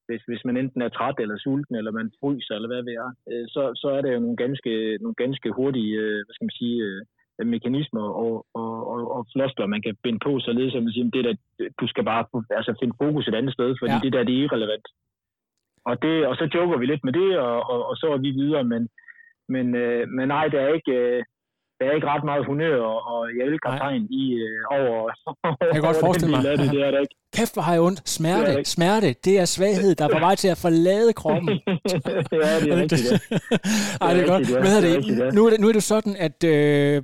hvis, 0.06 0.22
hvis 0.30 0.44
man 0.44 0.56
enten 0.56 0.82
er 0.82 0.88
træt 0.88 1.18
eller 1.18 1.38
sulten, 1.38 1.74
eller 1.76 1.92
man 2.00 2.12
fryser, 2.20 2.54
eller 2.54 2.70
hvad 2.72 2.82
ved 2.86 2.94
jeg, 3.00 3.10
uh, 3.30 3.46
så, 3.54 3.62
så 3.82 3.88
er 3.96 4.00
det 4.02 4.14
jo 4.14 4.20
nogle 4.26 4.38
ganske, 4.44 4.72
nogle 5.04 5.16
ganske 5.24 5.48
hurtige, 5.58 5.92
uh, 6.04 6.20
hvad 6.24 6.34
skal 6.34 6.48
man 6.48 6.58
sige, 6.60 6.78
uh, 6.88 7.00
mekanismer 7.44 8.06
og, 8.24 8.46
og, 8.54 8.72
og, 8.92 9.00
og 9.16 9.26
floskler, 9.32 9.66
man 9.66 9.82
kan 9.82 9.96
binde 10.02 10.20
på, 10.26 10.40
således 10.40 10.74
at 10.74 10.82
man 10.82 10.92
siger, 10.92 11.10
det 11.10 11.24
der, 11.24 11.34
du 11.80 11.86
skal 11.86 12.04
bare 12.04 12.24
altså, 12.58 12.72
finde 12.80 12.94
fokus 13.02 13.28
et 13.28 13.34
andet 13.34 13.52
sted, 13.54 13.76
fordi 13.80 13.92
ja. 13.92 14.00
det 14.04 14.12
der, 14.12 14.24
det 14.24 14.34
er 14.34 14.42
irrelevant. 14.42 14.86
Og, 15.84 16.02
det, 16.02 16.26
og 16.26 16.34
så 16.36 16.44
joker 16.54 16.78
vi 16.78 16.86
lidt 16.86 17.04
med 17.04 17.12
det, 17.12 17.38
og, 17.38 17.56
og, 17.70 17.86
og 17.90 17.96
så 17.96 18.06
er 18.12 18.18
vi 18.26 18.30
videre, 18.30 18.64
men, 18.64 18.88
men, 19.48 19.74
øh, 19.74 20.08
men 20.08 20.28
nej, 20.28 20.48
der 20.48 20.60
er 20.60 20.74
ikke... 20.74 20.92
Øh, 20.92 21.22
der 21.82 21.88
er 21.90 21.94
ikke 21.94 22.06
ret 22.14 22.24
meget 22.24 22.46
honør 22.46 22.76
og, 22.92 22.98
og 23.12 23.20
hjælpekaptajn 23.36 24.02
i 24.20 24.24
øh, 24.46 24.60
over, 24.76 25.10
Jeg 25.66 25.74
kan 25.74 25.82
godt 25.82 26.00
forestille 26.06 26.30
mig. 26.34 26.42
Det, 26.44 26.58
det 26.74 26.82
er 26.86 26.90
der 26.90 27.00
ikke. 27.04 27.14
Kæft, 27.36 27.54
hvor 27.54 27.62
har 27.62 27.72
jeg 27.72 27.82
ondt. 27.88 28.08
Smerte, 28.08 28.56
det 28.56 28.66
smerte, 28.66 29.08
det 29.24 29.34
er 29.42 29.44
svaghed, 29.44 29.94
der 29.94 30.04
er 30.04 30.12
på 30.18 30.18
vej 30.18 30.34
til 30.34 30.48
at 30.48 30.58
forlade 30.66 31.12
kroppen. 31.12 31.48
ja, 31.66 32.56
det 32.62 32.68
er 32.72 32.76
rigtigt, 32.82 33.04
ja. 33.10 33.16
Ej, 34.04 34.10
det 34.14 34.22
er, 34.22 34.26
godt. 34.32 34.42
Det 34.46 34.56
er, 34.56 34.80
det, 34.80 35.04
det, 35.04 35.34
nu, 35.34 35.40
er 35.46 35.50
det, 35.50 35.60
nu 35.60 35.68
er 35.68 35.72
det 35.72 35.82
sådan, 35.82 36.14
at 36.26 36.38
øh, 36.44 37.02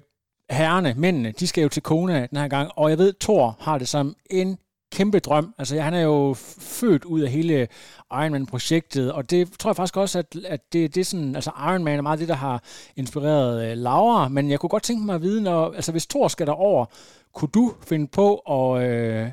herrerne, 0.50 0.94
mændene, 0.96 1.32
de 1.32 1.46
skal 1.46 1.62
jo 1.62 1.68
til 1.68 1.82
Kona 1.82 2.26
den 2.26 2.38
her 2.38 2.48
gang, 2.48 2.70
og 2.76 2.90
jeg 2.90 2.98
ved, 2.98 3.14
Thor 3.20 3.56
har 3.60 3.78
det 3.78 3.88
som 3.88 4.16
en 4.30 4.58
kæmpe 4.92 5.18
drøm. 5.18 5.54
Altså, 5.58 5.80
han 5.80 5.94
er 5.94 6.00
jo 6.00 6.34
født 6.60 7.04
ud 7.04 7.20
af 7.20 7.30
hele 7.30 7.68
Ironman-projektet, 8.12 9.12
og 9.12 9.30
det 9.30 9.52
tror 9.58 9.70
jeg 9.70 9.76
faktisk 9.76 9.96
også, 9.96 10.18
at, 10.18 10.36
at 10.44 10.72
det, 10.72 10.94
det 10.94 11.00
er 11.00 11.04
sådan, 11.04 11.34
altså 11.34 11.50
Ironman 11.58 11.98
er 11.98 12.02
meget 12.02 12.18
det, 12.18 12.28
der 12.28 12.34
har 12.34 12.62
inspireret 12.96 13.70
øh, 13.70 13.76
Laura, 13.76 14.28
men 14.28 14.50
jeg 14.50 14.60
kunne 14.60 14.70
godt 14.70 14.82
tænke 14.82 15.06
mig 15.06 15.14
at 15.14 15.22
vide, 15.22 15.42
når, 15.42 15.72
altså 15.72 15.92
hvis 15.92 16.06
Thor 16.06 16.28
skal 16.28 16.46
derover, 16.46 16.86
kunne 17.34 17.50
du 17.54 17.74
finde 17.88 18.06
på 18.06 18.36
at 18.36 18.82
øh, 18.82 19.28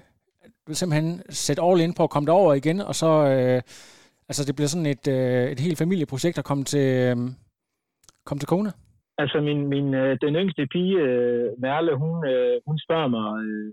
simpelthen 0.71 1.21
sætte 1.29 1.63
all 1.63 1.81
in 1.81 1.93
på 1.93 2.03
at 2.03 2.09
komme 2.09 2.27
derover 2.27 2.53
igen, 2.53 2.81
og 2.81 2.95
så, 2.95 3.07
øh, 3.07 3.61
altså 4.29 4.43
det 4.43 4.55
bliver 4.55 4.69
sådan 4.69 4.85
et, 4.85 5.07
øh, 5.07 5.51
et 5.51 5.59
helt 5.59 5.77
familieprojekt 5.77 6.37
at 6.37 6.45
komme 6.45 6.63
til, 6.63 6.79
øh, 6.79 7.17
komme 8.25 8.39
til 8.39 8.47
Kona? 8.47 8.71
Altså, 9.17 9.41
min, 9.41 9.67
min, 9.67 9.93
øh, 9.93 10.17
den 10.21 10.35
yngste 10.35 10.67
pige, 10.67 10.97
øh, 10.99 11.51
Merle, 11.57 11.95
hun, 11.95 12.27
øh, 12.27 12.61
hun 12.67 12.79
spørger 12.79 13.07
mig 13.07 13.27
øh, 13.45 13.71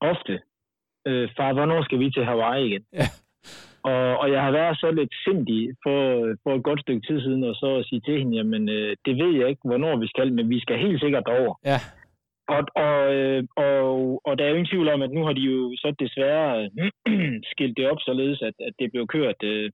ofte, 0.00 0.40
øh, 1.06 1.28
far, 1.36 1.52
hvornår 1.52 1.82
skal 1.82 1.98
vi 1.98 2.10
til 2.10 2.24
Hawaii 2.24 2.66
igen? 2.66 2.84
Ja. 2.92 3.08
Og, 3.90 4.18
og 4.22 4.26
jeg 4.32 4.42
har 4.42 4.50
været 4.50 4.76
så 4.80 4.90
lidt 4.90 5.14
sindig 5.24 5.62
for, 5.82 6.00
for 6.42 6.54
et 6.54 6.62
godt 6.62 6.80
stykke 6.80 7.06
tid 7.08 7.20
siden, 7.20 7.44
og 7.44 7.54
så 7.54 7.76
at 7.80 7.86
sige 7.86 8.00
til 8.00 8.18
hende, 8.18 8.36
jamen, 8.36 8.68
øh, 8.68 8.96
det 9.04 9.14
ved 9.22 9.32
jeg 9.38 9.48
ikke, 9.48 9.64
hvornår 9.64 9.96
vi 9.96 10.06
skal, 10.06 10.32
men 10.32 10.50
vi 10.50 10.60
skal 10.60 10.78
helt 10.78 11.00
sikkert 11.00 11.26
over. 11.28 11.54
Ja. 11.64 11.78
Og, 12.54 12.62
og, 12.84 13.14
øh, 13.14 13.42
og, 13.56 14.20
og 14.26 14.38
der 14.38 14.44
er 14.44 14.48
jo 14.48 14.54
ingen 14.54 14.72
tvivl 14.72 14.88
om, 14.88 15.02
at 15.02 15.10
nu 15.10 15.24
har 15.24 15.32
de 15.32 15.40
jo 15.40 15.72
så 15.76 15.94
desværre 15.98 16.70
øh, 16.78 17.30
skilt 17.52 17.76
det 17.76 17.90
op, 17.90 18.00
således 18.00 18.42
at, 18.42 18.54
at 18.66 18.74
det 18.78 18.92
blev 18.92 19.06
kørt 19.06 19.42
øh, 19.42 19.70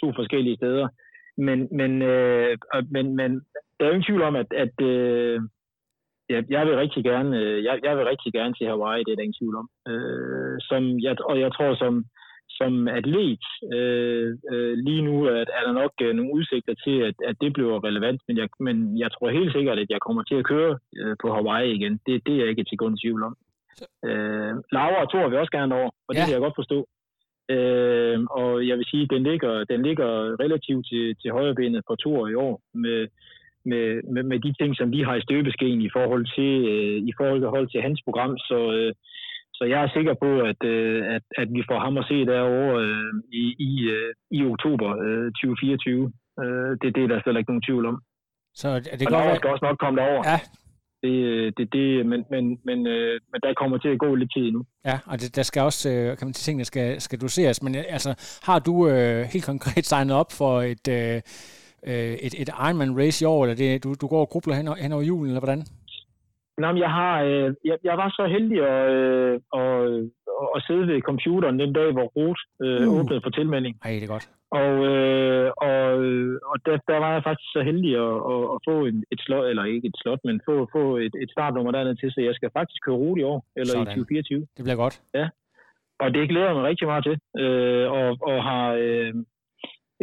to 0.00 0.12
forskellige 0.18 0.56
steder. 0.56 0.88
Men, 1.36 1.68
men, 1.72 2.02
øh, 2.02 2.56
men, 2.90 3.16
men 3.16 3.30
der 3.80 3.86
er 3.86 3.90
ingen 3.90 4.08
tvivl 4.08 4.22
om, 4.22 4.36
at, 4.36 4.52
at 4.64 4.76
øh, 4.82 5.40
jeg, 6.28 6.44
jeg 6.50 6.66
vil 6.66 6.76
rigtig 6.76 7.04
gerne, 7.04 7.38
øh, 7.40 7.64
jeg, 7.64 7.80
jeg 7.82 7.96
vil 7.96 8.04
rigtig 8.12 8.32
gerne 8.32 8.54
til 8.54 8.66
Hawaii, 8.66 9.04
det 9.04 9.12
er 9.12 9.16
der 9.16 9.22
ingen 9.28 9.40
tvivl 9.40 9.56
om. 9.62 9.68
Øh, 9.90 10.56
som 10.60 10.82
jeg, 11.06 11.14
og 11.30 11.40
jeg 11.40 11.50
tror, 11.56 11.74
som, 11.74 12.04
som 12.58 12.88
atlet 12.88 13.44
øh, 13.76 14.28
øh, 14.52 14.74
lige 14.86 15.02
nu 15.08 15.26
at 15.26 15.48
er 15.58 15.62
der 15.66 15.72
nok 15.72 15.92
øh, 16.02 16.12
nogle 16.14 16.34
udsigter 16.36 16.74
til, 16.84 16.96
at, 17.08 17.16
at 17.28 17.36
det 17.42 17.52
bliver 17.52 17.84
relevant, 17.88 18.20
men 18.28 18.36
jeg, 18.36 18.48
men 18.66 18.76
jeg 18.98 19.10
tror 19.12 19.38
helt 19.38 19.52
sikkert, 19.52 19.78
at 19.78 19.90
jeg 19.90 20.00
kommer 20.06 20.22
til 20.22 20.36
at 20.40 20.48
køre 20.52 20.78
øh, 20.98 21.16
på 21.22 21.26
Hawaii 21.34 21.74
igen. 21.78 21.94
Det, 22.06 22.14
det 22.26 22.34
er 22.34 22.40
jeg 22.40 22.48
ikke 22.48 22.64
til 22.68 22.78
grund 22.78 22.96
tvivl 23.02 23.22
om. 23.28 23.34
Øh, 24.08 24.54
Laura 24.72 25.02
og 25.02 25.10
Thor 25.10 25.28
vil 25.28 25.38
også 25.38 25.56
gerne 25.58 25.74
over, 25.74 25.90
og 26.06 26.10
det 26.14 26.20
ja. 26.20 26.24
kan 26.24 26.34
jeg 26.34 26.46
godt 26.46 26.60
forstå. 26.60 26.78
Øh, 27.54 28.18
og 28.40 28.68
jeg 28.68 28.76
vil 28.78 28.90
sige, 28.90 29.12
den 29.14 29.22
ligger, 29.22 29.64
den 29.64 29.82
ligger 29.82 30.10
relativt 30.44 30.86
til, 30.90 31.16
til 31.20 31.30
højre 31.30 31.54
benet 31.54 31.82
på 31.88 31.96
Thor 32.02 32.28
i 32.28 32.34
år, 32.34 32.60
med, 32.74 33.08
med, 33.64 34.02
med, 34.12 34.22
med 34.22 34.38
de 34.46 34.52
ting, 34.60 34.76
som 34.76 34.92
de 34.92 35.04
har 35.04 35.14
i 35.16 35.26
støbeskeen 35.28 35.80
i 35.80 35.90
forhold 35.96 36.24
til, 36.36 36.52
øh, 36.72 36.98
i 37.10 37.12
forhold 37.18 37.68
til 37.70 37.82
hans 37.82 38.00
program. 38.06 38.38
Så, 38.38 38.58
øh, 38.78 38.92
så 39.54 39.64
jeg 39.64 39.80
er 39.82 39.90
sikker 39.96 40.14
på, 40.24 40.30
at, 40.50 40.60
øh, 40.74 41.14
at, 41.16 41.24
at 41.42 41.48
vi 41.56 41.62
får 41.70 41.78
ham 41.86 41.98
at 41.98 42.08
se 42.10 42.26
derovre 42.26 42.82
øh, 42.84 43.12
i, 43.42 43.44
i, 43.68 43.72
øh, 43.96 44.12
i 44.30 44.38
oktober 44.52 44.90
øh, 45.06 45.26
2024. 45.32 46.12
Øh, 46.42 46.70
det, 46.80 46.88
det 46.94 47.02
er 47.02 47.08
der 47.08 47.20
slet 47.20 47.38
ikke 47.38 47.50
nogen 47.50 47.66
tvivl 47.68 47.86
om. 47.86 47.96
Så 48.54 48.68
det 48.98 49.06
og 49.06 49.12
går 49.12 49.34
skal 49.34 49.50
også 49.50 49.64
nok 49.64 49.78
komme 49.78 50.00
derover. 50.00 50.22
Ja, 50.32 50.38
det, 51.02 51.14
det, 51.56 51.72
det, 51.72 52.06
men, 52.06 52.20
men, 52.30 52.44
men, 52.64 52.86
øh, 52.86 53.20
men 53.32 53.40
der 53.42 53.54
kommer 53.60 53.78
til 53.78 53.88
at 53.88 53.98
gå 53.98 54.14
lidt 54.14 54.32
tid 54.36 54.50
nu. 54.50 54.64
Ja, 54.84 54.98
og 55.06 55.20
det, 55.20 55.36
der 55.36 55.42
skal 55.42 55.62
også, 55.62 55.90
øh, 55.90 56.16
kan 56.18 56.26
man 56.26 56.34
sige, 56.34 56.44
tingene 56.50 56.64
skal, 56.64 57.00
skal 57.00 57.20
doseres. 57.20 57.62
Men 57.62 57.74
altså, 57.74 58.40
har 58.42 58.58
du 58.58 58.88
øh, 58.88 59.22
helt 59.32 59.44
konkret 59.44 59.86
signet 59.86 60.14
op 60.16 60.32
for 60.32 60.60
et, 60.60 60.88
øh, 60.88 61.20
øh, 61.88 62.14
et, 62.26 62.34
et 62.42 62.50
Ironman 62.66 62.96
race 63.00 63.24
i 63.24 63.26
år, 63.26 63.40
eller 63.44 63.56
det, 63.56 63.84
du, 63.84 63.94
du 64.00 64.06
går 64.06 64.20
og 64.20 64.28
grubler 64.28 64.54
hen, 64.54 64.68
hen 64.82 64.92
over 64.92 65.02
julen, 65.02 65.26
eller 65.30 65.44
hvordan? 65.44 65.62
Nå, 66.62 66.68
jeg, 66.84 66.90
har, 66.98 67.22
øh, 67.22 67.54
jeg, 67.64 67.76
jeg 67.84 67.96
var 68.02 68.08
så 68.18 68.24
heldig 68.34 68.58
at, 68.72 68.90
øh, 68.90 69.34
at, 69.60 69.68
at 70.56 70.62
sidde 70.66 70.86
ved 70.86 71.00
computeren 71.00 71.58
den 71.58 71.72
dag, 71.72 71.92
hvor 71.92 72.06
Rot 72.16 72.40
øh, 72.64 72.88
Uh. 72.88 72.98
åbnede 72.98 73.20
for 73.24 73.30
tilmelding. 73.30 73.74
Ej, 73.84 73.90
det 73.90 74.02
er 74.02 74.14
godt. 74.16 74.28
Og, 74.60 74.72
øh, 74.92 75.50
og, 75.68 75.82
og 76.50 76.56
der, 76.66 76.76
der 76.90 76.98
var 77.04 77.12
jeg 77.12 77.22
faktisk 77.28 77.50
så 77.56 77.62
heldig 77.68 77.92
at, 78.06 78.16
at, 78.32 78.42
at 78.54 78.58
få 78.68 78.74
en, 78.90 79.04
et 79.12 79.20
slot, 79.24 79.46
eller 79.50 79.64
ikke 79.64 79.88
et 79.88 79.98
slot, 80.02 80.20
men 80.24 80.40
få, 80.48 80.54
få 80.76 80.96
et, 80.96 81.14
et 81.22 81.30
startnummer 81.30 81.72
dernede 81.72 81.96
til, 82.00 82.12
så 82.12 82.20
jeg 82.20 82.34
skal 82.34 82.50
faktisk 82.58 82.80
køre 82.86 82.96
rute 83.02 83.20
i 83.20 83.24
år, 83.24 83.38
eller 83.56 83.72
Sådan. 83.72 83.82
i 83.82 84.00
2024. 84.00 84.46
Det 84.56 84.64
bliver 84.64 84.76
godt. 84.84 84.96
Og 86.02 86.08
det 86.14 86.28
glæder 86.28 86.46
jeg 86.46 86.54
mig 86.54 86.64
rigtig 86.64 86.86
meget 86.86 87.04
til, 87.08 87.16
øh, 87.42 87.86
og, 87.98 88.08
og 88.30 88.36
har, 88.48 88.66
øh, 88.84 89.14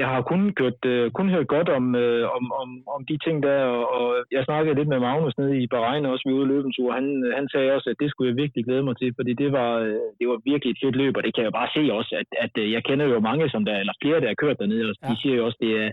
jeg 0.02 0.08
har 0.14 0.22
kun, 0.32 0.42
gjort, 0.60 0.80
øh, 0.94 1.12
kun 1.18 1.30
hørt 1.30 1.48
godt 1.56 1.70
om, 1.70 1.86
øh, 1.96 2.24
om, 2.38 2.44
om, 2.62 2.70
om 2.96 3.02
de 3.10 3.18
ting 3.26 3.38
der, 3.48 3.60
og, 3.76 3.82
og 3.98 4.06
jeg 4.32 4.44
snakkede 4.46 4.76
lidt 4.76 4.92
med 4.94 5.00
Magnus 5.00 5.38
nede 5.38 5.54
i 5.64 5.68
Bahrein 5.74 6.06
også, 6.06 6.24
vi 6.28 6.34
ude 6.34 6.54
i 6.54 6.66
en 6.68 6.74
tur, 6.78 6.92
han, 6.98 7.06
han 7.38 7.50
sagde 7.54 7.74
også, 7.76 7.88
at 7.90 8.00
det 8.02 8.10
skulle 8.10 8.30
jeg 8.30 8.38
virkelig 8.44 8.66
glæde 8.66 8.84
mig 8.88 8.96
til, 8.98 9.10
fordi 9.18 9.34
det 9.34 9.50
var, 9.52 9.72
øh, 9.88 10.02
det 10.20 10.26
var 10.32 10.38
virkelig 10.52 10.72
et 10.72 10.82
fedt 10.84 10.96
løb, 11.02 11.14
og 11.18 11.24
det 11.24 11.36
kan 11.36 11.44
jeg 11.44 11.54
bare 11.60 11.70
se 11.76 11.84
også, 12.00 12.12
at, 12.22 12.30
at 12.46 12.54
øh, 12.64 12.72
jeg 12.76 12.84
kender 12.84 13.06
jo 13.06 13.20
mange, 13.30 13.50
som 13.50 13.66
der, 13.66 13.76
eller 13.80 13.94
flere, 14.02 14.22
der 14.22 14.28
har 14.28 14.42
kørt 14.44 14.60
dernede, 14.60 14.90
og 14.90 14.96
Ja. 15.02 15.08
de 15.10 15.22
siger 15.22 15.36
jo 15.36 15.46
også, 15.46 15.58
at 15.62 15.66
det 15.66 15.74
er, 15.84 15.90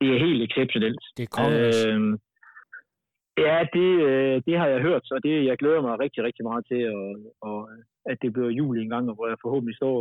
det 0.00 0.06
er 0.14 0.24
helt 0.26 0.42
exceptionelt. 0.48 1.02
Det 1.18 1.26
er. 1.38 1.48
Øh, 1.88 2.18
ja, 3.46 3.56
det, 3.76 3.88
øh, 4.08 4.36
det 4.46 4.54
har 4.60 4.66
jeg 4.74 4.80
hørt, 4.88 5.02
så 5.04 5.14
det, 5.26 5.44
jeg 5.50 5.56
glæder 5.62 5.80
mig 5.86 6.00
rigtig, 6.04 6.20
rigtig 6.24 6.44
meget 6.44 6.64
til, 6.70 6.80
og, 6.96 7.08
og 7.48 7.58
at 8.10 8.18
det 8.22 8.32
bliver 8.32 8.50
jul 8.50 8.78
en 8.78 8.88
gang, 8.94 9.04
og 9.10 9.14
hvor 9.14 9.28
jeg 9.28 9.36
forhåbentlig 9.44 9.76
står 9.76 9.96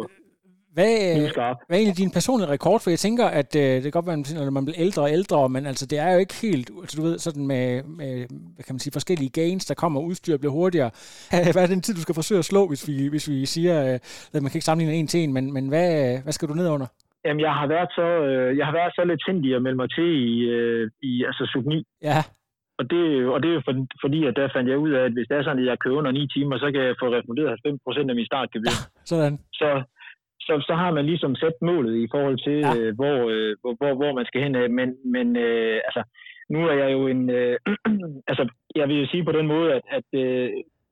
hvad, 0.75 0.93
øh, 1.09 1.29
hvad 1.67 1.75
er 1.77 1.81
egentlig 1.81 1.97
din 2.03 2.11
personlige 2.17 2.49
rekord? 2.49 2.79
For 2.83 2.89
jeg 2.89 2.99
tænker, 2.99 3.25
at 3.41 3.51
øh, 3.55 3.73
det 3.73 3.83
kan 3.83 3.91
godt 3.91 4.07
være, 4.07 4.19
at 4.19 4.45
når 4.45 4.57
man 4.59 4.65
bliver 4.65 4.81
ældre 4.85 5.01
og 5.01 5.11
ældre, 5.17 5.49
men 5.55 5.65
altså, 5.71 5.85
det 5.91 5.97
er 5.99 6.11
jo 6.13 6.19
ikke 6.25 6.37
helt, 6.45 6.67
altså, 6.81 6.95
du 6.99 7.03
ved, 7.07 7.17
sådan 7.19 7.47
med, 7.47 7.65
med 7.99 8.11
hvad 8.55 8.63
kan 8.65 8.73
man 8.75 8.83
sige, 8.83 8.97
forskellige 8.99 9.35
gains, 9.41 9.65
der 9.65 9.75
kommer, 9.83 9.99
udstyr 10.09 10.37
bliver 10.37 10.55
hurtigere. 10.59 10.91
Hvad 11.53 11.63
er 11.63 11.73
den 11.73 11.81
tid, 11.81 11.93
du 11.95 12.01
skal 12.01 12.15
forsøge 12.21 12.39
at 12.43 12.49
slå, 12.51 12.61
hvis 12.67 12.83
vi, 12.89 12.95
hvis 13.13 13.25
vi 13.31 13.45
siger, 13.45 13.75
øh, 13.87 13.97
at 14.35 14.41
man 14.43 14.49
kan 14.49 14.57
ikke 14.59 14.69
sammenligne 14.69 14.99
en 14.99 15.07
til 15.07 15.19
en, 15.23 15.33
men, 15.33 15.53
men 15.53 15.65
hvad, 15.73 15.89
hvad 16.23 16.33
skal 16.33 16.47
du 16.49 16.53
ned 16.53 16.69
under? 16.75 16.87
Jamen, 17.25 17.41
jeg 17.47 17.53
har 17.59 17.67
været 17.75 17.89
så, 17.99 18.07
øh, 18.27 18.57
jeg 18.57 18.65
har 18.67 18.75
været 18.79 18.93
så 18.95 19.03
lidt 19.11 19.23
sindig 19.27 19.55
at 19.55 19.61
melde 19.65 19.79
mig 19.83 19.89
til 19.97 20.09
i, 20.29 20.33
øh, 20.57 20.89
i 21.09 21.11
altså 21.29 21.43
sub 21.53 21.65
9. 21.65 21.83
Ja, 22.09 22.19
Og 22.79 22.83
det, 22.91 23.03
og 23.33 23.37
det 23.41 23.49
er 23.49 23.55
jo 23.59 23.63
for, 23.67 23.75
fordi, 24.03 24.19
at 24.29 24.35
der 24.39 24.53
fandt 24.55 24.69
jeg 24.69 24.77
ud 24.85 24.91
af, 24.97 25.01
at 25.07 25.13
hvis 25.15 25.27
det 25.29 25.35
er 25.37 25.43
sådan, 25.43 25.63
at 25.63 25.69
jeg 25.69 25.79
kører 25.83 25.99
under 26.01 26.11
9 26.11 26.27
timer, 26.35 26.55
så 26.57 26.67
kan 26.73 26.81
jeg 26.87 26.95
få 27.01 27.07
refunderet 27.17 27.49
90 27.49 27.85
procent 27.85 28.09
af 28.11 28.15
min 28.15 28.29
startgebyr. 28.31 28.75
sådan. 29.11 29.35
Så, 29.59 29.69
så, 30.51 30.65
så 30.67 30.73
har 30.81 30.91
man 30.91 31.05
ligesom 31.05 31.35
sat 31.35 31.57
målet 31.61 31.95
i 32.03 32.07
forhold 32.13 32.37
til, 32.47 32.57
Ja. 32.67 32.73
øh, 32.79 32.95
hvor, 32.95 33.17
øh, 33.33 33.55
hvor, 33.61 33.73
hvor, 33.79 33.93
hvor 33.99 34.11
man 34.17 34.25
skal 34.25 34.41
hen 34.43 34.55
af. 34.55 34.69
Men, 34.69 34.89
men 35.15 35.27
øh, 35.37 35.75
altså, 35.87 36.01
nu 36.49 36.59
er 36.67 36.73
jeg 36.83 36.89
jo 36.93 37.07
en... 37.07 37.29
Øh, 37.29 37.57
altså, 38.31 38.43
jeg 38.75 38.87
vil 38.89 38.99
jo 39.01 39.07
sige 39.11 39.23
på 39.25 39.31
den 39.31 39.47
måde, 39.47 39.73
at, 39.73 39.83
at 39.97 40.07
øh, 40.23 40.49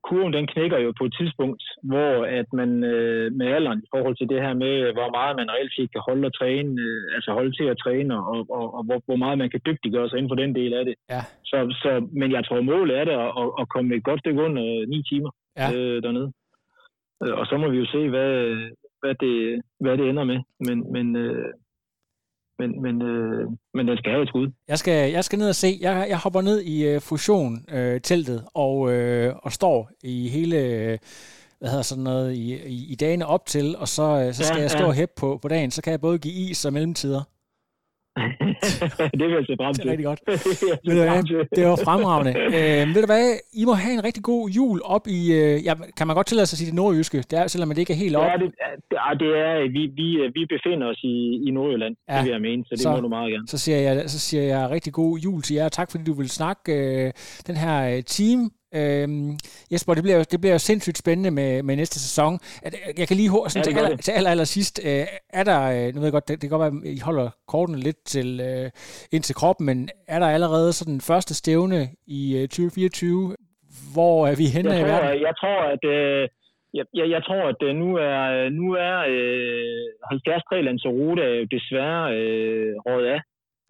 kurven 0.08 0.32
den 0.32 0.46
knækker 0.46 0.78
jo 0.78 0.92
på 0.98 1.04
et 1.04 1.14
tidspunkt, 1.20 1.62
hvor 1.90 2.14
at 2.40 2.46
man 2.52 2.84
øh, 2.84 3.32
med 3.32 3.46
alderen 3.46 3.78
i 3.84 3.88
forhold 3.94 4.16
til 4.16 4.28
det 4.28 4.40
her 4.44 4.54
med, 4.54 4.92
hvor 4.92 5.10
meget 5.18 5.36
man 5.36 5.50
reelt 5.50 5.74
set 5.76 5.92
kan 5.92 6.02
holde 6.08 6.26
og 6.26 6.34
træne, 6.38 6.70
øh, 6.86 7.02
altså 7.16 7.30
holde 7.32 7.52
til 7.56 7.64
at 7.72 7.78
træne, 7.84 8.14
og, 8.32 8.46
og, 8.58 8.74
og 8.76 8.82
hvor, 8.86 8.98
hvor 9.06 9.16
meget 9.16 9.38
man 9.38 9.50
kan 9.50 9.60
dygtiggøre 9.66 10.08
sig 10.08 10.16
inden 10.18 10.30
for 10.30 10.40
den 10.42 10.54
del 10.54 10.72
af 10.74 10.84
det. 10.84 10.94
Ja. 11.10 11.20
Så, 11.50 11.56
så, 11.82 11.90
men 12.20 12.32
jeg 12.32 12.44
tror, 12.44 12.60
målet 12.60 12.98
er 12.98 13.04
det 13.04 13.12
at, 13.12 13.48
at, 13.60 13.68
komme 13.74 13.94
et 13.96 14.04
godt 14.04 14.20
stykke 14.20 14.42
under 14.42 14.62
øh, 14.82 14.88
9 14.88 15.02
timer 15.10 15.30
Ja. 15.60 15.68
øh, 15.76 16.02
dernede. 16.02 16.32
Øh, 17.24 17.34
Og 17.40 17.46
så 17.46 17.56
må 17.56 17.68
vi 17.68 17.78
jo 17.78 17.86
se, 17.86 18.08
hvad, 18.08 18.30
hvad, 19.02 19.14
det, 19.24 19.62
hvad 19.80 19.98
det 19.98 20.08
ender 20.08 20.24
med. 20.24 20.38
Men, 20.66 20.92
men, 20.92 21.16
øh, 21.16 21.52
men, 22.58 22.82
men, 22.82 23.02
øh, 23.02 23.48
men 23.74 23.88
den 23.88 23.96
skal 23.98 24.12
have 24.12 24.22
et 24.22 24.28
skud. 24.28 24.48
Jeg 24.68 24.78
skal, 24.78 25.10
jeg 25.12 25.24
skal 25.24 25.38
ned 25.38 25.48
og 25.48 25.54
se. 25.54 25.78
Jeg, 25.80 26.06
jeg 26.08 26.18
hopper 26.18 26.40
ned 26.40 26.60
i 26.62 26.94
uh, 26.96 27.00
Fusion-teltet 27.02 28.44
og, 28.54 28.76
uh, 28.80 29.36
og 29.42 29.52
står 29.52 29.90
i 30.04 30.28
hele, 30.28 30.56
øh, 30.56 30.98
hvad 31.58 31.68
hedder 31.70 31.82
sådan 31.82 32.04
noget, 32.04 32.34
i, 32.34 32.54
i, 32.66 32.92
i 32.92 32.94
dagene 32.94 33.26
op 33.26 33.46
til, 33.46 33.76
og 33.76 33.88
så, 33.88 34.02
øh, 34.02 34.34
så 34.34 34.44
skal 34.44 34.56
Ja, 34.56 34.62
jeg 34.62 34.70
stå 34.70 34.82
ja. 34.82 34.86
og 34.86 34.94
hæppe 34.94 35.14
på, 35.16 35.38
på 35.42 35.48
dagen. 35.48 35.70
Så 35.70 35.82
kan 35.82 35.90
jeg 35.90 36.00
både 36.00 36.18
give 36.18 36.34
is 36.34 36.64
og 36.64 36.72
mellemtider. 36.72 37.22
det 39.18 39.24
vil 39.28 39.34
jeg 39.38 39.44
se 39.50 39.54
frem 39.60 39.72
Det 39.74 39.80
til. 39.80 39.88
er 39.88 39.92
rigtig 39.92 40.04
godt. 40.10 40.20
Det 40.26 40.78
Ved 40.86 40.94
du 40.96 41.02
hvad? 41.10 41.46
Det 41.56 41.64
var 41.66 41.76
fremragende. 41.88 42.32
øh, 42.56 42.94
ved 42.94 43.00
du 43.04 43.08
hvad? 43.12 43.24
I 43.60 43.64
må 43.64 43.72
have 43.72 43.94
en 43.98 44.04
rigtig 44.04 44.22
god 44.22 44.48
jul 44.58 44.80
op 44.84 45.04
i... 45.18 45.20
Øh, 45.32 45.64
ja, 45.66 45.74
kan 45.96 46.06
man 46.06 46.16
godt 46.16 46.26
tillade 46.26 46.46
sig 46.46 46.54
at 46.54 46.58
sige 46.58 46.66
det 46.70 46.74
nordjyske? 46.74 47.18
Det 47.30 47.32
er, 47.38 47.46
selvom 47.46 47.68
det 47.68 47.78
ikke 47.78 47.92
er 47.92 47.96
helt 48.04 48.16
op. 48.16 48.24
Ja, 48.24 48.36
det, 48.42 48.48
det, 48.90 48.96
ah, 49.06 49.14
det 49.22 49.28
er, 49.46 49.54
vi, 49.76 49.82
vi, 50.00 50.08
vi 50.36 50.42
befinder 50.54 50.86
os 50.92 51.00
i, 51.04 51.16
i 51.46 51.50
Nordjylland, 51.50 51.94
Ja. 52.08 52.16
det 52.16 52.24
vil 52.24 52.30
jeg 52.32 52.40
mene, 52.40 52.64
så 52.64 52.70
det 52.70 52.80
Så- 52.80 52.90
må 52.92 53.00
du 53.00 53.08
meget 53.08 53.32
gerne. 53.32 53.48
Så 53.48 53.58
siger, 53.58 53.78
jeg, 53.78 54.10
så 54.10 54.18
siger 54.18 54.42
jeg 54.42 54.70
rigtig 54.70 54.92
god 54.92 55.18
jul 55.18 55.42
til 55.42 55.54
jer. 55.56 55.68
Tak 55.68 55.90
fordi 55.90 56.04
du 56.04 56.12
vil 56.12 56.28
snakke 56.30 56.62
øh, 56.78 57.12
den 57.46 57.56
her 57.56 57.96
øh, 57.96 58.02
team. 58.02 58.50
Øhm, 58.74 59.38
Jesper, 59.72 59.94
det 59.94 60.02
bliver, 60.02 60.16
jo- 60.16 60.24
det 60.32 60.40
bliver 60.40 60.52
jo 60.52 60.58
sindssygt 60.58 60.98
spændende 60.98 61.30
med, 61.30 61.62
med 61.62 61.76
næste 61.76 62.00
sæson. 62.00 62.34
Øh, 62.66 62.72
Jeg 62.98 63.08
kan 63.08 63.16
lige 63.16 63.28
hurtigt, 63.30 63.56
Ja, 63.56 63.62
til, 63.62 63.78
aller, 63.78 63.96
til 63.96 64.12
aller, 64.12 64.30
aller 64.30 64.44
sidst, 64.44 64.80
øh, 64.84 65.06
er 65.40 65.44
der, 65.44 65.60
øh, 65.76 65.86
nu 65.94 65.98
ved 66.00 66.06
jeg 66.08 66.12
godt, 66.12 66.28
det, 66.28 66.34
det 66.42 66.50
kan 66.50 66.58
godt 66.58 66.72
være, 66.72 66.90
at 66.90 66.96
I 66.96 67.00
holder 67.08 67.30
kortene 67.48 67.78
lidt 67.78 68.00
til, 68.04 68.40
øh, 68.40 68.70
ind 69.12 69.22
til 69.22 69.34
kroppen, 69.34 69.66
men 69.66 69.88
er 70.08 70.18
der 70.18 70.26
allerede 70.26 70.72
sådan 70.72 70.92
den 70.92 71.00
første 71.00 71.34
stævne 71.34 71.88
i 72.06 72.36
øh, 72.36 72.42
2024? 72.48 73.36
Hvor 73.94 74.26
er 74.26 74.36
vi 74.36 74.46
henne 74.56 74.70
Jeg 74.70 74.78
i 74.80 74.82
tror, 74.82 74.90
verden? 74.92 75.22
jeg 75.28 75.34
tror, 75.42 75.60
at 75.74 75.84
øh, 75.96 76.28
jeg, 76.78 76.84
jeg, 76.98 77.06
jeg 77.14 77.22
tror, 77.28 77.42
at 77.52 77.60
øh, 77.68 77.74
nu 77.82 77.88
er 77.96 78.48
nu 78.60 78.66
er 78.88 78.96
øh, 79.14 79.86
70 80.10 80.42
3 80.42 80.62
Lanzarote 80.62 81.22
jo 81.40 81.44
desværre 81.56 82.02
øh, 82.18 82.72
rådet 82.86 83.06
af 83.16 83.20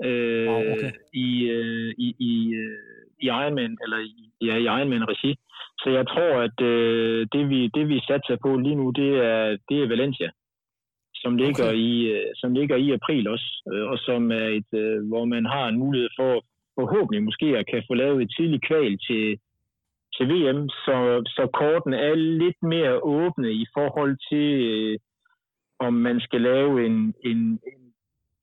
øh, 0.06 0.46
Wow, 0.48 0.60
okay. 0.72 0.90
i, 1.24 1.28
øh, 1.56 1.94
i, 1.98 2.08
i, 2.30 2.32
øh, 2.62 2.99
i 3.20 3.26
Ironman, 3.26 3.78
eller 3.84 3.98
i, 3.98 4.14
ja, 4.46 4.54
i 4.56 4.64
Ironman-regi. 4.64 5.32
Så 5.82 5.90
jeg 5.90 6.06
tror, 6.08 6.32
at 6.48 6.58
øh, 6.72 7.26
det, 7.32 7.48
vi, 7.48 7.60
det 7.76 7.88
vi 7.88 7.98
satser 8.08 8.36
på 8.42 8.56
lige 8.56 8.74
nu, 8.74 8.90
det 8.90 9.10
er, 9.32 9.56
det 9.68 9.82
er 9.82 9.88
Valencia, 9.88 10.30
som 11.14 11.36
ligger, 11.36 11.68
Okay. 11.68 11.76
i, 11.76 12.06
øh, 12.14 12.26
som 12.34 12.54
ligger 12.54 12.76
i 12.76 12.90
april 12.92 13.28
også, 13.28 13.48
øh, 13.72 13.84
og 13.90 13.98
som 13.98 14.32
er 14.32 14.48
et, 14.58 14.72
øh, 14.82 15.08
hvor 15.08 15.24
man 15.24 15.44
har 15.46 15.68
en 15.68 15.78
mulighed 15.78 16.08
for 16.18 16.44
forhåbentlig 16.78 17.22
måske 17.22 17.46
at 17.58 17.66
kan 17.66 17.82
få 17.88 17.94
lavet 17.94 18.22
et 18.22 18.32
tidligt 18.36 18.66
kval 18.68 18.98
til, 19.06 19.38
til 20.14 20.24
VM, 20.32 20.68
så, 20.68 20.96
så 21.36 21.42
korten 21.60 21.92
er 21.92 22.14
lidt 22.14 22.60
mere 22.62 23.04
åbne 23.04 23.50
i 23.52 23.66
forhold 23.76 24.14
til, 24.30 24.48
øh, 24.70 24.98
om 25.86 25.92
man 25.94 26.20
skal 26.20 26.40
lave 26.40 26.86
en, 26.86 27.14
en, 27.24 27.40
en, 27.72 27.79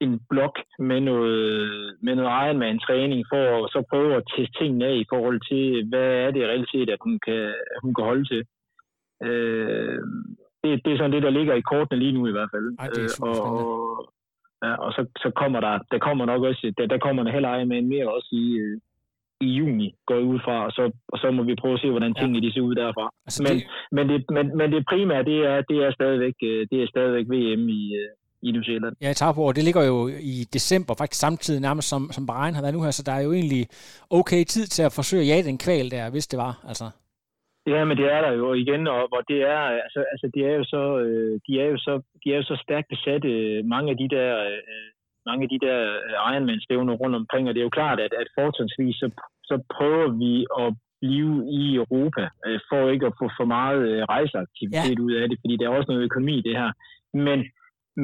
en 0.02 0.20
blok 0.30 0.56
med 0.80 1.00
noget, 1.02 1.96
med 2.02 2.16
noget 2.16 2.30
Ironman-træning 2.46 3.26
for 3.32 3.44
at 3.66 3.72
så 3.74 3.80
prøve 3.92 4.16
at 4.16 4.24
teste 4.38 4.60
tingene 4.60 4.86
af 4.86 4.96
i 4.96 5.06
forhold 5.14 5.40
til, 5.50 5.90
hvad 5.90 6.10
er 6.26 6.32
det 6.32 6.44
reelt 6.44 6.70
set, 6.72 6.90
at 6.90 7.00
hun 7.02 7.20
kan, 7.26 7.54
hun 7.84 7.94
kan 7.96 8.04
holde 8.06 8.26
til. 8.34 8.42
Øh, 9.28 10.00
det, 10.64 10.70
det 10.86 10.94
er 10.94 10.98
sådan 10.98 11.12
det, 11.12 11.24
der 11.24 11.30
ligger 11.30 11.54
i 11.56 11.62
kortene 11.72 12.00
lige 12.00 12.12
nu 12.12 12.28
i 12.28 12.32
hvert 12.32 12.50
fald. 12.54 12.68
Ej, 12.80 12.88
det 12.88 12.98
er 12.98 13.04
Øh, 13.04 13.10
super 13.10 13.28
og, 13.30 13.36
spændende. 13.36 13.64
og, 13.66 14.14
ja, 14.66 14.74
og 14.86 14.92
så, 14.94 15.02
så 15.24 15.30
kommer 15.42 15.60
der, 15.60 15.80
der 15.92 15.98
kommer 16.08 16.26
nok 16.26 16.44
også, 16.44 16.74
der, 16.78 16.86
der 16.86 16.98
kommer 16.98 17.22
en 17.24 17.32
heller 17.36 17.56
Ironman 17.56 17.88
mere 17.88 18.14
også 18.16 18.30
i, 18.32 18.46
øh, 18.64 18.78
i 19.42 19.50
juni, 19.60 19.96
går 20.06 20.20
ud 20.20 20.40
fra, 20.46 20.66
og 20.66 20.72
så, 20.72 20.92
og 21.14 21.18
så 21.20 21.32
må 21.32 21.44
vi 21.44 21.56
prøve 21.62 21.74
at 21.74 21.80
se, 21.82 21.90
hvordan 21.90 22.14
Ja. 22.18 22.22
tingene 22.22 22.42
de 22.48 22.54
ser 22.54 22.62
ud 22.62 22.76
derfra. 22.76 23.10
Altså, 23.26 23.44
Men, 23.46 23.56
det, 23.58 23.68
men, 23.92 24.10
det, 24.10 24.20
men, 24.36 24.58
men 24.58 24.72
det 24.72 24.86
primære, 24.90 25.24
det 25.24 25.38
er, 25.52 25.62
det 25.70 25.78
er 25.86 25.92
stadigvæk, 25.92 26.36
øh, 26.44 26.68
det 26.72 26.84
er 26.84 26.88
stadigvæk 26.88 27.26
VM 27.34 27.70
i, 27.70 27.96
øh, 28.02 28.10
i 28.44 28.52
New 28.52 28.64
Zealand. 28.64 28.96
Ja, 29.02 29.12
og 29.48 29.56
det 29.56 29.64
ligger 29.64 29.84
jo 29.92 30.08
i 30.08 30.36
december, 30.54 30.94
faktisk 30.98 31.20
samtidig 31.20 31.62
nærmest 31.62 31.90
som, 31.90 32.02
som 32.12 32.26
Bahrain 32.26 32.56
har 32.56 32.62
været 32.62 32.76
nu 32.76 32.84
her, 32.84 32.92
så 32.92 33.04
der 33.06 33.12
er 33.12 33.24
jo 33.28 33.32
egentlig 33.34 33.64
okay 34.10 34.44
tid 34.44 34.66
til 34.76 34.84
at 34.84 34.96
forsøge 34.96 35.24
at 35.24 35.28
jage 35.28 35.44
den 35.44 35.58
kval 35.58 35.92
der, 35.92 36.12
hvis 36.12 36.28
det 36.28 36.38
var. 36.46 36.54
Altså. 36.68 36.86
Ja, 37.74 37.82
men 37.86 37.98
det 37.98 38.08
er 38.16 38.22
der 38.22 38.32
jo 38.42 38.54
igen, 38.54 38.88
og 38.88 39.02
hvor 39.12 39.22
det 39.32 39.40
er, 39.56 39.62
altså, 39.86 40.02
altså 40.12 40.28
de 40.36 40.40
er 40.50 40.56
jo 40.60 40.64
så, 40.64 40.84
øh, 41.06 41.34
de 41.48 41.52
er 41.62 41.68
jo 41.74 41.78
så, 41.78 41.94
de 42.22 42.28
er 42.34 42.38
jo 42.42 42.44
så 42.52 42.56
stærkt 42.66 42.88
besatte, 42.94 43.30
øh, 43.30 43.66
mange 43.66 43.92
af 43.92 43.98
de 43.98 44.08
der, 44.16 44.30
øh, 44.50 44.88
mange 45.30 45.44
af 45.46 45.50
de 45.54 45.60
der 45.66 45.78
Ironman-stævner 46.32 46.94
rundt 46.94 47.16
omkring, 47.16 47.44
og 47.48 47.54
det 47.54 47.60
er 47.60 47.70
jo 47.70 47.78
klart, 47.80 48.00
at, 48.00 48.14
at 48.22 48.28
fortrinsvis, 48.40 48.96
så, 48.96 49.08
så 49.50 49.56
prøver 49.76 50.08
vi 50.24 50.34
at 50.64 50.70
blive 51.02 51.34
i 51.62 51.76
Europa, 51.76 52.24
for 52.70 52.90
ikke 52.90 53.06
at 53.06 53.18
få 53.22 53.26
for 53.40 53.46
meget 53.46 54.10
rejseaktivitet 54.10 55.00
ja. 55.00 55.04
ud 55.06 55.14
af 55.22 55.30
det, 55.30 55.38
fordi 55.42 55.58
der 55.58 55.66
er 55.66 55.78
også 55.78 55.92
noget 55.92 56.08
økonomi 56.10 56.36
i 56.38 56.46
det 56.48 56.56
her. 56.62 56.72
Men, 57.28 57.40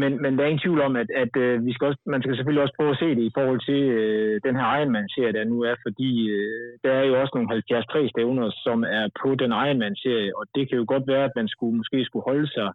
men, 0.01 0.11
men 0.23 0.31
der 0.33 0.43
er 0.43 0.51
ingen 0.51 0.65
tvivl 0.65 0.81
om, 0.87 0.95
at, 1.01 1.09
at 1.23 1.33
øh, 1.45 1.65
vi 1.65 1.73
skal 1.73 1.87
også, 1.87 2.01
man 2.13 2.21
skal 2.21 2.35
selvfølgelig 2.35 2.63
også 2.63 2.77
prøve 2.79 2.93
at 2.93 3.01
se 3.03 3.09
det 3.17 3.23
i 3.29 3.35
forhold 3.37 3.61
til 3.69 3.81
øh, 3.99 4.41
den 4.45 4.55
her 4.55 4.65
Ironman-serie, 4.77 5.33
der 5.33 5.43
nu 5.43 5.57
er, 5.69 5.75
fordi 5.85 6.09
øh, 6.37 6.69
der 6.83 6.91
er 6.99 7.03
jo 7.09 7.13
også 7.21 7.33
nogle 7.35 7.49
73 7.49 8.09
stævner, 8.13 8.47
som 8.65 8.77
er 8.99 9.05
på 9.21 9.29
den 9.41 9.51
Ironman-serie, 9.63 10.31
og 10.39 10.43
det 10.55 10.63
kan 10.69 10.77
jo 10.77 10.85
godt 10.87 11.05
være, 11.13 11.25
at 11.25 11.35
man 11.39 11.47
skulle, 11.47 11.77
måske 11.77 12.05
skulle 12.05 12.29
holde 12.31 12.47
sig 12.57 12.69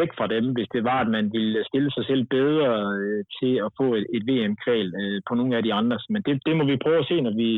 væk 0.00 0.12
fra 0.18 0.26
dem, 0.34 0.44
hvis 0.56 0.70
det 0.74 0.82
var, 0.90 0.98
at 1.00 1.10
man 1.16 1.26
ville 1.36 1.64
stille 1.70 1.90
sig 1.96 2.04
selv 2.10 2.24
bedre 2.36 2.70
øh, 3.00 3.24
til 3.38 3.52
at 3.66 3.70
få 3.78 3.86
et, 3.98 4.06
et 4.16 4.22
VM-kval 4.28 4.88
øh, 5.02 5.18
på 5.28 5.32
nogle 5.34 5.56
af 5.56 5.62
de 5.62 5.72
andre. 5.80 5.98
Men 6.12 6.22
det, 6.26 6.34
det 6.46 6.56
må 6.56 6.64
vi 6.64 6.82
prøve 6.84 7.00
at 7.00 7.08
se, 7.10 7.16
når 7.20 7.34
vi, 7.42 7.50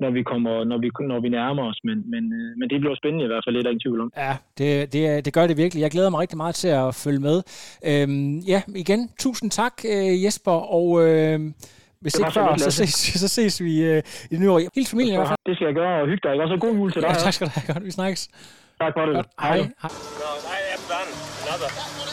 når 0.00 0.10
vi 0.10 0.22
kommer, 0.22 0.64
når 0.64 0.78
vi, 0.78 0.88
når 1.12 1.20
vi 1.20 1.28
nærmer 1.28 1.62
os. 1.70 1.78
Men, 1.84 2.10
men, 2.12 2.22
øh, 2.38 2.48
men 2.58 2.66
det 2.70 2.80
bliver 2.80 2.96
spændende 3.00 3.24
i 3.24 3.30
hvert 3.32 3.42
fald, 3.46 3.54
det 3.54 3.66
er 3.66 3.70
ingen 3.70 3.84
tvivl 3.86 4.00
om. 4.00 4.12
Ja, 4.16 4.36
det, 4.58 4.92
det, 4.92 5.24
det 5.24 5.32
gør 5.36 5.46
det 5.46 5.56
virkelig. 5.56 5.80
Jeg 5.80 5.90
glæder 5.90 6.10
mig 6.10 6.20
rigtig 6.20 6.36
meget 6.36 6.54
til 6.54 6.68
at 6.68 6.94
følge 7.04 7.20
med. 7.28 7.36
Øhm, 7.90 8.38
ja, 8.52 8.62
igen, 8.84 9.00
tusind 9.20 9.50
tak, 9.50 9.74
øh, 9.92 10.24
Jesper, 10.24 10.56
og 10.76 10.86
øh, 11.08 11.40
Hvis 12.00 12.14
ikke 12.18 12.30
så 12.30 12.34
før, 12.34 12.50
lidt, 12.50 12.60
så 12.62 12.70
ses, 12.70 12.94
så 13.22 13.28
ses 13.28 13.62
vi 13.62 13.74
øh, 13.90 14.02
i 14.30 14.34
det 14.34 14.40
nye 14.40 14.50
år. 14.50 14.58
Hele 14.74 14.86
familien 14.86 15.14
i 15.14 15.16
hvert 15.16 15.28
fald. 15.28 15.38
Det 15.46 15.54
skal 15.56 15.64
jeg 15.70 15.74
gøre, 15.74 16.00
og 16.02 16.06
hygge 16.10 16.22
dig. 16.24 16.32
ikke? 16.32 16.44
Og 16.44 16.48
så 16.48 16.56
god 16.66 16.74
jul 16.74 16.92
til 16.92 17.02
dig. 17.02 17.08
Ja, 17.08 17.14
også. 17.14 17.24
tak 17.24 17.32
skal 17.34 17.46
du 17.46 17.52
have. 17.54 17.74
Godt, 17.74 17.84
vi 17.84 17.90
snakkes. 17.90 18.28
Tak 18.80 18.92
for 18.96 19.02
det. 19.06 19.14
Godt. 19.14 19.26
Hej. 19.40 19.56
Hej. 19.56 19.90
No, 20.22 20.30
I 20.56 20.60
am 20.74 20.82
done. 20.92 21.10
Another. 21.42 22.07